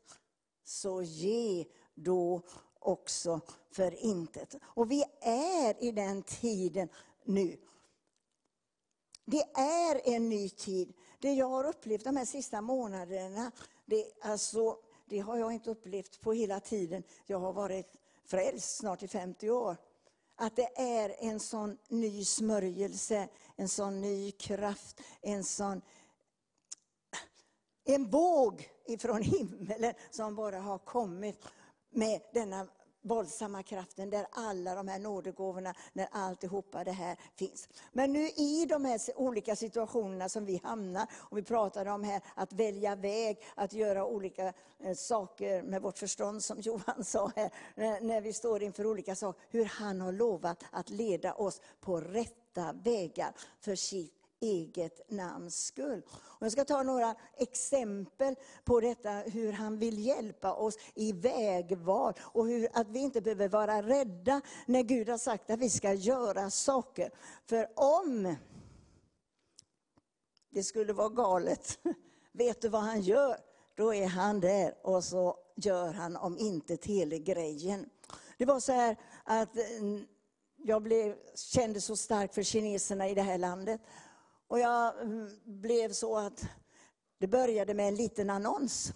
Så 0.64 1.02
ge 1.02 1.65
då 1.95 2.41
också 2.80 3.40
för 3.72 4.03
intet. 4.06 4.56
Och 4.64 4.91
vi 4.91 5.03
är 5.22 5.84
i 5.84 5.91
den 5.91 6.23
tiden 6.23 6.90
nu. 7.23 7.57
Det 9.26 9.44
är 9.53 10.15
en 10.15 10.30
ny 10.30 10.49
tid. 10.49 10.94
Det 11.19 11.34
jag 11.34 11.49
har 11.49 11.64
upplevt 11.64 12.03
de 12.03 12.18
här 12.18 12.26
sista 12.26 12.61
månaderna, 12.61 13.52
det, 13.86 14.06
alltså, 14.22 14.78
det 15.06 15.19
har 15.19 15.38
jag 15.38 15.53
inte 15.53 15.72
upplevt 15.72 16.22
på 16.22 16.34
hela 16.34 16.60
tiden. 16.60 17.03
Jag 17.26 17.40
har 17.40 17.53
varit 17.53 17.94
frälst 18.26 18.78
snart 18.78 19.03
i 19.03 19.07
50 19.07 19.49
år 19.49 19.78
att 20.42 20.56
det 20.56 20.82
är 20.82 21.16
en 21.20 21.40
sån 21.40 21.78
ny 21.88 22.26
smörjelse, 22.26 23.28
en 23.56 23.70
sån 23.70 24.02
ny 24.02 24.32
kraft, 24.32 25.02
en 25.22 25.44
sån 25.44 25.82
en 27.84 28.10
våg 28.10 28.70
ifrån 28.86 29.22
himmelen 29.22 29.94
som 30.12 30.36
bara 30.36 30.60
har 30.60 30.78
kommit 30.78 31.46
med 31.90 32.22
denna 32.34 32.68
våldsamma 33.02 33.64
kraften 33.64 34.10
där 34.10 34.28
alla 34.32 34.76
de 34.76 34.88
här 34.88 34.99
nådegåvorna, 34.99 35.73
när 35.94 36.07
alltihopa 36.11 36.84
det 36.84 36.91
här 36.91 37.18
finns. 37.36 37.69
Men 37.91 38.14
nu 38.14 38.28
i 38.28 38.65
de 38.69 38.86
här 38.86 38.99
olika 39.15 39.56
situationerna 39.56 40.30
som 40.30 40.45
vi 40.45 40.61
hamnar, 40.64 41.07
och 41.14 41.38
vi 41.38 41.44
pratade 41.44 41.91
om 41.91 42.03
här 42.03 42.22
att 42.36 42.53
välja 42.53 42.95
väg, 42.95 43.38
att 43.56 43.73
göra 43.73 44.06
olika 44.06 44.53
eh, 44.80 44.95
saker 44.95 45.64
med 45.64 45.82
vårt 45.82 45.98
förstånd 45.98 46.44
som 46.44 46.60
Johan 46.61 47.03
sa 47.03 47.32
här, 47.36 47.52
eh, 47.76 48.02
när 48.02 48.22
vi 48.22 48.34
står 48.34 48.64
inför 48.64 48.86
olika 48.86 49.15
saker, 49.15 49.41
hur 49.49 49.65
han 49.65 50.02
har 50.02 50.11
lovat 50.11 50.64
att 50.72 50.90
leda 50.90 51.34
oss 51.34 51.61
på 51.80 52.02
rätta 52.02 52.73
vägar 52.84 53.34
för 53.60 53.76
sitt 53.76 54.20
eget 54.42 55.12
namns 55.12 55.66
skull. 55.66 56.02
Och 56.12 56.46
jag 56.46 56.52
ska 56.52 56.66
ta 56.66 56.84
några 56.84 57.16
exempel 57.38 58.36
på 58.64 58.80
detta, 58.80 59.10
hur 59.10 59.52
han 59.52 59.80
vill 59.80 60.06
hjälpa 60.06 60.54
oss 60.54 60.78
i 60.96 61.12
vägval 61.12 62.14
och 62.22 62.48
hur, 62.48 62.70
att 62.74 62.88
vi 62.88 63.00
inte 63.00 63.22
behöver 63.22 63.48
vara 63.48 63.82
rädda 63.82 64.42
när 64.66 64.82
Gud 64.82 65.10
har 65.10 65.18
sagt 65.18 65.50
att 65.50 65.60
vi 65.60 65.70
ska 65.70 65.94
göra 65.94 66.50
saker. 66.50 67.12
För 67.46 67.68
om 67.76 68.36
det 70.50 70.64
skulle 70.64 70.94
vara 70.94 71.10
galet, 71.10 71.80
vet 72.32 72.62
du 72.62 72.70
vad 72.70 72.82
han 72.82 73.02
gör? 73.02 73.38
Då 73.76 73.94
är 73.94 74.08
han 74.08 74.40
där 74.40 74.76
och 74.84 75.04
så 75.04 75.38
gör 75.56 75.94
han 75.94 76.16
om 76.16 76.38
inte 76.38 76.78
hela 76.84 77.18
grejen. 77.18 77.90
Det 78.38 78.46
var 78.46 78.60
så 78.60 78.72
här 78.72 78.98
att 79.24 79.56
mm, 79.56 80.06
jag 80.58 80.82
blev, 80.84 81.16
kände 81.36 81.82
så 81.82 81.96
starkt 81.96 82.36
för 82.36 82.44
kineserna 82.44 83.10
i 83.10 83.14
det 83.14 83.22
här 83.22 83.38
landet. 83.38 83.82
Och 84.52 84.60
jag 84.60 85.02
mm, 85.02 85.30
blev 85.44 85.91
så 85.91 86.18
att 86.18 86.45
det 87.19 87.28
började 87.28 87.73
med 87.73 87.88
en 87.88 87.95
liten 87.95 88.30
annons 88.30 88.94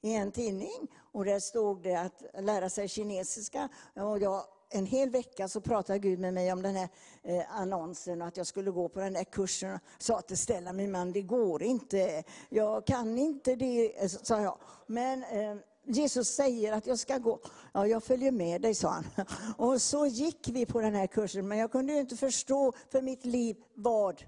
i 0.00 0.14
en 0.14 0.32
tidning. 0.32 0.88
Och 1.12 1.24
där 1.24 1.40
stod 1.40 1.82
det 1.82 1.94
att 1.94 2.22
lära 2.38 2.70
sig 2.70 2.88
kinesiska. 2.88 3.68
Och 3.94 4.18
jag, 4.18 4.44
en 4.70 4.86
hel 4.86 5.10
vecka 5.10 5.48
så 5.48 5.60
pratade 5.60 5.98
Gud 5.98 6.18
med 6.18 6.34
mig 6.34 6.52
om 6.52 6.62
den 6.62 6.76
här 6.76 6.88
eh, 7.22 7.60
annonsen 7.60 8.22
och 8.22 8.28
att 8.28 8.36
jag 8.36 8.46
skulle 8.46 8.70
gå 8.70 8.88
på 8.88 9.00
den 9.00 9.16
här 9.16 9.24
kursen. 9.24 9.70
Jag 9.70 9.80
sa 9.98 10.20
till 10.20 10.38
Stella, 10.38 10.72
min 10.72 10.90
man, 10.90 11.12
det 11.12 11.22
går 11.22 11.62
inte. 11.62 12.24
Jag 12.48 12.86
kan 12.86 13.18
inte 13.18 13.56
det, 13.56 14.02
eh, 14.02 14.08
sa 14.08 14.40
jag. 14.40 14.58
Men 14.86 15.24
eh, 15.24 15.56
Jesus 15.84 16.28
säger 16.28 16.72
att 16.72 16.86
jag 16.86 16.98
ska 16.98 17.18
gå. 17.18 17.40
Ja, 17.72 17.86
jag 17.86 18.02
följer 18.02 18.32
med 18.32 18.62
dig, 18.62 18.74
sa 18.74 18.88
han. 18.88 19.04
Och 19.58 19.82
så 19.82 20.06
gick 20.06 20.48
vi 20.48 20.66
på 20.66 20.80
den 20.80 20.94
här 20.94 21.06
kursen, 21.06 21.48
men 21.48 21.58
jag 21.58 21.72
kunde 21.72 21.92
ju 21.92 22.00
inte 22.00 22.16
förstå 22.16 22.72
för 22.90 23.02
mitt 23.02 23.24
liv 23.24 23.56
vad 23.74 24.24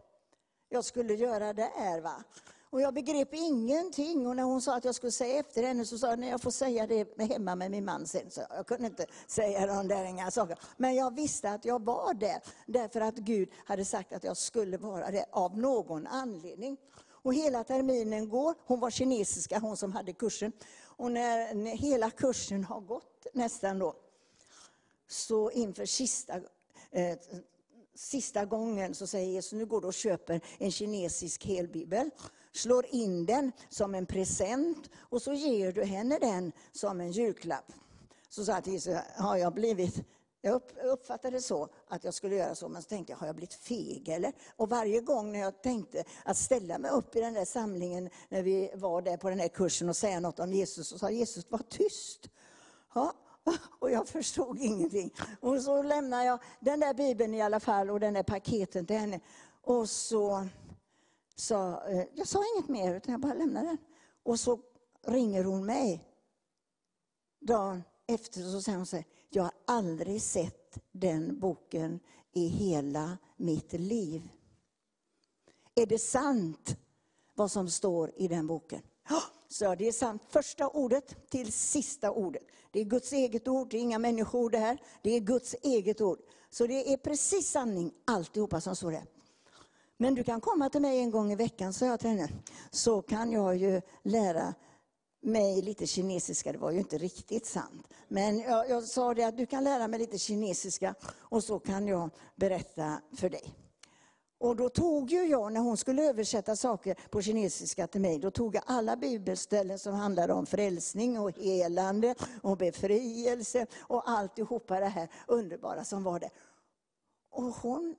jag 0.71 0.85
skulle 0.85 1.15
göra 1.15 1.53
där. 1.53 2.01
Va? 2.01 2.25
Och 2.71 2.81
jag 2.81 2.95
begrep 2.95 3.35
ingenting. 3.35 4.27
Och 4.27 4.37
när 4.37 4.43
hon 4.43 4.63
sa 4.63 4.77
att 4.77 4.85
jag 4.85 4.95
skulle 4.95 5.13
säga 5.13 5.41
efter 5.41 5.63
henne 5.63 5.85
så 5.85 5.99
sa 5.99 6.09
jag, 6.09 6.19
nej 6.19 6.31
jag 6.31 6.43
får 6.43 6.51
säga 6.51 6.87
det 6.87 7.23
hemma 7.23 7.55
med 7.55 7.71
min 7.71 7.85
man 7.85 8.07
sen. 8.07 8.31
Så 8.31 8.43
jag 8.51 8.67
kunde 8.67 8.87
inte 8.87 9.07
säga 9.27 9.67
de 9.67 9.89
där 9.89 10.05
inga 10.05 10.31
saker. 10.31 10.59
Men 10.77 10.95
jag 10.95 11.15
visste 11.15 11.51
att 11.51 11.65
jag 11.65 11.85
var 11.85 12.15
där, 12.15 12.41
därför 12.67 13.01
att 13.01 13.15
Gud 13.15 13.49
hade 13.65 13.85
sagt 13.85 14.13
att 14.13 14.25
jag 14.25 14.37
skulle 14.37 14.77
vara 14.77 15.11
där 15.11 15.25
av 15.31 15.59
någon 15.59 16.07
anledning. 16.07 16.77
Och 17.23 17.35
hela 17.35 17.65
terminen 17.65 18.29
går, 18.29 18.55
hon 18.67 18.81
var 18.81 18.91
kinesiska, 18.91 19.59
hon 19.59 19.77
som 19.77 19.93
hade 19.93 20.13
kursen. 20.13 20.53
Och 20.83 21.13
när, 21.13 21.55
när 21.55 21.77
hela 21.77 22.11
kursen 22.11 22.65
har 22.65 22.81
gått 22.81 23.27
nästan 23.35 23.79
då, 23.79 23.95
så 25.09 25.51
inför 25.51 25.87
sista, 25.87 26.35
eh, 26.91 27.19
sista 28.01 28.45
gången 28.45 28.95
så 28.95 29.07
säger 29.07 29.31
Jesus, 29.31 29.53
nu 29.53 29.67
går 29.67 29.81
du 29.81 29.87
och 29.87 29.95
köper 29.95 30.41
en 30.59 30.71
kinesisk 30.71 31.45
helbibel, 31.47 32.11
slår 32.53 32.87
in 32.87 33.27
den 33.27 33.53
som 33.69 33.95
en 33.95 34.07
present 34.07 34.91
och 34.99 35.23
så 35.23 35.33
ger 35.33 35.73
du 35.73 35.85
henne 35.85 36.19
den 36.19 36.53
som 36.73 37.01
en 37.01 37.13
julklapp. 37.13 37.73
Så 38.29 38.45
sa 38.45 38.53
jag 38.53 38.65
till 38.65 38.73
Jesus, 38.73 38.97
har 39.17 39.37
jag 39.37 39.55
blivit 39.55 40.05
jag 40.43 40.63
uppfattade 40.85 41.37
det 41.37 41.43
så 41.43 41.69
att 41.89 42.05
jag 42.05 42.15
skulle 42.15 42.37
göra 42.37 42.55
så, 42.55 42.69
men 42.69 42.83
så 42.83 42.89
tänkte 42.89 43.13
jag, 43.13 43.19
har 43.19 43.27
jag 43.27 43.37
blivit 43.37 43.55
feg 43.55 44.09
eller? 44.09 44.33
Och 44.57 44.69
varje 44.71 45.01
gång 45.01 45.33
när 45.33 45.41
jag 45.41 45.63
tänkte 45.63 46.05
att 46.25 46.37
ställa 46.37 46.79
mig 46.79 46.91
upp 46.91 47.17
i 47.17 47.21
den 47.21 47.35
där 47.35 47.45
samlingen, 47.45 48.11
när 48.29 48.43
vi 48.43 48.71
var 48.75 49.03
där 49.03 49.17
på 49.17 49.31
den 49.31 49.39
här 49.39 49.49
kursen 49.49 49.89
och 49.89 49.97
säga 49.97 50.21
något 50.21 50.39
om 50.39 50.53
Jesus, 50.53 50.89
så 50.89 50.99
sa 50.99 51.11
Jesus, 51.11 51.51
var 51.51 51.63
tyst. 51.69 52.29
Ja, 52.95 53.15
och 53.79 53.91
jag 53.91 54.09
förstod 54.09 54.59
ingenting. 54.59 55.15
Och 55.41 55.63
så 55.63 55.83
lämnade 55.83 56.25
jag 56.25 56.39
den 56.61 56.81
där 56.81 56.95
bibeln 56.95 57.35
i 57.35 57.43
alla 57.43 57.61
fall 57.61 57.91
och 57.91 58.01
den 58.01 58.15
där 58.15 58.23
paketen 58.23 58.87
till 58.87 58.97
henne. 58.97 59.21
Och 59.63 59.89
så 59.89 60.49
sa, 61.37 61.89
eh, 61.89 62.05
jag 62.15 62.29
sa 62.29 62.39
inget 62.57 62.69
mer, 62.69 62.95
utan 62.95 63.13
jag 63.13 63.21
bara 63.21 63.35
lämnade 63.35 63.67
den. 63.67 63.79
Och 64.23 64.41
så 64.41 64.61
ringer 65.07 65.45
hon 65.45 65.67
mig 65.67 66.05
dagen 67.41 67.83
efter 68.07 68.41
så 68.41 68.63
säger 68.63 68.79
hon 68.79 68.87
så 68.87 68.97
här, 68.97 69.05
jag 69.29 69.43
har 69.43 69.53
aldrig 69.67 70.23
sett 70.23 70.79
den 70.93 71.41
boken 71.41 72.01
i 72.33 72.47
hela 72.47 73.19
mitt 73.37 73.73
liv. 73.73 74.29
Är 75.75 75.87
det 75.87 75.99
sant 75.99 76.77
vad 77.35 77.51
som 77.51 77.71
står 77.71 78.13
i 78.17 78.29
den 78.29 78.47
boken? 78.47 78.83
Så 79.49 79.75
det 79.75 79.89
är 79.89 79.93
sant. 79.93 80.23
Första 80.29 80.69
ordet 80.69 81.31
till 81.31 81.53
sista 81.53 82.11
ordet. 82.11 82.43
Det 82.71 82.81
är 82.81 82.85
Guds 82.85 83.13
eget 83.13 83.49
ord, 83.49 83.71
det 83.71 83.77
är 83.77 83.81
inga 83.81 83.99
människor 83.99 84.51
det 84.51 84.59
här. 84.59 84.79
Det 85.03 85.17
är 85.17 85.21
Guds 85.21 85.57
eget 85.63 86.01
ord. 86.01 86.19
Så 86.51 86.67
det 86.67 86.93
är 86.93 86.97
precis 86.97 87.51
sanning 87.51 87.93
alltihopa 88.05 88.61
som 88.61 88.77
står 88.77 88.93
där. 88.93 89.05
Men 89.97 90.15
du 90.15 90.25
kan 90.25 90.41
komma 90.41 90.71
till 90.71 90.81
mig 90.81 90.99
en 90.99 91.11
gång 91.11 91.33
i 91.33 91.37
veckan, 91.37 91.73
sa 91.73 91.87
jag 91.87 92.01
till 92.01 92.09
henne. 92.09 92.29
Så 92.71 93.03
kan 93.03 93.33
jag 93.33 93.57
ju 93.57 93.81
lära 94.03 94.55
mig 95.23 95.63
lite 95.63 95.87
kinesiska. 95.87 96.53
Det 96.53 96.59
var 96.59 96.71
ju 96.71 96.79
inte 96.79 96.99
riktigt 96.99 97.47
sant. 97.47 97.89
Men 98.09 98.39
jag, 98.39 98.71
jag 98.71 98.83
sa 98.83 99.15
det 99.15 99.25
att 99.25 99.37
du 99.37 99.47
kan 99.47 99.65
lära 99.65 99.89
mig 99.89 99.99
lite 100.01 100.19
kinesiska 100.19 100.95
och 101.19 101.45
så 101.45 101.59
kan 101.59 101.89
jag 101.89 102.11
berätta 102.37 103.01
för 103.17 103.31
dig. 103.31 103.55
Och 104.41 104.57
då 104.57 104.69
tog 104.69 105.11
ju 105.11 105.25
jag, 105.25 105.53
när 105.53 105.61
hon 105.61 105.77
skulle 105.77 106.09
översätta 106.09 106.57
saker 106.57 106.97
på 107.11 107.23
kinesiska 107.23 107.87
till 107.87 108.01
mig, 108.01 108.19
då 108.19 108.31
tog 108.31 108.55
jag 108.55 108.63
alla 108.67 108.97
bibelställen 108.97 109.79
som 109.79 109.95
handlade 109.95 110.33
om 110.33 110.47
frälsning 110.47 111.19
och 111.19 111.31
helande 111.31 112.15
och 112.43 112.57
befrielse 112.57 113.67
och 113.81 114.11
alltihopa 114.11 114.81
det 114.81 114.87
här 114.87 115.09
underbara 115.27 115.85
som 115.85 116.03
var 116.03 116.21
där. 116.21 116.31
Och 117.31 117.43
hon 117.43 117.97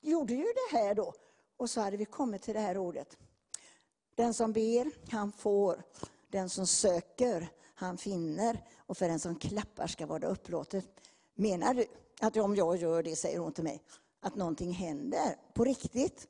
gjorde 0.00 0.34
ju 0.34 0.44
det 0.44 0.78
här 0.78 0.94
då. 0.94 1.12
Och 1.56 1.70
så 1.70 1.80
hade 1.80 1.96
vi 1.96 2.04
kommit 2.04 2.42
till 2.42 2.54
det 2.54 2.60
här 2.60 2.78
ordet. 2.78 3.16
Den 4.14 4.34
som 4.34 4.52
ber, 4.52 5.10
han 5.10 5.32
får. 5.32 5.82
Den 6.28 6.50
som 6.50 6.66
söker, 6.66 7.48
han 7.74 7.98
finner. 7.98 8.64
Och 8.78 8.96
för 8.96 9.08
den 9.08 9.20
som 9.20 9.36
klappar 9.36 9.86
ska 9.86 10.06
vara 10.06 10.18
det 10.18 10.26
upplåtet. 10.26 10.86
Menar 11.34 11.74
du 11.74 11.86
att 12.20 12.36
om 12.36 12.56
jag 12.56 12.76
gör 12.76 13.02
det, 13.02 13.16
säger 13.16 13.38
hon 13.38 13.52
till 13.52 13.64
mig, 13.64 13.82
att 14.26 14.34
någonting 14.34 14.72
händer 14.72 15.36
på 15.54 15.64
riktigt? 15.64 16.28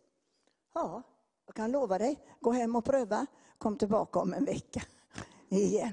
Ja, 0.74 1.02
jag 1.47 1.55
kan 1.55 1.70
lova 1.70 1.98
dig. 1.98 2.18
Gå 2.40 2.52
hem 2.52 2.77
och 2.77 2.85
pröva. 2.85 3.27
Kom 3.59 3.78
tillbaka 3.78 4.18
om 4.18 4.35
en 4.35 4.44
vecka 4.44 4.82
igen. 5.48 5.93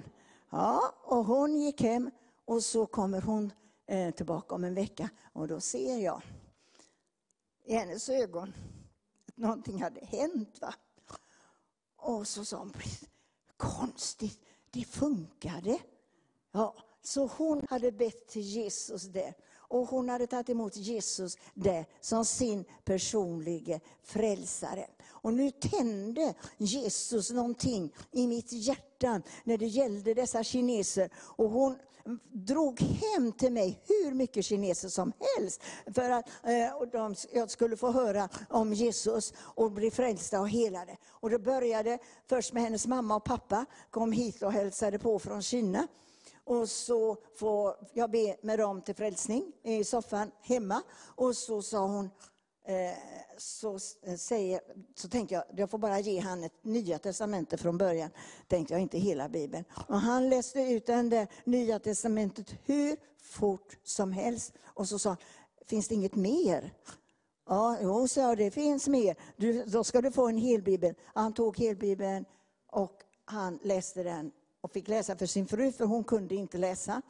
Ja, 0.49 0.93
och 1.03 1.25
hon 1.25 1.61
gick 1.61 1.81
hem 1.81 2.11
och 2.45 2.63
så 2.63 2.85
kommer 2.85 3.21
hon 3.21 3.53
eh, 3.85 4.13
tillbaka 4.13 4.55
om 4.55 4.63
en 4.63 4.73
vecka 4.73 5.09
och 5.33 5.47
då 5.47 5.59
ser 5.59 5.97
jag 5.97 6.21
i 7.65 7.73
hennes 7.73 8.09
ögon 8.09 8.53
att 9.27 9.37
någonting 9.37 9.81
hade 9.81 10.05
hänt. 10.05 10.61
Va? 10.61 10.73
Och 11.95 12.27
så 12.27 12.45
sa 12.45 12.57
hon, 12.57 12.73
konstigt, 13.57 14.39
det 14.71 14.83
funkade. 14.83 15.79
Ja, 16.51 16.75
så 17.01 17.27
hon 17.27 17.67
hade 17.69 17.91
bett 17.91 18.27
till 18.27 18.41
Jesus 18.41 19.03
där. 19.03 19.33
Och 19.73 19.87
hon 19.87 20.09
hade 20.09 20.27
tagit 20.27 20.49
emot 20.49 20.75
Jesus 20.75 21.37
där 21.53 21.85
som 22.01 22.25
sin 22.25 22.65
personliga 22.83 23.79
frälsare. 24.03 24.87
Och 25.07 25.33
nu 25.33 25.51
tände 25.51 26.33
Jesus 26.57 27.31
någonting 27.31 27.93
i 28.11 28.27
mitt 28.27 28.51
hjärta 28.51 29.21
när 29.43 29.57
det 29.57 29.65
gällde 29.65 30.13
dessa 30.13 30.43
kineser. 30.43 31.09
Och 31.17 31.49
hon 31.49 31.77
drog 32.31 32.81
hem 32.81 33.31
till 33.31 33.53
mig 33.53 33.83
hur 33.87 34.13
mycket 34.13 34.45
kineser 34.45 34.89
som 34.89 35.13
helst. 35.37 35.61
För 35.95 36.09
att 36.09 36.29
eh, 36.43 36.89
de, 36.91 37.15
jag 37.33 37.51
skulle 37.51 37.77
få 37.77 37.91
höra 37.91 38.29
om 38.49 38.73
Jesus 38.73 39.33
och 39.37 39.71
bli 39.71 39.91
frälsta 39.91 40.39
och 40.39 40.49
helade. 40.49 40.97
Och 41.09 41.29
det 41.29 41.39
började 41.39 41.99
först 42.29 42.53
med 42.53 42.63
hennes 42.63 42.87
mamma 42.87 43.15
och 43.15 43.23
pappa, 43.23 43.65
kom 43.89 44.11
hit 44.11 44.43
och 44.43 44.51
hälsade 44.51 44.99
på 44.99 45.19
från 45.19 45.41
Kina. 45.41 45.87
Och 46.45 46.69
så 46.69 47.17
får 47.35 47.75
jag 47.93 48.11
be 48.11 48.37
med 48.41 48.59
dem 48.59 48.81
till 48.81 48.95
frälsning 48.95 49.51
i 49.63 49.83
soffan 49.83 50.31
hemma. 50.41 50.81
Och 51.15 51.35
så 51.35 51.61
sa 51.61 51.87
hon, 51.87 52.09
eh, 52.65 52.97
så, 53.37 53.79
eh, 54.01 54.15
säger, 54.15 54.61
så 54.95 55.09
tänkte 55.09 55.35
jag, 55.35 55.43
jag 55.55 55.69
får 55.69 55.77
bara 55.77 55.99
ge 55.99 56.19
han 56.19 56.43
ett 56.43 56.63
nya 56.63 56.99
testamentet 56.99 57.61
från 57.61 57.77
början. 57.77 58.09
Tänkte 58.47 58.73
jag, 58.73 58.81
inte 58.81 58.97
hela 58.97 59.29
Bibeln. 59.29 59.65
Och 59.87 59.99
han 59.99 60.29
läste 60.29 60.61
ut 60.61 60.85
den 60.85 61.09
där 61.09 61.27
nya 61.43 61.79
testamentet 61.79 62.55
hur 62.65 62.97
fort 63.17 63.77
som 63.83 64.11
helst. 64.11 64.53
Och 64.63 64.87
så 64.87 64.99
sa 64.99 65.09
han, 65.09 65.17
finns 65.65 65.87
det 65.87 65.95
inget 65.95 66.15
mer? 66.15 66.73
Ja, 67.47 67.77
jo, 67.81 68.07
sa 68.07 68.21
jag, 68.21 68.37
det 68.37 68.51
finns 68.51 68.87
mer. 68.87 69.15
Du, 69.37 69.63
då 69.63 69.83
ska 69.83 70.01
du 70.01 70.11
få 70.11 70.27
en 70.27 70.37
helbibel. 70.37 70.95
Han 71.13 71.33
tog 71.33 71.57
helbibeln 71.57 72.25
och 72.71 73.03
han 73.25 73.59
läste 73.63 74.03
den 74.03 74.31
och 74.63 74.71
fick 74.71 74.87
läsa 74.87 75.15
för 75.15 75.25
sin 75.25 75.47
fru, 75.47 75.71
för 75.71 75.85
hon 75.85 76.03
kunde 76.03 76.35
inte 76.35 76.57
läsa. 76.57 77.01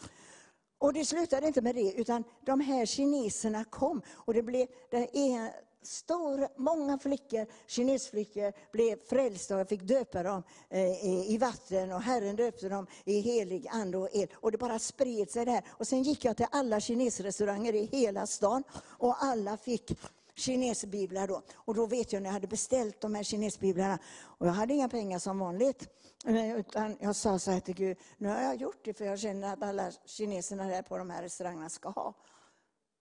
Och 0.77 0.93
det 0.93 1.05
slutade 1.05 1.47
inte 1.47 1.61
med 1.61 1.75
det, 1.75 1.93
utan 1.93 2.23
de 2.41 2.59
här 2.59 2.85
kineserna 2.85 3.63
kom. 3.63 4.01
Och 4.11 4.34
det 4.34 4.43
blev 4.43 4.67
det 4.91 5.17
en 5.17 5.49
stor, 5.81 6.47
många 6.57 6.97
flickor, 6.97 7.45
kinesflickor, 7.67 8.53
blev 8.71 8.99
frälsta 9.05 9.53
och 9.53 9.59
jag 9.59 9.69
fick 9.69 9.81
döpa 9.81 10.23
dem 10.23 10.43
eh, 10.69 11.05
i 11.05 11.25
i 11.34 11.38
vatten 11.38 11.91
och 11.91 12.01
Herren 12.01 12.35
döpte 12.35 12.69
dem 12.69 12.88
i 13.05 13.19
helig 13.19 13.67
ande 13.67 13.97
och 13.97 14.09
eld. 14.15 14.30
Och 14.34 14.51
det 14.51 14.57
bara 14.57 14.80
spred 14.80 15.31
sig 15.31 15.45
där. 15.45 15.63
Och 15.69 15.88
sen 15.88 16.03
gick 16.03 16.25
jag 16.25 16.38
till 16.38 16.47
alla 16.51 16.80
kinesrestauranger 16.80 17.75
i 17.75 17.85
hela 17.85 18.27
stan 18.27 18.63
och 18.81 19.23
alla 19.23 19.57
fick 19.57 19.91
kinesbiblar 20.35 21.27
då. 21.27 21.41
Och 21.53 21.75
då 21.75 21.85
vet 21.85 22.13
jag 22.13 22.21
när 22.21 22.30
jag 22.30 22.34
hade 22.34 22.47
beställt 22.47 23.01
de 23.01 23.15
här 23.15 23.23
kinesbiblarna, 23.23 23.99
och 24.21 24.47
jag 24.47 24.53
hade 24.53 24.73
inga 24.73 24.89
pengar 24.89 25.19
som 25.19 25.39
vanligt, 25.39 25.89
utan 26.27 26.97
jag 26.99 27.15
sa 27.15 27.39
så 27.39 27.51
här 27.51 27.59
till 27.59 27.75
Gud, 27.75 27.97
nu 28.17 28.29
har 28.29 28.41
jag 28.41 28.55
gjort 28.55 28.85
det 28.85 28.93
för 28.93 29.05
jag 29.05 29.19
känner 29.19 29.53
att 29.53 29.63
alla 29.63 29.91
kineserna 30.05 30.67
där 30.67 30.81
på 30.81 30.97
de 30.97 31.09
här 31.09 31.21
restaurangerna 31.21 31.69
ska 31.69 31.89
ha. 31.89 32.13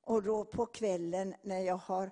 Och 0.05 0.23
då 0.23 0.45
på 0.45 0.67
kvällen 0.67 1.35
när 1.43 1.61
jag 1.61 1.77
har 1.77 2.11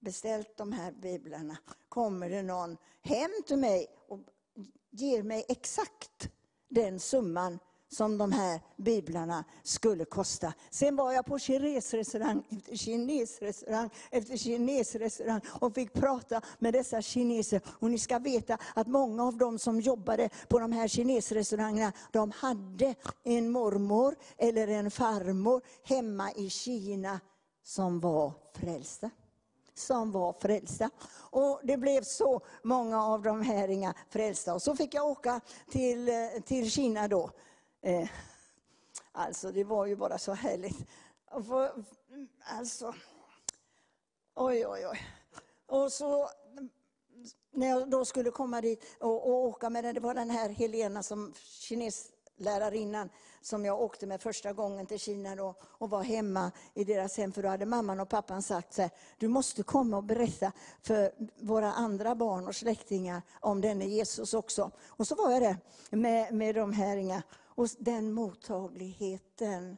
beställt 0.00 0.56
de 0.56 0.72
här 0.72 0.92
biblarna 0.92 1.56
kommer 1.88 2.30
det 2.30 2.42
någon 2.42 2.76
hem 3.02 3.30
till 3.46 3.58
mig 3.58 3.86
och 4.08 4.20
ger 4.90 5.22
mig 5.22 5.44
exakt 5.48 6.28
den 6.68 7.00
summan 7.00 7.58
som 7.94 8.18
de 8.18 8.32
här 8.32 8.60
biblarna 8.76 9.44
skulle 9.62 10.04
kosta. 10.04 10.52
Sen 10.70 10.96
var 10.96 11.12
jag 11.12 11.26
på 11.26 11.38
kinesrestaurang 11.38 12.42
efter 12.50 12.76
kinesrestaurang 12.76 13.90
efter 14.10 14.36
kinesrestaurang 14.36 15.40
och 15.48 15.74
fick 15.74 15.92
prata 15.92 16.40
med 16.58 16.74
dessa 16.74 17.02
kineser. 17.02 17.60
Och 17.66 17.90
ni 17.90 17.98
ska 17.98 18.18
veta 18.18 18.58
att 18.74 18.86
många 18.86 19.24
av 19.24 19.36
dem 19.36 19.58
som 19.58 19.80
jobbade 19.80 20.28
på 20.48 20.58
de 20.58 20.72
här 20.72 20.88
kinesrestaurangerna, 20.88 21.92
de 22.10 22.30
hade 22.30 22.94
en 23.22 23.50
mormor 23.50 24.16
eller 24.38 24.68
en 24.68 24.90
farmor 24.90 25.62
hemma 25.84 26.32
i 26.32 26.50
Kina 26.50 27.20
som 27.62 28.00
var 28.00 28.32
frälsta 28.54 29.10
som 29.74 30.12
var 30.12 30.32
frälsta. 30.40 30.90
Och 31.16 31.60
det 31.62 31.76
blev 31.76 32.02
så 32.02 32.40
många 32.62 33.04
av 33.04 33.22
de 33.22 33.42
här 33.42 33.68
inga 33.68 33.94
frälsta. 34.08 34.54
Och 34.54 34.62
så 34.62 34.76
fick 34.76 34.94
jag 34.94 35.06
åka 35.06 35.40
till, 35.70 36.08
eh, 36.08 36.14
till 36.44 36.70
Kina 36.70 37.08
då. 37.08 37.30
Eh, 37.84 38.08
Alltså 39.16 39.52
det 39.52 39.64
var 39.64 39.86
ju 39.86 39.96
bara 39.96 40.18
så 40.18 40.32
härligt. 40.32 40.86
Alltså, 41.26 41.84
alltså, 42.40 42.94
oj 44.34 44.66
oj 44.66 44.86
oj. 44.86 45.00
Och 45.66 45.92
så 45.92 46.28
när 47.50 47.66
jag 47.68 47.90
då 47.90 48.04
skulle 48.04 48.30
komma 48.30 48.60
dit 48.60 48.84
och, 49.00 49.28
och 49.28 49.34
åka 49.34 49.70
med 49.70 49.84
den, 49.84 49.94
det 49.94 50.00
var 50.00 50.14
den 50.14 50.30
här 50.30 50.48
Helena 50.48 51.02
som 51.02 51.34
kines 51.34 52.10
lärarinnan 52.36 53.08
som 53.40 53.64
jag 53.64 53.80
åkte 53.80 54.06
med 54.06 54.22
första 54.22 54.52
gången 54.52 54.86
till 54.86 54.98
Kina 54.98 55.36
då, 55.36 55.54
och 55.62 55.90
var 55.90 56.02
hemma 56.02 56.50
i 56.74 56.84
deras 56.84 57.16
hem. 57.16 57.32
För 57.32 57.42
då 57.42 57.48
hade 57.48 57.66
mamman 57.66 58.00
och 58.00 58.08
pappan 58.08 58.42
sagt 58.42 58.74
så 58.74 58.82
här, 58.82 58.90
du 59.18 59.28
måste 59.28 59.62
komma 59.62 59.96
och 59.96 60.04
berätta 60.04 60.52
för 60.82 61.12
våra 61.44 61.72
andra 61.72 62.14
barn 62.14 62.48
och 62.48 62.54
släktingar 62.54 63.22
om 63.40 63.60
denne 63.60 63.84
Jesus 63.84 64.34
också. 64.34 64.70
Och 64.86 65.06
så 65.06 65.14
var 65.14 65.30
jag 65.30 65.42
där 65.42 65.56
med, 65.90 66.34
med 66.34 66.54
de 66.54 66.72
här 66.72 66.96
inga. 66.96 67.22
Och 67.54 67.68
den 67.78 68.12
mottagligheten 68.12 69.76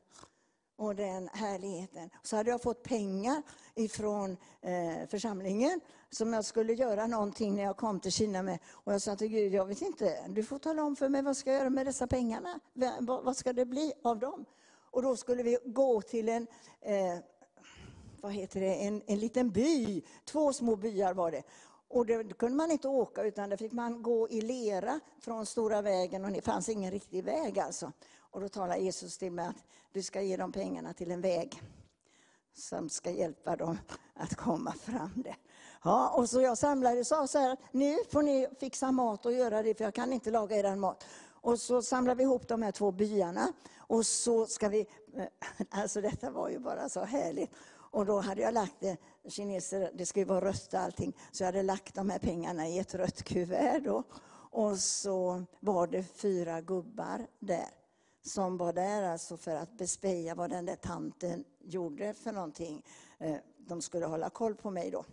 och 0.76 0.94
den 0.94 1.28
härligheten. 1.32 2.10
Så 2.22 2.36
hade 2.36 2.50
jag 2.50 2.62
fått 2.62 2.82
pengar 2.82 3.42
ifrån 3.74 4.36
eh, 4.62 5.08
församlingen 5.08 5.80
som 6.10 6.32
jag 6.32 6.44
skulle 6.44 6.72
göra 6.72 7.06
någonting 7.06 7.54
när 7.54 7.62
jag 7.62 7.76
kom 7.76 8.00
till 8.00 8.12
Kina 8.12 8.42
med. 8.42 8.58
Och 8.70 8.92
jag 8.92 9.02
sa 9.02 9.16
till 9.16 9.28
Gud, 9.28 9.54
jag 9.54 9.66
vet 9.66 9.82
inte, 9.82 10.28
du 10.28 10.42
får 10.42 10.58
tala 10.58 10.82
om 10.82 10.96
för 10.96 11.08
mig 11.08 11.22
vad 11.22 11.36
ska 11.36 11.50
jag 11.50 11.58
göra 11.58 11.70
med 11.70 11.86
dessa 11.86 12.06
pengarna? 12.06 12.60
Vad, 13.00 13.24
vad 13.24 13.36
ska 13.36 13.52
det 13.52 13.66
bli 13.66 13.92
av 14.02 14.18
dem? 14.18 14.44
Och 14.90 15.02
då 15.02 15.16
skulle 15.16 15.42
vi 15.42 15.58
gå 15.64 16.02
till 16.02 16.28
en, 16.28 16.46
eh, 16.80 17.18
vad 18.20 18.32
heter 18.32 18.60
det, 18.60 18.74
en, 18.74 19.02
en 19.06 19.18
liten 19.18 19.50
by. 19.50 20.02
Två 20.24 20.52
små 20.52 20.76
byar 20.76 21.14
var 21.14 21.30
det. 21.30 21.42
Och 21.88 22.06
det 22.06 22.38
kunde 22.38 22.56
man 22.56 22.70
inte 22.70 22.88
åka 22.88 23.22
utan 23.22 23.50
det 23.50 23.56
fick 23.56 23.72
man 23.72 24.02
gå 24.02 24.28
i 24.28 24.40
lera 24.40 25.00
från 25.20 25.46
stora 25.46 25.82
vägen 25.82 26.24
och 26.24 26.32
det 26.32 26.40
fanns 26.40 26.68
ingen 26.68 26.90
riktig 26.90 27.24
väg 27.24 27.58
alltså. 27.58 27.92
Och 28.18 28.40
då 28.40 28.48
talade 28.48 28.80
Jesus 28.80 29.18
till 29.18 29.32
mig 29.32 29.46
att 29.46 29.64
du 29.92 30.02
ska 30.02 30.22
ge 30.22 30.36
dem 30.36 30.52
pengarna 30.52 30.92
till 30.92 31.10
en 31.10 31.20
väg 31.20 31.62
som 32.54 32.88
ska 32.88 33.10
hjälpa 33.10 33.56
dem 33.56 33.78
att 34.14 34.34
komma 34.34 34.72
fram 34.72 35.12
det. 35.16 35.36
Ja, 35.84 36.08
och 36.08 36.30
så 36.30 36.40
jag 36.40 36.58
samlade 36.58 37.00
och 37.00 37.06
sa 37.06 37.26
så 37.26 37.38
här, 37.38 37.56
nu 37.72 37.96
får 38.10 38.22
ni 38.22 38.48
fixa 38.60 38.92
mat 38.92 39.26
och 39.26 39.32
göra 39.32 39.62
det 39.62 39.74
för 39.74 39.84
jag 39.84 39.94
kan 39.94 40.12
inte 40.12 40.30
laga 40.30 40.56
er 40.56 40.76
mat. 40.76 41.04
Och 41.28 41.60
så 41.60 41.82
samlade 41.82 42.18
vi 42.18 42.22
ihop 42.22 42.48
de 42.48 42.62
här 42.62 42.72
två 42.72 42.92
byarna 42.92 43.52
och 43.76 44.06
så 44.06 44.46
ska 44.46 44.68
vi, 44.68 44.86
alltså 45.70 46.00
detta 46.00 46.30
var 46.30 46.48
ju 46.48 46.58
bara 46.58 46.88
så 46.88 47.04
härligt. 47.04 47.50
Och 47.96 48.06
då 48.06 48.20
hade 48.20 48.42
jag 48.42 48.54
lagt 48.54 48.80
det, 48.80 48.96
kineser, 49.28 49.90
det 49.94 50.06
ska 50.06 50.20
ju 50.20 50.26
vara 50.26 50.44
rött 50.44 50.74
och 50.74 50.80
allting, 50.80 51.16
så 51.32 51.42
jag 51.42 51.46
hade 51.46 51.62
lagt 51.62 51.94
de 51.94 52.10
här 52.10 52.18
pengarna 52.18 52.68
i 52.68 52.78
ett 52.78 52.94
rött 52.94 53.22
kuvert 53.22 53.80
då. 53.84 54.02
Och 54.50 54.78
så 54.78 55.44
var 55.60 55.86
det 55.86 56.02
fyra 56.02 56.60
gubbar 56.60 57.26
där 57.38 57.68
som 58.22 58.56
var 58.56 58.72
där 58.72 59.02
alltså 59.02 59.36
för 59.36 59.54
att 59.54 59.78
bespeja 59.78 60.34
vad 60.34 60.50
den 60.50 60.66
där 60.66 60.76
tanten 60.76 61.44
gjorde 61.64 62.14
för 62.14 62.32
någonting. 62.32 62.84
Eh, 63.18 63.36
de 63.58 63.82
skulle 63.82 64.06
hålla 64.06 64.30
koll 64.30 64.54
på 64.54 64.70
mig 64.70 64.90
då. 64.90 65.04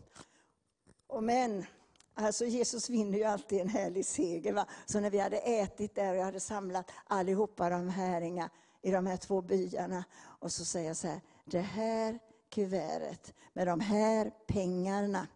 Och 1.07 1.23
men, 1.23 1.65
alltså 2.13 2.45
Jesus 2.45 2.89
vinner 2.89 3.17
ju 3.17 3.23
alltid 3.23 3.61
en 3.61 3.69
härlig 3.69 4.05
seger. 4.05 4.53
Va? 4.53 4.67
Så 4.85 4.99
när 4.99 5.09
vi 5.09 5.19
hade 5.19 5.37
ätit 5.37 5.95
där 5.95 6.11
och 6.11 6.17
jag 6.17 6.25
hade 6.25 6.39
samlat 6.39 6.91
allihopa 7.07 7.69
de 7.69 7.89
här 7.89 8.21
inga, 8.21 8.49
i 8.81 8.91
de 8.91 9.05
här 9.05 9.17
två 9.17 9.41
byarna. 9.41 10.03
Och 10.21 10.51
så 10.51 10.65
säger 10.65 10.87
jag 10.87 10.97
så 10.97 11.07
här, 11.07 11.21
det 11.45 11.59
här 11.59 12.19
kuvertet 12.53 13.33
med 13.53 13.67
de 13.67 13.79
här 13.79 14.31
pengarna 14.47 15.27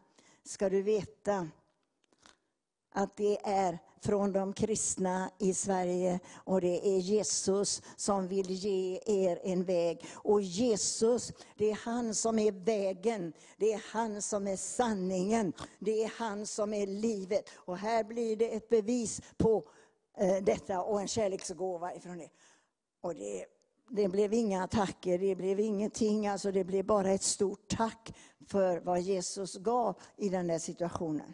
ska 0.44 0.70
du 0.70 0.82
veta 0.82 1.48
att 2.94 3.18
det 3.18 3.38
är 3.44 3.80
från 4.02 4.34
de 4.34 4.54
kristna 4.54 5.32
i 5.38 5.54
Sverige 5.54 6.20
och 6.34 6.62
det 6.62 6.88
är 6.88 6.98
Jesus 6.98 7.82
som 7.96 8.28
vill 8.28 8.52
ge 8.52 9.00
er 9.06 9.40
en 9.44 9.64
väg. 9.64 10.06
Och 10.14 10.42
Jesus, 10.42 11.34
det 11.58 11.72
är 11.72 11.76
han 11.76 12.16
som 12.16 12.40
är 12.40 12.52
vägen, 12.52 13.34
det 13.58 13.74
är 13.74 13.82
han 13.92 14.22
som 14.22 14.48
är 14.48 14.56
sanningen, 14.56 15.54
det 15.80 16.04
är 16.04 16.12
han 16.18 16.46
som 16.46 16.74
är 16.74 16.88
livet. 16.88 17.50
Och 17.56 17.78
här 17.78 18.04
blir 18.04 18.36
det 18.36 18.56
ett 18.56 18.70
bevis 18.70 19.22
på 19.38 19.64
eh, 20.18 20.44
detta 20.44 20.82
och 20.82 21.02
en 21.02 21.08
kärleksgåva 21.08 21.96
ifrån 21.96 22.18
det. 22.18 22.30
Och 23.02 23.16
det, 23.16 23.46
det 23.90 24.08
blev 24.08 24.34
inga 24.34 24.64
attacker, 24.64 25.20
det 25.20 25.36
blev 25.36 25.60
ingenting, 25.60 26.28
alltså 26.28 26.52
det 26.52 26.64
blev 26.64 26.86
bara 26.86 27.12
ett 27.12 27.24
stort 27.24 27.68
tack 27.68 28.14
för 28.48 28.80
vad 28.80 29.02
Jesus 29.02 29.56
gav 29.56 30.02
i 30.18 30.30
den 30.30 30.48
där 30.48 30.60
situationen. 30.60 31.34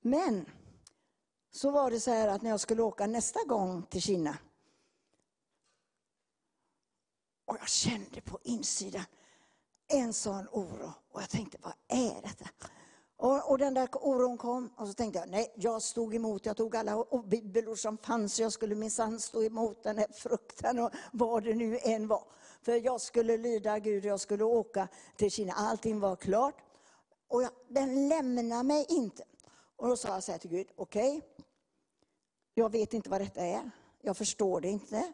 Men 0.00 0.46
så 1.50 1.70
var 1.70 1.90
det 1.90 2.00
så 2.00 2.10
här 2.10 2.28
att 2.28 2.42
när 2.42 2.50
jag 2.50 2.60
skulle 2.60 2.82
åka 2.82 3.06
nästa 3.06 3.44
gång 3.44 3.82
till 3.82 4.02
Kina. 4.02 4.38
Och 7.44 7.56
jag 7.60 7.68
kände 7.68 8.20
på 8.20 8.38
insidan 8.42 9.04
en 9.88 10.12
sån 10.12 10.48
oro. 10.52 10.92
Och 11.10 11.22
jag 11.22 11.30
tänkte, 11.30 11.58
vad 11.62 11.74
är 11.88 12.22
detta? 12.22 12.50
Och, 13.16 13.50
och 13.50 13.58
den 13.58 13.74
där 13.74 13.88
oron 13.92 14.38
kom 14.38 14.70
och 14.76 14.88
så 14.88 14.94
tänkte 14.94 15.18
jag, 15.18 15.28
nej, 15.28 15.52
jag 15.56 15.82
stod 15.82 16.14
emot. 16.14 16.46
Jag 16.46 16.56
tog 16.56 16.76
alla 16.76 17.04
bibelord 17.26 17.78
som 17.78 17.98
fanns. 17.98 18.40
Jag 18.40 18.52
skulle 18.52 18.74
minsann 18.74 19.20
stå 19.20 19.42
emot 19.42 19.82
den 19.82 19.98
här 19.98 20.08
frukten 20.12 20.78
och 20.78 20.90
vad 21.12 21.44
det 21.44 21.54
nu 21.54 21.78
än 21.82 22.08
var. 22.08 22.24
För 22.62 22.84
jag 22.84 23.00
skulle 23.00 23.36
lyda 23.36 23.78
Gud 23.78 24.04
och 24.04 24.10
jag 24.10 24.20
skulle 24.20 24.44
åka 24.44 24.88
till 25.16 25.30
Kina. 25.30 25.52
Allting 25.52 26.00
var 26.00 26.16
klart. 26.16 26.54
Och 27.28 27.42
jag, 27.42 27.50
den 27.68 28.08
lämnade 28.08 28.62
mig 28.62 28.86
inte. 28.88 29.24
Och 29.76 29.88
då 29.88 29.96
sa 29.96 30.08
jag 30.08 30.22
så 30.22 30.32
här 30.32 30.38
till 30.38 30.50
Gud, 30.50 30.66
okej, 30.76 31.22
jag 32.54 32.72
vet 32.72 32.94
inte 32.94 33.10
vad 33.10 33.20
detta 33.20 33.40
är. 33.40 33.70
Jag 34.00 34.16
förstår 34.16 34.60
det 34.60 34.68
inte. 34.68 35.12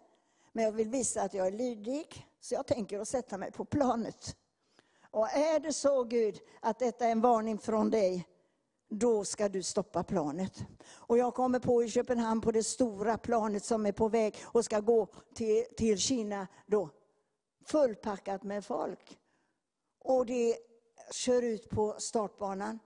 Men 0.52 0.64
jag 0.64 0.72
vill 0.72 0.88
visa 0.88 1.22
att 1.22 1.34
jag 1.34 1.46
är 1.46 1.52
lydig, 1.52 2.26
så 2.40 2.54
jag 2.54 2.66
tänker 2.66 2.98
att 2.98 3.08
sätta 3.08 3.38
mig 3.38 3.52
på 3.52 3.64
planet. 3.64 4.36
Och 5.10 5.28
är 5.28 5.60
det 5.60 5.72
så 5.72 6.04
Gud, 6.04 6.40
att 6.60 6.78
detta 6.78 7.06
är 7.06 7.12
en 7.12 7.20
varning 7.20 7.58
från 7.58 7.90
dig, 7.90 8.26
då 8.90 9.24
ska 9.24 9.48
du 9.48 9.62
stoppa 9.62 10.02
planet. 10.02 10.64
Och 10.90 11.18
jag 11.18 11.34
kommer 11.34 11.58
på 11.58 11.82
i 11.84 11.88
Köpenhamn 11.88 12.40
på 12.40 12.52
det 12.52 12.62
stora 12.62 13.18
planet 13.18 13.64
som 13.64 13.86
är 13.86 13.92
på 13.92 14.08
väg 14.08 14.34
och 14.44 14.64
ska 14.64 14.80
gå 14.80 15.06
till, 15.34 15.64
till 15.76 15.98
Kina 15.98 16.46
då. 16.66 16.90
Fullpackat 17.66 18.42
med 18.42 18.64
folk. 18.64 19.18
Och 19.98 20.26
det 20.26 20.56
kör 21.12 21.42
ut 21.42 21.70
på 21.70 21.94
startbanan 21.98 22.78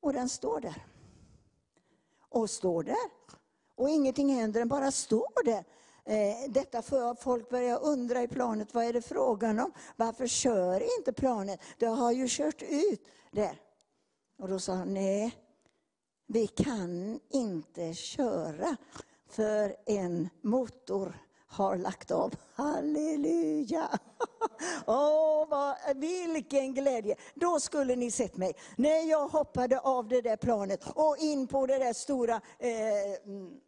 och 0.00 0.12
den 0.12 0.28
står 0.28 0.60
där. 0.60 0.86
Och 2.28 2.50
står 2.50 2.82
där. 2.82 3.10
Och 3.74 3.88
ingenting 3.88 4.34
händer, 4.34 4.60
den 4.60 4.68
bara 4.68 4.90
står 4.90 5.44
där. 5.44 5.64
Eh, 6.06 6.50
Detta 6.50 6.82
för 6.82 7.10
att 7.10 7.22
folk 7.22 7.50
börjar 7.50 7.82
undra 7.82 8.22
i 8.22 8.28
planet, 8.28 8.74
vad 8.74 8.84
är 8.84 8.92
det 8.92 9.02
frågan 9.02 9.60
om? 9.60 9.72
Varför 9.96 10.26
kör 10.26 10.98
inte 10.98 11.12
planet? 11.12 11.60
Det 11.78 11.86
har 11.86 12.12
ju 12.12 12.26
kört 12.28 12.62
ut 12.62 13.08
där. 13.32 13.60
Och 14.38 14.48
då 14.48 14.58
sa 14.58 14.72
han, 14.72 14.94
nej, 14.94 15.34
vi 16.26 16.46
kan 16.46 17.20
inte 17.30 17.94
köra 17.94 18.76
för 19.28 19.76
en 19.86 20.28
motor 20.42 21.14
har 21.46 21.76
lagt 21.76 22.10
av. 22.10 22.34
Halleluja! 22.54 23.88
Åh, 24.86 25.48
vad, 25.48 25.76
vilken 25.96 26.74
glädje! 26.74 27.16
Då 27.34 27.60
skulle 27.60 27.96
ni 27.96 28.10
sett 28.10 28.36
mig. 28.36 28.52
När 28.76 29.10
jag 29.10 29.28
hoppade 29.28 29.80
av 29.80 30.08
det 30.08 30.20
där 30.20 30.36
planet 30.36 30.84
och 30.94 31.16
in 31.18 31.46
på 31.46 31.66
det 31.66 31.78
där 31.78 31.92
stora 31.92 32.40
eh, 32.58 33.24
mm, 33.24 33.60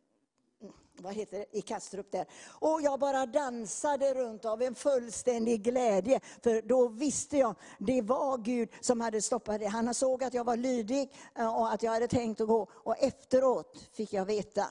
vad 1.01 1.15
heter 1.15 1.39
det, 1.39 1.59
i 1.59 1.63
Kastrup 1.63 2.13
där. 2.13 2.27
Och 2.49 2.83
jag 2.83 3.01
bara 3.01 3.27
dansade 3.27 4.15
runt 4.15 4.45
av 4.45 4.63
en 4.63 4.75
fullständig 4.75 5.63
glädje. 5.63 6.21
För 6.43 6.63
då 6.63 6.89
visste 6.89 7.37
jag, 7.37 7.55
det 7.79 8.03
var 8.03 8.39
Gud 8.39 8.69
som 8.81 9.01
hade 9.01 9.23
stoppat 9.23 9.61
det. 9.61 9.67
Han 9.67 9.95
såg 9.95 10.25
att 10.25 10.35
jag 10.35 10.45
var 10.45 10.57
lydig 10.57 11.13
eh, 11.39 11.57
och 11.57 11.73
att 11.73 11.83
jag 11.83 11.93
hade 11.93 12.09
tänkt 12.09 12.41
att 12.41 12.49
gå. 12.49 12.69
Och 12.73 12.99
efteråt 12.99 13.89
fick 13.93 14.13
jag 14.13 14.25
veta, 14.25 14.67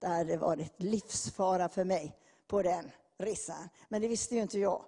det 0.00 0.06
hade 0.06 0.36
varit 0.36 0.82
livsfara 0.82 1.68
för 1.68 1.84
mig 1.84 2.16
på 2.46 2.62
den 2.62 2.90
resan. 3.18 3.68
Men 3.88 4.02
det 4.02 4.08
visste 4.08 4.34
ju 4.34 4.42
inte 4.42 4.58
jag. 4.58 4.84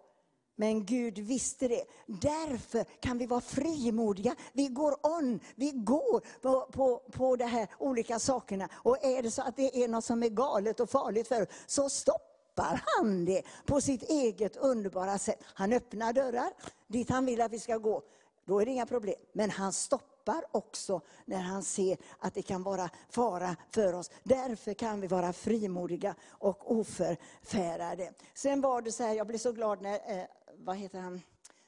Men 0.57 0.85
Gud 0.85 1.19
visste 1.19 1.69
det. 1.69 1.85
Därför 2.07 2.85
kan 3.01 3.19
vi 3.19 3.27
vara 3.27 3.41
frimodiga. 3.41 4.37
Vi 4.53 4.67
går 4.67 5.07
on, 5.07 5.41
vi 5.55 5.71
går 5.71 6.41
på, 6.43 6.67
på, 6.73 7.03
på 7.13 7.37
de 7.37 7.45
här 7.45 7.69
olika 7.79 8.19
sakerna. 8.19 8.69
Och 8.75 9.05
är 9.05 9.23
det 9.23 9.31
så 9.31 9.43
att 9.43 9.57
det 9.57 9.85
är 9.85 9.89
något 9.89 10.05
som 10.05 10.23
är 10.23 10.29
galet 10.29 10.81
och 10.81 10.91
farligt 10.91 11.29
för 11.29 11.43
oss, 11.43 11.49
så 11.67 11.89
stoppar 11.89 12.83
han 12.87 13.25
det 13.25 13.43
på 13.67 13.81
sitt 13.81 14.03
eget 14.03 14.57
underbara 14.57 15.19
sätt. 15.19 15.39
Han 15.55 15.73
öppnar 15.73 16.13
dörrar 16.13 16.51
dit 16.87 17.11
han 17.11 17.27
vill 17.27 17.41
att 17.41 17.53
vi 17.53 17.59
ska 17.59 17.79
gå. 17.79 18.03
Då 18.45 18.61
är 18.61 18.65
det 18.65 18.73
inga 18.73 18.87
problem. 18.87 19.17
Men 19.33 19.51
han 19.51 19.73
stoppar 19.73 20.45
också 20.51 21.01
när 21.25 21.41
han 21.41 21.63
ser 21.63 21.97
att 22.19 22.35
det 22.35 22.43
kan 22.43 22.63
vara 22.63 22.91
fara 23.11 23.57
för 23.71 23.93
oss. 23.93 24.11
Därför 24.23 24.75
kan 24.75 25.01
vi 25.01 25.07
vara 25.07 25.33
frimodiga 25.33 26.15
och 26.31 26.73
oförfärade. 26.73 28.13
Sen 28.35 28.61
var 28.61 28.83
det 28.83 28.93
så 28.93 29.03
här, 29.03 29.15
jag 29.15 29.27
blev 29.27 29.39
så 29.39 29.53
glad 29.53 29.83
när, 29.83 29.95
eh, 29.95 30.25
vad 30.59 30.77
heter 30.77 30.99
han 30.99 31.23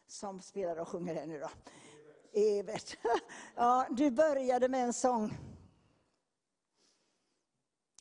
som 0.06 0.40
spelar 0.40 0.77
och 0.77 0.89
sjunger 0.89 1.15
här 1.15 1.27
nu 1.27 1.40
då? 1.40 1.48
Evert. 2.32 2.97
Ja, 3.56 3.86
du 3.90 4.10
började 4.10 4.69
med 4.69 4.85
en 4.85 4.93
sång 4.93 5.36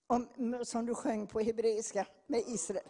om, 0.07 0.27
som 0.63 0.85
du 0.85 0.95
sjöng 0.95 1.27
på 1.27 1.39
hebreiska 1.39 2.07
med 2.27 2.43
Israel. 2.47 2.83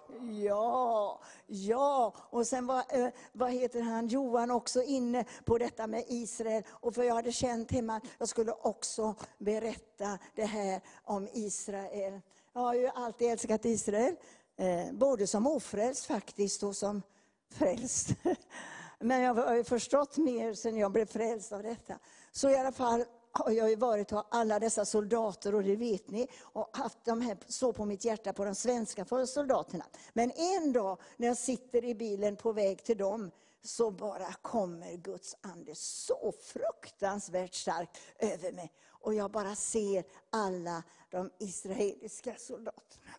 Ja, 0.43 1.21
ja. 1.47 2.13
Och 2.29 2.47
sen 2.47 2.67
var, 2.67 2.83
eh, 2.89 3.09
vad 3.31 3.51
heter 3.51 3.81
han, 3.81 4.07
Johan 4.07 4.51
också 4.51 4.83
inne 4.83 5.25
på 5.45 5.57
detta 5.57 5.87
med 5.87 6.03
Israel. 6.07 6.63
Och 6.69 6.95
för 6.95 7.03
jag 7.03 7.15
hade 7.15 7.31
känt 7.31 7.71
hemma 7.71 7.95
att 7.95 8.03
jag 8.17 8.29
skulle 8.29 8.51
också 8.51 9.15
berätta 9.37 10.19
det 10.35 10.45
här 10.45 10.81
om 11.03 11.27
Israel. 11.33 12.21
Jag 12.53 12.61
har 12.61 12.73
ju 12.73 12.87
alltid 12.87 13.31
älskat 13.31 13.65
Israel. 13.65 14.15
Eh, 14.55 14.93
både 14.93 15.27
som 15.27 15.47
ofrälst 15.47 16.05
faktiskt 16.05 16.63
och 16.63 16.75
som 16.75 17.01
frälst. 17.49 18.09
Men 18.99 19.21
jag 19.21 19.33
har 19.33 19.55
ju 19.55 19.63
förstått 19.63 20.17
mer 20.17 20.53
sen 20.53 20.77
jag 20.77 20.91
blev 20.91 21.05
frälst 21.05 21.51
av 21.51 21.63
detta. 21.63 21.99
Så 22.31 22.49
i 22.49 22.57
alla 22.57 22.71
fall 22.71 23.05
har 23.31 23.51
jag 23.51 23.69
ju 23.69 23.75
varit 23.75 24.11
och 24.11 24.27
alla 24.31 24.59
dessa 24.59 24.85
soldater, 24.85 25.55
och 25.55 25.63
det 25.63 25.75
vet 25.75 26.09
ni, 26.09 26.27
och 26.41 26.77
haft 26.77 27.05
de 27.05 27.21
här 27.21 27.37
så 27.47 27.73
på 27.73 27.85
mitt 27.85 28.05
hjärta 28.05 28.33
på 28.33 28.45
de 28.45 28.55
svenska 28.55 29.05
soldaterna. 29.25 29.85
Men 30.13 30.31
en 30.31 30.73
dag 30.73 30.99
när 31.17 31.27
jag 31.27 31.37
sitter 31.37 31.85
i 31.85 31.95
bilen 31.95 32.35
på 32.35 32.51
väg 32.51 32.83
till 32.83 32.97
dem, 32.97 33.31
så 33.63 33.91
bara 33.91 34.33
kommer 34.41 34.93
Guds 34.93 35.35
ande 35.41 35.75
så 35.75 36.33
fruktansvärt 36.43 37.53
starkt 37.53 37.97
över 38.19 38.51
mig. 38.51 38.71
Och 38.89 39.13
jag 39.13 39.31
bara 39.31 39.55
ser 39.55 40.03
alla 40.29 40.83
de 41.09 41.29
israeliska 41.39 42.35
soldaterna. 42.37 43.13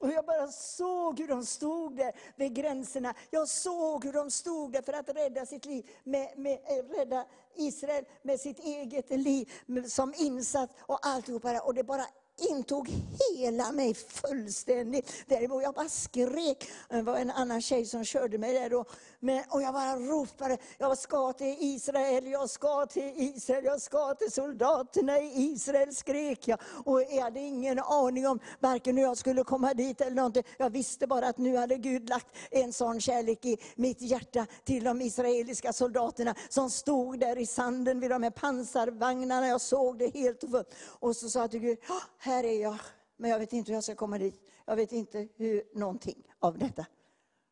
Och 0.00 0.10
jag 0.10 0.24
bara 0.24 0.46
såg 0.48 1.20
hur 1.20 1.28
de 1.28 1.46
stod 1.46 1.96
där 1.96 2.12
vid 2.36 2.54
gränserna. 2.54 3.14
Jag 3.30 3.48
såg 3.48 4.04
hur 4.04 4.12
de 4.12 4.30
stod 4.30 4.72
där 4.72 4.82
för 4.82 4.92
att 4.92 5.08
rädda 5.08 5.46
sitt 5.46 5.64
liv, 5.64 5.90
med, 6.04 6.38
med, 6.38 6.52
eh, 6.52 6.98
rädda 6.98 7.24
Israel 7.54 8.04
med 8.22 8.40
sitt 8.40 8.58
eget 8.58 9.10
liv 9.10 9.52
med- 9.66 9.92
som 9.92 10.14
insats 10.16 10.74
och 10.80 11.06
alltihopa. 11.06 11.60
Och 11.60 11.74
det 11.74 11.84
bara 11.84 12.06
intog 12.40 12.88
hela 12.88 13.72
mig 13.72 13.94
fullständigt. 13.94 15.12
Däremot 15.26 15.62
jag 15.62 15.74
bara 15.74 15.88
skrek. 15.88 16.70
Det 16.88 17.02
var 17.02 17.16
en 17.16 17.30
annan 17.30 17.62
tjej 17.62 17.86
som 17.86 18.04
körde 18.04 18.38
mig 18.38 18.54
där 18.54 18.70
då. 18.70 18.84
Men, 19.20 19.42
och 19.48 19.62
jag 19.62 19.74
bara 19.74 19.96
ropade, 19.96 20.58
jag 20.78 20.98
ska 20.98 21.32
till 21.32 21.56
Israel, 21.60 22.26
jag 22.26 22.50
ska 22.50 22.86
till 22.86 23.12
Israel, 23.16 23.64
jag 23.64 23.80
ska 23.80 24.14
till 24.14 24.32
soldaterna 24.32 25.18
i 25.18 25.52
Israel, 25.52 25.94
skrek 25.94 26.48
jag. 26.48 26.58
Och 26.84 27.02
jag 27.02 27.22
hade 27.22 27.40
ingen 27.40 27.78
aning 27.78 28.26
om 28.26 28.40
varken 28.60 28.96
hur 28.96 29.04
jag 29.04 29.16
skulle 29.16 29.44
komma 29.44 29.74
dit 29.74 30.00
eller 30.00 30.16
någonting. 30.16 30.42
Jag 30.58 30.70
visste 30.70 31.06
bara 31.06 31.28
att 31.28 31.38
nu 31.38 31.56
hade 31.56 31.76
Gud 31.76 32.08
lagt 32.08 32.26
en 32.50 32.72
sån 32.72 33.00
kärlek 33.00 33.44
i 33.44 33.56
mitt 33.74 34.02
hjärta 34.02 34.46
till 34.64 34.84
de 34.84 35.00
israeliska 35.00 35.72
soldaterna 35.72 36.34
som 36.48 36.70
stod 36.70 37.20
där 37.20 37.38
i 37.38 37.46
sanden 37.46 38.00
vid 38.00 38.10
de 38.10 38.22
här 38.22 38.30
pansarvagnarna. 38.30 39.46
Jag 39.46 39.60
såg 39.60 39.98
det 39.98 40.14
helt 40.14 40.42
och 40.42 40.50
fullt. 40.50 40.74
Och 40.86 41.16
så 41.16 41.28
sa 41.28 41.40
jag 41.40 41.50
till 41.50 41.60
Gud, 41.60 41.78
här 42.30 42.44
är 42.44 42.62
jag, 42.62 42.78
men 43.16 43.30
jag 43.30 43.38
vet 43.38 43.52
inte 43.52 43.70
hur 43.70 43.76
jag 43.76 43.84
ska 43.84 43.94
komma 43.94 44.18
dit. 44.18 44.40
Jag 44.66 44.76
vet 44.76 44.92
inte 44.92 45.28
hur 45.36 45.62
någonting 45.74 46.26
av 46.38 46.58
detta. 46.58 46.86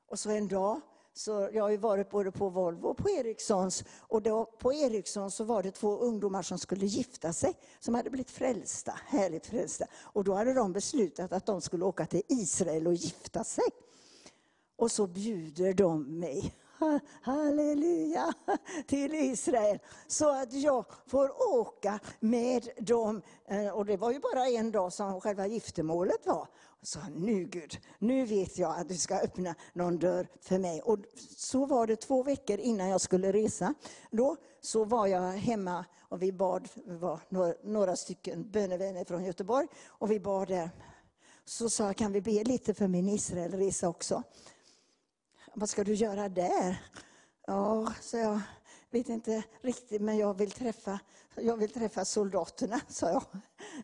Och 0.09 0.19
så 0.19 0.31
en 0.31 0.49
dag, 0.49 0.81
så 1.13 1.49
jag 1.53 1.63
har 1.63 1.71
ju 1.71 1.77
varit 1.77 2.11
både 2.11 2.33
på 2.33 2.49
Volvo 2.49 2.87
och 2.87 2.97
på 2.97 3.11
Ericssons. 3.11 3.85
Och 3.99 4.23
då, 4.23 4.45
på 4.45 4.73
Ericsson 4.73 5.31
så 5.31 5.45
var 5.45 5.63
det 5.63 5.71
två 5.71 5.99
ungdomar 5.99 6.43
som 6.43 6.59
skulle 6.59 6.87
gifta 6.87 7.33
sig, 7.33 7.55
som 7.81 7.95
hade 7.95 8.11
blivit 8.11 8.31
frälsta, 8.31 9.01
härligt 9.07 9.47
frälsta. 9.47 9.87
Och 10.01 10.25
då 10.25 10.35
hade 10.35 10.55
de 10.55 10.73
beslutat 10.73 11.33
att 11.33 11.47
de 11.47 11.61
skulle 11.61 11.85
åka 11.85 12.07
till 12.07 12.23
Israel 12.29 12.87
och 12.87 12.95
gifta 12.95 13.45
sig. 13.45 13.69
Och 14.77 14.91
så 14.91 15.07
bjuder 15.07 15.75
de 15.75 16.19
mig, 16.19 16.55
halleluja, 17.23 18.33
till 18.87 19.15
Israel. 19.15 19.79
Så 20.07 20.43
att 20.43 20.53
jag 20.53 20.85
får 21.07 21.59
åka 21.59 21.99
med 22.21 22.69
dem. 22.79 23.23
Eh, 23.49 23.69
och 23.69 23.85
det 23.85 23.97
var 23.97 24.13
ju 24.13 24.21
bara 24.21 24.47
en 24.47 24.71
dag 24.71 24.93
som 24.93 25.21
själva 25.21 25.47
giftermålet 25.47 26.27
var. 26.27 26.49
Så 26.83 26.99
nu 27.17 27.45
Gud, 27.45 27.79
nu 27.99 28.25
vet 28.25 28.59
jag 28.59 28.79
att 28.79 28.89
du 28.89 28.97
ska 28.97 29.15
öppna 29.19 29.55
någon 29.73 29.99
dörr 29.99 30.29
för 30.41 30.59
mig. 30.59 30.83
Och 30.83 30.99
så 31.37 31.67
var 31.67 31.87
det 31.87 31.97
två 31.97 32.23
veckor 32.23 32.59
innan 32.59 32.89
jag 32.89 33.01
skulle 33.01 33.33
resa. 33.33 33.75
Då 34.11 34.37
så 34.61 34.85
var 34.85 35.07
jag 35.07 35.21
hemma 35.21 35.85
och 36.01 36.23
vi 36.23 36.33
bad, 36.33 36.69
vi 36.87 36.97
var 36.97 37.21
några, 37.29 37.55
några 37.63 37.97
stycken 37.97 38.51
bönevänner 38.51 39.05
från 39.05 39.25
Göteborg. 39.25 39.67
Och 39.87 40.11
vi 40.11 40.21
bad 40.21 40.49
där. 40.49 40.71
Så 41.45 41.71
sa 41.71 41.87
jag, 41.87 41.97
kan 41.97 42.13
vi 42.13 42.21
be 42.21 42.45
lite 42.45 42.75
för 42.75 42.89
min 42.89 43.09
Israelresa 43.09 43.89
också? 43.89 44.23
Vad 45.55 45.69
ska 45.69 45.85
du 45.85 45.95
göra 45.95 46.29
där? 46.29 46.83
Ja, 47.47 47.93
så 48.01 48.17
jag 48.17 48.41
vet 48.91 49.09
inte 49.09 49.43
riktigt, 49.61 50.03
men 50.03 50.17
jag 50.17 50.35
vill 50.35 50.51
träffa, 50.51 51.01
jag 51.37 51.57
vill 51.57 51.71
träffa 51.71 52.05
soldaterna, 52.05 52.81
sa 52.89 53.11
jag. 53.11 53.23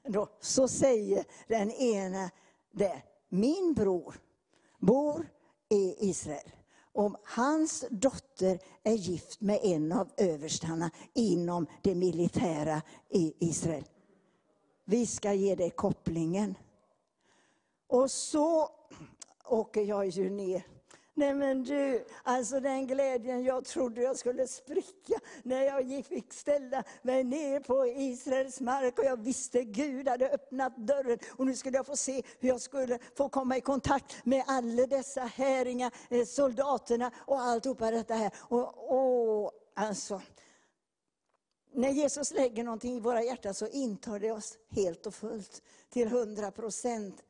Då, 0.03 0.29
så 0.41 0.69
säger 0.69 1.25
den 1.49 1.71
ena 1.71 2.31
där, 2.73 3.05
min 3.29 3.75
bror 3.75 4.21
bor 4.79 5.29
i 5.69 6.09
Israel. 6.11 6.51
Om 6.93 7.17
hans 7.25 7.85
dotter 7.91 8.59
är 8.83 8.95
gift 8.95 9.41
med 9.41 9.61
en 9.63 9.93
av 9.93 10.11
överstarna 10.17 10.91
inom 11.15 11.67
det 11.83 11.95
militära 11.95 12.83
i 13.09 13.35
Israel. 13.39 13.85
Vi 14.85 15.07
ska 15.07 15.33
ge 15.33 15.55
dig 15.55 15.71
kopplingen. 15.71 16.55
Och 17.87 18.11
så 18.11 18.69
åker 19.45 19.83
jag 19.83 20.07
ju 20.07 20.31
ner. 20.31 20.74
Nej 21.17 21.35
men 21.35 21.65
du, 21.65 22.05
alltså 22.23 22.61
den 22.61 22.87
glädjen 22.87 23.45
jag 23.45 23.65
trodde 23.65 24.03
jag 24.03 24.17
skulle 24.17 24.47
spricka 24.47 25.15
när 25.43 25.63
jag 25.63 26.07
fick 26.07 26.33
ställa 26.33 26.85
mig 27.03 27.25
ner 27.25 27.61
på 27.61 27.87
Israels 27.87 28.61
mark 28.61 28.99
och 28.99 29.05
jag 29.05 29.23
visste 29.23 29.65
Gud 29.65 30.09
hade 30.09 30.31
öppnat 30.31 30.77
dörren 30.77 31.19
och 31.31 31.47
nu 31.47 31.57
skulle 31.57 31.77
jag 31.77 31.87
få 31.87 31.97
se 31.97 32.23
hur 32.41 32.49
jag 32.49 32.61
skulle 32.61 32.99
få 33.17 33.29
komma 33.29 33.57
i 33.57 33.61
kontakt 33.61 34.25
med 34.25 34.45
alla 34.47 34.87
dessa 34.87 35.21
häringar, 35.21 35.93
eh, 36.11 36.25
soldaterna 36.25 37.11
och 37.17 37.41
alltihopa 37.41 37.91
detta 37.91 38.15
här. 38.15 38.33
Och, 38.39 39.45
och 39.45 39.53
alltså, 39.75 40.21
när 41.73 41.91
Jesus 41.91 42.33
lägger 42.33 42.65
någonting 42.65 42.97
i 42.97 43.01
våra 43.01 43.23
hjärtan 43.23 43.55
så 43.55 43.67
intar 43.67 44.19
det 44.19 44.33
oss 44.33 44.59
helt 44.71 45.07
och 45.07 45.15
fullt, 45.15 45.63
till 45.91 46.09
hundra 46.09 46.51
procent. 46.51 47.23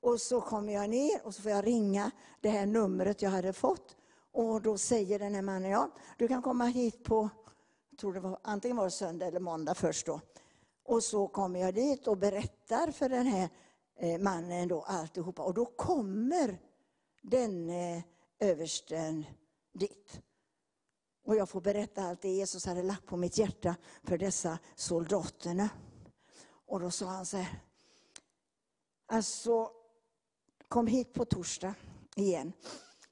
Och 0.00 0.20
så 0.20 0.40
kommer 0.40 0.72
jag 0.72 0.90
ner 0.90 1.26
och 1.26 1.34
så 1.34 1.42
får 1.42 1.50
jag 1.50 1.66
ringa 1.66 2.10
det 2.40 2.48
här 2.48 2.66
numret 2.66 3.22
jag 3.22 3.30
hade 3.30 3.52
fått. 3.52 3.96
Och 4.32 4.62
då 4.62 4.78
säger 4.78 5.18
den 5.18 5.34
här 5.34 5.42
mannen, 5.42 5.70
ja, 5.70 5.90
du 6.16 6.28
kan 6.28 6.42
komma 6.42 6.64
hit 6.64 7.04
på, 7.04 7.28
jag 7.90 7.98
tror 7.98 8.12
det 8.12 8.20
var, 8.20 8.38
antingen 8.42 8.76
var 8.76 8.84
det 8.84 8.90
söndag 8.90 9.26
eller 9.26 9.40
måndag 9.40 9.74
först 9.74 10.06
då. 10.06 10.20
Och 10.84 11.02
så 11.02 11.28
kommer 11.28 11.60
jag 11.60 11.74
dit 11.74 12.08
och 12.08 12.16
berättar 12.16 12.90
för 12.90 13.08
den 13.08 13.26
här 13.26 13.48
eh, 13.96 14.20
mannen 14.20 14.68
då 14.68 14.82
alltihopa. 14.82 15.42
Och 15.42 15.54
då 15.54 15.64
kommer 15.64 16.58
den 17.22 17.70
eh, 17.70 18.02
översten 18.38 19.24
dit. 19.72 20.20
Och 21.24 21.36
jag 21.36 21.48
får 21.48 21.60
berätta 21.60 22.02
allt 22.02 22.22
det 22.22 22.28
Jesus 22.28 22.66
hade 22.66 22.82
lagt 22.82 23.06
på 23.06 23.16
mitt 23.16 23.38
hjärta 23.38 23.76
för 24.02 24.18
dessa 24.18 24.58
soldaterna. 24.74 25.68
Och 26.66 26.80
då 26.80 26.90
sa 26.90 27.06
han 27.06 27.26
så 27.26 27.36
här, 27.36 27.60
alltså 29.06 29.70
kom 30.70 30.86
hit 30.86 31.12
på 31.12 31.24
torsdag 31.24 31.74
igen. 32.16 32.52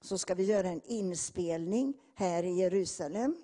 Så 0.01 0.18
ska 0.18 0.35
vi 0.35 0.44
göra 0.44 0.68
en 0.68 0.82
inspelning 0.85 1.94
här 2.14 2.43
i 2.43 2.52
Jerusalem. 2.52 3.36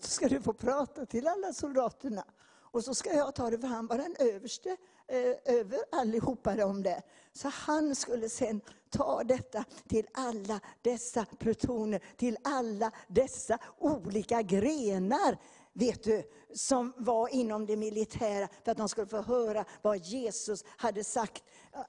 Så 0.00 0.08
ska 0.08 0.28
du 0.28 0.42
få 0.42 0.52
prata 0.52 1.06
till 1.06 1.26
alla 1.26 1.52
soldaterna. 1.52 2.24
Och 2.44 2.84
så 2.84 2.94
ska 2.94 3.12
jag 3.12 3.34
ta 3.34 3.50
det, 3.50 3.58
för 3.58 3.66
han 3.66 3.86
var 3.86 3.98
den 3.98 4.16
överste 4.18 4.76
eh, 5.08 5.54
över 5.54 5.78
allihopa 5.92 6.54
de 6.56 6.82
där. 6.82 7.02
Så 7.32 7.48
han 7.48 7.94
skulle 7.94 8.28
sen 8.28 8.60
ta 8.90 9.24
detta 9.24 9.64
till 9.88 10.06
alla 10.14 10.60
dessa 10.82 11.24
plutoner, 11.38 12.02
till 12.16 12.38
alla 12.42 12.92
dessa 13.08 13.58
olika 13.78 14.42
grenar 14.42 15.38
vet 15.72 16.04
du, 16.04 16.22
som 16.54 16.92
var 16.96 17.28
inom 17.28 17.66
det 17.66 17.76
militära, 17.76 18.48
för 18.64 18.72
att 18.72 18.78
de 18.78 18.88
skulle 18.88 19.06
få 19.06 19.22
höra 19.22 19.64
vad 19.82 19.98
Jesus 19.98 20.64
hade 20.66 21.04
sagt, 21.04 21.44
eh, 21.74 21.80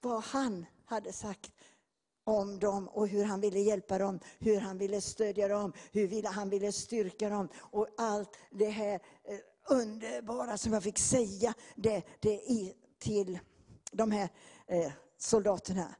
vad 0.00 0.22
han 0.24 0.66
hade 0.84 1.12
sagt 1.12 1.52
om 2.24 2.58
dem 2.58 2.88
och 2.88 3.08
hur 3.08 3.24
han 3.24 3.40
ville 3.40 3.60
hjälpa 3.60 3.98
dem, 3.98 4.20
hur 4.38 4.60
han 4.60 4.78
ville 4.78 5.00
stödja 5.00 5.48
dem, 5.48 5.72
hur 5.92 6.22
han 6.22 6.50
ville 6.50 6.72
styrka 6.72 7.28
dem. 7.28 7.48
Och 7.56 7.88
allt 7.98 8.36
det 8.50 8.70
här 8.70 8.94
eh, 9.24 9.38
underbara 9.68 10.58
som 10.58 10.72
jag 10.72 10.82
fick 10.82 10.98
säga 10.98 11.54
det, 11.74 12.02
det 12.20 12.34
i, 12.34 12.74
till 12.98 13.38
de 13.92 14.10
här 14.10 14.28
eh, 14.66 14.92
soldaterna. 15.18 15.94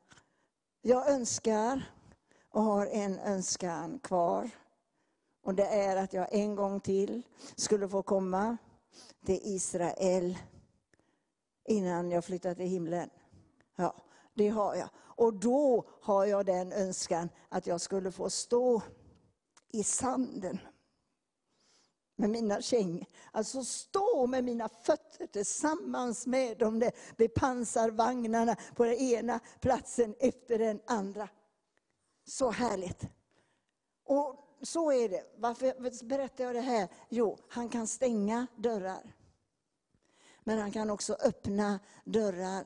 Jag 0.82 1.10
önskar 1.10 1.82
och 2.50 2.62
har 2.62 2.86
en 2.86 3.18
önskan 3.18 3.98
kvar. 3.98 4.50
Och 5.42 5.54
det 5.54 5.66
är 5.66 5.96
att 5.96 6.12
jag 6.12 6.28
en 6.30 6.54
gång 6.54 6.80
till 6.80 7.22
skulle 7.56 7.88
få 7.88 8.02
komma 8.02 8.56
till 9.24 9.40
Israel 9.42 10.38
innan 11.68 12.10
jag 12.10 12.24
flyttar 12.24 12.54
till 12.54 12.66
himlen. 12.66 13.10
Ja, 13.76 13.94
det 14.34 14.48
har 14.48 14.74
jag. 14.74 14.88
Och 14.96 15.34
då 15.34 15.84
har 16.02 16.24
jag 16.24 16.46
den 16.46 16.72
önskan 16.72 17.28
att 17.48 17.66
jag 17.66 17.80
skulle 17.80 18.12
få 18.12 18.30
stå 18.30 18.82
i 19.72 19.84
sanden 19.84 20.58
med 22.16 22.30
mina 22.30 22.62
kängor. 22.62 23.06
Alltså 23.32 23.64
stå 23.64 24.26
med 24.26 24.44
mina 24.44 24.68
fötter 24.68 25.26
tillsammans 25.26 26.26
med 26.26 26.58
de 26.58 26.78
där 26.78 26.92
bepansarvagnarna 27.16 28.56
på 28.76 28.84
den 28.84 28.94
ena 28.94 29.40
platsen 29.60 30.14
efter 30.18 30.58
den 30.58 30.80
andra. 30.86 31.28
Så 32.24 32.50
härligt. 32.50 33.08
Och 34.04 34.49
så 34.62 34.92
är 34.92 35.08
det. 35.08 35.24
Varför 35.36 36.04
berättar 36.04 36.44
jag 36.44 36.54
det 36.54 36.60
här? 36.60 36.88
Jo, 37.08 37.38
han 37.48 37.68
kan 37.68 37.86
stänga 37.86 38.46
dörrar. 38.56 39.14
Men 40.44 40.58
han 40.58 40.72
kan 40.72 40.90
också 40.90 41.14
öppna 41.14 41.80
dörrar. 42.04 42.64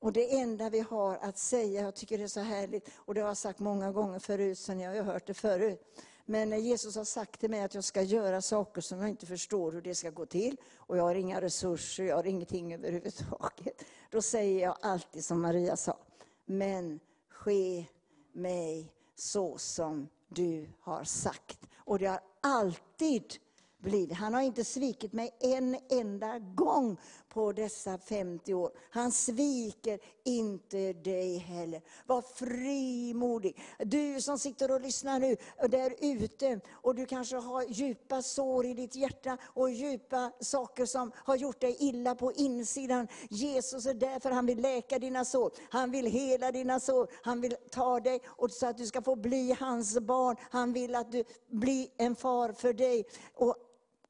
Och 0.00 0.12
det 0.12 0.36
enda 0.36 0.70
vi 0.70 0.80
har 0.80 1.16
att 1.16 1.38
säga, 1.38 1.82
jag 1.82 1.94
tycker 1.94 2.18
det 2.18 2.24
är 2.24 2.28
så 2.28 2.40
härligt, 2.40 2.88
och 2.94 3.14
det 3.14 3.20
har 3.20 3.28
jag 3.28 3.36
sagt 3.36 3.58
många 3.58 3.92
gånger 3.92 4.18
förut, 4.18 4.58
så 4.58 4.74
ni 4.74 4.84
har 4.84 4.94
ju 4.94 5.02
hört 5.02 5.26
det 5.26 5.34
förut. 5.34 5.82
Men 6.24 6.50
när 6.50 6.56
Jesus 6.56 6.96
har 6.96 7.04
sagt 7.04 7.40
till 7.40 7.50
mig 7.50 7.62
att 7.62 7.74
jag 7.74 7.84
ska 7.84 8.02
göra 8.02 8.42
saker 8.42 8.80
som 8.80 9.00
jag 9.00 9.08
inte 9.08 9.26
förstår 9.26 9.72
hur 9.72 9.82
det 9.82 9.94
ska 9.94 10.10
gå 10.10 10.26
till, 10.26 10.56
och 10.76 10.96
jag 10.96 11.02
har 11.02 11.14
inga 11.14 11.40
resurser, 11.40 12.04
jag 12.04 12.16
har 12.16 12.26
ingenting 12.26 12.74
överhuvudtaget. 12.74 13.84
Då 14.10 14.22
säger 14.22 14.62
jag 14.62 14.76
alltid 14.80 15.24
som 15.24 15.40
Maria 15.40 15.76
sa, 15.76 15.96
men 16.44 17.00
ske 17.28 17.86
mig 18.32 18.92
så 19.14 19.58
som 19.58 20.08
du 20.28 20.68
har 20.80 21.04
sagt. 21.04 21.58
Och 21.76 21.98
det 21.98 22.06
har 22.06 22.20
alltid 22.40 23.34
blivit. 23.78 24.16
Han 24.16 24.34
har 24.34 24.40
inte 24.40 24.64
svikit 24.64 25.12
mig 25.12 25.34
en 25.40 25.76
enda 25.90 26.38
gång 26.38 26.96
på 27.28 27.52
dessa 27.52 27.98
50 27.98 28.54
år. 28.54 28.70
Han 28.90 29.12
sviker 29.12 29.98
inte 30.24 30.92
dig 30.92 31.36
heller. 31.36 31.82
Var 32.06 32.22
frimodig. 32.22 33.60
Du 33.78 34.20
som 34.20 34.38
sitter 34.38 34.70
och 34.70 34.80
lyssnar 34.80 35.18
nu 35.18 35.36
där 35.68 35.94
ute 36.00 36.60
och 36.70 36.94
du 36.94 37.06
kanske 37.06 37.36
har 37.36 37.64
djupa 37.68 38.22
sår 38.22 38.66
i 38.66 38.74
ditt 38.74 38.96
hjärta 38.96 39.38
och 39.42 39.70
djupa 39.70 40.32
saker 40.40 40.86
som 40.86 41.12
har 41.14 41.36
gjort 41.36 41.60
dig 41.60 41.76
illa 41.80 42.14
på 42.14 42.32
insidan. 42.32 43.08
Jesus 43.30 43.86
är 43.86 43.94
där 43.94 44.20
för 44.20 44.30
han 44.30 44.46
vill 44.46 44.60
läka 44.60 44.98
dina 44.98 45.24
sår. 45.24 45.52
Han 45.70 45.90
vill 45.90 46.06
hela 46.06 46.52
dina 46.52 46.80
sår. 46.80 47.08
Han 47.22 47.40
vill 47.40 47.56
ta 47.70 48.00
dig 48.00 48.20
och 48.26 48.50
så 48.50 48.66
att 48.66 48.78
du 48.78 48.86
ska 48.86 49.02
få 49.02 49.16
bli 49.16 49.56
hans 49.60 50.00
barn. 50.00 50.36
Han 50.50 50.72
vill 50.72 50.94
att 50.94 51.12
du 51.12 51.24
blir 51.50 51.88
en 51.96 52.16
far 52.16 52.52
för 52.52 52.72
dig. 52.72 53.04
Och 53.34 53.56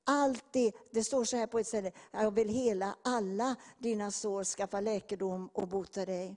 allt 0.09 0.45
det, 0.51 0.73
det 0.91 1.05
står 1.05 1.25
så 1.25 1.37
här 1.37 1.47
på 1.47 1.59
ett 1.59 1.67
ställe, 1.67 1.93
jag 2.13 2.31
vill 2.31 2.49
hela 2.49 2.97
alla 3.03 3.57
dina 3.79 4.11
sår, 4.11 4.45
skaffa 4.45 4.81
läkedom 4.81 5.51
och 5.53 5.69
bota 5.69 6.07
dig. 6.07 6.37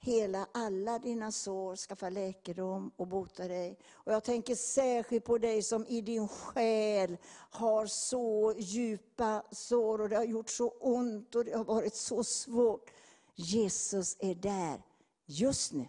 Hela 0.00 0.48
alla 0.52 0.98
dina 0.98 1.32
sår, 1.32 1.76
skaffa 1.76 2.08
läkedom 2.10 2.90
och 2.96 3.06
bota 3.06 3.48
dig. 3.48 3.78
Och 3.92 4.12
jag 4.12 4.24
tänker 4.24 4.54
särskilt 4.54 5.24
på 5.24 5.38
dig 5.38 5.62
som 5.62 5.86
i 5.86 6.00
din 6.00 6.28
själ 6.28 7.16
har 7.50 7.86
så 7.86 8.54
djupa 8.56 9.42
sår 9.50 10.00
och 10.00 10.08
det 10.08 10.16
har 10.16 10.24
gjort 10.24 10.50
så 10.50 10.68
ont 10.68 11.34
och 11.34 11.44
det 11.44 11.56
har 11.56 11.64
varit 11.64 11.94
så 11.94 12.24
svårt. 12.24 12.90
Jesus 13.34 14.16
är 14.18 14.34
där 14.34 14.82
just 15.26 15.72
nu. 15.72 15.88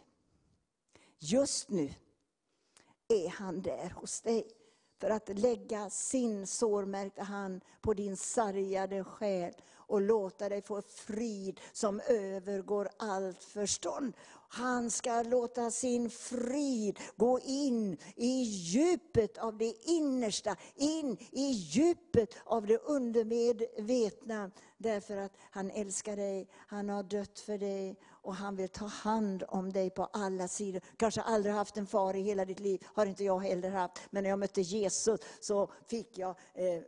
Just 1.19 1.69
nu 1.69 1.93
är 3.07 3.29
han 3.29 3.61
där 3.61 3.89
hos 3.89 4.21
dig 4.21 4.58
för 4.99 5.09
att 5.09 5.39
lägga 5.39 5.89
sin 5.89 6.47
sårmärkta 6.47 7.23
hand 7.23 7.61
på 7.81 7.93
din 7.93 8.17
sargade 8.17 9.03
själ 9.03 9.53
och 9.89 10.01
låta 10.01 10.49
dig 10.49 10.61
få 10.61 10.81
frid 10.81 11.59
som 11.73 12.01
övergår 12.07 12.89
allt 12.97 13.43
förstånd. 13.43 14.13
Han 14.51 14.91
ska 14.91 15.21
låta 15.21 15.71
sin 15.71 16.09
frid 16.09 16.99
gå 17.15 17.39
in 17.39 17.97
i 18.15 18.41
djupet 18.43 19.37
av 19.37 19.57
det 19.57 19.73
innersta, 19.89 20.55
in 20.75 21.17
i 21.31 21.45
djupet 21.51 22.35
av 22.45 22.67
det 22.67 22.77
undermedvetna. 22.77 24.51
Därför 24.77 25.17
att 25.17 25.37
han 25.51 25.71
älskar 25.71 26.15
dig, 26.15 26.47
han 26.67 26.89
har 26.89 27.03
dött 27.03 27.39
för 27.39 27.57
dig 27.57 27.95
och 28.21 28.35
han 28.35 28.55
vill 28.55 28.69
ta 28.69 28.85
hand 28.85 29.43
om 29.47 29.73
dig 29.73 29.89
på 29.89 30.05
alla 30.05 30.47
sidor. 30.47 30.81
Kanske 30.97 31.21
aldrig 31.21 31.55
haft 31.55 31.77
en 31.77 31.87
far 31.87 32.15
i 32.15 32.21
hela 32.21 32.45
ditt 32.45 32.59
liv, 32.59 32.85
har 32.85 33.05
inte 33.05 33.23
jag 33.23 33.39
heller 33.39 33.69
haft. 33.69 33.99
Men 34.09 34.23
när 34.23 34.29
jag 34.29 34.39
mötte 34.39 34.61
Jesus 34.61 35.19
så 35.39 35.71
fick 35.87 36.17
jag 36.17 36.35
eh, 36.53 36.81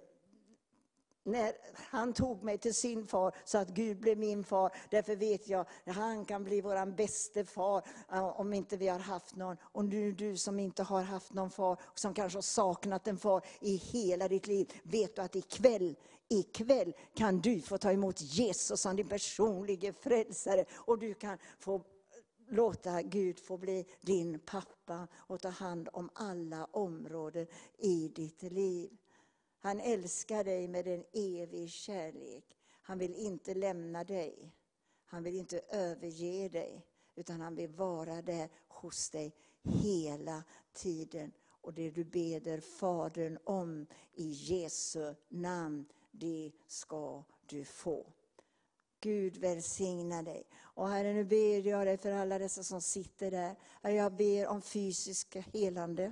när 1.24 1.54
han 1.76 2.14
tog 2.14 2.44
mig 2.44 2.58
till 2.58 2.74
sin 2.74 3.08
far 3.08 3.36
så 3.46 3.58
att 3.58 3.70
Gud 3.70 4.00
blev 4.00 4.18
min 4.18 4.44
far. 4.44 4.72
Därför 4.90 5.16
vet 5.16 5.48
jag 5.48 5.62
att 5.86 5.96
han 5.96 6.26
kan 6.26 6.44
bli 6.44 6.62
vår 6.62 6.86
bäste 6.86 7.46
far 7.46 7.84
eh, 8.12 8.40
om 8.40 8.54
inte 8.54 8.78
vi 8.78 8.88
har 8.88 9.00
haft 9.00 9.36
någon. 9.36 9.58
Och 9.62 9.86
nu 9.86 10.12
du 10.12 10.38
som 10.38 10.60
inte 10.60 10.84
har 10.84 11.02
haft 11.02 11.34
någon 11.34 11.50
far, 11.50 11.78
som 11.96 12.14
kanske 12.14 12.38
har 12.38 12.42
saknat 12.42 13.08
en 13.08 13.18
far 13.18 13.46
i 13.60 13.76
hela 13.76 14.28
ditt 14.28 14.48
liv. 14.48 14.74
Vet 14.84 15.16
du 15.16 15.22
att 15.22 15.36
ikväll, 15.36 15.96
ikväll 16.32 16.94
kan 17.14 17.42
du 17.42 17.62
få 17.62 17.78
ta 17.78 17.92
emot 17.92 18.22
Jesus 18.22 18.82
som 18.82 18.96
din 18.96 19.10
personliga 19.10 19.94
frälsare. 19.94 20.66
Och 20.72 21.00
du 21.00 21.14
kan 21.14 21.38
få 21.60 21.84
låta 22.50 23.02
Gud 23.02 23.40
få 23.40 23.58
bli 23.58 23.86
din 24.02 24.40
pappa 24.40 25.08
och 25.16 25.42
ta 25.42 25.50
hand 25.50 25.90
om 25.94 26.10
alla 26.14 26.66
områden 26.66 27.48
i 27.78 28.08
ditt 28.08 28.42
liv. 28.44 28.98
Han 29.60 29.80
älskar 29.80 30.44
dig 30.44 30.68
med 30.68 30.88
en 30.88 31.04
evig 31.14 31.70
kärlek. 31.70 32.58
Han 32.82 32.98
vill 32.98 33.16
inte 33.16 33.54
lämna 33.54 34.04
dig. 34.04 34.54
Han 35.06 35.24
vill 35.24 35.36
inte 35.36 35.62
överge 35.70 36.50
dig. 36.50 36.86
Utan 37.16 37.42
han 37.42 37.56
vill 37.56 37.70
vara 37.70 38.22
där 38.22 38.50
hos 38.68 39.10
dig 39.10 39.36
hela 39.64 40.44
tiden. 40.74 41.32
Och 41.62 41.74
det 41.74 41.92
du 41.92 42.04
beder 42.04 42.60
Fadern 42.60 43.38
om 43.44 43.88
i 44.14 44.30
Jesu 44.30 45.14
namn, 45.30 45.86
det 46.12 46.52
ska 46.68 47.24
du 47.46 47.66
få. 47.66 48.06
Gud 49.00 49.38
välsigna 49.38 50.24
dig. 50.24 50.44
Och 50.60 50.90
Herre, 50.90 51.14
nu 51.14 51.24
ber 51.24 51.68
jag 51.68 51.88
dig 51.88 51.98
för 51.98 52.12
alla 52.12 52.40
dessa 52.40 52.64
som 52.64 52.82
sitter 52.82 53.32
där. 53.32 53.56
Jag 53.82 54.14
ber 54.14 54.48
om 54.48 54.62
fysiskt 54.62 55.36
helande. 55.36 56.12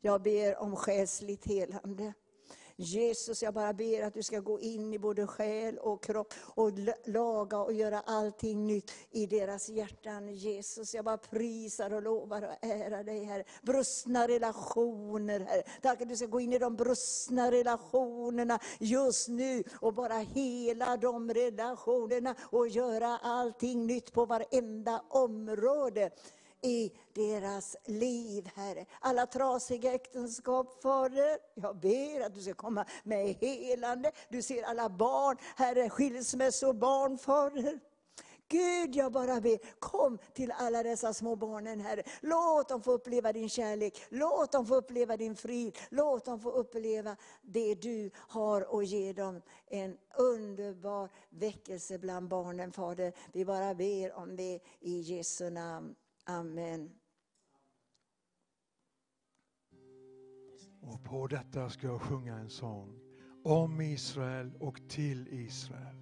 Jag 0.00 0.22
ber 0.22 0.56
om 0.58 0.76
själsligt 0.76 1.46
helande. 1.46 2.12
Jesus, 2.82 3.42
jag 3.42 3.54
bara 3.54 3.72
ber 3.72 4.02
att 4.02 4.14
du 4.14 4.22
ska 4.22 4.40
gå 4.40 4.60
in 4.60 4.94
i 4.94 4.98
både 4.98 5.26
själ 5.26 5.78
och 5.78 6.04
kropp 6.04 6.34
och 6.54 6.70
laga 7.04 7.58
och 7.58 7.72
göra 7.72 8.00
allting 8.00 8.66
nytt 8.66 8.92
i 9.10 9.26
deras 9.26 9.68
hjärtan. 9.68 10.28
Jesus, 10.28 10.94
jag 10.94 11.04
bara 11.04 11.18
prisar 11.18 11.92
och 11.92 12.02
lovar 12.02 12.42
och 12.42 12.64
ärar 12.68 13.04
dig, 13.04 13.24
Herre. 13.24 13.44
Brustna 13.62 14.28
relationer, 14.28 15.40
Herre. 15.40 15.62
Tack 15.82 16.00
att 16.00 16.08
du 16.08 16.16
ska 16.16 16.26
gå 16.26 16.40
in 16.40 16.52
i 16.52 16.58
de 16.58 16.76
brustna 16.76 17.50
relationerna 17.50 18.58
just 18.78 19.28
nu 19.28 19.64
och 19.80 19.94
bara 19.94 20.18
hela 20.18 20.96
de 20.96 21.34
relationerna 21.34 22.34
och 22.40 22.68
göra 22.68 23.18
allting 23.18 23.86
nytt 23.86 24.12
på 24.12 24.26
varenda 24.26 25.02
område 25.08 26.10
i 26.62 26.92
deras 27.12 27.76
liv, 27.84 28.50
Herre. 28.54 28.86
Alla 29.00 29.26
trasiga 29.26 29.94
äktenskap, 29.94 30.82
Fader, 30.82 31.38
jag 31.54 31.76
ber 31.76 32.26
att 32.26 32.34
du 32.34 32.40
ska 32.40 32.54
komma 32.54 32.84
med 33.02 33.34
helande. 33.40 34.12
Du 34.28 34.42
ser 34.42 34.62
alla 34.62 34.88
barn, 34.88 35.36
Herre, 35.56 35.90
skilsmässobarn, 35.90 37.18
Fader. 37.18 37.80
Gud, 38.48 38.96
jag 38.96 39.12
bara 39.12 39.40
ber, 39.40 39.58
kom 39.78 40.18
till 40.32 40.52
alla 40.52 40.82
dessa 40.82 41.14
små 41.14 41.36
barnen, 41.36 41.80
Herre. 41.80 42.02
Låt 42.20 42.68
dem 42.68 42.82
få 42.82 42.92
uppleva 42.92 43.32
din 43.32 43.48
kärlek, 43.48 44.02
låt 44.08 44.52
dem 44.52 44.66
få 44.66 44.74
uppleva 44.74 45.16
din 45.16 45.36
frid, 45.36 45.78
låt 45.90 46.24
dem 46.24 46.40
få 46.40 46.50
uppleva 46.50 47.16
det 47.42 47.74
du 47.74 48.10
har 48.16 48.80
att 48.80 48.86
ge 48.86 49.12
dem. 49.12 49.42
En 49.66 49.98
underbar 50.18 51.08
väckelse 51.30 51.98
bland 51.98 52.28
barnen, 52.28 52.72
Fader. 52.72 53.12
Vi 53.32 53.44
bara 53.44 53.74
ber 53.74 54.12
om 54.12 54.36
det 54.36 54.60
i 54.80 55.00
Jesu 55.00 55.50
namn. 55.50 55.94
Amen. 56.24 56.90
Och 60.80 61.04
på 61.04 61.26
detta 61.26 61.70
ska 61.70 61.86
jag 61.86 62.00
sjunga 62.00 62.36
en 62.36 62.50
sång 62.50 63.00
om 63.44 63.80
Israel 63.80 64.52
och 64.60 64.88
till 64.88 65.28
Israel. 65.28 65.96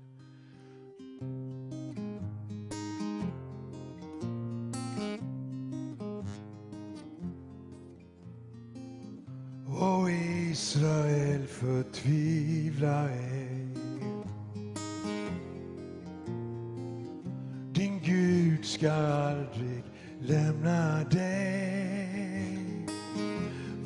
O 9.66 10.08
Israel, 10.50 11.46
förtvivla 11.46 13.10
ej. 13.10 13.68
Din 17.72 18.00
Gud 18.04 18.64
ska 18.64 18.92
aldrig 18.92 19.89
lämna 20.20 21.04
dig. 21.04 22.58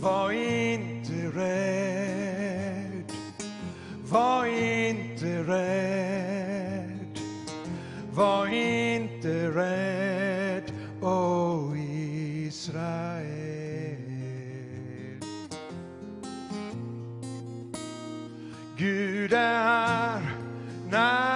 Var 0.00 0.30
inte 0.32 1.12
rädd, 1.34 3.12
var 4.10 4.46
inte 4.46 5.42
rädd, 5.42 7.18
var 8.12 8.46
inte 8.46 9.48
rädd, 9.48 10.72
o 11.02 11.72
Israel. 11.76 13.24
Gud 18.76 19.32
är 19.32 20.20
här 20.90 21.33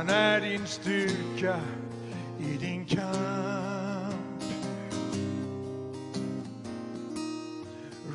Han 0.00 0.08
är 0.08 0.40
din 0.40 0.66
styrka 0.66 1.60
i 2.38 2.56
din 2.60 2.84
kamp. 2.84 4.44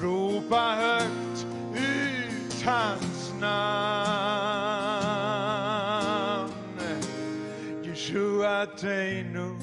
Ropa 0.02 0.76
högt 0.80 1.46
ut 1.76 2.64
hans 2.66 3.34
namn. 3.42 4.10
Jeshua 7.84 8.66
Teinu 8.66 9.56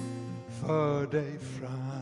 för 0.61 1.07
dig 1.07 1.39
fram. 1.39 1.93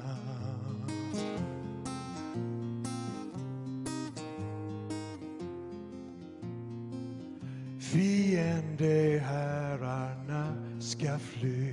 Fiende 7.80 9.22
herrar 9.24 10.09
ska 11.00 11.18
fly. 11.18 11.72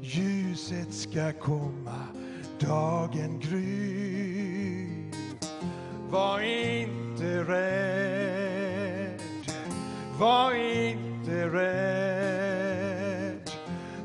Ljuset 0.00 0.92
ska 0.94 1.32
komma, 1.32 2.06
dagen 2.58 3.40
gry 3.40 5.10
Var 6.10 6.40
inte 6.40 7.42
rädd, 7.44 9.20
var 10.18 10.54
inte 10.54 11.46
rädd, 11.48 12.70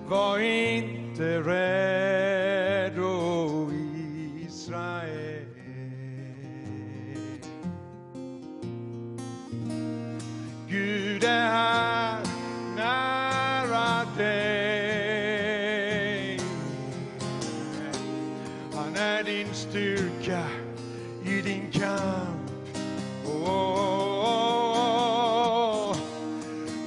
var 0.08 0.40
inte 0.40 1.40
rädd, 1.40 2.43
namn. 21.96 22.50
Oh, 23.26 23.32
oh, 23.46 24.70
oh, 25.90 25.96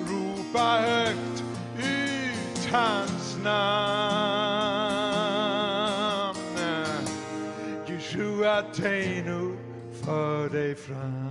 ropa 0.08 0.80
högt 0.80 1.44
ut 1.78 2.68
hans 2.72 3.38
namn. 3.44 3.96
Jeshua 7.86 8.62
Teinu 8.62 9.56
för 10.04 10.48
dig 10.48 10.74
fram. 10.74 11.30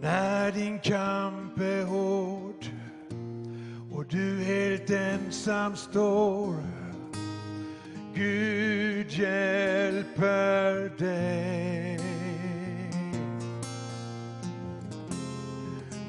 När 0.00 0.52
din 0.52 0.78
kamp 0.78 1.58
är 1.58 1.84
hård 1.84 2.64
och 3.92 4.04
du 4.06 4.44
helt 4.44 4.90
ensam 4.90 5.76
står 5.76 6.54
Gud 8.14 9.10
hjälper 9.10 10.90
dig. 10.98 11.98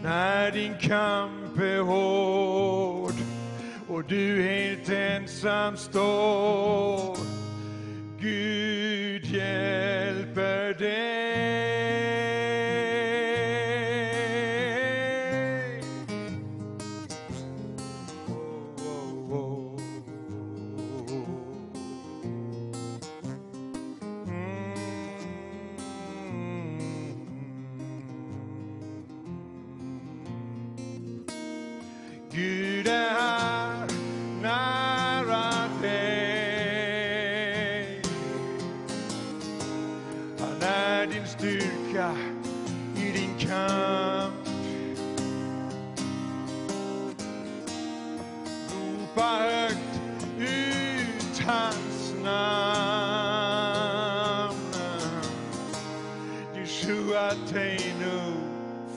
När 0.04 0.52
din 0.52 0.76
kamp 0.82 1.58
är 1.60 1.82
hård 1.82 3.14
och 3.88 4.04
du 4.04 4.44
helt 4.44 4.90
ensam 4.90 5.78
står 5.78 7.18
Gud 8.20 9.26
hjälper 9.26 10.74
dig. 10.80 11.65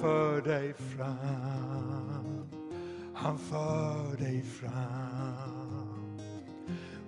För 0.01 0.41
dig 0.41 0.75
fram. 0.75 2.49
Han 3.15 3.39
för 3.39 4.16
dig 4.16 4.43
fram. 4.43 6.19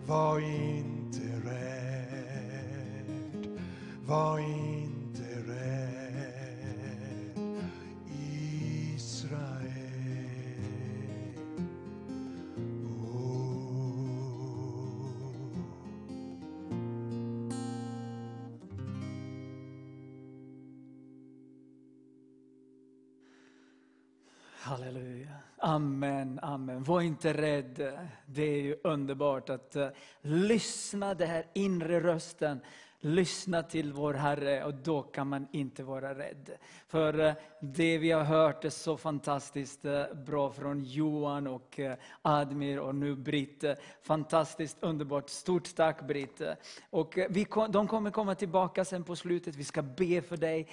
Var 0.07 0.39
inte 0.41 1.21
rädd. 1.45 2.79
Var 4.07 4.39
inte 4.39 4.99
Amen, 25.71 26.39
amen. 26.43 26.85
Var 26.85 27.01
inte 27.01 27.33
rädd. 27.33 27.93
Det 28.27 28.43
är 28.43 28.63
ju 28.63 28.77
underbart 28.85 29.51
att 29.51 29.77
eh, 29.77 29.89
lyssna 30.21 31.15
den 31.15 31.29
här 31.29 31.47
inre 31.55 32.01
rösten. 32.01 32.61
Lyssna 33.02 33.62
till 33.62 33.93
vår 33.93 34.14
Herre 34.14 34.64
och 34.64 34.74
då 34.74 35.02
kan 35.02 35.28
man 35.28 35.47
inte 35.52 35.82
vara 35.82 36.14
rädd. 36.14 36.51
För 36.89 37.18
eh, 37.18 37.32
det 37.60 37.98
vi 37.98 38.10
har 38.10 38.24
hört 38.24 38.64
är 38.64 38.70
så 38.70 38.97
fantastiskt 38.97 39.85
eh, 39.85 40.05
bra 40.27 40.51
från 40.51 40.85
Johan 40.85 41.47
och 41.47 41.81
eh, 41.81 41.97
Admir 42.22 42.78
och 42.78 42.94
nu 42.94 43.16
Britt. 43.16 43.64
Fantastiskt 44.02 44.77
underbart. 44.81 45.28
Stort 45.28 45.74
tack 45.74 46.06
Britt. 46.06 46.43
Och 46.90 47.18
vi, 47.31 47.47
de 47.70 47.89
kommer 47.89 48.10
komma 48.10 48.35
tillbaka 48.35 48.85
sen 48.85 49.05
på 49.05 49.16
slutet. 49.16 49.56
Vi 49.56 49.64
ska 49.64 49.82
be 49.82 50.22
för 50.22 50.36
dig 50.36 50.68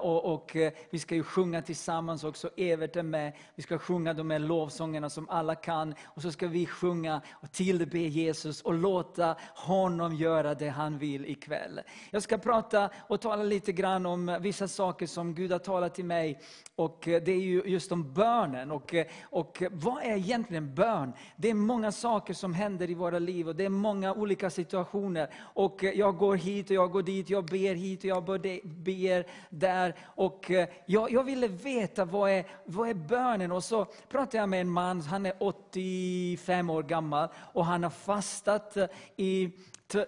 och, 0.00 0.34
och 0.34 0.56
vi 0.90 0.98
ska 0.98 1.14
ju 1.14 1.22
sjunga 1.22 1.62
tillsammans 1.62 2.24
också. 2.24 2.50
Evert 2.56 2.96
är 2.96 3.02
med. 3.02 3.32
Vi 3.54 3.62
ska 3.62 3.78
sjunga 3.78 4.14
de 4.14 4.30
här 4.30 4.38
lovsångerna 4.38 5.10
som 5.10 5.28
alla 5.28 5.54
kan. 5.54 5.94
Och 6.04 6.22
så 6.22 6.32
ska 6.32 6.48
vi 6.48 6.66
sjunga 6.66 7.20
och 7.30 7.52
tillbe 7.52 7.98
Jesus 7.98 8.62
och 8.62 8.74
låta 8.74 9.36
honom 9.54 10.14
göra 10.14 10.54
det 10.54 10.68
han 10.68 10.98
vill 10.98 11.26
ikväll. 11.26 11.63
Jag 12.10 12.22
ska 12.22 12.38
prata 12.38 12.90
och 13.08 13.20
tala 13.20 13.42
lite 13.42 13.72
grann 13.72 14.06
om 14.06 14.38
vissa 14.40 14.68
saker 14.68 15.06
som 15.06 15.34
Gud 15.34 15.52
har 15.52 15.58
talat 15.58 15.94
till 15.94 16.04
mig. 16.04 16.40
Och 16.76 17.08
eh, 17.08 17.22
det 17.22 17.32
är 17.32 17.40
ju 17.40 17.62
just 17.66 17.92
om 17.92 18.12
bönen. 18.12 18.70
Och, 18.70 18.94
eh, 18.94 19.06
och 19.22 19.62
vad 19.70 20.02
är 20.02 20.16
egentligen 20.16 20.74
bön? 20.74 21.12
Det 21.36 21.50
är 21.50 21.54
många 21.54 21.92
saker 21.92 22.34
som 22.34 22.54
händer 22.54 22.90
i 22.90 22.94
våra 22.94 23.18
liv 23.18 23.48
och 23.48 23.56
det 23.56 23.64
är 23.64 23.68
många 23.68 24.14
olika 24.14 24.50
situationer. 24.50 25.30
Och 25.40 25.84
eh, 25.84 25.98
jag 25.98 26.16
går 26.16 26.36
hit 26.36 26.70
och 26.70 26.76
jag 26.76 26.90
går 26.90 27.02
dit, 27.02 27.30
jag 27.30 27.44
ber 27.44 27.74
hit 27.74 28.00
och 28.00 28.04
jag 28.04 28.24
ber- 28.24 29.26
där. 29.50 29.94
Och 30.04 30.50
jag, 30.86 31.12
jag 31.12 31.24
ville 31.24 31.48
veta 31.48 32.04
vad 32.04 32.30
är, 32.30 32.44
vad 32.64 32.88
är 32.88 32.94
bönen? 32.94 33.52
Och 33.52 33.64
så 33.64 33.84
pratade 33.84 34.36
jag 34.36 34.48
med 34.48 34.60
en 34.60 34.70
man, 34.70 35.00
han 35.00 35.26
är 35.26 35.34
85 35.38 36.70
år 36.70 36.82
gammal 36.82 37.28
och 37.52 37.64
han 37.64 37.82
har 37.82 37.90
fastat 37.90 38.76
i 39.16 39.50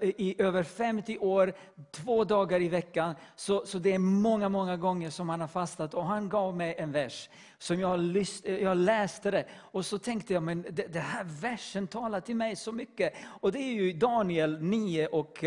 i 0.01 0.35
över 0.39 0.63
50 0.63 1.19
år, 1.19 1.55
två 1.91 2.25
dagar 2.25 2.63
i 2.63 2.69
veckan. 2.69 3.15
Så, 3.37 3.67
så 3.67 3.79
det 3.79 3.93
är 3.93 3.99
många, 3.99 4.49
många 4.49 4.77
gånger 4.77 5.11
som 5.11 5.29
han 5.29 5.41
har 5.41 5.49
fastat. 5.49 5.95
Och 5.95 6.05
han 6.05 6.29
gav 6.29 6.57
mig 6.57 6.75
en 6.79 6.93
vers. 6.93 7.29
Som 7.59 7.81
jag, 7.81 8.01
lyst, 8.01 8.47
jag 8.47 8.77
läste 8.77 9.31
det. 9.31 9.45
Och 9.55 9.87
så 9.87 9.99
tänkte 9.99 10.35
jag, 10.35 10.43
men 10.43 10.67
det, 10.71 10.87
det 10.93 11.01
här 11.01 11.25
versen 11.25 11.87
talar 11.87 12.21
till 12.21 12.37
mig 12.37 12.57
så 12.57 12.73
mycket. 12.73 13.15
Och 13.41 13.53
det 13.53 13.59
är 13.59 13.73
ju 13.73 13.93
Daniel 13.93 14.63
9 14.63 15.07
och, 15.07 15.45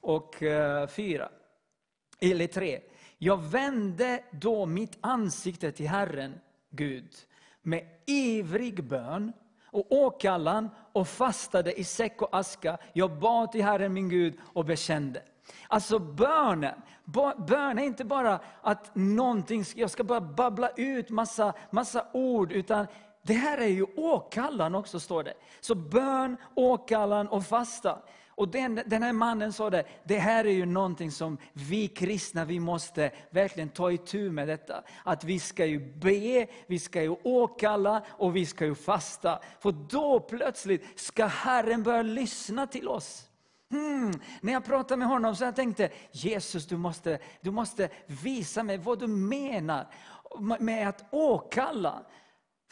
och 0.00 0.42
eh, 0.42 0.86
4. 0.86 1.28
Eller 2.20 2.46
3. 2.46 2.80
Jag 3.18 3.42
vände 3.42 4.24
då 4.30 4.66
mitt 4.66 4.98
ansikte 5.00 5.72
till 5.72 5.88
Herren, 5.88 6.40
Gud, 6.70 7.14
med 7.62 7.88
ivrig 8.06 8.84
bön 8.84 9.32
och 9.70 9.92
åkallan 9.92 10.70
och 10.92 11.08
fastade 11.08 11.80
i 11.80 11.84
säck 11.84 12.22
och 12.22 12.28
aska. 12.32 12.78
Jag 12.92 13.18
bad 13.18 13.52
till 13.52 13.64
Herren 13.64 13.92
min 13.92 14.08
Gud 14.08 14.38
och 14.52 14.64
bekände. 14.64 15.22
Alltså 15.68 15.98
bönen, 15.98 16.82
bön 17.46 17.78
är 17.78 17.82
inte 17.82 18.04
bara 18.04 18.40
att 18.62 18.90
någonting, 18.94 19.64
jag 19.76 19.90
ska 19.90 20.04
bara 20.04 20.20
babbla 20.20 20.70
ut 20.76 21.10
massa, 21.10 21.52
massa 21.70 22.06
ord, 22.12 22.52
utan 22.52 22.86
det 23.22 23.34
här 23.34 23.58
är 23.58 23.66
ju 23.66 23.86
åkallan 23.96 24.74
också 24.74 25.00
står 25.00 25.22
det. 25.22 25.34
Så 25.60 25.74
bön, 25.74 26.36
åkallan 26.54 27.28
och 27.28 27.46
fasta. 27.46 27.98
Och 28.40 28.48
den, 28.48 28.80
den 28.86 29.02
här 29.02 29.12
mannen 29.12 29.52
sa 29.52 29.70
det, 29.70 29.84
det 30.04 30.18
här 30.18 30.44
är 30.44 30.50
ju 30.50 30.66
någonting 30.66 31.10
som 31.10 31.38
vi 31.52 31.88
kristna, 31.88 32.44
vi 32.44 32.60
måste 32.60 33.10
verkligen 33.30 33.68
ta 33.68 33.92
itu 33.92 34.30
med 34.30 34.48
detta. 34.48 34.82
Att 35.04 35.24
vi 35.24 35.38
ska 35.40 35.66
ju 35.66 35.94
be, 35.94 36.46
vi 36.66 36.78
ska 36.78 37.02
ju 37.02 37.16
åkalla 37.22 38.02
och 38.08 38.36
vi 38.36 38.46
ska 38.46 38.64
ju 38.64 38.74
fasta. 38.74 39.40
För 39.60 39.72
då 39.72 40.20
plötsligt 40.20 41.00
ska 41.00 41.26
Herren 41.26 41.82
börja 41.82 42.02
lyssna 42.02 42.66
till 42.66 42.88
oss. 42.88 43.28
Hmm. 43.70 44.12
När 44.40 44.52
jag 44.52 44.64
pratade 44.64 44.96
med 44.96 45.08
honom 45.08 45.36
så 45.36 45.44
jag 45.44 45.56
tänkte, 45.56 45.90
Jesus 46.12 46.66
du 46.66 46.76
måste, 46.76 47.18
du 47.40 47.50
måste 47.50 47.88
visa 48.06 48.62
mig 48.62 48.78
vad 48.78 48.98
du 48.98 49.06
menar 49.06 49.86
med 50.58 50.88
att 50.88 51.04
åkalla. 51.10 52.02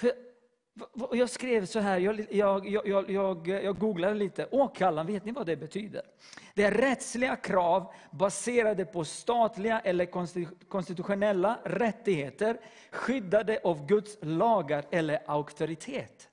För 0.00 0.27
och 0.92 1.16
Jag 1.16 1.30
skrev 1.30 1.66
så 1.66 1.80
här, 1.80 1.98
jag, 1.98 2.26
jag, 2.30 2.68
jag, 2.68 3.10
jag, 3.10 3.48
jag 3.48 3.78
googlade 3.78 4.14
lite. 4.14 4.48
Åkallan, 4.50 5.06
vet 5.06 5.24
ni 5.24 5.32
vad 5.32 5.46
det 5.46 5.56
betyder? 5.56 6.02
Det 6.54 6.64
är 6.64 6.70
rättsliga 6.70 7.36
krav 7.36 7.92
baserade 8.10 8.84
på 8.84 9.04
statliga 9.04 9.80
eller 9.80 10.06
konstitutionella 10.68 11.58
rättigheter, 11.64 12.60
skyddade 12.90 13.60
av 13.64 13.86
Guds 13.86 14.18
lagar 14.20 14.84
eller 14.90 15.18
auktoritet. 15.26 16.27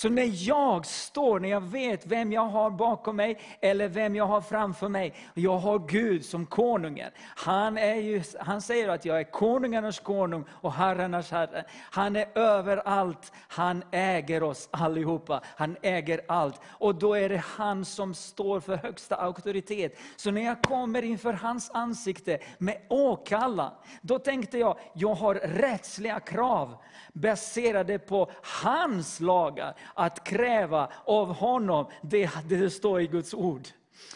Så 0.00 0.08
när 0.08 0.48
jag 0.48 0.86
står, 0.86 1.40
när 1.40 1.48
jag 1.48 1.60
vet 1.60 2.06
vem 2.06 2.32
jag 2.32 2.46
har 2.46 2.70
bakom 2.70 3.16
mig, 3.16 3.40
eller 3.60 3.88
vem 3.88 4.16
jag 4.16 4.26
har 4.26 4.40
framför 4.40 4.88
mig, 4.88 5.14
jag 5.34 5.58
har 5.58 5.78
Gud 5.78 6.24
som 6.24 6.46
konungen. 6.46 7.10
Han, 7.36 7.78
är 7.78 7.94
ju, 7.94 8.22
han 8.40 8.62
säger 8.62 8.88
att 8.88 9.04
jag 9.04 9.20
är 9.20 9.24
konungarnas 9.24 10.00
konung 10.00 10.44
och 10.50 10.72
herrarnas 10.72 11.30
herre. 11.30 11.64
Han 11.90 12.16
är 12.16 12.38
överallt, 12.38 13.32
han 13.48 13.82
äger 13.90 14.42
oss 14.42 14.68
allihopa. 14.70 15.40
Han 15.56 15.76
äger 15.82 16.20
allt. 16.28 16.60
Och 16.66 16.94
då 16.94 17.14
är 17.14 17.28
det 17.28 17.42
han 17.44 17.84
som 17.84 18.14
står 18.14 18.60
för 18.60 18.76
högsta 18.76 19.16
auktoritet. 19.16 19.98
Så 20.16 20.30
när 20.30 20.44
jag 20.44 20.62
kommer 20.62 21.02
inför 21.02 21.32
hans 21.32 21.70
ansikte 21.70 22.38
med 22.58 22.76
åkallan, 22.88 23.72
då 24.00 24.18
tänkte 24.18 24.58
jag, 24.58 24.78
jag 24.94 25.14
har 25.14 25.34
rättsliga 25.34 26.20
krav 26.20 26.76
baserade 27.12 27.98
på 27.98 28.30
hans 28.62 29.20
lagar 29.20 29.76
att 29.94 30.24
kräva 30.24 30.88
av 31.04 31.34
honom 31.34 31.86
det, 32.02 32.30
det 32.48 32.70
står 32.70 33.00
i 33.00 33.06
Guds 33.06 33.34
ord. 33.34 33.68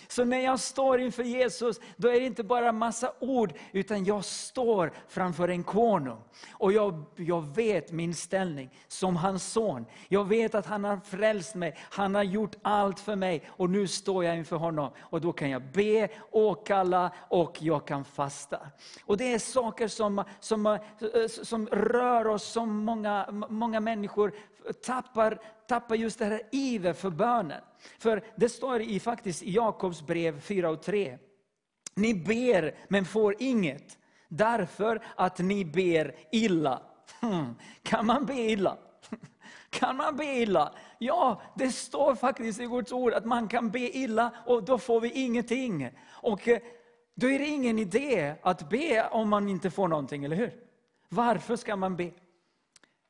Så 0.09 0.25
när 0.25 0.39
jag 0.39 0.61
står 0.61 1.01
inför 1.01 1.23
Jesus, 1.23 1.81
då 1.97 2.09
är 2.09 2.21
det 2.21 2.27
inte 2.27 2.45
bara 2.45 2.73
massa 2.73 3.13
ord, 3.21 3.53
utan 3.73 4.05
jag 4.05 4.25
står 4.25 4.93
framför 5.09 5.49
en 5.49 5.65
konung. 5.65 6.19
Och 6.53 6.73
jag, 6.73 7.05
jag 7.17 7.55
vet 7.55 7.93
min 7.93 8.15
ställning 8.15 8.71
som 8.89 9.17
hans 9.17 9.53
son. 9.53 9.87
Jag 10.09 10.25
vet 10.25 10.55
att 10.55 10.67
han 10.67 10.85
har 10.85 10.97
frälst 10.97 11.55
mig, 11.55 11.77
han 11.81 12.15
har 12.15 12.23
gjort 12.23 12.57
allt 12.63 13.01
för 13.01 13.17
mig. 13.17 13.43
Och 13.49 13.71
nu 13.71 13.87
står 13.87 14.25
jag 14.25 14.37
inför 14.37 14.57
honom. 14.57 14.91
Och 15.01 15.21
då 15.21 15.33
kan 15.33 15.51
jag 15.51 15.63
be, 15.63 16.09
åkalla 16.31 17.13
och 17.29 17.57
jag 17.61 17.87
kan 17.87 18.05
fasta. 18.05 18.59
Och 19.05 19.17
det 19.17 19.33
är 19.33 19.39
saker 19.39 19.89
som, 19.89 20.25
som, 20.41 20.79
som 21.43 21.67
rör 21.67 22.27
oss, 22.27 22.45
som 22.45 22.85
många, 22.85 23.47
många 23.49 23.81
människor 23.81 24.35
tappar, 24.73 25.41
tappar 25.69 25.95
just 25.95 26.19
det 26.19 26.25
här 26.25 26.43
iver 26.53 26.93
för 26.93 27.11
bönen. 27.11 27.61
För 27.99 28.25
det 28.37 28.49
står 28.49 28.83
i 28.83 29.01
faktiskt 29.01 29.43
i 29.43 29.51
Jakobs 29.51 30.07
brev 30.07 30.41
4 30.41 30.71
och 30.71 30.83
3. 30.83 31.19
Ni 31.95 32.15
ber 32.15 32.75
men 32.89 33.05
får 33.05 33.37
inget, 33.39 33.99
därför 34.29 35.05
att 35.17 35.39
ni 35.39 35.65
ber 35.65 36.15
illa. 36.33 36.83
Hmm. 37.21 37.55
Kan 37.83 38.07
man 38.07 38.27
be 38.27 38.35
illa? 38.35 38.79
Kan 39.71 39.97
man 39.97 40.17
be 40.17 40.25
illa? 40.25 40.73
Ja, 40.99 41.43
det 41.55 41.71
står 41.71 42.15
faktiskt 42.15 42.61
i 42.61 42.67
Guds 42.67 42.93
ord 42.93 43.13
att 43.13 43.25
man 43.25 43.49
kan 43.49 43.71
be 43.71 43.97
illa 43.97 44.31
och 44.47 44.65
då 44.65 44.79
får 44.79 45.01
vi 45.01 45.11
ingenting. 45.11 45.91
Och 46.11 46.49
eh, 46.49 46.59
då 47.15 47.31
är 47.31 47.39
det 47.39 47.47
ingen 47.47 47.79
idé 47.79 48.35
att 48.43 48.69
be 48.69 49.09
om 49.11 49.29
man 49.29 49.49
inte 49.49 49.71
får 49.71 49.89
någonting, 49.89 50.25
eller 50.25 50.37
hur? 50.37 50.53
Varför 51.09 51.57
ska 51.57 51.77
man 51.77 51.97
be? 51.97 52.11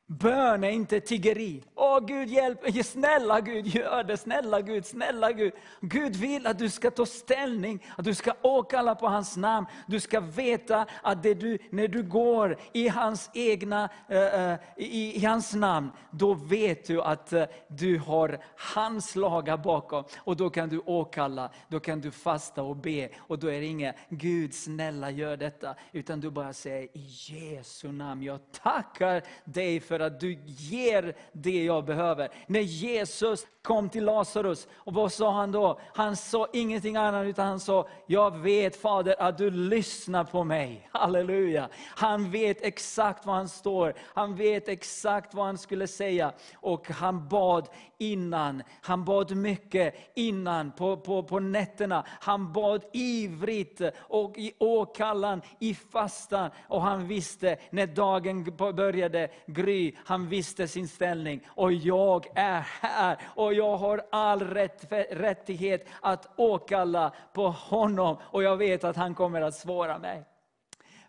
Bön 0.07 0.63
är 0.63 0.69
inte 0.69 0.99
tiggeri. 0.99 1.63
Åh 1.75 1.99
Gud 2.05 2.29
hjälp, 2.29 2.85
snälla 2.85 3.41
Gud 3.41 3.67
gör 3.67 4.03
det, 4.03 4.17
snälla 4.17 4.61
Gud, 4.61 4.85
snälla 4.85 5.31
Gud. 5.31 5.53
Gud 5.81 6.15
vill 6.15 6.47
att 6.47 6.59
du 6.59 6.69
ska 6.69 6.91
ta 6.91 7.05
ställning, 7.05 7.85
att 7.97 8.05
du 8.05 8.13
ska 8.13 8.33
åkalla 8.41 8.95
på 8.95 9.07
hans 9.07 9.37
namn. 9.37 9.67
Du 9.87 9.99
ska 9.99 10.19
veta 10.19 10.85
att 11.03 11.23
det 11.23 11.33
du, 11.33 11.57
när 11.69 11.87
du 11.87 12.03
går 12.03 12.57
i 12.73 12.87
hans 12.87 13.29
egna, 13.33 13.89
uh, 14.11 14.53
i, 14.77 15.15
i 15.15 15.25
hans 15.25 15.53
namn, 15.53 15.91
då 16.11 16.33
vet 16.33 16.87
du 16.87 17.01
att 17.01 17.33
uh, 17.33 17.43
du 17.67 17.99
har 17.99 18.39
hans 18.75 19.15
lagar 19.15 19.57
bakom. 19.57 20.03
Och 20.17 20.37
då 20.37 20.49
kan 20.49 20.69
du 20.69 20.79
åkalla, 20.79 21.49
då 21.67 21.79
kan 21.79 22.01
du 22.01 22.11
fasta 22.11 22.63
och 22.63 22.75
be. 22.75 23.09
Och 23.17 23.39
då 23.39 23.47
är 23.47 23.59
det 23.59 23.65
inget, 23.65 23.95
Gud 24.09 24.53
snälla 24.53 25.11
gör 25.11 25.37
detta. 25.37 25.75
Utan 25.91 26.19
du 26.19 26.29
bara 26.29 26.53
säger, 26.53 26.97
i 26.97 27.07
Jesu 27.29 27.91
namn, 27.91 28.23
jag 28.23 28.39
tackar 28.51 29.23
dig 29.45 29.79
för 29.79 29.94
för 29.95 29.99
att 29.99 30.19
du 30.19 30.37
ger 30.45 31.15
det 31.31 31.63
jag 31.63 31.85
behöver. 31.85 32.29
När 32.47 32.59
Jesus 32.59 33.47
kom 33.65 33.89
till 33.89 34.05
Lazarus, 34.05 34.67
och 34.75 34.93
vad 34.93 35.11
sa 35.11 35.31
han 35.31 35.51
då? 35.51 35.79
Han 35.93 36.15
sa 36.15 36.47
ingenting 36.53 36.95
annat, 36.95 37.25
utan 37.25 37.47
han 37.47 37.59
sa, 37.59 37.87
jag 38.07 38.37
vet 38.37 38.75
Fader 38.75 39.15
att 39.19 39.37
du 39.37 39.49
lyssnar 39.49 40.23
på 40.23 40.43
mig. 40.43 40.89
Halleluja! 40.93 41.69
Han 41.95 42.31
vet 42.31 42.61
exakt 42.61 43.25
var 43.25 43.33
han 43.33 43.49
står, 43.49 43.93
han 44.13 44.35
vet 44.35 44.67
exakt 44.67 45.33
vad 45.33 45.45
han 45.45 45.57
skulle 45.57 45.87
säga. 45.87 46.31
Och 46.55 46.89
han 46.89 47.27
bad 47.27 47.67
innan, 47.97 48.63
han 48.81 49.05
bad 49.05 49.35
mycket 49.35 49.95
innan, 50.15 50.71
på, 50.71 50.97
på, 50.97 51.23
på 51.23 51.39
nätterna. 51.39 52.05
Han 52.07 52.53
bad 52.53 52.83
ivrigt, 52.93 53.81
och 53.97 54.37
i 54.37 54.53
åkallan, 54.59 55.41
i 55.59 55.73
fastan. 55.73 56.49
Och 56.67 56.81
han 56.81 57.07
visste, 57.07 57.57
när 57.69 57.87
dagen 57.87 58.43
började 58.57 59.29
gry, 59.47 59.95
han 60.05 60.29
visste 60.29 60.67
sin 60.67 60.87
ställning. 60.87 61.41
Och 61.47 61.73
jag 61.73 62.27
är 62.35 62.67
här, 62.81 63.17
och 63.35 63.54
jag 63.55 63.77
har 63.77 64.01
all 64.11 64.39
rätt, 64.39 64.91
rättighet 65.11 65.87
att 66.01 66.39
åkalla 66.39 67.13
på 67.33 67.47
honom. 67.47 68.17
Och 68.21 68.43
jag 68.43 68.57
vet 68.57 68.83
att 68.83 68.95
han 68.95 69.15
kommer 69.15 69.41
att 69.41 69.55
svara 69.55 69.99
mig. 69.99 70.23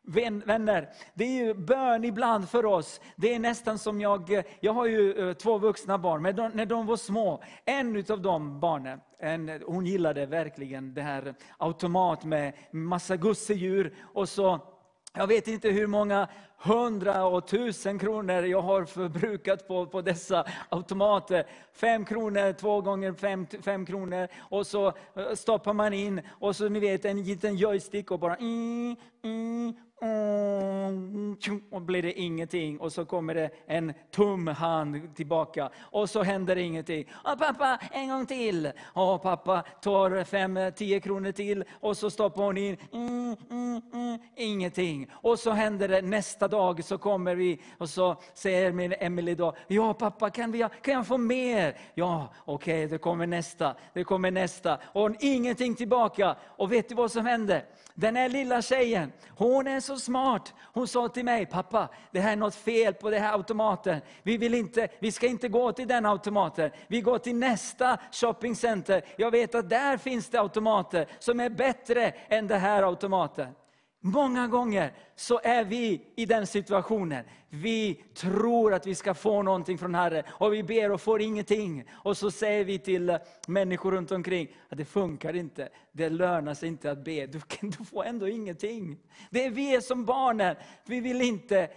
Vänner, 0.08 0.88
det 1.14 1.24
är 1.24 1.44
ju 1.44 1.54
bön 1.54 2.04
ibland 2.04 2.48
för 2.48 2.66
oss. 2.66 3.00
Det 3.16 3.34
är 3.34 3.38
nästan 3.38 3.78
som 3.78 4.00
jag, 4.00 4.42
jag 4.60 4.72
har 4.72 4.86
ju 4.86 5.28
eh, 5.28 5.34
två 5.34 5.58
vuxna 5.58 5.98
barn, 5.98 6.22
men 6.22 6.36
de, 6.36 6.50
när 6.54 6.66
de 6.66 6.86
var 6.86 6.96
små, 6.96 7.42
en 7.64 8.04
av 8.10 8.22
de 8.22 8.60
barnen, 8.60 9.00
en, 9.18 9.62
hon 9.66 9.86
gillade 9.86 10.26
verkligen 10.26 10.94
det 10.94 11.02
här 11.02 11.34
automat 11.58 12.24
med 12.24 12.52
massa 12.70 13.16
gosedjur. 13.16 13.94
Och 14.14 14.28
så, 14.28 14.60
jag 15.16 15.26
vet 15.26 15.48
inte 15.48 15.68
hur 15.68 15.86
många 15.86 16.28
hundra 16.58 17.26
och 17.26 17.46
tusen 17.46 17.98
kronor 17.98 18.42
jag 18.42 18.62
har 18.62 18.84
förbrukat 18.84 19.68
på, 19.68 19.86
på 19.86 20.02
dessa 20.02 20.46
automater. 20.68 21.46
Fem 21.72 22.04
kronor, 22.04 22.52
två 22.52 22.80
gånger 22.80 23.12
fem, 23.12 23.46
fem 23.62 23.86
kronor. 23.86 24.28
Och 24.38 24.66
så 24.66 24.86
eh, 24.86 25.34
stoppar 25.34 25.72
man 25.72 25.92
in, 25.92 26.20
och 26.28 26.56
så 26.56 26.68
ni 26.68 26.80
vet 26.80 27.04
en 27.04 27.22
liten 27.22 27.56
joystick 27.56 28.10
och 28.10 28.18
bara... 28.18 28.36
Mm, 28.36 28.96
mm, 29.24 29.74
och 31.70 31.82
blir 31.82 32.02
det 32.02 32.20
ingenting. 32.20 32.80
Och 32.80 32.92
så 32.92 33.04
kommer 33.04 33.34
det 33.34 33.50
en 33.66 33.92
tum 34.10 34.46
hand 34.46 35.16
tillbaka. 35.16 35.70
Och 35.78 36.10
så 36.10 36.22
händer 36.22 36.54
det 36.54 36.62
ingenting. 36.62 37.10
Och 37.24 37.38
pappa, 37.38 37.78
en 37.92 38.08
gång 38.08 38.26
till. 38.26 38.72
Och 38.84 39.22
pappa 39.22 39.64
tar 39.82 40.24
fem, 40.24 40.58
tio 40.76 41.00
kronor 41.00 41.32
till. 41.32 41.64
Och 41.80 41.96
så 41.96 42.10
stoppar 42.10 42.42
hon 42.42 42.56
in. 42.56 42.76
Mm, 42.92 43.36
mm, 43.50 43.82
mm, 43.92 44.18
ingenting. 44.36 45.10
Och 45.12 45.38
så 45.38 45.50
händer 45.50 45.88
det 45.88 46.02
nästa 46.02 46.48
dag. 46.48 46.84
Så 46.84 46.98
kommer 46.98 47.34
vi 47.34 47.62
och 47.78 47.88
så 47.88 48.16
säger 48.34 48.72
min 48.72 48.92
Emily 48.92 49.34
då. 49.34 49.56
Ja 49.66 49.94
pappa, 49.94 50.30
kan, 50.30 50.52
vi, 50.52 50.58
kan 50.82 50.94
jag 50.94 51.06
få 51.06 51.18
mer? 51.18 51.76
Ja, 51.94 52.34
okej, 52.44 52.86
det 52.86 52.98
kommer 52.98 53.26
nästa. 53.26 53.76
Det 53.92 54.04
kommer 54.04 54.30
nästa. 54.30 54.78
Och 54.84 55.10
ingenting 55.20 55.74
tillbaka. 55.74 56.36
Och 56.42 56.72
vet 56.72 56.88
du 56.88 56.94
vad 56.94 57.12
som 57.12 57.26
händer? 57.26 57.64
Den 57.98 58.16
här 58.16 58.28
lilla 58.28 58.62
tjejen, 58.62 59.12
hon 59.28 59.66
är 59.66 59.80
så 59.86 59.96
smart. 59.96 60.54
Hon 60.72 60.88
sa 60.88 61.08
till 61.08 61.24
mig, 61.24 61.46
pappa, 61.46 61.88
det 62.10 62.20
här 62.20 62.32
är 62.32 62.36
något 62.36 62.54
fel 62.54 62.94
på 62.94 63.10
den 63.10 63.22
här 63.22 63.32
automaten. 63.32 64.00
Vi, 64.22 64.36
vill 64.36 64.54
inte, 64.54 64.88
vi 64.98 65.12
ska 65.12 65.26
inte 65.26 65.48
gå 65.48 65.72
till 65.72 65.88
den 65.88 66.06
automaten. 66.06 66.70
Vi 66.86 67.00
går 67.00 67.18
till 67.18 67.36
nästa 67.36 67.98
shoppingcenter. 68.12 69.04
Jag 69.16 69.30
vet 69.30 69.54
att 69.54 69.70
där 69.70 69.96
finns 69.96 70.28
det 70.28 70.40
automater 70.40 71.06
som 71.18 71.40
är 71.40 71.50
bättre 71.50 72.12
än 72.28 72.46
den 72.46 72.60
här 72.60 72.82
automaten. 72.82 73.54
Många 74.06 74.46
gånger 74.48 74.92
så 75.16 75.40
är 75.44 75.64
vi 75.64 76.00
i 76.16 76.26
den 76.26 76.46
situationen. 76.46 77.24
Vi 77.48 78.04
tror 78.14 78.74
att 78.74 78.86
vi 78.86 78.94
ska 78.94 79.14
få 79.14 79.42
någonting 79.42 79.78
från 79.78 79.94
Herren 79.94 80.24
och 80.28 80.54
vi 80.54 80.62
ber 80.62 80.92
och 80.92 81.00
får 81.00 81.22
ingenting. 81.22 81.84
Och 81.92 82.16
så 82.16 82.30
säger 82.30 82.64
vi 82.64 82.78
till 82.78 83.18
människor 83.46 83.92
runt 83.92 84.12
omkring 84.12 84.48
att 84.68 84.78
det 84.78 84.84
funkar 84.84 85.36
inte. 85.36 85.68
Det 85.92 86.08
lönar 86.08 86.54
sig 86.54 86.68
inte 86.68 86.90
att 86.90 87.04
be. 87.04 87.26
Du, 87.26 87.40
du 87.60 87.84
får 87.84 88.04
ändå 88.04 88.28
ingenting. 88.28 88.98
Det 89.30 89.44
är 89.44 89.50
vi 89.50 89.74
är 89.74 89.80
som 89.80 90.04
barnen. 90.04 90.56
Vi 90.84 91.00
vill 91.00 91.22
inte 91.22 91.68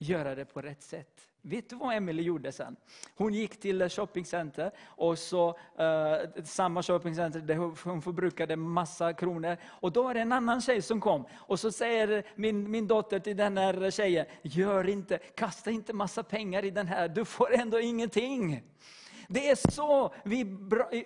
göra 0.00 0.34
det 0.34 0.44
på 0.44 0.60
rätt 0.62 0.82
sätt. 0.82 1.20
Vet 1.42 1.70
du 1.70 1.76
vad 1.76 1.94
Emily 1.94 2.22
gjorde 2.22 2.52
sen? 2.52 2.76
Hon 3.16 3.34
gick 3.34 3.60
till 3.60 3.88
shoppingcenter 3.88 4.70
och 4.84 5.18
så 5.18 5.48
eh, 5.78 6.42
samma 6.44 6.82
shoppingcenter 6.82 7.40
där 7.40 7.56
hon- 7.56 8.02
förbrukade 8.02 8.56
massa 8.56 9.12
kronor. 9.12 9.56
Och 9.66 9.92
då 9.92 10.02
var 10.02 10.14
det 10.14 10.20
en 10.20 10.32
annan 10.32 10.60
tjej 10.60 10.82
som 10.82 11.00
kom 11.00 11.24
och 11.34 11.60
så 11.60 11.72
säger 11.72 12.24
min, 12.34 12.70
min 12.70 12.86
dotter 12.86 13.18
till 13.18 13.36
den 13.36 13.58
här 13.58 13.90
tjejen, 13.90 14.26
gör 14.42 14.88
inte, 14.88 15.18
kasta 15.18 15.70
inte 15.70 15.92
massa 15.92 16.22
pengar 16.22 16.64
i 16.64 16.70
den 16.70 16.86
här, 16.86 17.08
du 17.08 17.24
får 17.24 17.54
ändå 17.54 17.80
ingenting. 17.80 18.62
Det 19.28 19.50
är 19.50 19.70
så 19.70 20.14
vi, 20.24 20.56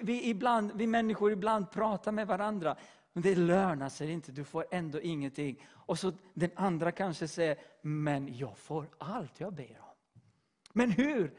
vi, 0.00 0.28
ibland, 0.28 0.72
vi 0.74 0.86
människor 0.86 1.32
ibland 1.32 1.70
pratar 1.70 2.12
med 2.12 2.26
varandra. 2.26 2.76
Men 3.14 3.22
det 3.22 3.34
lönar 3.34 3.88
sig 3.88 4.10
inte, 4.10 4.32
du 4.32 4.44
får 4.44 4.66
ändå 4.70 5.00
ingenting. 5.00 5.66
Och 5.70 5.98
så 5.98 6.12
den 6.34 6.50
andra 6.54 6.92
kanske 6.92 7.28
säger, 7.28 7.56
men 7.82 8.36
jag 8.36 8.58
får 8.58 8.88
allt 8.98 9.40
jag 9.40 9.52
ber 9.52 9.80
om. 9.80 10.20
Men 10.72 10.90
hur? 10.90 11.34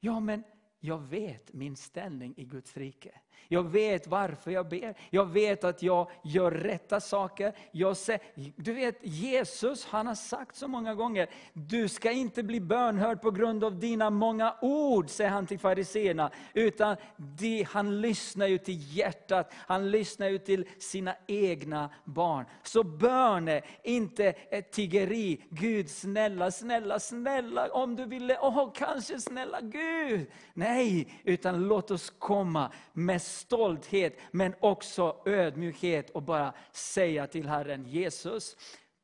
Ja, 0.00 0.20
men 0.20 0.44
jag 0.80 0.98
vet 0.98 1.52
min 1.52 1.76
ställning 1.76 2.34
i 2.36 2.44
Guds 2.44 2.76
rike. 2.76 3.20
Jag 3.48 3.62
vet 3.62 4.06
varför 4.06 4.50
jag 4.50 4.68
ber. 4.68 4.94
Jag 5.10 5.26
vet 5.26 5.64
att 5.64 5.82
jag 5.82 6.10
gör 6.24 6.50
rätta 6.50 7.00
saker. 7.00 7.52
Jag 7.70 7.96
ser, 7.96 8.18
du 8.56 8.72
vet, 8.72 8.98
Jesus 9.02 9.86
han 9.86 10.06
har 10.06 10.14
sagt 10.14 10.56
så 10.56 10.68
många 10.68 10.94
gånger, 10.94 11.30
du 11.52 11.88
ska 11.88 12.10
inte 12.10 12.42
bli 12.42 12.60
bönhörd 12.60 13.22
på 13.22 13.30
grund 13.30 13.64
av 13.64 13.78
dina 13.78 14.10
många 14.10 14.54
ord, 14.60 15.10
säger 15.10 15.30
han 15.30 15.46
till 15.46 15.58
fariseerna. 15.58 16.30
Utan 16.54 16.96
de, 17.16 17.62
han 17.62 18.00
lyssnar 18.00 18.46
ju 18.46 18.58
till 18.58 18.96
hjärtat, 18.96 19.52
han 19.54 19.90
lyssnar 19.90 20.28
ju 20.28 20.38
till 20.38 20.68
sina 20.78 21.14
egna 21.26 21.90
barn. 22.04 22.44
Så 22.62 22.82
bön 22.82 23.48
är 23.48 23.64
inte 23.82 24.28
ett 24.28 24.72
tiggeri. 24.72 25.42
Gud 25.50 25.90
snälla, 25.90 26.50
snälla, 26.50 27.00
snälla, 27.00 27.68
om 27.72 27.96
du 27.96 28.04
ville, 28.04 28.38
åh 28.42 28.72
kanske 28.74 29.20
snälla 29.20 29.60
Gud. 29.60 30.30
Nej, 30.54 31.08
utan 31.24 31.68
låt 31.68 31.90
oss 31.90 32.12
komma 32.18 32.72
med 32.92 33.22
stolthet, 33.26 34.18
men 34.30 34.54
också 34.60 35.16
ödmjukhet 35.24 36.10
och 36.10 36.22
bara 36.22 36.52
säga 36.72 37.26
till 37.26 37.48
Herren 37.48 37.84
Jesus, 37.84 38.56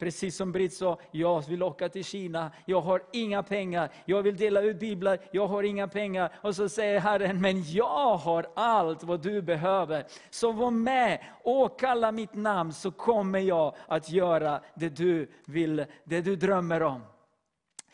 Precis 0.03 0.37
som 0.37 0.53
Britt 0.53 0.75
sa, 0.75 0.99
jag 1.11 1.49
vill 1.49 1.63
åka 1.63 1.89
till 1.89 2.05
Kina, 2.05 2.51
jag 2.67 2.81
har 2.81 3.03
inga 3.13 3.43
pengar. 3.43 3.91
Jag 4.05 4.23
vill 4.23 4.37
dela 4.37 4.61
ut 4.61 4.81
biblar, 4.81 5.19
jag 5.33 5.47
har 5.47 5.63
inga 5.63 5.89
pengar. 5.89 6.33
Och 6.43 6.57
så 6.57 6.69
säger 6.69 7.01
Herren, 7.01 7.41
men 7.41 7.63
jag 7.73 8.17
har 8.17 8.47
allt 8.55 9.05
vad 9.05 9.23
du 9.23 9.43
behöver. 9.43 10.07
Så 10.31 10.53
var 10.53 10.71
med, 10.71 11.25
åkalla 11.45 12.13
mitt 12.13 12.35
namn 12.35 12.73
så 12.73 12.91
kommer 12.91 13.39
jag 13.39 13.75
att 13.87 14.11
göra 14.11 14.61
det 14.75 14.89
du 14.89 15.31
vill, 15.47 15.85
det 16.05 16.21
du 16.21 16.37
drömmer 16.37 16.83
om. 16.83 17.01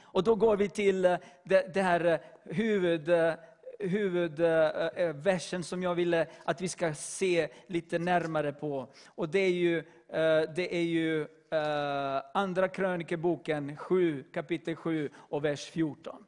Och 0.02 0.22
då 0.22 0.34
går 0.34 0.56
vi 0.56 0.68
till 0.68 1.04
eh, 1.04 1.16
det, 1.44 1.74
det 1.74 1.82
här 1.82 2.04
eh, 2.04 2.18
huvud, 2.44 3.08
eh, 3.08 3.32
huvudversen 3.78 5.64
som 5.64 5.82
jag 5.82 5.94
ville 5.94 6.26
att 6.44 6.60
vi 6.60 6.68
ska 6.68 6.94
se 6.94 7.48
lite 7.66 7.98
närmare 7.98 8.52
på. 8.52 8.92
Och 9.06 9.28
det 9.28 9.38
är 9.38 9.50
ju, 9.50 9.78
eh, 10.08 10.42
det 10.56 10.76
är 10.76 10.82
ju 10.82 11.22
eh, 11.50 12.22
Andra 12.34 12.68
krönikeboken 12.68 13.76
7, 13.76 14.24
kapitel 14.32 14.76
7 14.76 15.10
och 15.16 15.44
vers 15.44 15.70
14. 15.70 16.24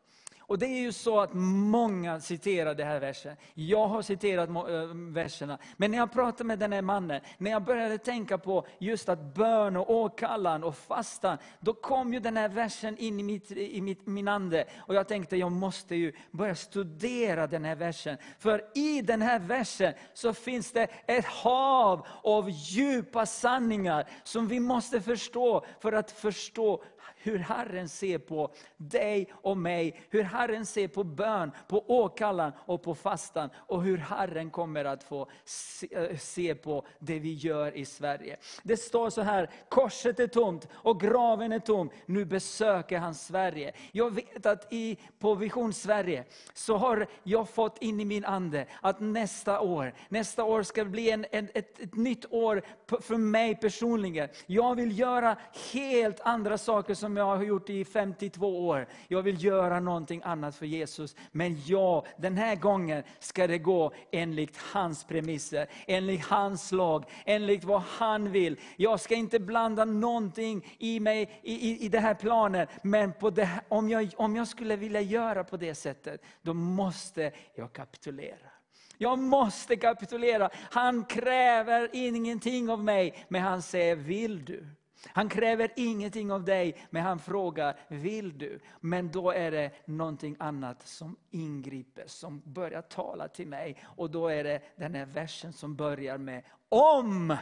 Och 0.50 0.58
det 0.58 0.66
är 0.66 0.80
ju 0.80 0.92
så 0.92 1.20
att 1.20 1.30
många 1.34 2.20
citerar 2.20 2.74
den 2.74 2.86
här 2.86 3.00
versen. 3.00 3.36
Jag 3.54 3.88
har 3.88 4.02
citerat 4.02 4.48
eh, 4.48 4.54
verserna. 4.94 5.58
Men 5.76 5.90
när 5.90 5.98
jag 5.98 6.12
pratade 6.12 6.44
med 6.44 6.58
den 6.58 6.72
här 6.72 6.82
mannen, 6.82 7.20
när 7.38 7.50
jag 7.50 7.64
började 7.64 7.98
tänka 7.98 8.38
på 8.38 8.66
just 8.78 9.08
att 9.08 9.34
bön 9.34 9.76
och 9.76 9.90
åkallan 9.90 10.64
och 10.64 10.76
fastan, 10.76 11.38
då 11.60 11.72
kom 11.72 12.14
ju 12.14 12.20
den 12.20 12.36
här 12.36 12.48
versen 12.48 12.98
in 12.98 13.20
i, 13.20 13.22
mitt, 13.22 13.50
i 13.50 13.80
mitt, 13.80 14.06
min 14.06 14.28
ande. 14.28 14.64
Och 14.78 14.94
jag 14.94 15.08
tänkte, 15.08 15.36
jag 15.36 15.52
måste 15.52 15.94
ju 15.94 16.12
börja 16.30 16.54
studera 16.54 17.46
den 17.46 17.64
här 17.64 17.76
versen. 17.76 18.16
För 18.38 18.64
i 18.74 19.02
den 19.02 19.22
här 19.22 19.38
versen 19.38 19.94
så 20.14 20.34
finns 20.34 20.72
det 20.72 20.88
ett 21.06 21.24
hav 21.24 22.06
av 22.22 22.50
djupa 22.50 23.26
sanningar 23.26 24.08
som 24.24 24.48
vi 24.48 24.60
måste 24.60 25.00
förstå 25.00 25.64
för 25.80 25.92
att 25.92 26.10
förstå 26.10 26.82
hur 27.22 27.38
Herren 27.38 27.88
ser 27.88 28.18
på 28.18 28.52
dig 28.76 29.32
och 29.32 29.56
mig, 29.56 30.00
hur 30.10 30.22
Herren 30.22 30.66
ser 30.66 30.88
på 30.88 31.04
bön, 31.04 31.52
på 31.68 31.84
åkallan 31.86 32.52
och 32.58 32.82
på 32.82 32.94
fastan 32.94 33.50
och 33.56 33.82
hur 33.82 33.96
Herren 33.96 34.50
kommer 34.50 34.84
att 34.84 35.02
få 35.02 35.30
se, 35.44 35.88
eh, 35.90 36.16
se 36.16 36.54
på 36.54 36.86
det 36.98 37.18
vi 37.18 37.34
gör 37.34 37.76
i 37.76 37.84
Sverige. 37.84 38.36
Det 38.62 38.76
står 38.76 39.10
så 39.10 39.22
här, 39.22 39.50
korset 39.68 40.20
är 40.20 40.26
tomt 40.26 40.68
och 40.72 41.00
graven 41.00 41.52
är 41.52 41.58
tom, 41.58 41.90
nu 42.06 42.24
besöker 42.24 42.98
han 42.98 43.14
Sverige. 43.14 43.72
Jag 43.92 44.14
vet 44.14 44.46
att 44.46 44.72
i, 44.72 44.98
på 45.18 45.34
Vision 45.34 45.72
Sverige 45.72 46.24
så 46.54 46.76
har 46.76 47.06
jag 47.22 47.48
fått 47.48 47.82
in 47.82 48.00
i 48.00 48.04
min 48.04 48.24
ande 48.24 48.66
att 48.82 49.00
nästa 49.00 49.60
år, 49.60 49.94
nästa 50.08 50.44
år 50.44 50.62
ska 50.62 50.84
bli 50.84 51.10
en, 51.10 51.26
en, 51.30 51.48
ett, 51.54 51.80
ett 51.80 51.94
nytt 51.94 52.32
år 52.32 52.62
för 53.00 53.16
mig 53.16 53.54
personligen. 53.54 54.28
Jag 54.46 54.74
vill 54.74 54.98
göra 54.98 55.36
helt 55.72 56.20
andra 56.20 56.58
saker 56.58 56.94
som 56.94 57.09
som 57.10 57.16
jag 57.16 57.24
har 57.36 57.42
gjort 57.44 57.70
i 57.70 57.84
52 57.84 58.66
år. 58.68 58.86
Jag 59.08 59.22
vill 59.22 59.44
göra 59.44 59.80
någonting 59.80 60.20
annat 60.24 60.56
för 60.56 60.66
Jesus. 60.66 61.16
Men 61.32 61.62
ja, 61.66 62.04
den 62.16 62.36
här 62.36 62.56
gången 62.56 63.02
ska 63.18 63.46
det 63.46 63.58
gå 63.58 63.92
enligt 64.12 64.56
hans 64.56 65.04
premisser, 65.04 65.66
enligt 65.86 66.24
hans 66.26 66.72
lag, 66.72 67.04
enligt 67.26 67.64
vad 67.64 67.80
han 67.82 68.30
vill. 68.32 68.60
Jag 68.76 69.00
ska 69.00 69.14
inte 69.14 69.40
blanda 69.40 69.84
någonting 69.84 70.76
i 70.78 71.00
mig 71.00 71.40
i, 71.42 71.70
i, 71.70 71.84
i 71.84 71.88
det 71.88 71.98
här 72.00 72.14
planen. 72.14 72.66
Men 72.82 73.12
på 73.12 73.30
det, 73.30 73.44
här- 73.44 73.62
om, 73.68 73.88
jag, 73.88 74.10
om 74.16 74.36
jag 74.36 74.48
skulle 74.48 74.76
vilja 74.76 75.00
göra 75.00 75.44
på 75.44 75.56
det 75.56 75.74
sättet, 75.74 76.22
då 76.42 76.54
måste 76.54 77.32
jag 77.54 77.72
kapitulera. 77.72 78.50
Jag 78.98 79.18
måste 79.18 79.76
kapitulera. 79.76 80.50
Han 80.54 81.04
kräver 81.04 81.88
ingenting 81.92 82.70
av 82.70 82.84
mig, 82.84 83.26
men 83.28 83.42
han 83.42 83.62
säger, 83.62 83.96
vill 83.96 84.44
du? 84.44 84.66
Han 85.06 85.28
kräver 85.28 85.72
ingenting 85.76 86.32
av 86.32 86.44
dig, 86.44 86.86
men 86.90 87.02
han 87.02 87.18
frågar, 87.18 87.80
vill 87.88 88.38
du? 88.38 88.60
Men 88.80 89.10
då 89.10 89.30
är 89.30 89.50
det 89.50 89.70
någonting 89.84 90.36
annat 90.38 90.86
som 90.86 91.16
ingriper, 91.30 92.04
som 92.06 92.42
börjar 92.44 92.82
tala 92.82 93.28
till 93.28 93.48
mig. 93.48 93.84
Och 93.84 94.10
då 94.10 94.28
är 94.28 94.44
det 94.44 94.62
den 94.76 94.94
här 94.94 95.06
versen 95.06 95.52
som 95.52 95.76
börjar 95.76 96.18
med, 96.18 96.42
om 96.68 97.36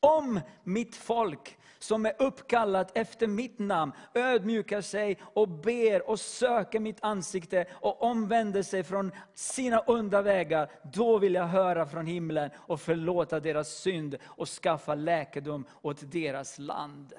om 0.00 0.40
mitt 0.64 0.96
folk 0.96 1.58
som 1.78 2.06
är 2.06 2.12
uppkallat 2.18 2.98
efter 2.98 3.26
mitt 3.26 3.58
namn 3.58 3.92
ödmjukar 4.14 4.80
sig 4.80 5.18
och 5.22 5.48
ber 5.48 6.10
och 6.10 6.20
söker 6.20 6.80
mitt 6.80 7.04
ansikte 7.04 7.66
och 7.72 8.02
omvänder 8.02 8.62
sig 8.62 8.84
från 8.84 9.12
sina 9.34 9.80
onda 9.80 10.22
vägar, 10.22 10.70
då 10.92 11.18
vill 11.18 11.34
jag 11.34 11.46
höra 11.46 11.86
från 11.86 12.06
himlen 12.06 12.50
och 12.56 12.80
förlåta 12.80 13.40
deras 13.40 13.68
synd 13.68 14.16
och 14.24 14.48
skaffa 14.48 14.94
läkedom 14.94 15.64
åt 15.82 16.12
deras 16.12 16.58
land. 16.58 17.12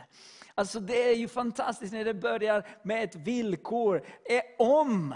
Alltså 0.56 0.80
det 0.80 1.10
är 1.10 1.16
ju 1.16 1.28
fantastiskt 1.28 1.94
när 1.94 2.06
det 2.06 2.14
börjar 2.14 2.68
med 2.84 3.04
ett 3.04 3.16
villkor, 3.16 4.04
är 4.26 4.42
om. 4.58 5.16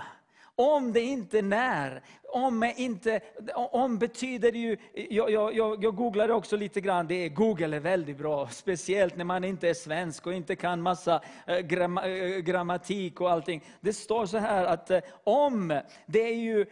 Om 0.56 0.94
det 0.94 1.02
inte 1.02 1.42
när. 1.42 2.02
Om, 2.24 2.64
är 2.64 2.80
inte, 2.80 3.22
om 3.56 3.98
betyder 3.98 4.52
ju, 4.52 4.78
jag, 4.94 5.32
jag, 5.32 5.56
jag, 5.56 5.96
googlade 5.96 6.34
också 6.34 6.58
lite 6.58 6.82
grann, 6.82 7.08
det 7.08 7.16
är, 7.16 7.30
Google 7.30 7.76
är 7.76 7.80
väldigt 7.80 8.18
bra, 8.18 8.48
speciellt 8.48 9.16
när 9.18 9.26
man 9.26 9.44
inte 9.44 9.70
är 9.70 9.74
svensk 9.74 10.28
och 10.28 10.34
inte 10.34 10.56
kan 10.56 10.82
massa 10.82 11.22
eh, 11.48 11.58
gram, 11.58 11.98
eh, 11.98 12.38
grammatik 12.38 13.22
och 13.22 13.32
allting. 13.32 13.64
Det 13.82 13.94
står 13.94 14.26
så 14.26 14.38
här 14.38 14.66
att 14.66 14.92
eh, 14.92 15.00
om, 15.24 15.82
det 16.06 16.22
är 16.22 16.36
ju 16.36 16.66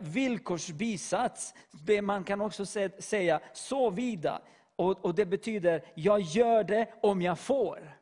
villkorsbisats, 0.00 1.54
Det 1.86 2.02
man 2.02 2.24
kan 2.24 2.40
också 2.40 2.66
säga 2.98 3.40
såvida. 3.52 4.42
Och, 4.76 5.04
och 5.04 5.14
det 5.14 5.26
betyder, 5.26 5.82
jag 5.94 6.20
gör 6.20 6.64
det 6.64 6.86
om 7.00 7.22
jag 7.22 7.38
får. 7.38 7.97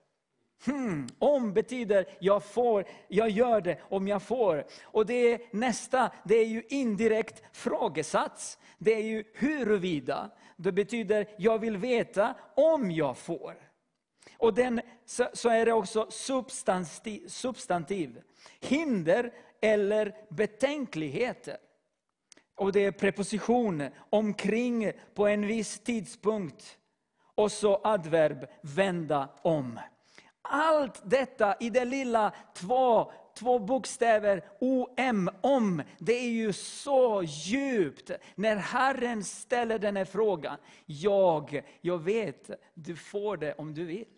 Hmm, 0.64 1.08
om 1.18 1.52
betyder 1.52 2.16
jag 2.20 2.44
får, 2.44 2.84
jag 3.08 3.30
gör 3.30 3.60
det 3.60 3.78
om 3.80 4.08
jag 4.08 4.22
får. 4.22 4.64
Och 4.82 5.06
det 5.06 5.32
är 5.32 5.40
nästa, 5.50 6.10
det 6.24 6.34
är 6.34 6.46
ju 6.46 6.62
indirekt 6.68 7.42
frågesats. 7.52 8.58
Det 8.78 8.94
är 8.94 9.02
ju 9.02 9.24
huruvida. 9.34 10.30
Det 10.56 10.72
betyder 10.72 11.26
jag 11.38 11.58
vill 11.58 11.76
veta 11.76 12.34
om 12.54 12.90
jag 12.90 13.16
får. 13.16 13.54
Och 14.38 14.54
den, 14.54 14.80
så, 15.04 15.28
så 15.32 15.48
är 15.48 15.66
det 15.66 15.72
också 15.72 16.06
substantiv, 16.10 17.28
substantiv. 17.28 18.22
Hinder 18.60 19.32
eller 19.60 20.14
betänkligheter. 20.28 21.56
Och 22.54 22.72
det 22.72 22.84
är 22.84 22.92
preposition 22.92 23.88
omkring 24.10 24.92
på 25.14 25.26
en 25.26 25.46
viss 25.46 25.78
tidpunkt. 25.80 26.78
Och 27.34 27.52
så 27.52 27.80
adverb 27.84 28.46
vända 28.60 29.28
om. 29.42 29.80
Allt 30.48 31.02
detta 31.04 31.56
i 31.60 31.70
det 31.70 31.84
lilla 31.84 32.32
två, 32.54 33.12
två 33.34 33.58
bokstäver 33.58 34.44
om, 34.60 35.28
om, 35.40 35.82
det 35.98 36.12
är 36.12 36.30
ju 36.30 36.52
så 36.52 37.22
djupt. 37.22 38.10
När 38.34 38.56
Herren 38.56 39.24
ställer 39.24 39.78
den 39.78 39.96
här 39.96 40.04
frågan, 40.04 40.56
jag, 40.86 41.62
jag 41.80 41.98
vet, 41.98 42.50
du 42.74 42.96
får 42.96 43.36
det 43.36 43.54
om 43.54 43.74
du 43.74 43.84
vill. 43.84 44.15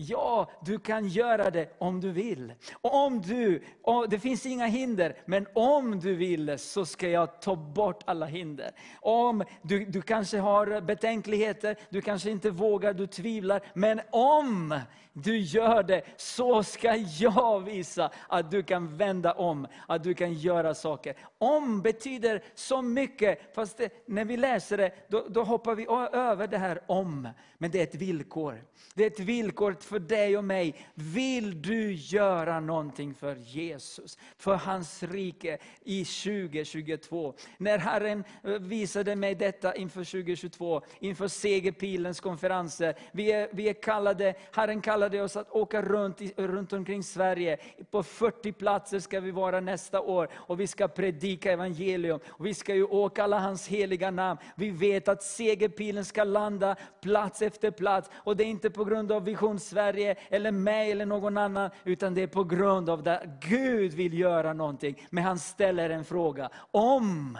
Ja, 0.00 0.50
du 0.64 0.78
kan 0.78 1.08
göra 1.08 1.50
det 1.50 1.76
om 1.78 2.00
du 2.00 2.12
vill. 2.12 2.52
Om 2.80 3.20
du, 3.20 3.62
och 3.82 4.08
det 4.08 4.18
finns 4.18 4.46
inga 4.46 4.66
hinder, 4.66 5.16
men 5.26 5.46
om 5.54 6.00
du 6.00 6.14
vill 6.14 6.58
så 6.58 6.86
ska 6.86 7.08
jag 7.08 7.42
ta 7.42 7.56
bort 7.56 8.02
alla 8.06 8.26
hinder. 8.26 8.70
Om 9.00 9.44
du, 9.62 9.84
du 9.84 10.02
kanske 10.02 10.38
har 10.38 10.80
betänkligheter, 10.80 11.76
du 11.90 12.00
kanske 12.00 12.30
inte 12.30 12.50
vågar, 12.50 12.94
du 12.94 13.06
tvivlar, 13.06 13.60
men 13.74 14.00
om 14.10 14.80
du 15.22 15.38
gör 15.38 15.82
det 15.82 16.02
så 16.16 16.62
ska 16.62 16.96
jag 16.96 17.60
visa 17.60 18.10
att 18.28 18.50
du 18.50 18.62
kan 18.62 18.96
vända 18.96 19.32
om, 19.32 19.66
att 19.86 20.04
du 20.04 20.14
kan 20.14 20.34
göra 20.34 20.74
saker. 20.74 21.16
Om 21.38 21.82
betyder 21.82 22.42
så 22.54 22.82
mycket, 22.82 23.54
fast 23.54 23.76
det, 23.76 23.92
när 24.06 24.24
vi 24.24 24.36
läser 24.36 24.76
det, 24.76 24.92
då, 25.08 25.26
då 25.28 25.42
hoppar 25.42 25.74
vi 25.74 25.86
över 26.12 26.46
det 26.46 26.58
här 26.58 26.80
om. 26.86 27.28
Men 27.58 27.70
det 27.70 27.78
är 27.78 27.82
ett 27.82 27.94
villkor. 27.94 28.64
Det 28.94 29.02
är 29.04 29.06
ett 29.06 29.20
villkor 29.20 29.76
för 29.80 29.98
dig 29.98 30.38
och 30.38 30.44
mig. 30.44 30.86
Vill 30.94 31.62
du 31.62 31.92
göra 31.92 32.60
någonting 32.60 33.14
för 33.14 33.36
Jesus, 33.36 34.18
för 34.36 34.54
hans 34.54 35.02
rike 35.02 35.58
i 35.84 36.04
2022? 36.04 37.34
När 37.58 37.78
Herren 37.78 38.24
eh, 38.44 38.50
visade 38.50 39.16
mig 39.16 39.34
detta 39.34 39.74
inför 39.74 40.04
2022, 40.04 40.82
inför 41.00 41.28
Segerpilens 41.28 42.20
konferenser. 42.20 42.94
Vi 43.12 43.32
är, 43.32 43.48
vi 43.52 43.68
är 43.68 43.82
kallade, 43.82 44.34
Herren 44.52 44.80
kallade 44.80 45.07
oss 45.14 45.36
att 45.36 45.50
åka 45.50 45.82
runt, 45.82 46.20
i, 46.20 46.32
runt 46.36 46.72
omkring 46.72 47.02
Sverige. 47.02 47.58
På 47.90 48.02
40 48.02 48.52
platser 48.52 48.98
ska 49.00 49.20
vi 49.20 49.30
vara 49.30 49.60
nästa 49.60 50.00
år 50.00 50.28
och 50.34 50.60
vi 50.60 50.66
ska 50.66 50.88
predika 50.88 51.52
evangelium. 51.52 52.20
Och 52.28 52.46
vi 52.46 52.54
ska 52.54 52.74
ju 52.74 52.84
åka 52.84 53.24
alla 53.24 53.38
hans 53.38 53.68
heliga 53.68 54.10
namn. 54.10 54.40
Vi 54.56 54.70
vet 54.70 55.08
att 55.08 55.22
segerpilen 55.22 56.04
ska 56.04 56.24
landa 56.24 56.76
plats 57.02 57.42
efter 57.42 57.70
plats. 57.70 58.10
Och 58.14 58.36
det 58.36 58.44
är 58.44 58.48
inte 58.48 58.70
på 58.70 58.84
grund 58.84 59.12
av 59.12 59.24
Vision 59.24 59.60
Sverige, 59.60 60.16
eller 60.30 60.52
mig 60.52 60.92
eller 60.92 61.06
någon 61.06 61.38
annan, 61.38 61.70
utan 61.84 62.14
det 62.14 62.22
är 62.22 62.26
på 62.26 62.44
grund 62.44 62.90
av 62.90 63.08
att 63.08 63.24
Gud 63.40 63.92
vill 63.92 64.18
göra 64.18 64.52
någonting. 64.52 65.06
Men 65.10 65.24
han 65.24 65.38
ställer 65.38 65.90
en 65.90 66.04
fråga. 66.04 66.50
Om, 66.70 67.38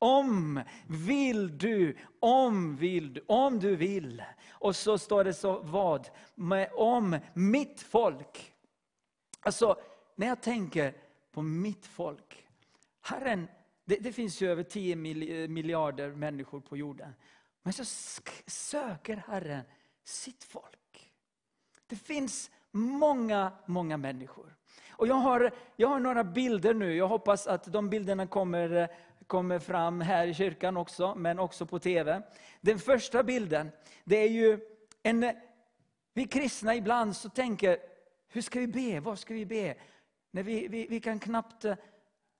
om, 0.00 0.60
vill 0.86 1.58
du, 1.58 1.96
om 2.20 2.76
vill 2.76 3.12
du, 3.12 3.24
om 3.26 3.58
du 3.58 3.76
vill. 3.76 4.22
Och 4.50 4.76
så 4.76 4.98
står 4.98 5.24
det 5.24 5.34
så 5.34 5.60
vad? 5.60 6.08
Med, 6.34 6.70
om 6.74 7.18
mitt 7.34 7.80
folk. 7.80 8.52
Alltså, 9.40 9.76
när 10.16 10.26
jag 10.26 10.40
tänker 10.42 10.94
på 11.32 11.42
mitt 11.42 11.86
folk. 11.86 12.46
Herren, 13.00 13.48
det, 13.84 13.96
det 13.96 14.12
finns 14.12 14.40
ju 14.40 14.50
över 14.50 14.62
10 14.62 14.96
miljarder 15.48 16.10
människor 16.10 16.60
på 16.60 16.76
jorden. 16.76 17.14
Men 17.62 17.72
så 17.72 17.84
söker 18.46 19.16
Herren 19.16 19.62
sitt 20.04 20.44
folk. 20.44 21.12
Det 21.86 21.96
finns 21.96 22.50
många, 22.70 23.52
många 23.66 23.96
människor. 23.96 24.56
Och 24.90 25.06
jag 25.06 25.14
har, 25.14 25.50
jag 25.76 25.88
har 25.88 26.00
några 26.00 26.24
bilder 26.24 26.74
nu. 26.74 26.94
Jag 26.94 27.08
hoppas 27.08 27.46
att 27.46 27.64
de 27.64 27.90
bilderna 27.90 28.26
kommer, 28.26 28.70
eh, 28.76 28.88
kommer 29.30 29.58
fram 29.58 30.00
här 30.00 30.26
i 30.26 30.34
kyrkan 30.34 30.76
också, 30.76 31.14
men 31.14 31.38
också 31.38 31.66
på 31.66 31.78
TV. 31.78 32.22
Den 32.60 32.78
första 32.78 33.22
bilden, 33.22 33.70
det 34.04 34.16
är 34.16 34.28
ju 34.28 34.60
en... 35.02 35.32
Vi 36.14 36.24
kristna 36.24 36.74
ibland 36.74 37.16
så 37.16 37.28
tänker, 37.28 37.78
hur 38.28 38.42
ska 38.42 38.60
vi 38.60 38.66
be? 38.66 39.00
Vad 39.00 39.18
ska 39.18 39.34
vi 39.34 39.46
be? 39.46 39.74
När 40.30 40.42
vi, 40.42 40.68
vi, 40.68 40.86
vi 40.90 41.00
kan 41.00 41.18
knappt 41.18 41.64
eh, 41.64 41.76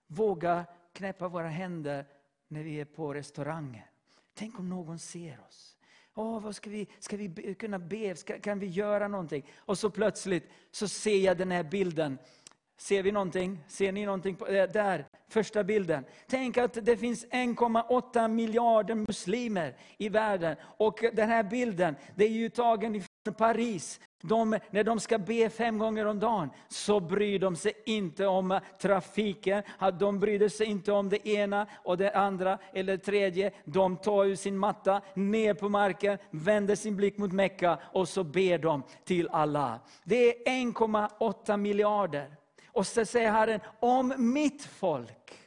våga 0.07 0.65
knäppa 0.93 1.29
våra 1.29 1.49
händer 1.49 2.05
när 2.49 2.63
vi 2.63 2.81
är 2.81 2.85
på 2.85 3.15
restaurangen. 3.15 3.85
Tänk 4.35 4.59
om 4.59 4.69
någon 4.69 4.99
ser 4.99 5.41
oss. 5.49 5.77
Åh, 6.15 6.41
vad 6.41 6.57
ska 6.57 6.71
vi, 6.71 6.89
ska 6.99 7.17
vi 7.17 7.29
be, 7.29 7.55
kunna 7.55 7.79
be? 7.79 8.17
Ska, 8.17 8.41
kan 8.41 8.59
vi 8.59 8.67
göra 8.67 9.09
någonting? 9.09 9.47
Och 9.57 9.79
så 9.79 9.91
plötsligt 9.91 10.51
så 10.71 10.89
ser 10.89 11.19
jag 11.19 11.37
den 11.37 11.51
här 11.51 11.63
bilden. 11.63 12.19
Ser 12.77 13.03
vi 13.03 13.13
någonting? 13.13 13.65
Ser 13.69 13.93
ni 13.93 14.05
någonting? 14.07 14.37
På, 14.37 14.47
eh, 14.47 14.71
där, 14.71 15.07
första 15.33 15.65
bilden. 15.65 16.05
Tänk 16.27 16.59
att 16.59 16.79
det 16.83 16.97
finns 16.97 17.27
1,8 17.27 18.29
miljarder 18.29 18.95
muslimer 18.95 19.77
i 19.99 20.09
världen. 20.09 20.57
Och 20.63 21.05
den 21.13 21.29
här 21.29 21.43
bilden, 21.43 21.97
det 22.15 22.25
är 22.25 22.29
ju 22.29 22.49
tagen 22.49 23.03
från 23.25 23.35
Paris. 23.35 24.01
De, 24.23 24.59
när 24.71 24.85
de 24.85 25.01
ska 25.01 25.19
be 25.19 25.51
fem 25.51 25.79
gånger 25.79 26.07
om 26.07 26.19
dagen, 26.19 26.51
så 26.69 27.01
bryr 27.01 27.39
de 27.39 27.57
sig 27.57 27.73
inte 27.87 28.27
om 28.27 28.61
trafiken. 28.81 29.63
De 29.99 30.21
bryr 30.21 30.49
sig 30.49 30.67
inte 30.67 30.93
om 30.93 31.09
det 31.09 31.29
ena 31.29 31.67
och 31.85 31.97
det 31.97 32.11
andra 32.11 32.59
eller 32.73 32.97
det 32.97 33.03
tredje. 33.03 33.51
De 33.65 33.97
tar 33.97 34.25
ur 34.25 34.37
sin 34.37 34.59
matta, 34.59 35.01
ner 35.15 35.55
på 35.55 35.69
marken, 35.69 36.19
vänder 36.31 36.75
sin 36.75 36.97
blick 36.97 37.19
mot 37.19 37.33
Mecka 37.33 37.79
och 37.93 38.09
så 38.09 38.25
ber 38.25 38.59
de 38.59 38.83
till 39.05 39.29
Allah. 39.29 39.75
Det 40.05 40.49
är 40.49 40.51
1,8 40.51 41.57
miljarder. 41.57 42.40
Och 42.73 42.87
så 42.87 43.05
säger 43.05 43.31
Herren, 43.31 43.61
om 43.81 44.15
mitt 44.19 44.65
folk. 44.65 45.39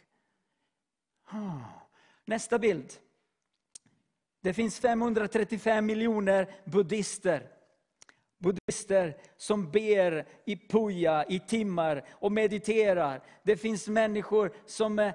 Nästa 2.25 2.59
bild. 2.59 2.93
Det 4.41 4.53
finns 4.53 4.79
535 4.79 5.85
miljoner 5.85 6.55
buddhister. 6.65 7.47
Buddhister 8.37 9.17
som 9.37 9.71
ber 9.71 10.27
i 10.45 10.67
puja, 10.67 11.25
i 11.29 11.39
timmar 11.39 12.05
och 12.11 12.31
mediterar. 12.31 13.23
Det 13.43 13.57
finns 13.57 13.87
människor 13.87 14.53
som 14.65 15.11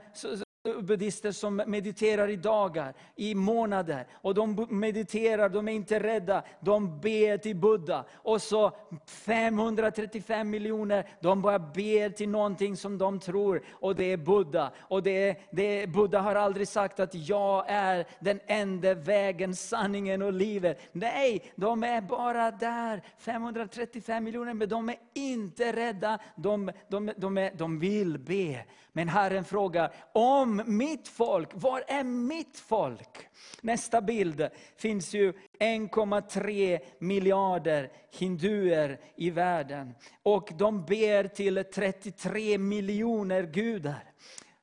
buddister 0.75 0.99
buddhister 0.99 1.33
som 1.33 1.63
mediterar 1.67 2.29
i 2.29 2.37
dagar, 2.37 2.95
i 3.17 3.35
månader. 3.35 4.07
Och 4.13 4.35
de 4.35 4.67
mediterar, 4.71 5.49
de 5.49 5.69
är 5.69 5.73
inte 5.73 6.01
rädda, 6.01 6.43
de 6.61 7.01
ber 7.01 7.39
till 7.39 7.57
Buddha. 7.57 8.05
Och 8.15 8.43
så 8.43 8.73
535 9.07 10.51
miljoner, 10.51 11.09
de 11.21 11.43
bara 11.43 11.59
ber 11.59 12.11
till 12.11 12.29
någonting 12.29 12.77
som 12.77 12.99
de 12.99 13.21
tror, 13.21 13.63
och 13.71 13.95
det 13.95 14.13
är 14.13 14.17
Buddha. 14.17 14.73
Och 14.79 15.03
det 15.03 15.29
är, 15.29 15.37
det 15.51 15.83
är, 15.83 15.87
Buddha 15.87 16.19
har 16.19 16.35
aldrig 16.35 16.69
sagt 16.69 17.01
att 17.01 17.15
jag 17.15 17.65
är 17.69 18.07
den 18.21 18.41
enda 18.47 18.95
vägen, 18.95 19.55
sanningen 19.55 20.23
och 20.23 20.33
livet. 20.33 20.81
Nej, 20.93 21.53
de 21.57 21.83
är 21.83 22.01
bara 22.01 22.51
där, 22.51 23.03
535 23.19 24.25
miljoner, 24.25 24.55
men 24.55 24.69
de 24.69 24.89
är 24.89 24.97
inte 25.15 25.73
rädda, 25.73 26.19
de, 26.37 26.73
de, 26.89 27.13
de, 27.17 27.39
är, 27.39 27.53
de 27.55 27.79
vill 27.79 28.19
be. 28.19 28.65
Men 28.99 29.09
Herren 29.09 29.45
frågar, 29.45 29.93
om 30.13 30.63
mitt 30.67 31.09
folk, 31.09 31.49
var 31.55 31.85
är 31.87 32.05
mitt 32.05 32.59
folk? 32.59 33.29
Nästa 33.61 34.01
bild 34.01 34.49
finns 34.77 35.15
ju 35.15 35.33
1,3 35.61 36.79
miljarder 36.99 37.93
hinduer 38.19 39.01
i 39.17 39.31
världen. 39.31 39.95
Och 40.23 40.49
de 40.59 40.85
ber 40.85 41.29
till 41.29 41.65
33 41.75 42.59
miljoner 42.59 43.43
gudar. 43.43 44.05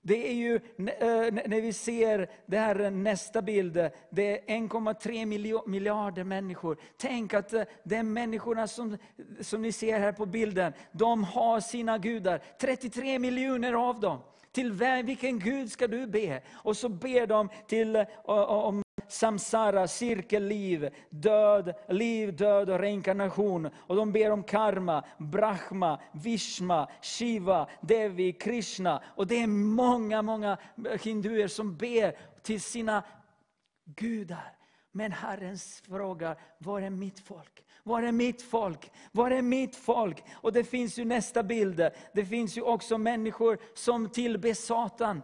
Det 0.08 0.30
är 0.30 0.34
ju, 0.34 0.60
när 0.78 1.62
vi 1.62 1.74
ser 1.74 2.30
det 2.46 2.58
här 2.58 2.80
eh, 2.80 2.92
nästa 2.92 3.42
bild, 3.42 3.78
eh, 3.78 3.88
det 4.10 4.52
är 4.52 4.58
1,3 4.58 5.26
miljarder 5.70 6.24
människor. 6.24 6.78
Tänk 6.98 7.34
att 7.34 7.54
eh, 7.54 7.64
de 7.84 8.04
människorna 8.04 8.68
som, 8.68 8.98
som 9.42 9.62
ni 9.62 9.72
ser 9.72 10.00
här 10.00 10.12
på 10.12 10.26
bilden, 10.26 10.74
de 10.92 11.24
har 11.24 11.60
sina 11.60 11.98
gudar. 11.98 12.42
33 12.60 13.20
miljoner 13.20 13.74
av 13.74 14.00
dem. 14.00 14.20
Till 14.52 14.72
vem, 14.72 15.06
vilken 15.06 15.40
Gud 15.40 15.72
ska 15.72 15.88
du 15.88 16.08
be? 16.08 16.42
Och 16.54 16.78
så 16.78 16.90
ber 16.90 17.28
de 17.28 17.50
till, 17.68 18.06
om 18.26 18.85
samsara, 19.08 19.88
cirkelliv, 19.88 20.90
död, 21.10 21.74
liv, 21.90 22.36
död 22.36 22.70
och 22.70 22.80
reinkarnation. 22.80 23.70
Och 23.76 23.96
de 23.96 24.12
ber 24.12 24.32
om 24.32 24.44
karma, 24.44 25.06
brahma, 25.18 26.00
vishma, 26.12 26.90
shiva, 27.02 27.70
devi, 27.82 28.34
krishna. 28.34 29.04
Och 29.16 29.28
det 29.28 29.42
är 29.42 29.48
många, 29.48 30.22
många 30.22 30.58
hinduer 31.02 31.48
som 31.48 31.78
ber 31.78 32.18
till 32.42 32.62
sina 32.62 33.04
gudar. 33.86 34.52
Men 34.92 35.12
Herren 35.12 35.58
frågar, 35.88 36.40
var 36.58 36.82
är 36.82 36.90
mitt 36.90 37.20
folk? 37.20 37.66
Var 37.84 38.04
är 38.04 38.12
mitt 38.12 38.42
folk? 38.42 38.92
Var 39.12 39.32
är 39.32 39.42
mitt 39.42 39.76
folk? 39.76 40.24
Och 40.34 40.54
det 40.54 40.64
finns 40.64 41.00
ju 41.00 41.06
nästa 41.06 41.44
bild. 41.44 41.90
Det 42.14 42.26
finns 42.26 42.58
ju 42.58 42.62
också 42.62 42.98
människor 42.98 43.58
som 43.74 44.10
tillber 44.10 44.54
Satan. 44.54 45.22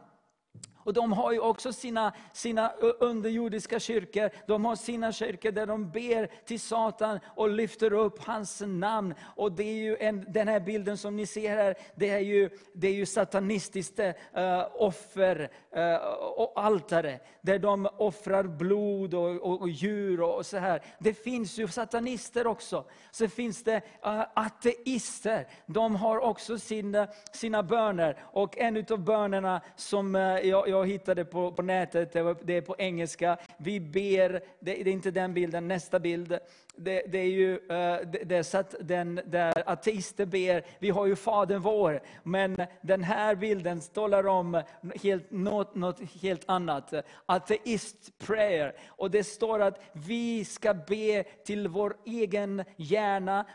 Och 0.84 0.94
de 0.94 1.14
har 1.14 1.32
ju 1.32 1.40
också 1.40 1.74
sina, 1.74 2.14
sina 2.34 2.72
underjordiska 3.00 3.80
kyrkor. 3.80 4.30
De 4.48 4.66
har 4.66 4.76
sina 4.76 5.12
kyrkor 5.12 5.52
där 5.52 5.66
de 5.66 5.92
ber 5.92 6.46
till 6.46 6.60
Satan 6.60 7.20
och 7.36 7.50
lyfter 7.50 7.94
upp 7.94 8.24
hans 8.24 8.62
namn. 8.66 9.14
Och 9.36 9.52
det 9.52 9.64
är 9.64 9.84
ju 9.84 9.98
en, 10.00 10.26
den 10.28 10.48
här 10.48 10.60
bilden 10.60 10.98
som 10.98 11.16
ni 11.16 11.26
ser 11.26 11.56
här, 11.56 11.76
det 11.96 12.10
är 12.10 12.20
ju, 12.20 12.50
det 12.74 12.88
är 12.88 12.94
ju 12.94 13.06
satanistiskt 13.06 14.00
uh, 14.00 14.06
eh, 14.34 14.68
offer 14.74 15.50
uh, 15.78 15.96
och 16.38 16.54
altare, 16.56 17.20
där 17.42 17.60
de 17.60 17.90
offrar 17.98 18.44
blod 18.44 19.14
och, 19.14 19.30
och, 19.30 19.62
och 19.62 19.70
djur 19.70 20.22
och, 20.22 20.36
och 20.36 20.46
så 20.46 20.58
här. 20.58 20.82
Det 21.00 21.14
finns 21.14 21.58
ju 21.58 21.68
satanister 21.68 22.48
också. 22.48 22.86
Så 23.12 23.28
finns 23.28 23.64
det 23.64 23.76
uh, 24.06 24.24
ateister. 24.34 25.48
De 25.66 25.96
har 25.96 26.20
också 26.20 26.58
sina, 26.58 27.08
sina 27.34 27.64
böner. 27.64 28.18
Och 28.32 28.58
en 28.58 28.86
av 28.92 29.00
bönerna 29.00 29.62
som 29.76 30.16
jag, 30.44 30.70
jag 30.72 30.88
hittade 30.88 31.26
på, 31.26 31.52
på 31.52 31.62
nätet, 31.62 32.12
det 32.14 32.22
var- 32.24 32.38
det 32.44 32.58
är 32.58 32.62
på 32.62 32.76
engelska. 32.78 33.38
Vi 33.58 33.80
ber, 33.80 34.30
det, 34.32 34.44
det 34.60 34.82
är 34.82 34.88
inte 34.88 35.12
den 35.12 35.34
bilden, 35.34 35.68
nästa 35.68 36.00
bild. 36.00 36.38
Det, 36.76 37.04
det 37.12 37.18
är 37.20 37.26
ju 37.26 37.54
eh, 37.54 37.60
det, 38.12 38.24
det 38.26 38.36
är 38.36 38.84
den 38.84 39.20
där 39.26 39.64
ateister 39.66 40.26
ber, 40.26 40.66
vi 40.80 40.90
har 40.90 41.06
ju 41.06 41.16
Fadern 41.16 41.62
vår, 41.62 42.02
men 42.24 42.58
den 42.82 43.04
här 43.04 43.36
bilden 43.36 43.82
talar 43.82 44.28
om 44.28 44.62
helt, 45.04 45.32
något, 45.32 45.76
något 45.76 46.00
helt 46.22 46.44
annat. 46.46 46.94
Ateist 47.26 48.18
prayer. 48.20 48.74
Och 48.88 49.12
det 49.12 49.24
står 49.24 49.60
att 49.60 49.82
vi 49.94 50.46
ska 50.46 50.74
be 50.74 51.24
till 51.24 51.68
vår 51.68 51.96
egen 52.06 52.64
hjärna, 52.76 53.46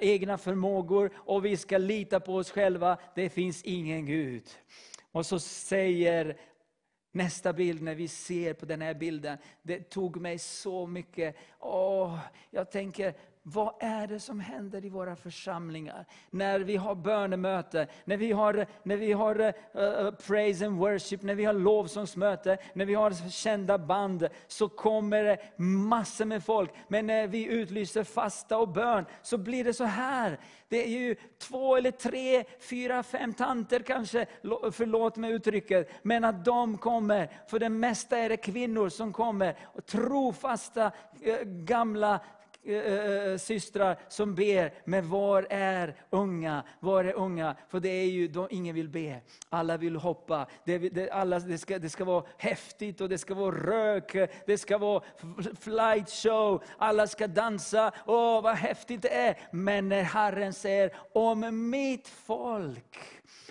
egna 0.00 0.38
förmågor 0.38 1.10
och 1.16 1.44
vi 1.44 1.56
ska 1.56 1.78
lita 1.78 2.20
på 2.20 2.34
oss 2.34 2.50
själva. 2.50 2.96
Det 3.14 3.28
finns 3.30 3.62
ingen 3.62 4.06
Gud. 4.06 4.44
Och 5.16 5.26
så 5.26 5.38
säger 5.38 6.36
Nästa 7.12 7.52
bild, 7.52 7.82
när 7.82 7.94
vi 7.94 8.08
ser 8.08 8.54
på 8.54 8.66
den 8.66 8.82
här 8.82 8.94
bilden, 8.94 9.38
det 9.62 9.90
tog 9.90 10.16
mig 10.16 10.38
så 10.38 10.86
mycket. 10.86 11.36
Åh, 11.58 12.18
jag 12.50 12.70
tänker, 12.70 13.14
vad 13.48 13.74
är 13.80 14.06
det 14.06 14.20
som 14.20 14.40
händer 14.40 14.84
i 14.84 14.88
våra 14.88 15.16
församlingar? 15.16 16.06
När 16.30 16.60
vi 16.60 16.76
har 16.76 16.94
bönemöte, 16.94 17.86
när 18.04 18.16
vi 18.16 18.32
har, 18.32 18.66
när 18.82 18.96
vi 18.96 19.12
har 19.12 19.40
uh, 19.40 20.10
praise 20.10 20.66
and 20.66 20.78
worship, 20.78 21.22
när 21.22 21.34
vi 21.34 21.44
har 21.44 21.52
lovsångsmöte, 21.52 22.58
när 22.72 22.84
vi 22.84 22.94
har 22.94 23.30
kända 23.30 23.78
band, 23.78 24.28
så 24.46 24.68
kommer 24.68 25.24
det 25.24 25.38
massor 25.62 26.24
med 26.24 26.44
folk. 26.44 26.70
Men 26.88 27.06
när 27.06 27.26
vi 27.26 27.44
utlyser 27.44 28.04
fasta 28.04 28.58
och 28.58 28.68
bön, 28.68 29.04
så 29.22 29.38
blir 29.38 29.64
det 29.64 29.74
så 29.74 29.84
här. 29.84 30.38
Det 30.68 30.84
är 30.84 30.90
ju 30.90 31.16
två 31.38 31.76
eller 31.76 31.90
tre, 31.90 32.44
fyra, 32.60 33.02
fem 33.02 33.34
tanter 33.34 33.80
kanske, 33.80 34.26
förlåt 34.72 35.16
mig 35.16 35.32
uttrycket, 35.32 35.90
men 36.02 36.24
att 36.24 36.44
de 36.44 36.78
kommer, 36.78 37.30
för 37.46 37.58
det 37.58 37.68
mesta 37.68 38.18
är 38.18 38.28
det 38.28 38.36
kvinnor 38.36 38.88
som 38.88 39.12
kommer, 39.12 39.56
och 39.62 39.86
trofasta 39.86 40.90
eh, 41.22 41.40
gamla 41.44 42.20
Eh, 42.68 42.74
eh, 42.74 43.32
eh, 43.32 43.36
systrar 43.38 43.98
som 44.08 44.34
ber, 44.34 44.74
men 44.84 45.08
var 45.08 45.46
är 45.50 45.94
unga? 46.10 46.64
Var 46.80 47.04
är 47.04 47.12
unga? 47.12 47.56
För 47.68 47.80
det 47.80 47.88
är 47.88 48.06
ju, 48.06 48.28
de, 48.28 48.48
ingen 48.50 48.74
vill 48.74 48.88
be. 48.88 49.20
Alla 49.48 49.76
vill 49.76 49.96
hoppa. 49.96 50.46
Det, 50.64 50.78
det, 50.78 51.10
alla, 51.10 51.38
det, 51.38 51.58
ska, 51.58 51.78
det 51.78 51.90
ska 51.90 52.04
vara 52.04 52.24
häftigt 52.38 53.00
och 53.00 53.08
det 53.08 53.18
ska 53.18 53.34
vara 53.34 53.56
rök, 53.56 54.30
det 54.46 54.58
ska 54.58 54.78
vara 54.78 55.02
flight 55.60 56.10
show, 56.10 56.64
alla 56.78 57.06
ska 57.06 57.26
dansa. 57.26 57.92
Åh, 58.06 58.42
vad 58.42 58.56
häftigt 58.56 59.02
det 59.02 59.14
är. 59.14 59.38
Men 59.50 59.88
när 59.88 60.02
Herren 60.02 60.52
säger, 60.52 60.96
om 61.12 61.70
mitt 61.70 62.08
folk, 62.08 62.98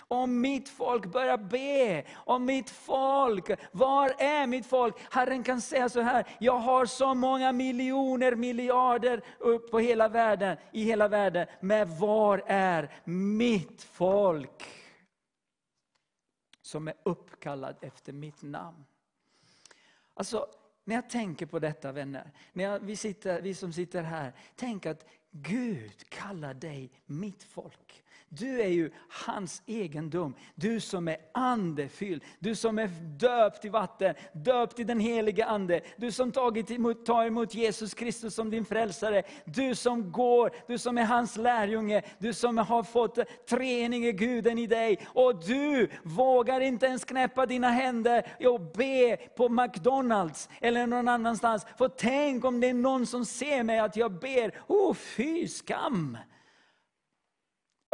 om 0.07 0.41
mitt 0.41 0.69
folk 0.69 1.05
börjar 1.05 1.37
be, 1.37 2.03
om 2.15 2.45
mitt 2.45 2.69
folk, 2.69 3.49
var 3.71 4.15
är 4.17 4.47
mitt 4.47 4.65
folk? 4.65 4.95
Herren 5.11 5.43
kan 5.43 5.61
säga 5.61 5.89
så 5.89 6.01
här, 6.01 6.27
jag 6.39 6.57
har 6.57 6.85
så 6.85 7.13
många 7.13 7.51
miljoner, 7.51 8.35
miljarder 8.35 9.21
upp 9.39 9.71
på 9.71 9.79
hela 9.79 10.07
världen, 10.07 10.57
i 10.71 10.83
hela 10.83 11.07
världen. 11.07 11.47
Men 11.59 11.97
var 11.97 12.43
är 12.47 12.89
mitt 13.09 13.83
folk? 13.83 14.63
Som 16.61 16.87
är 16.87 16.93
uppkallad 17.03 17.75
efter 17.81 18.13
mitt 18.13 18.41
namn. 18.41 18.85
Alltså, 20.13 20.47
när 20.83 20.95
jag 20.95 21.09
tänker 21.09 21.45
på 21.45 21.59
detta 21.59 21.91
vänner, 21.91 22.31
när 22.53 22.63
jag, 22.63 22.79
vi, 22.79 22.95
sitter, 22.95 23.41
vi 23.41 23.53
som 23.53 23.73
sitter 23.73 24.03
här, 24.03 24.33
tänk 24.55 24.85
att 24.85 25.05
Gud 25.31 26.09
kallar 26.09 26.53
dig 26.53 26.91
mitt 27.05 27.43
folk. 27.43 28.04
Du 28.37 28.61
är 28.61 28.67
ju 28.67 28.91
hans 29.25 29.61
egendom. 29.65 30.35
Du 30.55 30.79
som 30.79 31.07
är 31.07 31.17
andefylld, 31.33 32.23
du 32.39 32.55
som 32.55 32.79
är 32.79 32.87
döpt 33.19 33.65
i 33.65 33.69
vatten, 33.69 34.15
döpt 34.33 34.79
i 34.79 34.83
den 34.83 34.99
helige 34.99 35.45
Ande. 35.45 35.81
Du 35.97 36.11
som 36.11 36.31
tagit 36.31 36.71
emot, 36.71 37.05
tar 37.05 37.25
emot 37.25 37.55
Jesus 37.55 37.93
Kristus 37.93 38.35
som 38.35 38.49
din 38.49 38.65
frälsare. 38.65 39.23
Du 39.45 39.75
som 39.75 40.11
går, 40.11 40.51
du 40.67 40.77
som 40.77 40.97
är 40.97 41.05
hans 41.05 41.37
lärjunge, 41.37 42.01
du 42.17 42.33
som 42.33 42.57
har 42.57 42.83
fått 42.83 43.19
treenige 43.49 44.11
guden 44.11 44.59
i 44.59 44.67
dig. 44.67 45.07
Och 45.07 45.45
du 45.45 45.89
vågar 46.03 46.61
inte 46.61 46.85
ens 46.85 47.05
knäppa 47.05 47.45
dina 47.45 47.69
händer 47.69 48.25
och 48.45 48.61
be 48.61 49.17
på 49.17 49.49
McDonalds 49.49 50.49
eller 50.61 50.87
någon 50.87 51.07
annanstans. 51.07 51.65
För 51.77 51.87
tänk 51.87 52.45
om 52.45 52.59
det 52.59 52.69
är 52.69 52.73
någon 52.73 53.05
som 53.05 53.25
ser 53.25 53.63
mig 53.63 53.79
att 53.79 53.95
jag 53.95 54.11
ber, 54.19 54.61
oh 54.67 54.93
fy 54.93 55.47
skam! 55.47 56.17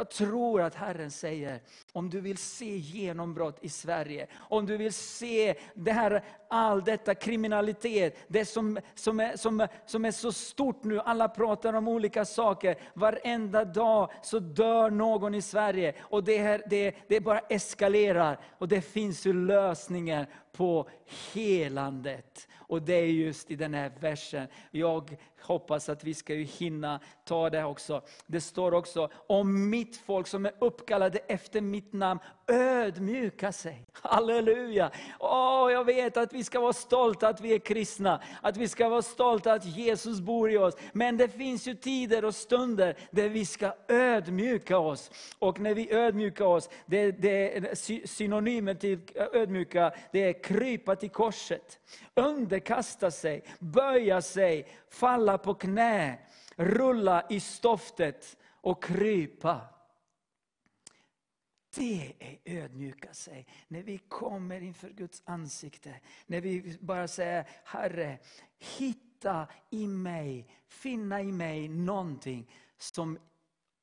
Jag 0.02 0.10
tror 0.10 0.62
att 0.62 0.76
Herren 0.76 1.12
säger, 1.12 1.60
om 1.94 2.10
du 2.10 2.22
vill 2.22 2.38
se 2.38 2.78
genombrott 2.78 3.58
i 3.62 3.70
Sverige, 3.70 4.28
om 4.38 4.66
du 4.66 4.78
vill 4.78 4.94
se 4.94 5.56
det 5.74 5.92
här, 5.92 6.24
all 6.50 6.84
detta 6.84 7.16
kriminalitet, 7.16 8.18
det 8.28 8.46
som, 8.46 8.80
som, 8.96 9.20
är, 9.20 9.38
som, 9.38 9.68
som 9.86 10.06
är 10.06 10.12
så 10.12 10.32
stort 10.32 10.84
nu, 10.84 11.00
alla 11.00 11.30
pratar 11.30 11.74
om 11.74 11.88
olika 11.88 12.26
saker, 12.26 12.76
varenda 12.94 13.66
dag 13.66 14.12
så 14.24 14.40
dör 14.40 14.90
någon 14.90 15.36
i 15.36 15.42
Sverige. 15.42 15.96
Och 16.02 16.24
det, 16.24 16.38
här, 16.38 16.64
det, 16.70 16.96
det 17.08 17.22
bara 17.22 17.40
eskalerar. 17.40 18.40
Och 18.58 18.68
det 18.68 18.82
finns 18.82 19.26
ju 19.26 19.34
lösningar 19.34 20.28
på 20.52 20.90
helandet. 21.34 22.48
Och 22.56 22.82
det 22.82 22.94
är 22.94 23.06
just 23.06 23.52
i 23.52 23.56
den 23.56 23.74
här 23.74 23.92
versen. 24.00 24.48
Jag 24.72 25.18
hoppas 25.42 25.90
att 25.90 26.04
vi 26.04 26.14
ska 26.14 26.34
ju 26.34 26.44
hinna 26.44 27.00
ta 27.26 27.50
det 27.50 27.64
också. 27.64 28.02
Det 28.28 28.42
står 28.42 28.74
också, 28.74 29.10
om 29.28 29.70
mitt 29.70 29.98
folk 29.98 30.28
som 30.28 30.46
är 30.46 30.54
uppkallade 30.60 31.20
efter 31.20 31.62
mitt 31.62 31.81
namn 31.92 32.20
ödmjuka 32.52 33.52
sig. 33.52 33.86
Halleluja! 33.94 34.92
Åh, 35.20 35.72
jag 35.72 35.86
vet 35.86 36.18
att 36.18 36.34
vi 36.34 36.44
ska 36.44 36.60
vara 36.60 36.74
stolta 36.74 37.28
att 37.28 37.42
vi 37.42 37.54
är 37.54 37.60
kristna, 37.60 38.22
att 38.42 38.58
vi 38.58 38.68
ska 38.68 38.90
vara 38.90 39.02
stolta 39.02 39.54
att 39.54 39.66
Jesus 39.66 40.20
bor 40.20 40.52
i 40.52 40.58
oss. 40.58 40.78
Men 40.94 41.18
det 41.18 41.28
finns 41.28 41.68
ju 41.68 41.76
tider 41.76 42.26
och 42.26 42.36
stunder 42.36 42.98
där 43.12 43.30
vi 43.30 43.46
ska 43.46 43.74
ödmjuka 43.88 44.78
oss. 44.78 45.12
Och 45.40 45.60
när 45.60 45.74
vi 45.74 45.94
ödmjukar 45.94 46.46
oss, 46.46 46.70
det, 46.86 47.12
det 47.12 47.58
är 47.58 48.08
synonymen 48.08 48.78
till 48.78 49.00
ödmjuka, 49.34 49.94
det 50.12 50.24
är 50.24 50.44
krypa 50.44 50.96
till 50.96 51.10
korset, 51.10 51.80
underkasta 52.16 53.12
sig, 53.12 53.44
böja 53.60 54.22
sig, 54.22 54.68
falla 54.90 55.38
på 55.38 55.54
knä, 55.54 56.20
rulla 56.56 57.24
i 57.30 57.40
stoftet 57.40 58.38
och 58.62 58.84
krypa. 58.84 59.62
Det 61.76 62.14
är 62.20 62.38
ödmjuka 62.46 63.14
sig. 63.14 63.48
När 63.68 63.84
vi 63.84 63.98
kommer 63.98 64.62
inför 64.62 64.90
Guds 64.90 65.22
ansikte. 65.26 65.96
När 66.26 66.42
vi 66.42 66.78
bara 66.82 67.08
säger, 67.08 67.48
Herre, 67.64 68.20
hitta 68.78 69.48
i 69.70 69.88
mig, 69.88 70.48
finna 70.68 71.22
i 71.22 71.32
mig 71.32 71.68
någonting 71.68 72.52
som 72.78 73.18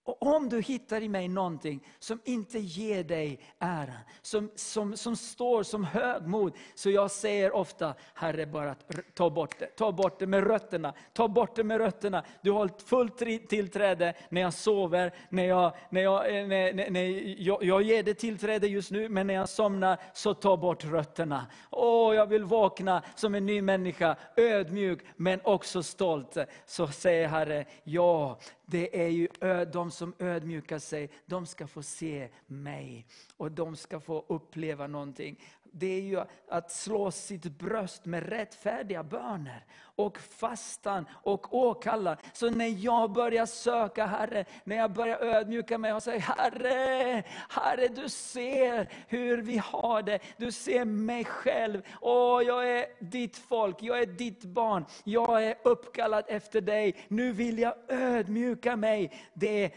och 0.08 0.22
om 0.22 0.48
du 0.48 0.60
hittar 0.60 1.02
i 1.02 1.08
mig 1.08 1.28
någonting 1.28 1.86
som 1.98 2.20
inte 2.24 2.58
ger 2.58 3.04
dig 3.04 3.40
ära, 3.58 3.92
som, 4.22 4.50
som, 4.54 4.96
som 4.96 5.16
står 5.16 5.62
som 5.62 5.84
högmod, 5.84 6.52
så 6.74 6.90
jag 6.90 7.10
säger 7.10 7.54
ofta, 7.56 7.94
Herre 8.14 8.46
bara 8.46 8.74
ta 9.14 9.30
bort 9.30 9.58
det, 9.58 9.66
ta 9.66 9.92
bort 9.92 10.18
det 10.18 10.26
med 10.26 10.46
rötterna, 10.46 10.94
ta 11.12 11.28
bort 11.28 11.56
det 11.56 11.64
med 11.64 11.78
rötterna. 11.78 12.24
Du 12.42 12.50
har 12.50 12.70
fullt 12.86 13.48
tillträde 13.48 14.14
när 14.28 14.40
jag 14.40 14.54
sover, 14.54 15.12
när 15.28 15.44
jag, 15.44 15.72
när 15.90 16.00
jag, 16.00 16.26
eh, 16.26 16.46
när, 16.46 16.72
när, 16.72 16.90
när 16.90 17.42
jag, 17.42 17.64
jag 17.64 17.82
ger 17.82 18.02
det 18.02 18.14
tillträde 18.14 18.66
just 18.66 18.90
nu, 18.90 19.08
men 19.08 19.26
när 19.26 19.34
jag 19.34 19.48
somnar 19.48 19.98
så 20.12 20.34
ta 20.34 20.56
bort 20.56 20.84
rötterna. 20.84 21.46
Åh, 21.70 22.14
jag 22.14 22.26
vill 22.26 22.44
vakna 22.44 23.02
som 23.16 23.34
en 23.34 23.46
ny 23.46 23.62
människa, 23.62 24.16
ödmjuk 24.36 25.00
men 25.16 25.40
också 25.44 25.82
stolt. 25.82 26.36
Så 26.66 26.86
säger 26.86 27.28
Herre, 27.28 27.64
ja, 27.84 28.38
det 28.70 29.05
är 29.05 29.08
ju 29.08 29.28
de 29.72 29.90
som 29.90 30.14
ödmjukar 30.18 30.78
sig, 30.78 31.10
de 31.26 31.47
ska 31.47 31.66
få 31.66 31.82
se 31.82 32.28
mig. 32.47 33.06
Och 33.36 33.52
de 33.52 33.76
ska 33.76 34.00
få 34.00 34.24
uppleva 34.28 34.86
någonting. 34.86 35.40
Det 35.62 35.86
är 35.86 36.00
ju 36.00 36.20
att 36.48 36.70
slå 36.72 37.10
sitt 37.10 37.44
bröst 37.44 38.05
med 38.05 38.28
rättfärdiga 38.28 39.02
böner. 39.02 39.66
Och 39.98 40.18
fastan 40.18 41.06
och 41.12 41.54
åkallar. 41.54 42.18
Så 42.32 42.50
när 42.50 42.84
jag 42.84 43.12
börjar 43.12 43.46
söka 43.46 44.06
Herre, 44.06 44.44
när 44.64 44.76
jag 44.76 44.92
börjar 44.92 45.18
ödmjuka 45.18 45.78
mig 45.78 45.92
och 45.92 46.02
säger 46.02 46.20
Herre, 46.20 47.22
Herre 47.48 47.88
du 47.88 48.08
ser 48.08 48.88
hur 49.08 49.36
vi 49.36 49.56
har 49.56 50.02
det. 50.02 50.18
Du 50.36 50.52
ser 50.52 50.84
mig 50.84 51.24
själv. 51.24 51.82
Åh, 52.00 52.42
jag 52.42 52.70
är 52.70 52.86
ditt 53.00 53.36
folk, 53.36 53.82
jag 53.82 53.98
är 53.98 54.06
ditt 54.06 54.44
barn. 54.44 54.84
Jag 55.04 55.44
är 55.44 55.54
uppkallad 55.64 56.24
efter 56.28 56.60
dig. 56.60 56.96
Nu 57.08 57.32
vill 57.32 57.58
jag 57.58 57.74
ödmjuka 57.88 58.76
mig. 58.76 59.12
Det, 59.34 59.70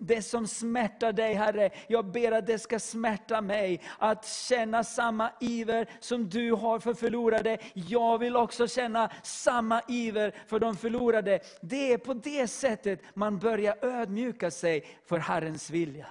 det 0.00 0.22
som 0.22 0.46
smärtar 0.46 1.12
dig 1.12 1.34
Herre, 1.34 1.70
jag 1.86 2.04
ber 2.04 2.32
att 2.32 2.46
det 2.46 2.58
ska 2.58 2.78
smärta 2.78 3.40
mig. 3.40 3.80
Att 3.98 4.26
känna 4.26 4.84
samma 4.84 5.12
samma 5.12 5.30
iver 5.40 5.86
som 6.00 6.28
du 6.28 6.52
har 6.52 6.78
för 6.78 6.94
förlorade. 6.94 7.58
Jag 7.74 8.18
vill 8.18 8.36
också 8.36 8.68
känna 8.68 9.10
samma 9.22 9.51
samma 9.52 9.82
iver 9.88 10.34
för 10.46 10.58
de 10.58 10.76
förlorade. 10.76 11.40
Det 11.60 11.92
är 11.92 11.98
på 11.98 12.14
det 12.14 12.48
sättet 12.48 13.00
man 13.14 13.38
börjar 13.38 13.76
ödmjuka 13.82 14.50
sig 14.50 14.86
för 15.06 15.18
Herrens 15.18 15.70
vilja. 15.70 16.06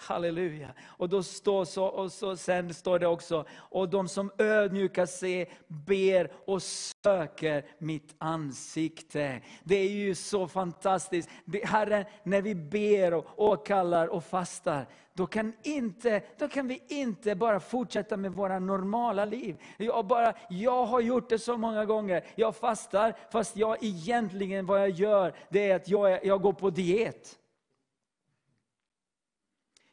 Halleluja. 0.00 0.68
Och 0.86 1.08
då 1.08 1.22
står 1.22 1.64
så, 1.64 1.84
och 1.84 2.12
så, 2.12 2.36
sen 2.36 2.74
står 2.74 2.98
det 2.98 3.06
också, 3.06 3.44
och 3.52 3.88
de 3.88 4.08
som 4.08 4.30
ödmjukar 4.38 5.06
sig 5.06 5.50
ber 5.66 6.30
och 6.46 6.62
söker 6.62 7.66
mitt 7.78 8.14
ansikte. 8.18 9.40
Det 9.64 9.76
är 9.76 9.90
ju 9.90 10.14
så 10.14 10.48
fantastiskt. 10.48 11.28
Det, 11.44 11.66
Herren, 11.66 12.04
när 12.22 12.42
vi 12.42 12.54
ber 12.54 13.14
och 13.14 13.26
åkallar 13.36 14.06
och 14.06 14.24
fastar, 14.24 14.86
då 15.14 15.26
kan, 15.26 15.52
inte, 15.62 16.22
då 16.38 16.48
kan 16.48 16.68
vi 16.68 16.82
inte 16.88 17.34
bara 17.34 17.60
fortsätta 17.60 18.16
med 18.16 18.32
våra 18.32 18.58
normala 18.58 19.24
liv. 19.24 19.56
Jag, 19.76 20.06
bara, 20.06 20.34
jag 20.50 20.86
har 20.86 21.00
gjort 21.00 21.28
det 21.28 21.38
så 21.38 21.56
många 21.56 21.84
gånger. 21.84 22.24
Jag 22.34 22.56
fastar, 22.56 23.14
fast 23.30 23.56
jag 23.56 23.84
egentligen 23.84 24.66
vad 24.66 24.80
jag 24.80 24.90
gör, 24.90 25.34
det 25.48 25.70
är 25.70 25.76
att 25.76 25.88
jag, 25.88 26.24
jag 26.24 26.42
går 26.42 26.52
på 26.52 26.70
diet. 26.70 27.38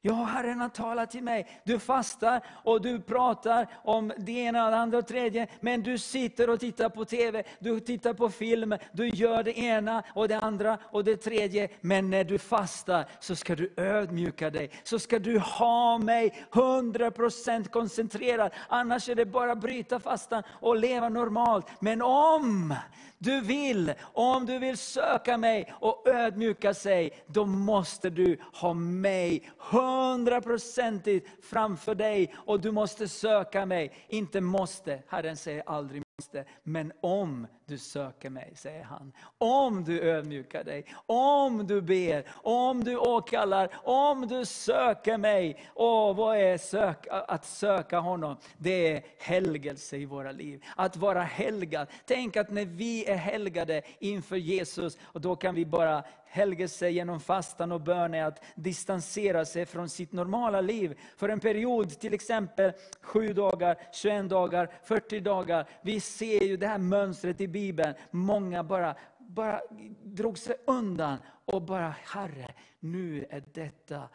Ja, 0.08 0.14
Herren 0.14 0.61
har 0.61 0.69
talat 0.69 1.11
till 1.11 1.24
mig. 1.24 1.61
Du 1.64 1.80
fastar 1.80 2.42
och 2.64 2.82
du 2.82 3.01
pratar 3.01 3.67
om 3.84 4.14
det 4.17 4.32
ena, 4.32 4.69
det 4.69 4.77
andra 4.77 4.98
och 4.98 5.08
tredje. 5.08 5.48
Men 5.59 5.84
du 5.84 5.98
sitter 5.98 6.50
och 6.50 6.59
tittar 6.59 6.90
på 6.90 7.06
TV, 7.06 7.43
du 7.59 7.80
tittar 7.80 8.14
på 8.14 8.30
film, 8.30 8.75
du 8.92 9.09
gör 9.09 9.43
det 9.43 9.59
ena 9.59 10.03
och 10.14 10.27
det 10.27 10.40
andra 10.40 10.77
och 10.84 11.03
det 11.03 11.17
tredje. 11.17 11.69
Men 11.82 12.09
när 12.09 12.24
du 12.24 12.40
fastar 12.40 13.06
så 13.19 13.35
ska 13.35 13.56
du 13.56 13.74
ödmjuka 13.77 14.50
dig. 14.50 14.69
Så 14.84 15.00
ska 15.00 15.19
du 15.19 15.40
ha 15.40 15.98
mig 15.98 16.48
100% 16.51 17.69
koncentrerad. 17.69 18.51
Annars 18.69 19.09
är 19.09 19.16
det 19.16 19.25
bara 19.25 19.51
att 19.51 19.61
bryta 19.61 20.00
fastan 20.00 20.43
och 20.50 20.75
leva 20.75 21.09
normalt. 21.09 21.67
Men 21.80 22.01
om 22.01 22.75
du 23.17 23.42
vill, 23.42 23.93
om 24.01 24.45
du 24.45 24.59
vill 24.59 24.77
söka 24.77 25.38
mig 25.38 25.74
och 25.80 26.08
ödmjuka 26.08 26.74
sig, 26.74 27.24
då 27.27 27.45
måste 27.45 28.09
du 28.09 28.38
ha 28.53 28.74
mig 28.74 29.51
hundraprocentigt 29.96 31.28
framför 31.44 31.96
dig. 31.96 32.36
Och 32.38 32.60
du 32.60 32.72
måste 32.72 33.08
söka 33.08 33.66
mig. 33.66 33.94
Inte 34.08 34.42
måste, 34.42 35.04
Herren 35.08 35.38
säger 35.38 35.64
aldrig 35.66 36.04
måste. 36.18 36.46
Men 36.64 36.92
om 37.02 37.48
du 37.68 37.77
söker 37.77 38.30
mig, 38.30 38.53
säger 38.56 38.84
han. 38.84 39.14
Om 39.38 39.84
du 39.84 40.02
ödmjukar 40.02 40.64
dig, 40.64 40.85
om 41.06 41.68
du 41.68 41.82
ber, 41.82 42.26
om 42.34 42.84
du 42.84 42.98
åkallar, 42.98 43.69
om 43.84 44.27
du 44.27 44.45
söker 44.45 45.18
mig. 45.18 45.60
Åh, 45.76 46.16
vad 46.16 46.38
är 46.38 46.58
sök, 46.58 47.08
att 47.10 47.45
söka 47.45 48.00
honom? 48.00 48.38
Det 48.58 48.92
är 48.92 49.03
helgelse 49.19 49.98
i 49.98 50.06
våra 50.06 50.32
liv. 50.32 50.64
Att 50.76 50.98
vara 50.98 51.24
helgad. 51.24 51.88
Tänk 52.06 52.38
att 52.38 52.52
när 52.52 52.66
vi 52.66 53.06
är 53.06 53.16
helgade 53.16 53.82
inför 54.00 54.35
Jesus, 54.35 54.98
och 55.03 55.22
då 55.22 55.35
kan 55.35 55.56
vi 55.56 55.66
bara 55.66 56.03
helgelse 56.35 56.90
genom 56.90 57.19
fastan 57.19 57.72
och 57.72 57.82
bön 57.82 58.14
är 58.14 58.24
att 58.24 58.44
distansera 58.56 59.45
sig 59.45 59.66
från 59.66 59.90
sitt 59.90 60.11
normala 60.11 60.61
liv. 60.61 61.00
För 61.18 61.30
en 61.30 61.40
period, 61.40 62.00
till 62.00 62.14
exempel 62.14 62.72
7 63.02 63.34
dagar, 63.34 63.77
21 63.94 64.30
dagar, 64.30 64.69
40 64.84 65.19
dagar. 65.19 65.69
Vi 65.82 66.00
ser 66.00 66.44
ju 66.44 66.58
det 66.58 66.68
här 66.68 66.77
mönstret 66.77 67.42
i 67.42 67.48
Bibeln. 67.56 67.93
Många 68.11 68.64
bara, 68.64 68.95
bara 69.19 69.61
drog 70.03 70.38
sig 70.38 70.56
undan 70.66 71.17
och 71.45 71.61
bara, 71.61 71.95
Herre, 72.03 72.53
nu 72.80 73.25
är 73.30 73.43
detta 73.53 74.09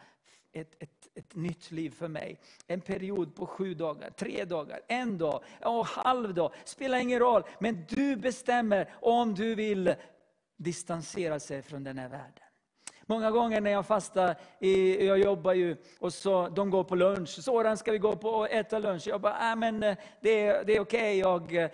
ett, 0.51 0.83
ett, 0.83 1.07
ett 1.15 1.35
nytt 1.35 1.71
liv 1.71 1.89
för 1.89 2.07
mig. 2.07 2.39
En 2.67 2.81
period 2.81 3.35
på 3.35 3.45
sju 3.45 3.73
dagar, 3.73 4.09
tre 4.09 4.45
dagar, 4.45 4.81
en 4.87 5.17
dag, 5.17 5.43
och 5.61 5.85
halv 5.85 6.33
dag. 6.33 6.53
Spelar 6.65 6.97
ingen 6.97 7.19
roll, 7.19 7.43
men 7.59 7.85
du 7.89 8.15
bestämmer 8.15 8.93
om 9.01 9.35
du 9.35 9.55
vill 9.55 9.95
distansera 10.57 11.39
sig 11.39 11.61
från 11.61 11.83
den 11.83 11.97
här 11.97 12.09
världen. 12.09 12.50
Många 13.11 13.31
gånger 13.31 13.61
när 13.61 13.71
jag 13.71 13.85
fastar, 13.85 14.35
i, 14.59 15.05
jag 15.07 15.19
jobbar 15.19 15.53
ju, 15.53 15.75
och 15.99 16.13
så, 16.13 16.47
de 16.47 16.69
går 16.69 16.83
på 16.83 16.95
lunch. 16.95 17.29
Soran, 17.43 17.77
ska 17.77 17.91
vi 17.91 17.97
gå 17.97 18.15
på 18.15 18.29
och 18.29 18.51
äta 18.51 18.79
lunch? 18.79 19.07
Jag 19.07 19.21
bara, 19.21 19.49
äh, 19.51 19.55
men 19.55 19.83
eh, 19.83 19.97
det, 20.21 20.45
är- 20.45 20.63
det 20.63 20.75
är 20.75 20.79
okej, 20.81 21.19
jag, 21.19 21.55
eh, 21.55 21.69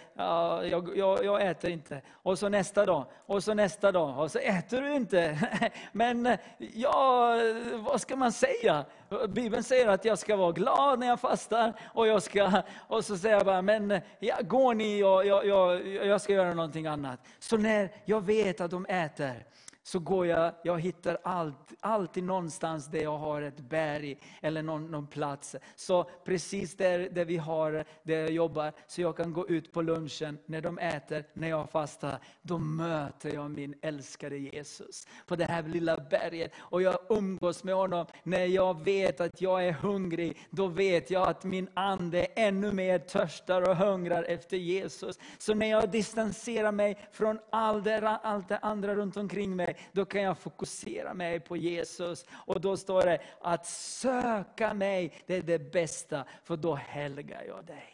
jag, 0.72 0.98
jag, 0.98 1.26
jag 1.26 1.48
äter 1.48 1.70
inte. 1.70 2.02
Och 2.12 2.40
så 2.40 2.50
nästa 2.50 2.86
dag, 2.86 3.06
och 3.26 3.44
så 3.44 3.54
nästa 3.54 3.92
dag, 3.92 4.20
och 4.20 4.32
så 4.32 4.40
äter 4.40 4.82
du 4.82 4.94
inte. 4.96 5.40
Men 5.92 6.26
eh, 6.26 6.40
ja, 6.58 7.36
vad 7.76 8.02
ska 8.02 8.16
man 8.16 8.32
säga? 8.32 8.86
Bibeln 9.30 9.64
säger 9.64 9.88
att 9.88 10.06
jag 10.06 10.20
ska 10.20 10.36
vara 10.36 10.52
glad 10.52 11.00
när 11.00 11.08
jag 11.08 11.20
fastar. 11.20 11.74
Och, 11.94 12.08
jag 12.08 12.24
ska, 12.24 12.52
och 12.88 13.06
så 13.06 13.18
säger 13.18 13.36
jag 13.36 13.46
bara, 13.46 13.62
men 13.62 14.02
ja, 14.20 14.36
går 14.42 14.74
ni 14.74 15.00
jag, 15.00 15.26
jag, 15.26 15.46
jag, 15.46 15.88
jag 15.88 16.22
ska 16.22 16.34
göra 16.34 16.54
någonting 16.54 16.88
annat. 16.88 17.20
Så 17.40 17.58
när 17.58 17.90
jag 18.06 18.22
vet 18.26 18.62
att 18.62 18.72
de 18.72 18.86
äter, 18.86 19.46
så 19.88 20.00
går 20.00 20.28
jag, 20.28 20.54
jag 20.64 20.82
hittar 20.82 21.18
allt, 21.24 21.74
alltid 21.80 22.24
någonstans 22.24 22.88
där 22.88 23.02
jag 23.02 23.18
har 23.18 23.42
ett 23.42 23.60
berg 23.60 24.18
eller 24.42 24.64
någon, 24.64 24.92
någon 24.92 25.08
plats. 25.08 25.56
Så 25.76 26.04
precis 26.04 26.78
där, 26.78 27.10
där 27.10 27.26
vi 27.26 27.38
har, 27.38 27.86
där 28.04 28.20
jag 28.20 28.32
jobbar, 28.32 28.74
så 28.88 29.02
jag 29.02 29.18
kan 29.18 29.34
gå 29.34 29.48
ut 29.48 29.72
på 29.74 29.82
lunchen 29.82 30.38
när 30.46 30.62
de 30.62 30.80
äter, 30.80 31.24
när 31.34 31.50
jag 31.50 31.70
fastar. 31.70 32.20
Då 32.42 32.58
möter 32.58 33.34
jag 33.34 33.52
min 33.52 33.76
älskade 33.82 34.38
Jesus 34.38 35.08
på 35.28 35.36
det 35.36 35.46
här 35.46 35.64
lilla 35.64 35.98
berget. 35.98 36.52
Och 36.58 36.82
jag 36.82 36.98
umgås 37.10 37.64
med 37.64 37.76
honom. 37.76 38.06
När 38.24 38.46
jag 38.46 38.84
vet 38.84 39.22
att 39.22 39.42
jag 39.42 39.68
är 39.68 39.72
hungrig, 39.72 40.38
då 40.50 40.68
vet 40.68 41.12
jag 41.12 41.28
att 41.28 41.44
min 41.44 41.70
ande 41.74 42.26
ännu 42.26 42.72
mer 42.72 43.00
törstar 43.00 43.70
och 43.70 43.78
hungrar 43.78 44.24
efter 44.24 44.58
Jesus. 44.58 45.20
Så 45.38 45.54
när 45.54 45.68
jag 45.68 45.92
distanserar 45.92 46.72
mig 46.72 46.98
från 47.12 47.40
all 47.50 47.84
det, 47.84 48.10
allt 48.10 48.50
det 48.50 48.58
andra 48.58 48.96
runt 48.96 49.18
omkring 49.18 49.56
mig, 49.56 49.77
då 49.92 50.06
kan 50.06 50.22
jag 50.22 50.38
fokusera 50.38 51.14
mig 51.14 51.40
på 51.40 51.58
Jesus. 51.58 52.26
Och 52.32 52.62
då 52.62 52.78
står 52.78 53.02
det 53.02 53.22
att 53.42 53.66
söka 53.66 54.74
mig, 54.74 55.24
det 55.26 55.36
är 55.36 55.42
det 55.42 55.72
bästa, 55.72 56.26
för 56.44 56.58
då 56.58 56.76
helgar 56.76 57.44
jag 57.48 57.66
dig. 57.66 57.94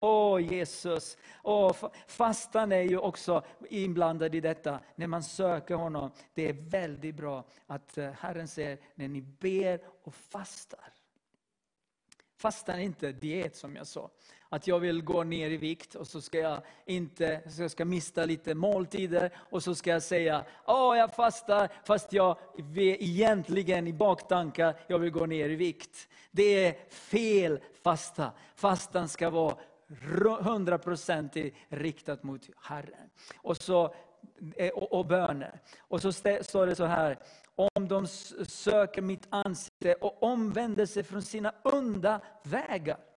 Åh 0.00 0.40
Jesus, 0.40 1.16
Åh, 1.42 1.76
fastan 2.06 2.72
är 2.72 2.82
ju 2.82 2.98
också 2.98 3.44
inblandad 3.68 4.34
i 4.34 4.40
detta. 4.40 4.80
När 4.94 5.06
man 5.06 5.22
söker 5.22 5.74
honom, 5.74 6.10
det 6.34 6.48
är 6.48 6.52
väldigt 6.52 7.14
bra 7.14 7.44
att 7.66 7.98
eh, 7.98 8.10
Herren 8.10 8.48
säger, 8.48 8.78
när 8.94 9.08
ni 9.08 9.20
ber 9.20 9.80
och 10.02 10.14
fastar. 10.14 10.92
Fastan 12.36 12.78
är 12.78 12.82
inte 12.82 13.12
diet 13.12 13.56
som 13.56 13.76
jag 13.76 13.86
sa. 13.86 14.10
Att 14.54 14.66
jag 14.66 14.80
vill 14.80 15.02
gå 15.02 15.24
ner 15.24 15.50
i 15.50 15.56
vikt 15.56 15.94
och 15.94 16.06
så 16.06 16.20
ska 16.20 16.38
jag, 16.38 16.60
inte, 16.86 17.40
så 17.50 17.62
jag 17.62 17.70
ska 17.70 17.84
mista 17.84 18.24
lite 18.24 18.54
måltider 18.54 19.30
och 19.36 19.62
så 19.62 19.74
ska 19.74 19.90
jag 19.90 20.02
säga, 20.02 20.44
ja 20.66 20.96
jag 20.96 21.14
fastar 21.14 21.68
fast 21.84 22.12
jag 22.12 22.36
egentligen 22.76 23.86
i 23.86 23.92
baktankar, 23.92 24.74
jag 24.86 24.98
vill 24.98 25.10
gå 25.10 25.26
ner 25.26 25.48
i 25.48 25.56
vikt. 25.56 26.08
Det 26.30 26.66
är 26.66 26.90
fel 26.90 27.60
fasta. 27.82 28.32
Fastan 28.54 29.08
ska 29.08 29.30
vara 29.30 29.56
hundraprocentigt 30.40 31.56
riktat 31.68 32.22
mot 32.22 32.42
Herren. 32.62 33.10
Och, 33.36 33.56
så, 33.56 33.94
eh, 34.56 34.70
och, 34.70 34.92
och 34.92 35.06
böner. 35.06 35.60
Och 35.78 36.02
så 36.02 36.12
står 36.12 36.66
det 36.66 36.74
så 36.74 36.84
här, 36.84 37.18
om 37.54 37.88
de 37.88 38.06
söker 38.46 39.02
mitt 39.02 39.26
ansikte 39.30 39.94
och 39.94 40.22
omvänder 40.22 40.86
sig 40.86 41.02
från 41.02 41.22
sina 41.22 41.52
onda 41.62 42.20
vägar. 42.42 43.13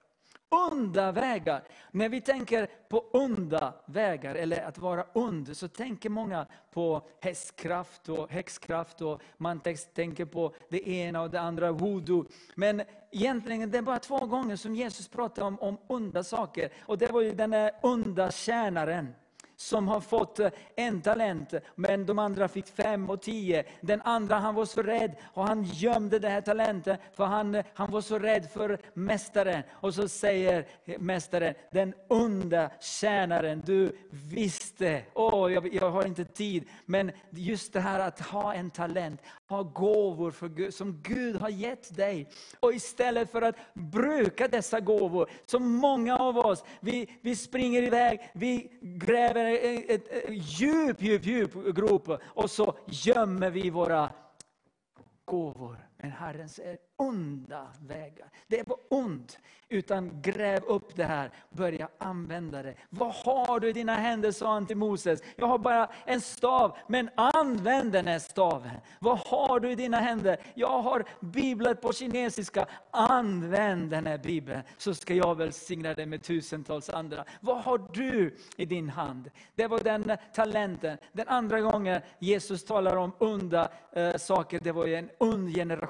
Onda 0.49 1.11
vägar. 1.11 1.63
När 1.91 2.09
vi 2.09 2.21
tänker 2.21 2.67
på 2.89 2.99
onda 2.99 3.73
vägar, 3.85 4.35
eller 4.35 4.63
att 4.63 4.77
vara 4.77 5.05
ond, 5.13 5.57
så 5.57 5.67
tänker 5.67 6.09
många 6.09 6.45
på 6.71 7.01
hästkraft 7.21 8.09
och 8.09 8.31
häxkraft 8.31 9.01
och 9.01 9.21
man 9.37 9.61
tänker 9.93 10.25
på 10.25 10.53
det 10.69 10.89
ena 10.89 11.21
och 11.21 11.29
det 11.29 11.41
andra, 11.41 11.71
voodoo. 11.71 12.25
Men 12.55 12.81
egentligen 13.11 13.71
det 13.71 13.77
är 13.77 13.81
bara 13.81 13.99
två 13.99 14.25
gånger 14.25 14.55
som 14.55 14.75
Jesus 14.75 15.07
pratar 15.07 15.43
om, 15.43 15.59
om 15.59 15.77
onda 15.87 16.23
saker. 16.23 16.69
Och 16.79 16.97
det 16.97 17.11
var 17.11 17.21
ju 17.21 17.31
den 17.31 17.69
onda 17.81 18.31
tjänaren 18.31 19.13
som 19.57 19.87
har 19.87 19.99
fått 19.99 20.39
eh, 20.39 20.49
en 20.75 21.01
talent, 21.01 21.53
men 21.75 22.05
de 22.05 22.19
andra 22.19 22.47
fick 22.47 22.67
fem 22.67 23.09
och 23.09 23.21
tio. 23.21 23.63
Den 23.81 24.01
andra 24.01 24.35
han 24.35 24.55
var 24.55 24.65
så 24.65 24.81
rädd 24.81 25.15
och 25.33 25.47
han 25.47 25.63
gömde 25.63 26.19
den 26.19 26.31
här 26.31 26.41
talenten, 26.41 26.97
för 27.13 27.25
han, 27.25 27.55
eh, 27.55 27.65
han 27.73 27.91
var 27.91 28.01
så 28.01 28.19
rädd 28.19 28.49
för 28.51 28.79
mästaren. 28.93 29.63
Och 29.71 29.93
så 29.93 30.07
säger 30.07 30.65
mästaren, 30.99 31.53
den 31.71 31.93
onda 32.07 32.71
tjänaren, 32.79 33.63
du 33.65 33.97
visste, 34.09 35.03
åh 35.13 35.53
jag, 35.53 35.73
jag 35.73 35.91
har 35.91 36.05
inte 36.05 36.25
tid, 36.25 36.67
men 36.85 37.11
just 37.29 37.73
det 37.73 37.79
här 37.79 37.99
att 37.99 38.19
ha 38.19 38.53
en 38.53 38.69
talent, 38.69 39.21
har 39.47 39.63
gåvor 39.63 40.31
för 40.31 40.49
Gud, 40.49 40.73
som 40.73 41.01
Gud 41.01 41.35
har 41.35 41.49
gett 41.49 41.95
dig. 41.95 42.29
Och 42.59 42.73
istället 42.73 43.31
för 43.31 43.41
att 43.41 43.55
bruka 43.73 44.47
dessa 44.47 44.79
gåvor, 44.79 45.29
som 45.45 45.75
många 45.75 46.17
av 46.17 46.37
oss, 46.37 46.63
vi, 46.79 47.19
vi 47.21 47.35
springer 47.35 47.83
iväg, 47.83 48.31
vi 48.33 48.79
gräver 48.81 49.45
ett, 49.45 49.89
ett, 49.89 50.07
ett 50.07 50.59
djup, 50.59 51.01
djup, 51.01 51.25
djup 51.25 51.75
grop 51.75 52.09
och 52.23 52.51
så 52.51 52.77
gömmer 52.87 53.49
vi 53.49 53.69
våra 53.69 54.09
gåvor. 55.25 55.86
Men 55.97 56.11
Herren 56.11 56.49
säger 56.49 56.77
onda 56.95 57.67
vägar. 57.79 58.29
Det 58.47 58.59
är 58.59 58.63
på 58.63 58.79
ont. 58.89 59.37
Utan 59.69 60.21
gräv 60.21 60.63
upp 60.63 60.95
det 60.95 61.03
här, 61.03 61.31
börja 61.49 61.89
använda 61.97 62.63
det. 62.63 62.75
Vad 62.89 63.13
har 63.13 63.59
du 63.59 63.69
i 63.69 63.73
dina 63.73 63.95
händer, 63.95 64.31
sa 64.31 64.53
han 64.53 64.65
till 64.65 64.77
Moses. 64.77 65.21
Jag 65.35 65.47
har 65.47 65.57
bara 65.57 65.89
en 66.05 66.21
stav, 66.21 66.77
men 66.87 67.09
använd 67.15 67.91
den 67.91 68.07
här 68.07 68.19
staven. 68.19 68.71
Vad 68.99 69.17
har 69.17 69.59
du 69.59 69.71
i 69.71 69.75
dina 69.75 69.99
händer? 69.99 70.37
Jag 70.53 70.81
har 70.81 71.05
biblar 71.19 71.73
på 71.73 71.93
kinesiska. 71.93 72.65
Använd 72.91 73.89
den 73.89 74.07
här 74.07 74.17
bibeln, 74.17 74.61
så 74.77 74.93
ska 74.93 75.13
jag 75.13 75.35
välsigna 75.35 75.93
dig 75.93 76.05
med 76.05 76.23
tusentals 76.23 76.89
andra. 76.89 77.25
Vad 77.41 77.63
har 77.63 77.77
du 77.93 78.35
i 78.57 78.65
din 78.65 78.89
hand? 78.89 79.29
Det 79.55 79.67
var 79.67 79.79
den 79.79 80.17
talenten. 80.33 80.97
Den 81.11 81.27
andra 81.27 81.61
gången 81.61 82.01
Jesus 82.19 82.65
talar 82.65 82.95
om 82.95 83.11
onda 83.19 83.71
eh, 83.91 84.15
saker, 84.15 84.59
det 84.59 84.71
var 84.71 84.85
ju 84.85 84.95
en 84.95 85.09
ond 85.17 85.55
generation 85.55 85.86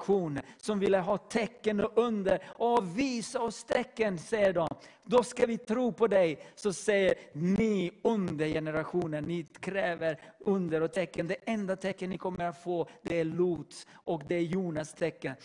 som 0.57 0.79
ville 0.79 0.97
ha 0.97 1.17
tecken 1.17 1.79
och 1.79 1.91
under. 1.95 2.41
Och 2.47 2.99
visa 2.99 3.41
oss 3.41 3.63
tecken, 3.63 4.17
säger 4.17 4.53
de. 4.53 4.67
Då 5.03 5.23
ska 5.23 5.45
vi 5.45 5.57
tro 5.57 5.91
på 5.91 6.07
dig. 6.07 6.45
Så 6.55 6.73
säger 6.73 7.15
ni 7.33 7.91
under 8.03 8.47
generationen, 8.47 9.23
ni 9.23 9.43
kräver 9.43 10.19
under 10.39 10.81
och 10.81 10.93
tecken. 10.93 11.27
Det 11.27 11.37
enda 11.45 11.75
tecken 11.75 12.09
ni 12.09 12.17
kommer 12.17 12.45
att 12.45 12.63
få, 12.63 12.87
det 13.01 13.19
är 13.19 13.25
Lots 13.25 13.87
och 13.93 14.23
det 14.27 14.35
är 14.35 14.41
Jonas 14.41 14.93
tecken. 14.93 15.35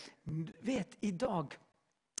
Vet, 0.59 0.89
idag 0.99 1.57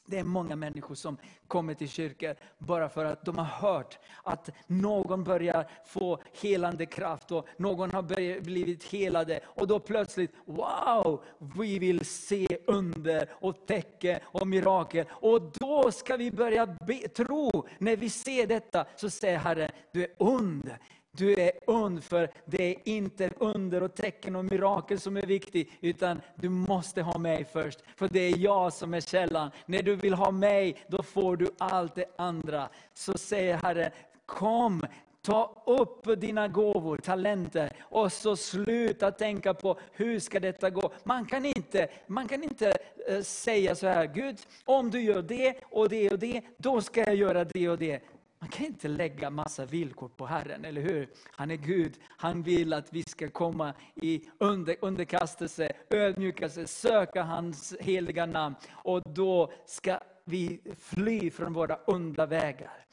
det 0.05 0.19
är 0.19 0.23
många 0.23 0.55
människor 0.55 0.95
som 0.95 1.17
kommer 1.47 1.73
till 1.73 1.89
kyrkor 1.89 2.35
bara 2.57 2.89
för 2.89 3.05
att 3.05 3.25
de 3.25 3.37
har 3.37 3.45
hört 3.45 3.99
att 4.23 4.49
någon 4.67 5.23
börjar 5.23 5.67
få 5.85 6.19
helande 6.41 6.85
kraft 6.85 7.31
och 7.31 7.47
någon 7.57 7.91
har 7.91 8.01
börjat- 8.01 8.43
blivit 8.43 8.83
helade. 8.83 9.39
Och 9.43 9.67
då 9.67 9.79
plötsligt, 9.79 10.31
wow, 10.45 11.23
vi 11.57 11.79
vill 11.79 12.05
se 12.05 12.47
under 12.67 13.29
och 13.33 13.65
tecken 13.67 14.19
och 14.23 14.47
mirakel. 14.47 15.05
Och 15.11 15.41
då 15.41 15.91
ska 15.91 16.17
vi 16.17 16.31
börja 16.31 16.65
be, 16.65 17.07
tro, 17.07 17.67
när 17.77 17.95
vi 17.95 18.09
ser 18.09 18.47
detta, 18.47 18.85
så 18.95 19.09
säger 19.09 19.37
Herren, 19.37 19.71
du 19.91 20.03
är 20.03 20.09
ond. 20.17 20.71
Du 21.17 21.33
är 21.33 21.51
ond, 21.67 22.03
för 22.03 22.29
det 22.45 22.63
är 22.63 22.75
inte 22.83 23.29
under 23.37 23.83
och 23.83 23.95
tecken 23.95 24.35
och 24.35 24.45
mirakel 24.45 24.99
som 24.99 25.17
är 25.17 25.25
viktigt, 25.25 25.69
utan 25.81 26.21
du 26.35 26.49
måste 26.49 27.01
ha 27.01 27.17
mig 27.17 27.45
först. 27.53 27.79
För 27.95 28.07
det 28.07 28.19
är 28.19 28.37
jag 28.37 28.73
som 28.73 28.93
är 28.93 29.01
källan. 29.01 29.51
När 29.65 29.83
du 29.83 29.95
vill 29.95 30.13
ha 30.13 30.31
mig, 30.31 30.85
då 30.87 31.03
får 31.03 31.37
du 31.37 31.47
allt 31.57 31.95
det 31.95 32.05
andra. 32.15 32.69
Så 32.93 33.17
säger 33.17 33.57
Herren, 33.57 33.91
kom, 34.25 34.81
Ta 35.25 35.63
upp 35.65 36.21
dina 36.21 36.47
gåvor, 36.47 36.97
talenter 36.97 37.71
och 37.81 38.13
så 38.13 38.35
sluta 38.35 39.11
tänka 39.11 39.53
på 39.53 39.79
hur 39.91 40.19
ska 40.19 40.39
detta 40.39 40.69
gå. 40.69 40.91
Man 41.03 41.25
kan 41.25 41.45
inte, 41.45 41.87
man 42.07 42.27
kan 42.27 42.43
inte 42.43 42.77
eh, 43.07 43.21
säga 43.21 43.75
så 43.75 43.87
här, 43.87 44.05
Gud, 44.05 44.37
om 44.65 44.89
du 44.89 45.01
gör 45.01 45.21
det 45.21 45.55
och 45.63 45.89
det 45.89 46.11
och 46.11 46.19
det, 46.19 46.41
då 46.57 46.81
ska 46.81 47.01
jag 47.01 47.15
göra 47.15 47.43
det 47.43 47.69
och 47.69 47.77
det. 47.77 48.03
Man 48.43 48.49
kan 48.49 48.65
inte 48.65 48.87
lägga 48.87 49.29
massa 49.29 49.65
villkor 49.65 50.09
på 50.09 50.25
Herren, 50.25 50.65
eller 50.65 50.81
hur? 50.81 51.13
Han 51.31 51.51
är 51.51 51.55
Gud, 51.55 51.99
han 52.17 52.43
vill 52.43 52.73
att 52.73 52.93
vi 52.93 53.03
ska 53.03 53.29
komma 53.29 53.73
i 53.95 54.29
under, 54.37 54.75
underkastelse, 54.81 55.71
ödmjukelse, 55.89 56.67
söka 56.67 57.23
hans 57.23 57.75
heliga 57.79 58.25
namn. 58.25 58.55
Och 58.71 59.01
då 59.13 59.53
ska 59.65 59.99
vi 60.25 60.61
fly 60.79 61.31
från 61.31 61.53
våra 61.53 61.75
onda 61.75 62.25
vägar. 62.25 62.85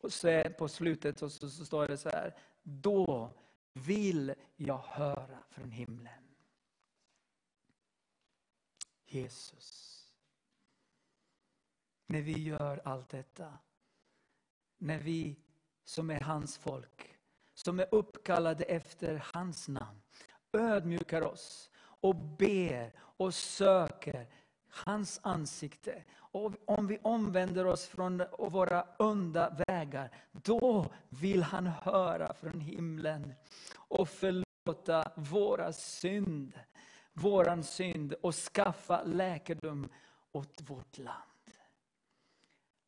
Och 0.00 0.12
så 0.12 0.44
på 0.58 0.68
slutet 0.68 1.18
så, 1.18 1.30
så, 1.30 1.48
så 1.48 1.64
står 1.64 1.86
det 1.86 1.96
så 1.96 2.08
här, 2.08 2.34
då 2.62 3.30
vill 3.72 4.34
jag 4.56 4.78
höra 4.78 5.38
från 5.50 5.70
himlen. 5.70 6.24
Jesus. 9.06 9.98
När 12.06 12.22
vi 12.22 12.42
gör 12.42 12.80
allt 12.84 13.08
detta, 13.08 13.58
när 14.82 14.98
vi 14.98 15.36
som 15.84 16.10
är 16.10 16.20
hans 16.20 16.58
folk, 16.58 17.16
som 17.54 17.80
är 17.80 17.86
uppkallade 17.90 18.64
efter 18.64 19.24
hans 19.34 19.68
namn, 19.68 20.02
ödmjukar 20.52 21.22
oss 21.22 21.70
och 21.78 22.16
ber 22.16 22.92
och 22.98 23.34
söker 23.34 24.28
hans 24.68 25.20
ansikte. 25.22 26.04
Och 26.14 26.52
om 26.64 26.86
vi 26.86 26.98
omvänder 27.02 27.66
oss 27.66 27.86
från 27.86 28.22
våra 28.38 28.86
onda 28.98 29.56
vägar, 29.66 30.10
då 30.32 30.86
vill 31.08 31.42
han 31.42 31.66
höra 31.66 32.34
från 32.34 32.60
himlen 32.60 33.34
och 33.76 34.08
förlåta 34.08 35.12
våra 35.16 35.72
synd, 35.72 36.60
våran 37.12 37.64
synd 37.64 38.14
och 38.22 38.34
skaffa 38.34 39.02
läkedom 39.02 39.88
åt 40.32 40.60
vårt 40.60 40.98
land. 40.98 41.31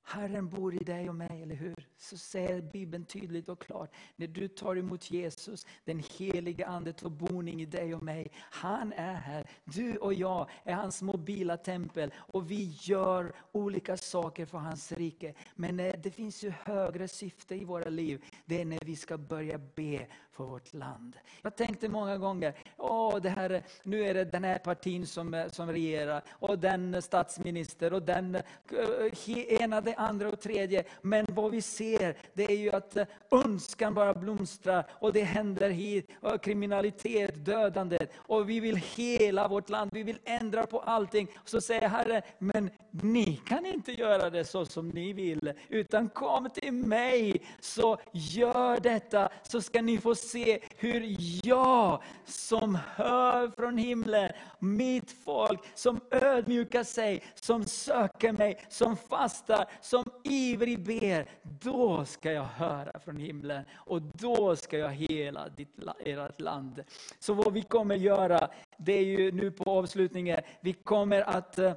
Herren 0.07 0.49
bor 0.49 0.75
i 0.75 0.79
dig 0.79 1.09
och 1.09 1.15
mig, 1.15 1.43
eller 1.43 1.55
hur? 1.55 1.75
Så 1.99 2.19
säger 2.19 2.61
Bibeln 2.61 3.05
tydligt 3.05 3.49
och 3.49 3.61
klart. 3.63 3.95
När 4.17 4.27
du 4.27 4.49
tar 4.49 4.77
emot 4.77 5.11
Jesus, 5.11 5.67
den 5.85 6.03
heliga 6.19 6.67
Ande 6.67 6.93
tar 6.93 7.11
boning 7.11 7.63
i 7.63 7.67
dig 7.67 7.95
och 7.95 8.03
mig. 8.03 8.31
Han 8.39 8.93
är 8.93 9.15
här. 9.15 9.51
Du 9.65 9.97
och 9.97 10.15
jag 10.15 10.49
är 10.65 10.75
hans 10.75 11.03
mobila 11.03 11.57
tempel. 11.57 12.13
Och 12.17 12.51
vi 12.51 12.79
gör 12.81 13.33
olika 13.53 13.97
saker 13.97 14.47
för 14.47 14.59
hans 14.59 14.93
rike. 14.93 15.35
Men 15.55 15.81
eh, 15.81 15.95
det 16.03 16.11
finns 16.11 16.45
ju 16.45 16.51
högre 16.51 17.09
syfte 17.09 17.55
i 17.55 17.65
våra 17.65 17.91
liv. 17.91 18.25
Det 18.45 18.61
är 18.61 18.65
när 18.65 18.81
vi 18.85 18.97
ska 18.97 19.19
börja 19.19 19.59
be 19.59 20.07
för 20.37 20.45
vårt 20.45 20.75
land. 20.75 21.17
Jag 21.43 21.57
tänkte 21.57 21.89
många 21.89 22.19
gånger, 22.19 22.55
åh, 22.77 23.17
det 23.17 23.29
här, 23.29 23.63
nu 23.83 24.05
är 24.05 24.15
det 24.15 24.25
den 24.25 24.45
här 24.45 24.59
partin 24.59 25.07
som, 25.07 25.49
som 25.53 25.73
regerar. 25.73 26.23
Och 26.31 26.59
den 26.59 27.03
statsminister 27.03 27.93
och 27.93 28.03
den 28.03 28.35
eh, 28.35 29.63
ena, 29.63 29.81
det 29.81 29.95
andra 29.95 30.29
och 30.29 30.41
tredje. 30.41 30.85
Men 31.03 31.27
vad 31.29 31.51
vi 31.51 31.63
ser, 31.63 32.17
det 32.35 32.45
är 32.45 32.57
ju 32.57 32.71
att 32.71 32.97
eh, 32.97 33.07
önskan 33.31 33.95
bara 33.95 34.15
blomstrar 34.15 34.87
och 34.91 35.13
det 35.13 35.23
händer 35.23 35.71
hit, 35.71 36.11
och 36.21 36.43
kriminalitet, 36.43 37.45
dödande. 37.45 37.99
Och 38.17 38.49
vi 38.51 38.61
vill 38.61 38.77
hela 38.77 39.49
vårt 39.49 39.69
land, 39.69 39.91
vi 39.95 40.03
vill 40.03 40.19
ändra 40.25 40.67
på 40.67 40.81
allting. 40.81 41.29
Så 41.45 41.61
säger 41.61 41.89
Herren, 41.89 42.23
men 42.39 42.71
ni 42.91 43.37
kan 43.37 43.67
inte 43.67 43.93
göra 43.93 44.31
det 44.31 44.45
så 44.45 44.67
som 44.67 44.89
ni 44.89 45.13
vill. 45.13 45.53
Utan 45.69 46.09
kom 46.09 46.51
till 46.51 46.73
mig, 46.73 47.47
så 47.61 47.99
gör 48.13 48.81
detta, 48.81 49.29
så 49.43 49.63
ska 49.63 49.83
ni 49.83 49.99
få 49.99 50.15
se 50.25 50.61
hur 50.77 51.17
jag 51.47 52.03
som 52.25 52.79
hör 52.97 53.49
från 53.49 53.79
himlen, 53.79 54.33
mitt 54.59 55.11
folk 55.25 55.61
som 55.75 56.01
ödmjukar 56.11 56.83
sig, 56.83 57.23
som 57.35 57.65
söker 57.65 58.33
mig, 58.33 58.65
som 58.69 58.97
fastar, 58.97 59.67
som 59.81 60.05
ivrig 60.25 60.85
ber. 60.85 61.29
Då 61.43 62.05
ska 62.05 62.33
jag 62.33 62.45
höra 62.45 63.01
från 63.01 63.17
himlen 63.17 63.65
och 63.75 64.03
då 64.03 64.57
ska 64.57 64.79
jag 64.79 64.91
hela 64.91 65.49
ditt, 65.49 65.79
ert 66.05 66.41
land. 66.41 66.83
Så 67.19 67.35
vad 67.35 67.53
vi 67.53 67.63
kommer 67.63 67.95
göra, 67.95 68.49
det 68.77 68.93
är 68.93 69.05
ju 69.05 69.33
nu 69.33 69.51
på 69.51 69.71
avslutningen, 69.71 70.41
vi 70.61 70.73
kommer 70.73 71.21
att 71.21 71.59
eh, 71.59 71.73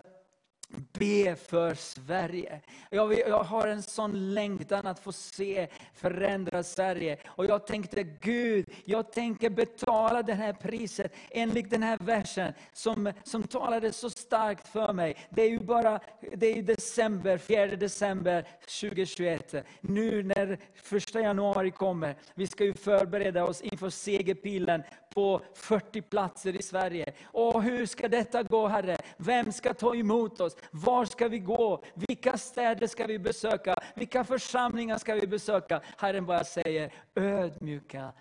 be 0.69 1.35
för 1.35 1.73
Sverige. 1.75 2.61
Jag, 2.89 3.07
vill- 3.07 3.23
jag 3.27 3.43
har 3.43 3.67
en 3.67 3.81
sån 3.83 4.33
längtan 4.33 4.87
att 4.87 4.99
få 4.99 5.11
se 5.11 5.67
förändra 5.93 6.63
Sverige. 6.63 7.17
Och 7.27 7.45
jag 7.45 7.67
tänkte, 7.67 8.03
Gud, 8.03 8.69
jag 8.85 9.11
tänker 9.11 9.49
betala 9.49 10.23
det 10.23 10.33
här 10.33 10.53
priset 10.53 11.13
enligt 11.31 11.69
den 11.69 11.83
här 11.83 11.97
versen 11.97 12.53
som, 12.73 13.13
som 13.23 13.43
talade 13.43 13.91
så 13.91 14.09
starkt 14.09 14.67
för 14.67 14.93
mig. 14.93 15.15
Det 15.29 15.41
är 15.41 15.49
ju 15.49 15.59
bara 15.59 15.99
det 16.35 16.47
är 16.47 16.55
ju 16.55 16.61
december, 16.61 17.37
4 17.37 17.67
december 17.67 18.47
2021. 18.81 19.55
Nu 19.81 20.23
när 20.23 20.59
första 20.75 21.19
januari 21.21 21.71
kommer, 21.71 22.15
vi 22.35 22.47
ska 22.47 22.63
ju 22.63 22.73
förbereda 22.73 23.45
oss 23.45 23.61
inför 23.61 23.89
segerpilen 23.89 24.83
på 25.13 25.41
40 25.53 26.01
platser 26.01 26.55
i 26.55 26.61
Sverige. 26.61 27.13
Och 27.25 27.63
hur 27.63 27.85
ska 27.85 28.07
detta 28.07 28.43
gå 28.43 28.67
Herre? 28.67 28.97
Vem 29.17 29.51
ska 29.51 29.73
ta 29.73 29.95
emot 29.95 30.41
oss? 30.41 30.56
Var 30.71 31.05
ska 31.05 31.27
vi 31.27 31.39
gå? 31.39 31.83
Vilka 31.93 32.37
städer 32.37 32.87
ska 32.87 33.05
vi 33.05 33.19
besöka? 33.19 33.75
Vilka 33.95 34.23
församlingar 34.23 34.97
ska 34.97 35.15
vi 35.15 35.27
besöka? 35.27 35.81
Herren 35.97 36.25
bara 36.25 36.43
säger, 36.43 36.93
ödmjuka 37.15 38.13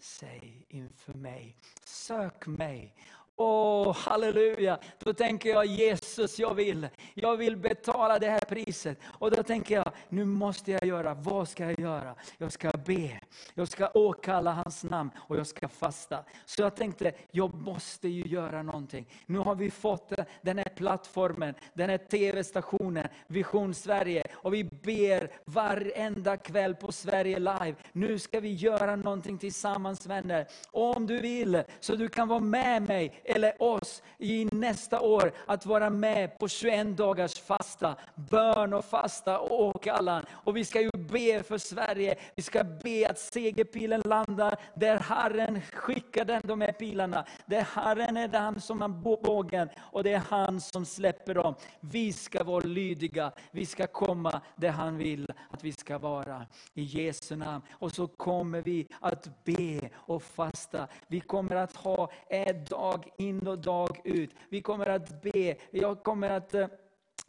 sig 0.00 0.66
inför 0.68 1.12
mig. 1.12 1.56
Sök 1.84 2.46
mig. 2.46 2.94
Åh, 3.36 3.96
halleluja! 3.96 4.78
Då 4.98 5.12
tänker 5.12 5.48
jag, 5.48 5.66
Jesus, 5.66 6.38
jag 6.38 6.54
vill. 6.54 6.88
Jag 7.14 7.36
vill 7.36 7.56
betala 7.56 8.18
det 8.18 8.30
här 8.30 8.40
priset. 8.40 8.98
Och 9.04 9.30
då 9.30 9.42
tänker 9.42 9.74
jag, 9.74 9.92
nu 10.08 10.24
måste 10.24 10.72
jag 10.72 10.84
göra, 10.84 11.14
vad 11.14 11.48
ska 11.48 11.64
jag 11.64 11.80
göra? 11.80 12.14
Jag 12.38 12.52
ska 12.52 12.70
be, 12.70 13.20
jag 13.54 13.68
ska 13.68 13.90
åkalla 13.94 14.52
hans 14.52 14.84
namn 14.84 15.10
och 15.16 15.36
jag 15.36 15.46
ska 15.46 15.68
fasta. 15.68 16.24
Så 16.44 16.62
jag 16.62 16.76
tänkte, 16.76 17.12
jag 17.30 17.54
måste 17.54 18.08
ju 18.08 18.24
göra 18.26 18.62
någonting. 18.62 19.06
Nu 19.26 19.38
har 19.38 19.54
vi 19.54 19.70
fått 19.70 20.12
den 20.42 20.58
här 20.58 20.72
plattformen, 20.76 21.54
den 21.74 21.90
här 21.90 21.98
TV-stationen, 21.98 23.08
Vision 23.26 23.74
Sverige. 23.74 24.26
Och 24.34 24.54
vi 24.54 24.64
ber 24.64 25.30
varenda 25.44 26.36
kväll 26.36 26.74
på 26.74 26.92
Sverige 26.92 27.38
Live. 27.38 27.74
Nu 27.92 28.18
ska 28.18 28.40
vi 28.40 28.52
göra 28.52 28.96
någonting 28.96 29.38
tillsammans 29.38 30.06
vänner. 30.06 30.46
Om 30.70 31.06
du 31.06 31.20
vill, 31.20 31.62
så 31.80 31.96
du 31.96 32.08
kan 32.08 32.28
vara 32.28 32.40
med 32.40 32.82
mig 32.82 33.20
eller 33.24 33.62
oss 33.62 34.02
i 34.18 34.44
nästa 34.44 35.00
år 35.00 35.32
att 35.46 35.66
vara 35.66 35.90
med 35.90 36.38
på 36.38 36.48
21 36.48 36.96
dagars 36.96 37.40
fasta, 37.40 37.96
bön 38.14 38.72
och 38.72 38.84
fasta 38.84 39.38
och 39.38 39.60
åkallan. 39.60 40.24
Och 40.30 40.56
vi 40.56 40.64
ska 40.64 40.80
ju 40.80 40.90
be 40.90 41.42
för 41.42 41.58
Sverige, 41.58 42.14
vi 42.34 42.42
ska 42.42 42.64
be 42.64 43.08
att 43.10 43.18
segerpilen 43.18 44.02
landar 44.04 44.56
där 44.74 44.98
Herren 44.98 45.60
skickar 45.72 46.24
den, 46.24 46.42
de 46.44 46.60
här 46.60 46.72
pilarna. 46.72 47.24
Där 47.46 47.66
Herren 47.74 48.16
är 48.16 48.28
den 48.28 48.60
som 48.60 48.80
har 48.80 48.88
bågen 48.88 49.68
och 49.78 50.04
det 50.04 50.12
är 50.12 50.22
han 50.28 50.60
som 50.60 50.84
släpper 50.84 51.34
dem. 51.34 51.54
Vi 51.80 52.12
ska 52.12 52.44
vara 52.44 52.64
lydiga, 52.64 53.32
vi 53.50 53.66
ska 53.66 53.86
komma 53.86 54.40
där 54.56 54.70
han 54.70 54.98
vill 54.98 55.26
att 55.50 55.64
vi 55.64 55.72
ska 55.72 55.98
vara. 55.98 56.46
I 56.74 56.82
Jesu 56.82 57.36
namn. 57.36 57.62
Och 57.72 57.92
så 57.92 58.06
kommer 58.06 58.62
vi 58.62 58.88
att 59.00 59.44
be 59.44 59.90
och 59.94 60.22
fasta. 60.22 60.88
Vi 61.06 61.20
kommer 61.20 61.56
att 61.56 61.76
ha 61.76 62.10
en 62.28 62.64
dag 62.64 63.10
in 63.18 63.46
och 63.46 63.58
dag 63.58 64.00
ut. 64.04 64.30
Vi 64.48 64.60
kommer 64.60 64.86
att 64.86 65.22
be, 65.22 65.56
jag 65.70 66.02
kommer 66.02 66.30
att 66.30 66.54
eh, 66.54 66.66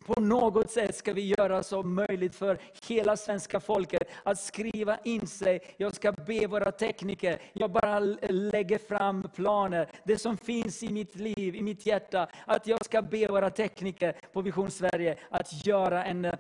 på 0.06 0.22
något 0.22 0.72
sätt 0.72 0.96
ska 0.96 1.14
vi 1.14 1.34
göra 1.38 1.64
så 1.64 1.84
möjligt 1.84 2.36
för 2.36 2.60
hela 2.88 3.18
svenska 3.18 3.60
folket 3.60 4.02
att 4.24 4.40
skriva 4.40 4.98
in 5.04 5.28
sig. 5.28 5.76
Jag 5.78 5.96
ska 5.96 6.12
be 6.12 6.48
våra 6.48 6.72
tekniker, 6.72 7.42
jag 7.54 7.72
bara 7.72 8.00
lägger 8.30 8.78
fram 8.78 9.30
planer. 9.36 9.90
Det 10.04 10.18
som 10.18 10.38
finns 10.38 10.84
i 10.84 10.90
mitt 10.90 11.16
liv, 11.16 11.56
i 11.56 11.62
mitt 11.62 11.86
hjärta. 11.86 12.28
Att 12.46 12.68
jag 12.68 12.86
ska 12.86 13.02
be 13.02 13.28
våra 13.28 13.50
tekniker 13.50 14.16
på 14.34 14.42
Vision 14.42 14.72
Sverige 14.72 15.18
att 15.30 15.66
göra 15.66 16.06
en 16.06 16.26
eh, 16.26 16.34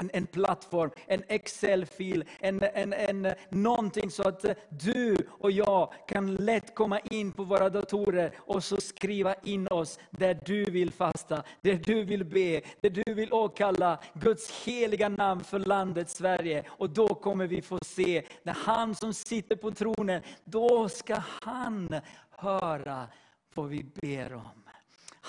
en, 0.00 0.10
en 0.12 0.26
plattform, 0.26 0.90
en 1.06 1.22
Excel-fil, 1.28 2.24
en, 2.40 2.62
en, 2.62 2.92
en, 2.92 3.34
någonting 3.48 4.10
så 4.10 4.28
att 4.28 4.44
eh, 4.44 4.54
du 4.68 5.16
och 5.28 5.50
jag 5.50 5.92
kan 6.08 6.34
lätt 6.34 6.74
komma 6.74 7.00
in 7.00 7.32
på 7.32 7.44
våra 7.44 7.70
datorer 7.70 8.32
och 8.38 8.64
så 8.64 8.76
skriva 8.76 9.34
in 9.34 9.68
oss 9.68 9.98
där 10.10 10.38
du 10.46 10.64
vill 10.64 10.92
fasta, 10.92 11.42
där 11.60 11.74
du 11.74 12.04
vill 12.04 12.24
be, 12.24 12.60
där 12.80 12.90
du 12.90 13.14
vill 13.14 13.32
åkalla 13.32 13.98
Guds 14.14 14.64
heliga 14.64 15.08
namn 15.08 15.44
för 15.44 15.58
landet 15.58 16.10
Sverige. 16.10 16.64
Och 16.68 16.90
då 16.90 17.08
kommer 17.08 17.46
vi 17.46 17.62
få 17.62 17.78
se, 17.84 18.22
när 18.42 18.54
han 18.54 18.94
som 18.94 19.14
sitter 19.14 19.56
på 19.56 19.70
tronen, 19.70 20.22
då 20.44 20.88
ska 20.88 21.16
han 21.42 22.00
höra 22.30 23.06
vad 23.54 23.68
vi 23.68 23.84
ber 23.94 24.34
om. 24.34 24.59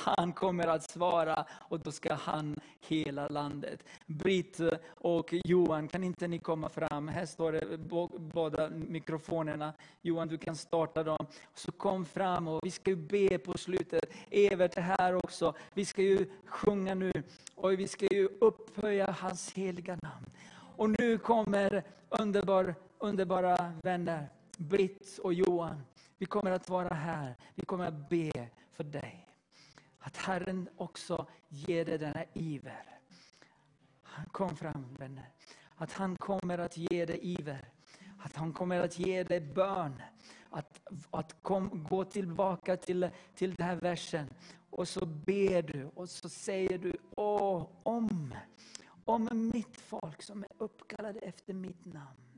Han 0.04 0.34
kommer 0.34 0.68
att 0.68 0.92
svara 0.92 1.46
och 1.52 1.80
då 1.80 1.92
ska 1.92 2.14
han 2.14 2.60
hela 2.80 3.28
landet. 3.28 3.84
Britt 4.06 4.60
och 4.88 5.34
Johan, 5.44 5.88
kan 5.88 6.04
inte 6.04 6.28
ni 6.28 6.40
komma 6.40 6.70
fram? 6.70 7.08
Här 7.08 7.26
står 7.26 7.52
det 7.52 7.78
båda 8.34 8.70
mikrofonerna. 8.70 9.74
Johan, 10.02 10.28
du 10.28 10.38
kan 10.38 10.56
starta 10.56 11.04
dem. 11.04 11.28
Så 11.54 11.72
kom 11.72 12.06
fram 12.06 12.48
och 12.48 12.60
vi 12.64 12.72
ska 12.72 12.90
ju 12.90 12.96
be 12.96 13.38
på 13.38 13.58
slutet. 13.58 14.04
Evert 14.30 14.78
är 14.78 14.82
här 14.82 15.16
också. 15.16 15.54
Vi 15.74 15.86
ska 15.86 16.02
ju 16.02 16.30
sjunga 16.46 16.96
nu 16.96 17.12
och 17.56 17.72
vi 17.72 17.88
ska 17.88 18.06
ju 18.06 18.30
upphöja 18.42 19.12
hans 19.20 19.54
heliga 19.54 19.98
namn. 20.02 20.26
Och 20.78 20.90
nu 20.90 21.18
kommer 21.18 21.84
underbar, 22.10 22.76
underbara 22.98 23.74
vänner, 23.84 24.30
Britt 24.58 25.20
och 25.24 25.34
Johan. 25.34 25.82
Vi 26.18 26.26
kommer 26.26 26.52
att 26.52 26.70
vara 26.70 26.94
här. 26.94 27.36
Vi 27.56 27.66
kommer 27.66 27.88
att 27.88 28.10
be 28.10 28.50
för 28.74 28.84
dig. 28.84 29.31
Att 30.04 30.18
Herren 30.18 30.70
också 30.78 31.26
ger 31.50 31.86
dig 31.86 31.98
denna 31.98 32.24
iver. 32.34 33.00
Han 34.02 34.26
kom 34.26 34.56
fram 34.56 34.96
vänner. 35.00 35.30
Att 35.76 35.92
han 35.92 36.16
kommer 36.16 36.58
att 36.58 36.78
ge 36.78 37.06
dig 37.06 37.20
iver. 37.22 37.70
Att 38.20 38.36
han 38.36 38.54
kommer 38.54 38.80
att 38.80 39.00
ge 39.00 39.24
dig 39.24 39.40
bön. 39.40 40.02
Att, 40.50 40.82
att 41.12 41.44
kom, 41.44 41.88
gå 41.90 42.06
tillbaka 42.06 42.78
till, 42.78 43.10
till 43.36 43.56
den 43.56 43.68
här 43.68 43.76
versen. 43.76 44.30
Och 44.70 44.88
så 44.88 45.06
ber 45.06 45.62
du 45.62 45.86
och 45.96 46.10
så 46.10 46.30
säger 46.30 46.78
du, 46.78 46.98
åh, 47.16 47.68
om, 47.84 48.36
om 49.06 49.50
mitt 49.54 49.82
folk 49.82 50.22
som 50.22 50.44
är 50.44 50.50
uppkallade 50.58 51.20
efter 51.20 51.54
mitt 51.54 51.86
namn 51.86 52.31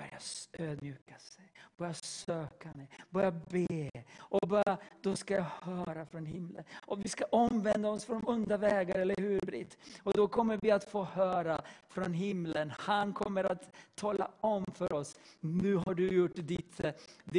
börja 0.00 0.70
ödmjuka 0.70 1.18
sig, 1.18 1.44
börja 1.76 1.94
söka 1.94 2.68
mig, 2.74 2.88
börja 3.10 3.30
be. 3.30 3.90
Och 4.18 4.48
börja, 4.48 4.78
då 5.00 5.16
ska 5.16 5.34
jag 5.34 5.46
höra 5.62 6.06
från 6.06 6.26
himlen. 6.26 6.64
Och 6.86 7.04
vi 7.04 7.08
ska 7.08 7.24
omvända 7.24 7.88
oss 7.88 8.04
från 8.04 8.24
onda 8.26 8.56
vägar, 8.56 8.98
eller 8.98 9.16
hur 9.16 9.40
Britt? 9.40 9.76
Och 10.02 10.12
då 10.12 10.28
kommer 10.28 10.58
vi 10.62 10.70
att 10.70 10.84
få 10.84 11.04
höra 11.04 11.62
från 11.88 12.12
himlen. 12.12 12.72
Han 12.78 13.12
kommer 13.12 13.44
att 13.52 13.70
tala 13.94 14.30
om 14.40 14.64
för 14.74 14.92
oss, 14.92 15.20
nu 15.40 15.74
har 15.74 15.94
du 15.94 16.08
gjort 16.08 16.32
ditt, 16.34 16.84
eh, 16.84 16.92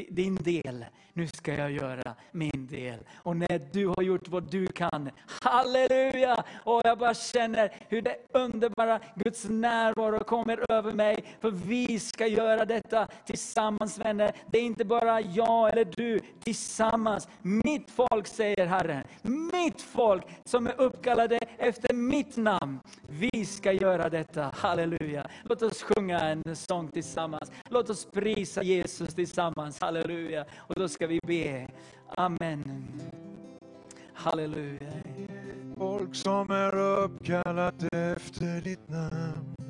din 0.09 0.35
del, 0.35 0.85
nu 1.13 1.27
ska 1.27 1.53
jag 1.53 1.71
göra 1.71 2.15
min 2.31 2.67
del. 2.67 2.99
Och 3.15 3.37
när 3.37 3.59
du 3.71 3.87
har 3.87 4.01
gjort 4.01 4.27
vad 4.27 4.51
du 4.51 4.67
kan, 4.67 5.09
halleluja! 5.25 6.43
Och 6.63 6.81
jag 6.83 6.97
bara 6.97 7.13
känner 7.13 7.71
hur 7.89 8.01
det 8.01 8.17
underbara 8.33 8.99
Guds 9.15 9.45
närvaro 9.49 10.23
kommer 10.23 10.71
över 10.71 10.91
mig. 10.91 11.37
För 11.39 11.51
vi 11.51 11.99
ska 11.99 12.27
göra 12.27 12.50
göra 12.51 12.65
detta 12.65 13.07
tillsammans 13.25 13.97
vänner. 13.97 14.31
Det 14.51 14.57
är 14.57 14.63
inte 14.63 14.85
bara 14.85 15.21
jag 15.21 15.71
eller 15.71 15.85
du, 15.85 16.19
tillsammans. 16.43 17.27
Mitt 17.41 17.91
folk 17.91 18.27
säger 18.27 18.65
Herren. 18.65 19.03
Mitt 19.53 19.81
folk 19.81 20.23
som 20.45 20.67
är 20.67 20.81
uppkallade 20.81 21.39
efter 21.57 21.93
mitt 21.93 22.37
namn. 22.37 22.79
Vi 23.07 23.45
ska 23.45 23.71
göra 23.71 24.09
detta, 24.09 24.51
halleluja. 24.55 25.27
Låt 25.43 25.61
oss 25.61 25.83
sjunga 25.83 26.19
en 26.19 26.55
sång 26.55 26.87
tillsammans. 26.87 27.51
Låt 27.69 27.89
oss 27.89 28.05
prisa 28.05 28.63
Jesus 28.63 29.13
tillsammans, 29.13 29.81
halleluja. 29.81 30.45
Och 30.57 30.75
då 30.75 30.87
ska 30.89 31.07
vi 31.07 31.19
be. 31.27 31.67
Amen. 32.17 32.87
Halleluja. 34.13 34.91
Folk 35.77 36.15
som 36.15 36.51
är 36.51 36.75
uppkallat 36.75 37.83
efter 37.93 38.61
ditt 38.61 38.89
namn. 38.89 39.60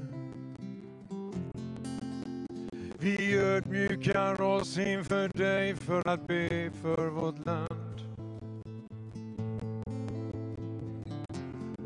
Vi 3.03 3.37
ödmjukar 3.37 4.41
oss 4.41 4.77
inför 4.77 5.27
dig 5.37 5.75
för 5.75 6.07
att 6.07 6.27
be 6.27 6.71
för 6.81 7.07
vårt 7.07 7.45
land. 7.45 8.01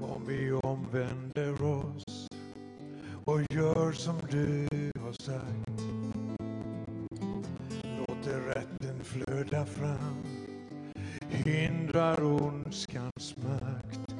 Om 0.01 0.25
vi 0.27 0.51
omvänder 0.51 1.63
oss 1.63 2.27
och 3.25 3.41
gör 3.49 3.91
som 3.91 4.15
du 4.29 4.67
har 4.99 5.13
sagt. 5.13 5.81
Låter 7.97 8.39
rätten 8.39 9.03
flöda 9.03 9.65
fram, 9.65 10.23
hindrar 11.29 12.23
ondskans 12.23 13.35
makt. 13.37 14.15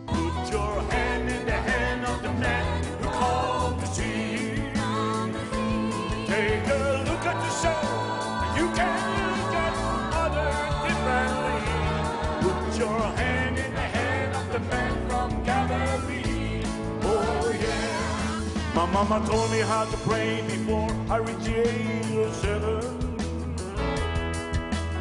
Mama 19.10 19.28
told 19.28 19.52
me 19.52 19.60
how 19.60 19.86
to 19.86 19.98
pray 19.98 20.42
before 20.48 20.90
I 21.10 21.18
reach 21.18 21.44
the 21.44 21.70
age 21.70 22.16
of 22.26 22.34
seven. 22.36 22.82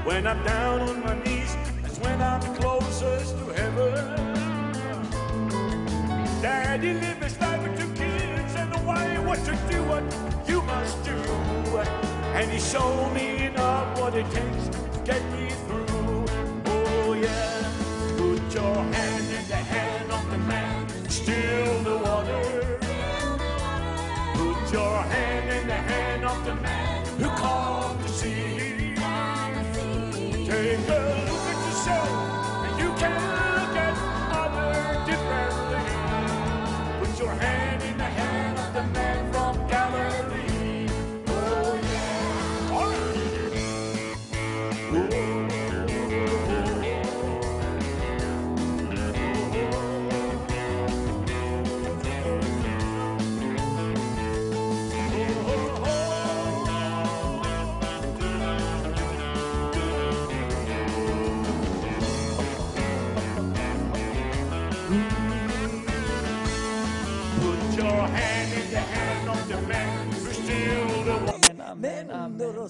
When 0.05 0.27
I'm 0.27 0.43
down 0.45 0.81
on 0.83 1.03
my 1.03 1.15
knees, 1.25 1.57
that's 1.81 1.99
when 2.01 2.21
I'm 2.21 2.43
closest 2.57 3.39
to 3.39 3.45
heaven. 3.53 3.95
Daddy 6.43 6.93
lived 6.95 7.23
his 7.23 7.41
life 7.41 7.63
with 7.63 7.79
two 7.81 7.91
kids 7.95 8.55
and 8.57 8.75
a 8.75 8.83
wife. 8.83 9.21
What 9.25 9.39
to 9.47 9.57
do, 9.71 9.83
what 9.85 10.05
you 10.47 10.61
must 10.63 11.03
do. 11.05 11.17
And 12.37 12.51
he 12.51 12.59
showed 12.59 13.11
me 13.15 13.47
enough 13.47 13.99
what 13.99 14.15
it 14.15 14.31
takes 14.33 14.69
to 14.69 14.99
get 15.05 15.23
me 15.33 15.49
through. 15.67 16.25
Oh 16.67 17.15
yeah, 17.15 17.73
put 18.19 18.55
your 18.55 18.83
hand 18.97 19.27
in 19.39 19.49
the 19.49 19.63
hand 19.75 20.13
of 20.13 20.31
the 20.31 20.39
man, 20.39 21.09
still 21.09 21.64
the 25.75 25.81
hand 25.93 26.25
of 26.25 26.45
the 26.45 26.55
man 26.57 27.05
who 27.19 27.29
called 27.31 28.01
to 28.03 28.09
see. 28.09 28.95
Take 30.49 30.89
a 30.89 31.03
look 31.29 31.47
at 31.53 31.59
yourself, 31.67 32.11
and 32.67 32.75
you 32.83 32.91
can 33.01 33.15
look 33.59 33.77
at 33.87 33.95
others 34.43 34.97
differently. 35.09 35.85
Put 37.01 37.19
your 37.19 37.35
the 37.35 37.45
hand 37.45 37.74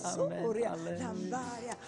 Amen. 0.02 0.43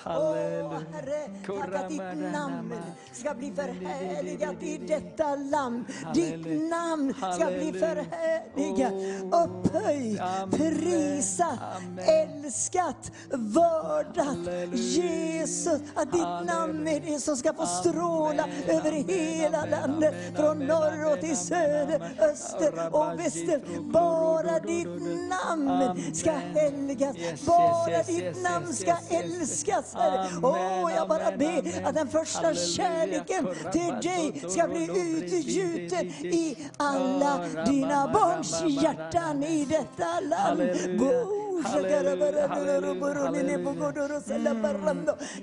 Halleluja. 0.06 0.64
Åh 0.66 0.82
Herre, 0.92 1.30
tack 1.46 1.74
att 1.74 1.88
ditt 1.88 2.32
namn. 2.32 2.74
Ska 3.12 3.34
bli 3.34 3.52
förhärligat 3.52 4.62
i 4.62 4.78
detta 4.78 5.36
land. 5.36 5.84
Ditt 6.14 6.70
namn 6.70 7.14
ska 7.14 7.46
bli 7.46 7.72
förhärligat, 7.72 8.92
Åh. 9.32 9.44
upphöjt, 9.44 10.20
prisat, 10.50 11.58
älskat, 12.06 13.12
vördat. 13.30 14.74
Jesus, 14.74 15.80
att 15.94 16.12
ditt 16.12 16.46
namn 16.46 16.88
är 16.88 17.00
det 17.00 17.20
som 17.20 17.36
ska 17.36 17.54
få 17.54 17.66
stråla 17.66 18.48
över 18.68 18.92
hela 18.92 19.64
landet. 19.66 20.14
Från 20.36 20.58
norr 20.58 21.12
och 21.12 21.20
till 21.20 21.36
söder, 21.36 22.16
öster 22.18 22.94
och 22.94 23.18
väster. 23.18 23.62
Bara 23.92 24.58
ditt 24.58 25.02
namn 25.28 26.14
ska 26.14 26.30
helgas. 26.30 27.16
Bara 27.46 28.02
ditt 28.02 28.42
namn 28.42 28.72
ska 28.72 28.96
älskas, 29.10 29.95
Amen, 29.96 30.44
Åh, 30.44 30.92
jag 30.94 31.08
bara 31.08 31.36
ber 31.36 31.86
att 31.86 31.94
den 31.94 32.08
första 32.08 32.54
kärleken 32.54 33.48
till 33.72 34.10
dig 34.10 34.44
ska 34.48 34.68
bli 34.68 34.84
utgjuten 34.84 36.06
i 36.06 36.56
alla 36.76 37.46
dina 37.66 38.08
barns 38.08 38.62
hjärtan 38.82 39.42
i 39.42 39.64
detta 39.64 40.20
land. 40.20 40.60
Halleluja. 40.60 41.45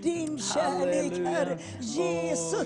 Din 0.02 0.38
kärlek, 0.40 1.28
Herre. 1.28 1.58
Jesus. 1.80 2.66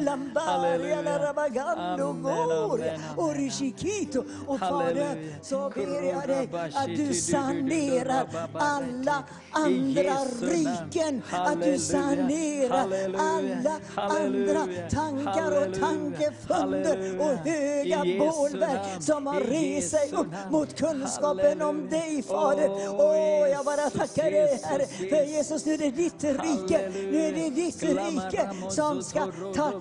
Lambaria, 0.00 1.02
Larabagando, 1.02 2.10
Amen, 2.10 2.22
Goria. 2.22 2.92
amen, 2.94 4.24
och 4.46 4.58
Fader, 4.58 5.42
så 5.42 5.70
ber 5.74 6.02
jag 6.12 6.28
dig 6.28 6.48
att 6.74 6.86
du 6.96 7.14
sanerar 7.14 8.26
alla 8.54 9.24
andra 9.50 10.16
riken. 10.40 11.22
Att 11.30 11.62
du 11.62 11.78
sanerar 11.78 12.88
alla 13.18 13.80
andra 13.94 14.66
tankar 14.90 15.68
och 15.68 15.74
tankefunder 15.74 17.20
och 17.20 17.36
höga 17.48 17.98
bålverk 18.18 18.69
namn. 18.74 19.02
som 19.02 19.26
har 19.26 19.40
rest 19.40 19.90
sig 19.90 20.12
upp 20.12 20.26
mot 20.50 20.78
kunskapen 20.78 21.62
om 21.62 21.88
dig, 21.88 22.22
Fader. 22.22 22.70
Åh, 22.98 23.48
jag 23.48 23.64
bara 23.64 23.90
tackar 23.90 24.30
dig, 24.30 24.60
Herre. 24.64 24.86
För 24.86 25.24
Jesus. 25.24 25.66
Nu 25.66 25.74
är 25.74 25.78
det 25.78 25.90
ditt 25.90 26.24
rike. 26.24 26.90
Nu 26.94 27.18
är 27.18 27.32
det 27.32 27.50
ditt 27.50 27.82
rike 27.82 28.50
som 28.68 29.02
ska 29.02 29.26
ta, 29.54 29.72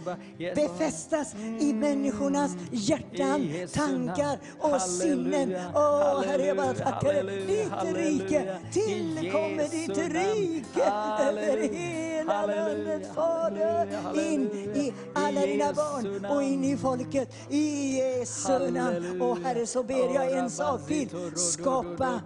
befästas 0.56 1.36
i 1.60 1.74
människornas 1.74 2.52
hjärtan, 2.72 3.42
I 3.42 3.58
Jesu 3.58 3.80
tankar 3.80 4.40
och 4.60 4.82
sinnen. 4.82 5.56
Åh, 5.76 6.24
Herre, 6.28 6.46
jag 6.46 6.58
bara 6.58 6.74
tackar 6.74 7.14
dig. 7.14 7.46
Ditt 7.48 7.96
rike, 7.96 8.58
tillkommer 8.72 9.70
ditt 9.72 9.98
rike 9.98 10.84
över 11.20 11.74
hela 11.74 12.46
landet, 12.46 13.12
Fader. 13.16 13.88
In 14.16 14.42
i 14.76 14.94
alla 15.14 15.42
dina 15.42 15.74
barn 15.74 16.26
och 16.26 16.44
in 16.44 16.64
i 16.64 16.78
folket. 16.78 17.34
I 17.50 17.98
Jesu 17.98 18.60
namn. 18.72 18.79
Halleluja. 18.84 19.26
Och 19.26 19.38
Herre, 19.38 19.68
så 19.68 19.84
ber 19.84 20.14
jag 20.16 20.32
en 20.32 20.50
sak 20.50 20.88
till. 20.88 21.10
Skapa, 21.36 22.22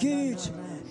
Gud, 0.00 0.38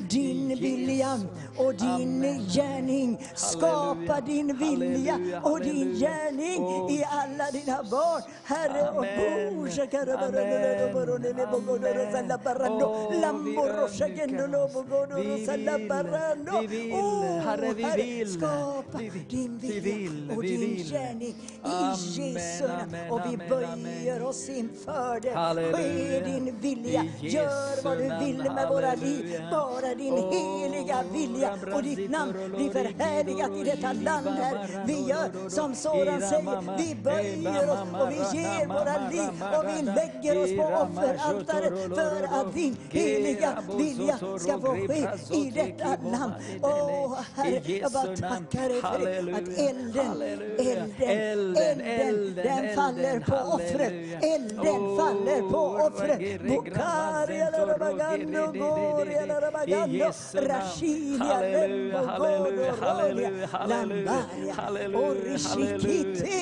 din 0.10 0.48
vilja 0.48 1.20
och 1.58 1.74
din 1.74 2.22
gärning. 2.56 3.20
Skapa 3.36 4.22
din 4.22 4.58
vilja 4.58 5.42
och 5.44 5.60
din 5.62 5.94
gärning 5.94 6.90
i 6.90 7.04
alla 7.10 7.52
dina 7.52 7.84
barn. 7.92 8.22
Herre, 8.44 8.90
och 8.90 9.06
Åh, 16.94 17.38
Herre, 17.38 17.74
vi 17.74 18.04
vill. 18.04 18.34
Skapa 18.34 18.98
din 19.30 19.58
vi 19.58 19.80
vilja 19.80 20.36
och 20.36 20.44
din 20.44 20.76
gärning 20.76 21.36
i 21.66 21.86
Jesu 22.22 22.68
namn. 22.68 22.96
Och 23.10 23.22
vi 23.26 23.38
böjer 23.38 24.24
oss 24.24 24.50
inför 24.50 24.97
det. 25.22 25.30
Ske 25.30 25.36
Halleluja. 25.36 26.26
din 26.26 26.60
vilja. 26.60 27.06
Gör 27.22 27.84
vad 27.84 27.98
du 27.98 28.26
vill 28.26 28.52
med 28.52 28.68
våra 28.70 28.96
liv. 28.96 29.42
Bara 29.52 29.96
din 29.96 30.14
Åh, 30.14 30.34
heliga 30.34 31.04
vilja 31.14 31.58
och 31.76 31.84
ditt 31.84 32.12
namn 32.12 32.34
blir 32.56 32.70
förhärligat 32.70 33.52
i 33.52 33.64
detta 33.64 33.94
land 33.94 34.28
här. 34.28 34.84
Vi 34.88 35.08
gör 35.10 35.50
som 35.50 35.76
Soran 35.76 36.22
säger. 36.22 36.78
Vi 36.78 36.96
böjer 36.96 37.70
oss 37.72 38.02
och 38.02 38.12
vi 38.12 38.40
ger 38.40 38.68
våra 38.68 39.10
liv 39.10 39.44
och 39.58 39.66
vi 39.70 39.82
lägger 39.82 40.44
oss 40.44 40.58
på 40.58 40.64
offeraltaret 40.84 41.96
för 41.96 42.40
att 42.40 42.54
din 42.54 42.78
heliga 42.90 43.64
vilja 43.78 44.18
ska 44.18 44.60
få 44.60 44.76
ske 44.88 45.38
i 45.38 45.52
detta 45.52 45.88
land. 45.88 46.34
Åh 46.62 47.20
Herre, 47.36 47.62
jag 47.82 47.92
bara 47.92 48.16
tackar 48.16 48.70
dig 48.70 48.82
för 48.82 49.00
det. 49.06 49.38
Att 49.38 49.48
elden, 49.70 50.22
elden, 50.58 51.82
elden, 51.82 52.36
den 52.36 52.76
faller 52.76 53.20
på 53.20 53.36
offret. 53.36 53.94
Elden 54.24 54.77
faller 54.98 55.42
på 55.52 55.62
offret. 55.86 56.20
Bokaria 56.48 57.50
larabagando, 57.50 58.44
goria 58.52 59.26
larabagando, 59.26 60.06
rashidia 60.50 61.38
lembo 61.54 61.98
godoronia, 62.18 63.50
lambaria, 63.68 64.56
orishikite, 64.96 66.38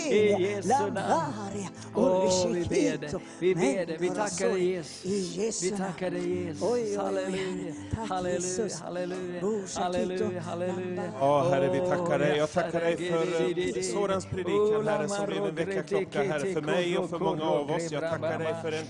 lambaria, 0.64 1.70
orishikito. 1.96 3.22
vi 3.40 3.56
ber 3.56 3.86
dig, 3.86 3.98
vi 4.00 4.10
tackar 4.10 4.50
dig 4.54 4.76
Jesus. 4.76 5.36
Jesu 5.36 5.66
Vi 5.66 5.72
tackar 5.78 6.12
dig 6.12 6.46
Jesus. 6.46 6.98
Halleluja, 6.98 7.74
halleluja, 8.08 9.68
halleluja, 9.76 10.42
halleluja. 10.42 11.04
Ja, 11.20 11.50
Herre, 11.50 11.70
vi 11.74 11.80
tackar 11.80 12.20
dig. 12.20 12.38
Jag 12.38 12.52
tackar 12.52 12.80
dig 12.80 12.98
för 12.98 13.78
eh, 13.78 13.84
Sorans 13.84 14.26
predikan, 14.26 14.88
Herre, 14.88 15.10
som 15.10 15.26
blev 15.26 15.46
en 15.46 15.56
väckarklocka, 15.56 16.24
Herre, 16.24 16.54
för 16.54 16.62
mig 16.62 16.98
och 16.98 17.10
för 17.10 17.20
många 17.20 17.44
av 17.44 17.72
oss. 17.72 17.92
Jag 17.92 18.02
tackar 18.02 18.25
dig 18.30 18.56
för 18.62 18.72
en, 18.72 18.86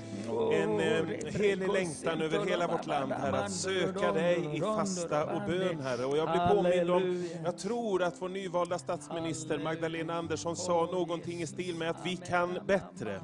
en 0.61 0.79
eh, 0.79 1.33
helig 1.41 1.73
längtan 1.73 2.21
över 2.21 2.45
hela 2.45 2.67
vårt 2.67 2.85
land, 2.85 3.11
Herre, 3.11 3.43
att 3.43 3.51
söka 3.51 4.11
dig 4.11 4.57
i 4.57 4.59
fasta 4.59 5.25
och 5.25 5.41
bön, 5.47 5.79
Herre. 5.79 6.05
Och 6.05 6.17
jag 6.17 6.31
blir 6.31 6.55
påmind 6.55 6.91
om, 6.91 7.29
jag 7.43 7.57
tror 7.57 8.03
att 8.03 8.21
vår 8.21 8.29
nyvalda 8.29 8.79
statsminister 8.79 9.59
Magdalena 9.59 10.13
Andersson 10.13 10.55
sa 10.55 10.89
någonting 10.91 11.41
i 11.41 11.47
stil 11.47 11.75
med 11.75 11.89
att 11.89 12.05
vi 12.05 12.15
kan 12.15 12.59
bättre. 12.67 13.21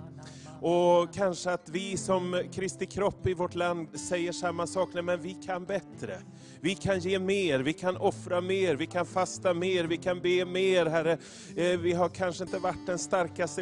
Och 0.61 1.13
kanske 1.13 1.51
att 1.51 1.69
vi 1.69 1.97
som 1.97 2.43
Kristi 2.53 2.85
kropp 2.85 3.27
i 3.27 3.33
vårt 3.33 3.55
land 3.55 3.99
säger 3.99 4.31
samma 4.31 4.67
sak, 4.67 4.89
nej 4.93 5.03
men 5.03 5.21
vi 5.21 5.33
kan 5.33 5.65
bättre. 5.65 6.17
Vi 6.63 6.75
kan 6.75 6.99
ge 6.99 7.19
mer, 7.19 7.59
vi 7.59 7.73
kan 7.73 7.97
offra 7.97 8.41
mer, 8.41 8.75
vi 8.75 8.85
kan 8.85 9.05
fasta 9.05 9.53
mer, 9.53 9.83
vi 9.83 9.97
kan 9.97 10.21
be 10.21 10.45
mer, 10.45 10.85
Herre. 10.85 11.17
Eh, 11.55 11.79
vi 11.79 11.93
har 11.93 12.09
kanske 12.09 12.43
inte 12.43 12.57
varit 12.57 12.85
den 12.85 12.99
starkaste 12.99 13.61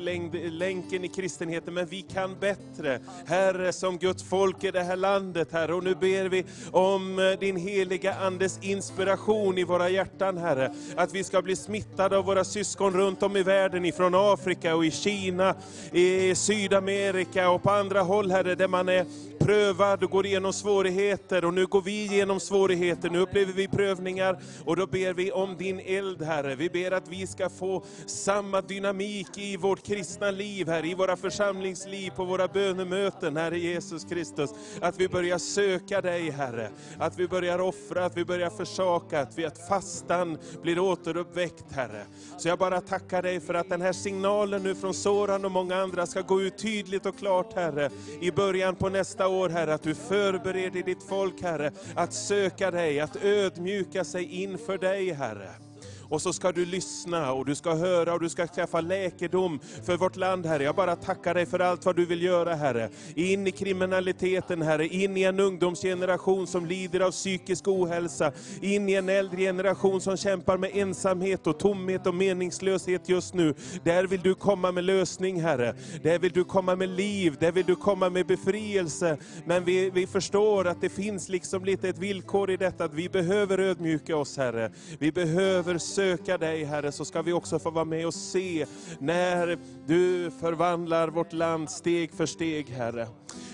länken 0.49 1.03
i 1.03 1.07
kristenheten, 1.07 1.73
men 1.73 1.85
vi 1.85 2.01
kan 2.01 2.39
bättre. 2.39 2.99
Herre, 3.25 3.73
som 3.73 3.97
Guds 3.97 4.23
folk 4.23 4.63
i 4.63 4.71
det 4.71 4.83
här 4.83 4.95
landet, 4.95 5.51
Herre. 5.51 5.73
Och 5.73 5.83
nu 5.83 5.95
ber 5.95 6.25
vi 6.25 6.45
om 6.71 7.19
eh, 7.19 7.39
din 7.39 7.55
heliga 7.55 8.13
Andes 8.13 8.59
inspiration 8.61 9.57
i 9.57 9.63
våra 9.63 9.89
hjärtan, 9.89 10.37
Herre. 10.37 10.73
Att 10.95 11.13
vi 11.13 11.23
ska 11.23 11.41
bli 11.41 11.55
smittade 11.55 12.17
av 12.17 12.25
våra 12.25 12.43
syskon 12.43 12.93
runt 12.93 13.23
om 13.23 13.37
i 13.37 13.43
världen, 13.43 13.85
ifrån 13.85 14.15
Afrika 14.15 14.75
och 14.75 14.85
i 14.85 14.91
Kina, 14.91 15.55
i 15.91 16.35
Sydamerika 16.35 17.49
och 17.49 17.63
på 17.63 17.71
andra 17.71 18.01
håll, 18.01 18.31
Herre, 18.31 18.55
där 18.55 18.67
man 18.67 18.89
är 18.89 19.05
prövad 19.39 20.03
och 20.03 20.11
går 20.11 20.25
igenom 20.25 20.53
svårigheter. 20.53 21.45
Och 21.45 21.53
nu 21.53 21.65
går 21.65 21.81
vi 21.81 22.05
igenom 22.05 22.39
svårigheter, 22.39 22.88
nu 23.11 23.19
upplever 23.19 23.53
vi 23.53 23.67
prövningar. 23.67 24.39
Och 24.65 24.75
då 24.75 24.87
ber 24.87 25.13
vi 25.13 25.31
om 25.31 25.57
din 25.57 25.79
eld, 25.79 26.21
Herre. 26.21 26.55
Vi 26.55 26.69
ber 26.69 26.91
att 26.91 27.07
vi 27.07 27.27
ska 27.27 27.49
få 27.49 27.83
samma 28.05 28.61
dynamik 28.61 29.37
i 29.37 29.57
vårt 29.57 29.85
kristna 29.85 30.31
liv, 30.31 30.67
Herre, 30.67 30.87
i 30.87 30.93
våra 30.93 31.15
församlingsliv, 31.15 32.11
på 32.15 32.25
våra 32.25 32.47
bönemöten, 32.47 33.37
Herre 33.37 33.59
Jesus 33.59 34.03
Kristus. 34.03 34.49
Att 34.81 34.99
vi 34.99 35.07
börjar 35.07 35.37
söka 35.37 36.01
dig, 36.01 36.29
Herre. 36.29 36.69
Att 36.97 37.19
vi 37.19 37.27
börjar 37.27 37.59
offra, 37.59 38.05
att 38.05 38.17
vi 38.17 38.25
börjar 38.25 38.49
försaka, 38.49 39.19
att, 39.21 39.37
vi, 39.37 39.45
att 39.45 39.67
fastan 39.67 40.37
blir 40.61 40.79
återuppväckt, 40.79 41.71
Herre. 41.71 42.03
Så 42.37 42.47
jag 42.47 42.59
bara 42.59 42.81
tackar 42.81 43.21
dig 43.21 43.39
för 43.39 43.53
att 43.53 43.69
den 43.69 43.81
här 43.81 43.93
signalen 43.93 44.63
nu 44.63 44.75
från 44.75 44.93
Soran 44.93 45.45
och 45.45 45.51
många 45.51 45.75
andra 45.75 46.05
ska 46.05 46.21
gå 46.21 46.41
ut 46.41 46.57
tydligt 46.57 47.05
och 47.05 47.17
klart, 47.17 47.53
Herre, 47.53 47.89
i 48.21 48.31
början 48.31 48.75
på 48.75 48.89
nästa 48.89 49.27
år, 49.27 49.49
Herre. 49.49 49.73
Att 49.73 49.83
du 49.83 49.95
förbereder 49.95 50.83
ditt 50.83 51.03
folk, 51.03 51.41
Herre, 51.41 51.71
att 51.95 52.13
söka 52.13 52.71
dig, 52.71 52.78
att 52.79 53.23
ödmjuka 53.23 54.03
sig 54.03 54.23
inför 54.25 54.77
dig, 54.77 55.13
Herre. 55.13 55.68
Och 56.09 56.21
så 56.21 56.33
ska 56.33 56.51
du 56.51 56.65
lyssna 56.65 57.33
och 57.33 57.45
du 57.45 57.55
ska 57.55 57.73
höra 57.75 58.13
och 58.13 58.19
du 58.19 58.29
ska 58.29 58.47
skaffa 58.47 58.81
läkedom 58.81 59.59
för 59.85 59.97
vårt 59.97 60.15
land 60.15 60.45
Herre. 60.45 60.63
Jag 60.63 60.75
bara 60.75 60.95
tackar 60.95 61.33
dig 61.33 61.45
för 61.45 61.59
allt 61.59 61.85
vad 61.85 61.95
du 61.95 62.05
vill 62.05 62.21
göra 62.21 62.55
Herre. 62.55 62.89
In 63.15 63.47
i 63.47 63.51
kriminaliteten 63.51 64.61
Herre, 64.61 64.87
in 64.87 65.17
i 65.17 65.23
en 65.23 65.39
ungdomsgeneration 65.39 66.47
som 66.47 66.65
lider 66.65 66.99
av 66.99 67.11
psykisk 67.11 67.67
ohälsa, 67.67 68.31
in 68.61 68.89
i 68.89 68.93
en 68.93 69.09
äldre 69.09 69.37
generation 69.37 70.01
som 70.01 70.17
kämpar 70.17 70.57
med 70.57 70.71
ensamhet 70.73 71.47
och 71.47 71.59
tomhet 71.59 72.07
och 72.07 72.15
meningslöshet 72.15 73.09
just 73.09 73.33
nu. 73.33 73.53
Där 73.83 74.03
vill 74.03 74.21
du 74.21 74.35
komma 74.35 74.71
med 74.71 74.83
lösning 74.83 75.41
Herre. 75.41 75.75
Där 76.03 76.19
vill 76.19 76.31
du 76.31 76.43
komma 76.43 76.75
med 76.75 76.89
liv, 76.89 77.35
där 77.39 77.51
vill 77.51 77.65
du 77.65 77.75
komma 77.75 78.09
med 78.09 78.27
befrielse. 78.27 79.17
Men 79.45 79.63
vi, 79.63 79.89
vi 79.89 80.07
förstår 80.07 80.67
att 80.67 80.81
det 80.81 80.89
finns 80.89 81.29
liksom 81.29 81.65
lite 81.65 81.89
ett 81.89 81.97
villkor 81.97 82.51
i 82.51 82.57
detta, 82.57 82.83
att 82.83 82.93
vi 82.93 83.09
behöver 83.09 83.57
ödmjuka 83.57 84.17
oss 84.17 84.37
Herre. 84.37 84.71
Vi 84.99 85.11
behöver 85.11 85.77
söka 85.99 86.37
dig 86.37 86.63
Herre, 86.63 86.91
så 86.91 87.05
ska 87.05 87.21
vi 87.21 87.33
också 87.33 87.59
få 87.59 87.69
vara 87.69 87.85
med 87.85 88.07
och 88.07 88.13
se 88.13 88.65
när 88.99 89.57
du 89.87 90.31
förvandlar 90.31 91.07
vårt 91.07 91.33
land 91.33 91.69
steg 91.69 92.13
för 92.13 92.25
steg 92.25 92.69
Herre. 92.69 93.07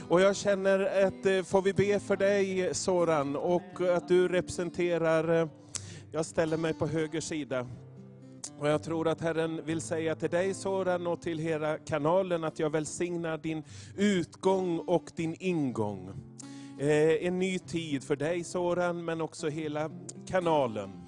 Och 0.10 0.22
jag 0.22 0.36
känner 0.36 1.08
att 1.08 1.26
eh, 1.26 1.44
får 1.44 1.62
vi 1.62 1.74
be 1.74 2.00
för 2.00 2.16
dig 2.16 2.76
Soran, 2.76 3.36
och 3.36 3.82
att 3.96 4.08
du 4.08 4.28
representerar, 4.28 5.42
eh, 5.42 5.48
jag 6.12 6.26
ställer 6.26 6.58
mig 6.58 6.74
på 6.74 6.88
höger 6.88 7.22
sida. 7.22 7.68
Och 8.60 8.68
jag 8.68 8.84
tror 8.84 9.08
att 9.08 9.22
Herren 9.22 9.66
vill 9.66 9.82
säga 9.82 10.16
till 10.16 10.30
dig 10.30 10.54
Soran 10.54 11.08
och 11.08 11.22
till 11.22 11.40
hela 11.40 11.78
kanalen 11.78 12.44
att 12.44 12.60
jag 12.60 12.70
välsignar 12.70 13.38
din 13.38 13.64
utgång 13.98 14.80
och 14.80 15.12
din 15.16 15.36
ingång. 15.40 16.10
Eh, 16.80 17.28
en 17.28 17.40
ny 17.40 17.60
tid 17.60 18.04
för 18.04 18.16
dig 18.16 18.44
Soran, 18.44 19.06
men 19.06 19.22
också 19.22 19.50
hela 19.50 19.90
kanalen. 20.28 21.05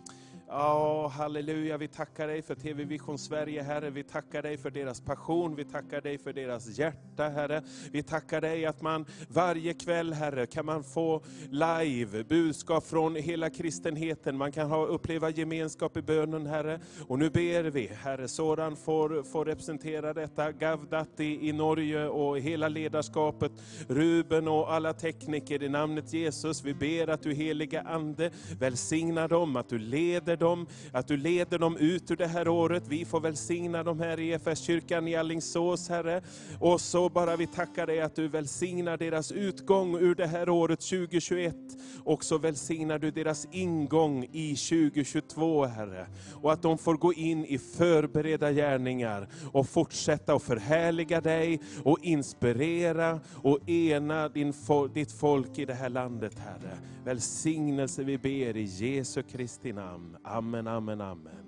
Ja, 0.49 1.07
halleluja, 1.07 1.77
vi 1.77 1.87
tackar 1.87 2.27
dig 2.27 2.41
för 2.41 2.55
TV 2.55 2.83
Vision 2.83 3.17
Sverige 3.17 3.61
Herre. 3.61 3.89
Vi 3.89 4.03
tackar 4.03 4.41
dig 4.41 4.57
för 4.57 4.69
deras 4.69 5.01
passion, 5.01 5.55
vi 5.55 5.65
tackar 5.65 6.01
dig 6.01 6.17
för 6.17 6.33
deras 6.33 6.79
hjärta 6.79 7.29
Herre. 7.29 7.63
Vi 7.91 8.03
tackar 8.03 8.41
dig 8.41 8.65
att 8.65 8.81
man 8.81 9.05
varje 9.27 9.73
kväll 9.73 10.13
Herre 10.13 10.45
kan 10.45 10.65
man 10.65 10.83
få 10.83 11.21
live 11.49 12.23
budskap 12.23 12.87
från 12.87 13.15
hela 13.15 13.49
kristenheten. 13.49 14.37
Man 14.37 14.51
kan 14.51 14.69
ha, 14.69 14.85
uppleva 14.85 15.29
gemenskap 15.29 15.97
i 15.97 16.01
bönen 16.01 16.45
Herre. 16.45 16.79
Och 17.07 17.19
nu 17.19 17.29
ber 17.29 17.63
vi 17.63 17.87
Herre, 17.87 18.27
Soran 18.27 18.75
får, 18.75 19.23
får 19.23 19.45
representera 19.45 20.13
detta, 20.13 20.51
Gavdat 20.51 21.19
i, 21.19 21.49
i 21.49 21.51
Norge 21.53 22.07
och 22.07 22.39
hela 22.39 22.67
ledarskapet, 22.67 23.51
Ruben 23.87 24.47
och 24.47 24.73
alla 24.73 24.93
tekniker 24.93 25.63
i 25.63 25.69
namnet 25.69 26.13
Jesus. 26.13 26.63
Vi 26.63 26.73
ber 26.73 27.07
att 27.07 27.21
du 27.21 27.33
heliga 27.33 27.81
Ande 27.81 28.31
välsignar 28.59 29.27
dem, 29.27 29.55
att 29.55 29.69
du 29.69 29.79
leder 29.79 30.36
dem, 30.37 30.67
att 30.91 31.07
du 31.07 31.17
leder 31.17 31.59
dem 31.59 31.77
ut 31.77 32.11
ur 32.11 32.15
det 32.15 32.27
här 32.27 32.47
året. 32.47 32.83
Vi 32.87 33.05
får 33.05 33.19
välsigna 33.19 33.83
dem 33.83 33.99
här 33.99 34.19
i 34.19 34.29
EFS-kyrkan 34.31 35.07
i 35.07 35.15
Alingsås 35.15 35.89
Herre. 35.89 36.21
Och 36.59 36.81
så 36.81 37.09
bara 37.09 37.35
vi 37.35 37.47
tackar 37.47 37.87
dig 37.87 38.01
att 38.01 38.15
du 38.15 38.27
välsignar 38.27 38.97
deras 38.97 39.31
utgång 39.31 39.95
ur 39.95 40.15
det 40.15 40.27
här 40.27 40.49
året 40.49 40.79
2021. 40.79 41.55
Och 42.03 42.23
så 42.23 42.37
välsignar 42.37 42.99
du 42.99 43.11
deras 43.11 43.47
ingång 43.51 44.23
i 44.31 44.55
2022 44.55 45.65
Herre. 45.65 46.07
Och 46.41 46.53
att 46.53 46.61
de 46.61 46.77
får 46.77 46.95
gå 46.95 47.13
in 47.13 47.45
i 47.45 47.57
förberedda 47.57 48.51
gärningar 48.51 49.27
och 49.51 49.69
fortsätta 49.69 50.33
att 50.33 50.43
förhärliga 50.43 51.21
dig 51.21 51.59
och 51.83 51.97
inspirera 52.01 53.19
och 53.43 53.69
ena 53.69 54.29
din, 54.29 54.53
fo- 54.53 54.93
ditt 54.93 55.11
folk 55.11 55.59
i 55.59 55.65
det 55.65 55.73
här 55.73 55.89
landet 55.89 56.39
Herre. 56.39 56.77
Välsignelse 57.05 58.03
vi 58.03 58.17
ber 58.17 58.57
i 58.57 58.63
Jesu 58.63 59.23
Kristi 59.23 59.73
namn. 59.73 60.17
Amen, 60.29 60.67
amen, 60.67 61.01
amen. 61.01 61.45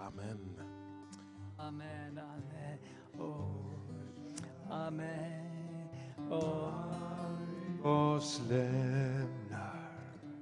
Amen. 0.00 0.38
Amen, 1.58 2.18
amen. 2.18 2.78
Oh. 3.18 3.46
Amen. 4.70 5.88
Oh. 6.30 6.72
oss 7.82 8.40
lämnar 8.48 9.90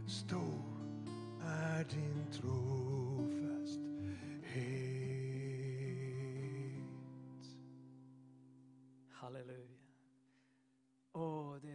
Stor 0.07 0.63
är 1.45 1.85
din 1.89 2.25
trofasthet. 2.31 2.66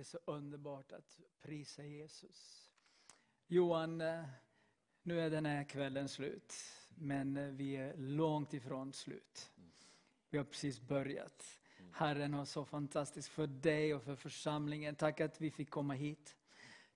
Är 0.03 0.05
så 0.05 0.19
underbart 0.25 0.93
att 0.93 1.21
prisa 1.41 1.85
Jesus. 1.85 2.71
Johan, 3.47 4.01
eh, 4.01 4.25
nu 5.03 5.21
är 5.21 5.31
den 5.31 5.47
här 5.47 5.65
kvällen 5.65 6.09
slut, 6.09 6.55
men 6.89 7.37
eh, 7.37 7.45
vi 7.47 7.77
är 7.77 7.97
långt 7.97 8.55
ifrån 8.55 8.93
slut. 8.93 9.51
Vi 10.31 10.39
har 10.39 10.45
precis 10.45 10.81
börjat. 10.81 11.59
Herren 11.93 12.35
har 12.35 12.45
så 12.45 12.65
fantastiskt 12.65 13.29
för 13.29 13.47
dig 13.47 13.95
och 13.95 14.03
för 14.03 14.17
församlingen. 14.17 14.95
Tack 14.95 15.21
att 15.21 15.41
vi 15.41 15.51
fick 15.51 15.71
komma 15.71 15.95
hit. 15.95 16.37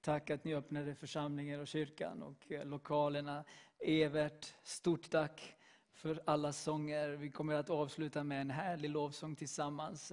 Tack 0.01 0.31
att 0.31 0.45
ni 0.45 0.55
öppnade 0.55 0.95
församlingen 0.95 1.61
och 1.61 1.67
kyrkan 1.67 2.23
och 2.23 2.53
eh, 2.53 2.65
lokalerna. 2.65 3.45
Evert, 3.79 4.55
stort 4.63 5.11
tack 5.11 5.57
för 5.93 6.23
alla 6.25 6.53
sånger. 6.53 7.09
Vi 7.09 7.31
kommer 7.31 7.55
att 7.55 7.71
avsluta 7.71 8.25
med 8.25 8.41
en 8.41 8.51
härlig 8.51 8.91
lovsång 8.91 9.37
tillsammans. 9.37 10.13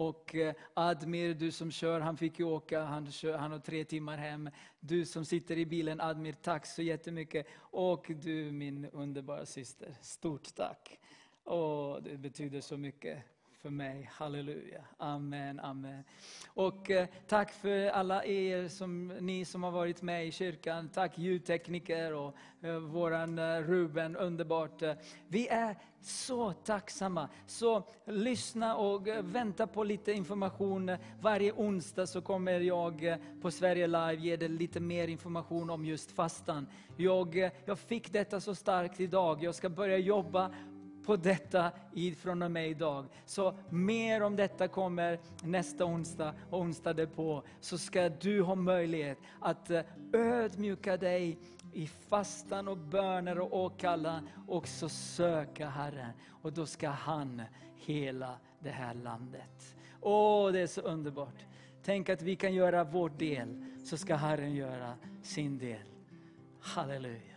Och 0.00 0.34
eh, 0.34 0.54
Admir, 0.74 1.34
du 1.34 1.52
som 1.52 1.70
kör, 1.70 2.00
han 2.00 2.16
fick 2.16 2.38
ju 2.38 2.44
åka, 2.44 2.82
han, 2.82 3.10
kör, 3.12 3.38
han 3.38 3.52
har 3.52 3.58
tre 3.58 3.84
timmar 3.84 4.16
hem. 4.16 4.50
Du 4.80 5.06
som 5.06 5.24
sitter 5.24 5.58
i 5.58 5.66
bilen, 5.66 6.00
Admir, 6.00 6.32
tack 6.32 6.66
så 6.66 6.82
jättemycket. 6.82 7.46
Och 7.56 8.10
du 8.22 8.52
min 8.52 8.86
underbara 8.92 9.46
syster, 9.46 9.94
stort 10.00 10.54
tack. 10.54 10.98
Åh, 11.44 11.98
det 12.02 12.16
betyder 12.16 12.60
så 12.60 12.76
mycket 12.76 13.18
för 13.62 13.70
mig. 13.70 14.10
Halleluja. 14.12 14.84
Amen, 14.98 15.60
amen. 15.60 16.04
Och 16.46 16.90
eh, 16.90 17.08
tack 17.28 17.52
för 17.52 17.86
alla 17.86 18.24
er 18.24 18.68
som, 18.68 19.08
ni 19.08 19.44
som 19.44 19.62
har 19.62 19.70
varit 19.70 20.02
med 20.02 20.26
i 20.26 20.32
kyrkan. 20.32 20.88
Tack 20.88 21.18
ljudtekniker 21.18 22.14
och 22.14 22.34
eh, 22.60 22.78
våran 22.78 23.38
eh, 23.38 23.58
Ruben, 23.58 24.16
underbart. 24.16 24.82
Vi 25.28 25.48
är 25.48 25.76
så 26.02 26.52
tacksamma. 26.52 27.28
Så 27.46 27.82
lyssna 28.04 28.76
och 28.76 29.08
eh, 29.08 29.22
vänta 29.22 29.66
på 29.66 29.84
lite 29.84 30.12
information. 30.12 30.96
Varje 31.20 31.52
onsdag 31.52 32.06
så 32.06 32.20
kommer 32.22 32.60
jag 32.60 33.04
eh, 33.04 33.16
på 33.42 33.50
Sverige 33.50 33.86
Live 33.86 34.14
ge 34.14 34.36
dig 34.36 34.48
lite 34.48 34.80
mer 34.80 35.08
information 35.08 35.70
om 35.70 35.84
just 35.84 36.12
fastan. 36.12 36.66
Jag, 36.96 37.38
eh, 37.38 37.50
jag 37.64 37.78
fick 37.78 38.12
detta 38.12 38.40
så 38.40 38.54
starkt 38.54 39.00
idag. 39.00 39.42
Jag 39.42 39.54
ska 39.54 39.68
börja 39.68 39.98
jobba 39.98 40.50
på 41.06 41.16
detta 41.16 41.72
från 42.18 42.42
och 42.42 42.50
med 42.50 42.68
idag. 42.68 43.06
Så 43.26 43.54
mer 43.68 44.22
om 44.22 44.36
detta 44.36 44.68
kommer 44.68 45.18
nästa 45.42 45.84
onsdag 45.84 46.34
och 46.50 46.60
onsdag 46.60 46.92
därpå. 46.92 47.42
Så 47.60 47.78
ska 47.78 48.08
du 48.08 48.42
ha 48.42 48.54
möjlighet 48.54 49.18
att 49.40 49.70
eh, 49.70 49.82
ödmjuka 50.12 50.96
dig 50.96 51.38
i 51.72 51.86
fastan 51.86 52.68
och 52.68 52.76
böner 52.76 53.38
och 53.38 53.60
åkalla 53.60 54.22
och 54.48 54.68
så 54.68 54.88
söka 54.88 55.68
Herren. 55.68 56.12
Och 56.42 56.52
då 56.52 56.66
ska 56.66 56.88
han 56.88 57.42
hela 57.76 58.36
det 58.58 58.70
här 58.70 58.94
landet. 58.94 59.76
Åh, 60.00 60.52
det 60.52 60.60
är 60.60 60.66
så 60.66 60.80
underbart. 60.80 61.46
Tänk 61.82 62.08
att 62.08 62.22
vi 62.22 62.36
kan 62.36 62.54
göra 62.54 62.84
vår 62.84 63.08
del, 63.08 63.64
så 63.84 63.96
ska 63.96 64.14
Herren 64.14 64.54
göra 64.54 64.94
sin 65.22 65.58
del. 65.58 65.86
Halleluja. 66.60 67.36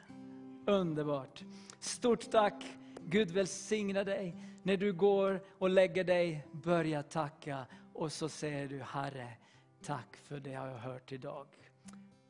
Underbart. 0.65 1.43
Stort 1.79 2.31
tack. 2.31 2.63
Gud 3.05 3.31
välsigna 3.31 4.03
dig. 4.03 4.35
När 4.63 4.77
du 4.77 4.93
går 4.93 5.41
och 5.57 5.69
lägger 5.69 6.03
dig, 6.03 6.47
börja 6.51 7.03
tacka. 7.03 7.65
Och 7.93 8.11
så 8.11 8.29
säger 8.29 8.67
du, 8.67 8.81
Herre, 8.81 9.27
tack 9.85 10.17
för 10.23 10.39
det 10.39 10.49
jag 10.49 10.61
har 10.61 10.77
hört 10.77 11.11
idag. 11.11 11.47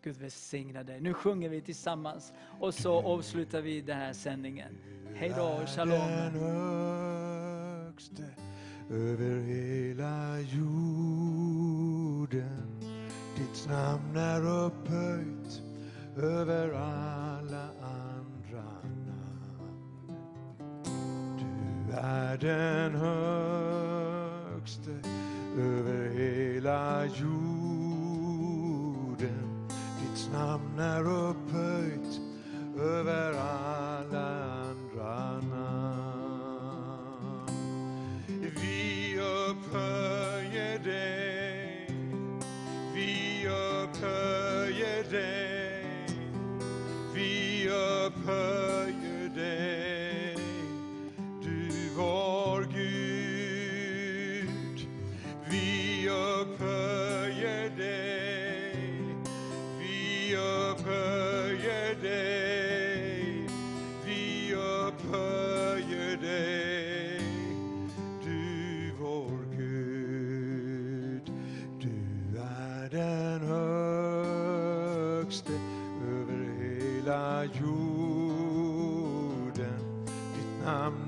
Gud 0.03 0.15
välsigna 0.15 0.83
dig. 0.83 1.01
Nu 1.01 1.13
sjunger 1.13 1.49
vi 1.49 1.61
tillsammans 1.61 2.33
och 2.59 2.73
så 2.73 3.01
avslutar 3.01 3.61
vi 3.61 3.81
den 3.81 3.97
här 3.97 4.13
sändningen. 4.13 4.77
Hej 5.15 5.33
då, 5.37 5.65
shalom. 5.65 6.01
Över 8.89 9.41
hela 9.41 10.39
jorden. 10.39 11.53
Ditt 13.37 13.67
namn 13.69 14.15
är 14.15 14.65
upphöjt 14.65 15.61
över 16.17 16.73
alla 16.73 17.69
andra 17.81 18.82
är 22.01 22.37
den 22.37 22.95
högste 22.95 23.93
över 25.57 26.09
hela 26.09 27.05
jorden. 27.05 27.93
Ditt 29.99 30.31
namn 30.33 30.79
är 30.79 31.07
upphöjt 31.07 32.21
över 32.79 33.33
alla 33.33 34.43
andra 34.43 35.41
namn. 35.41 35.93
Vi 38.27 39.19
upphöjer 39.19 40.79
dig, 40.79 41.89
vi 42.93 43.47
upphöjer 43.47 45.03
dig, 45.11 45.85
vi 47.13 47.69
upphöjer 47.69 49.29
dig, 49.35 49.82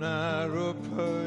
Ditt 0.06 0.92
namn 0.98 1.25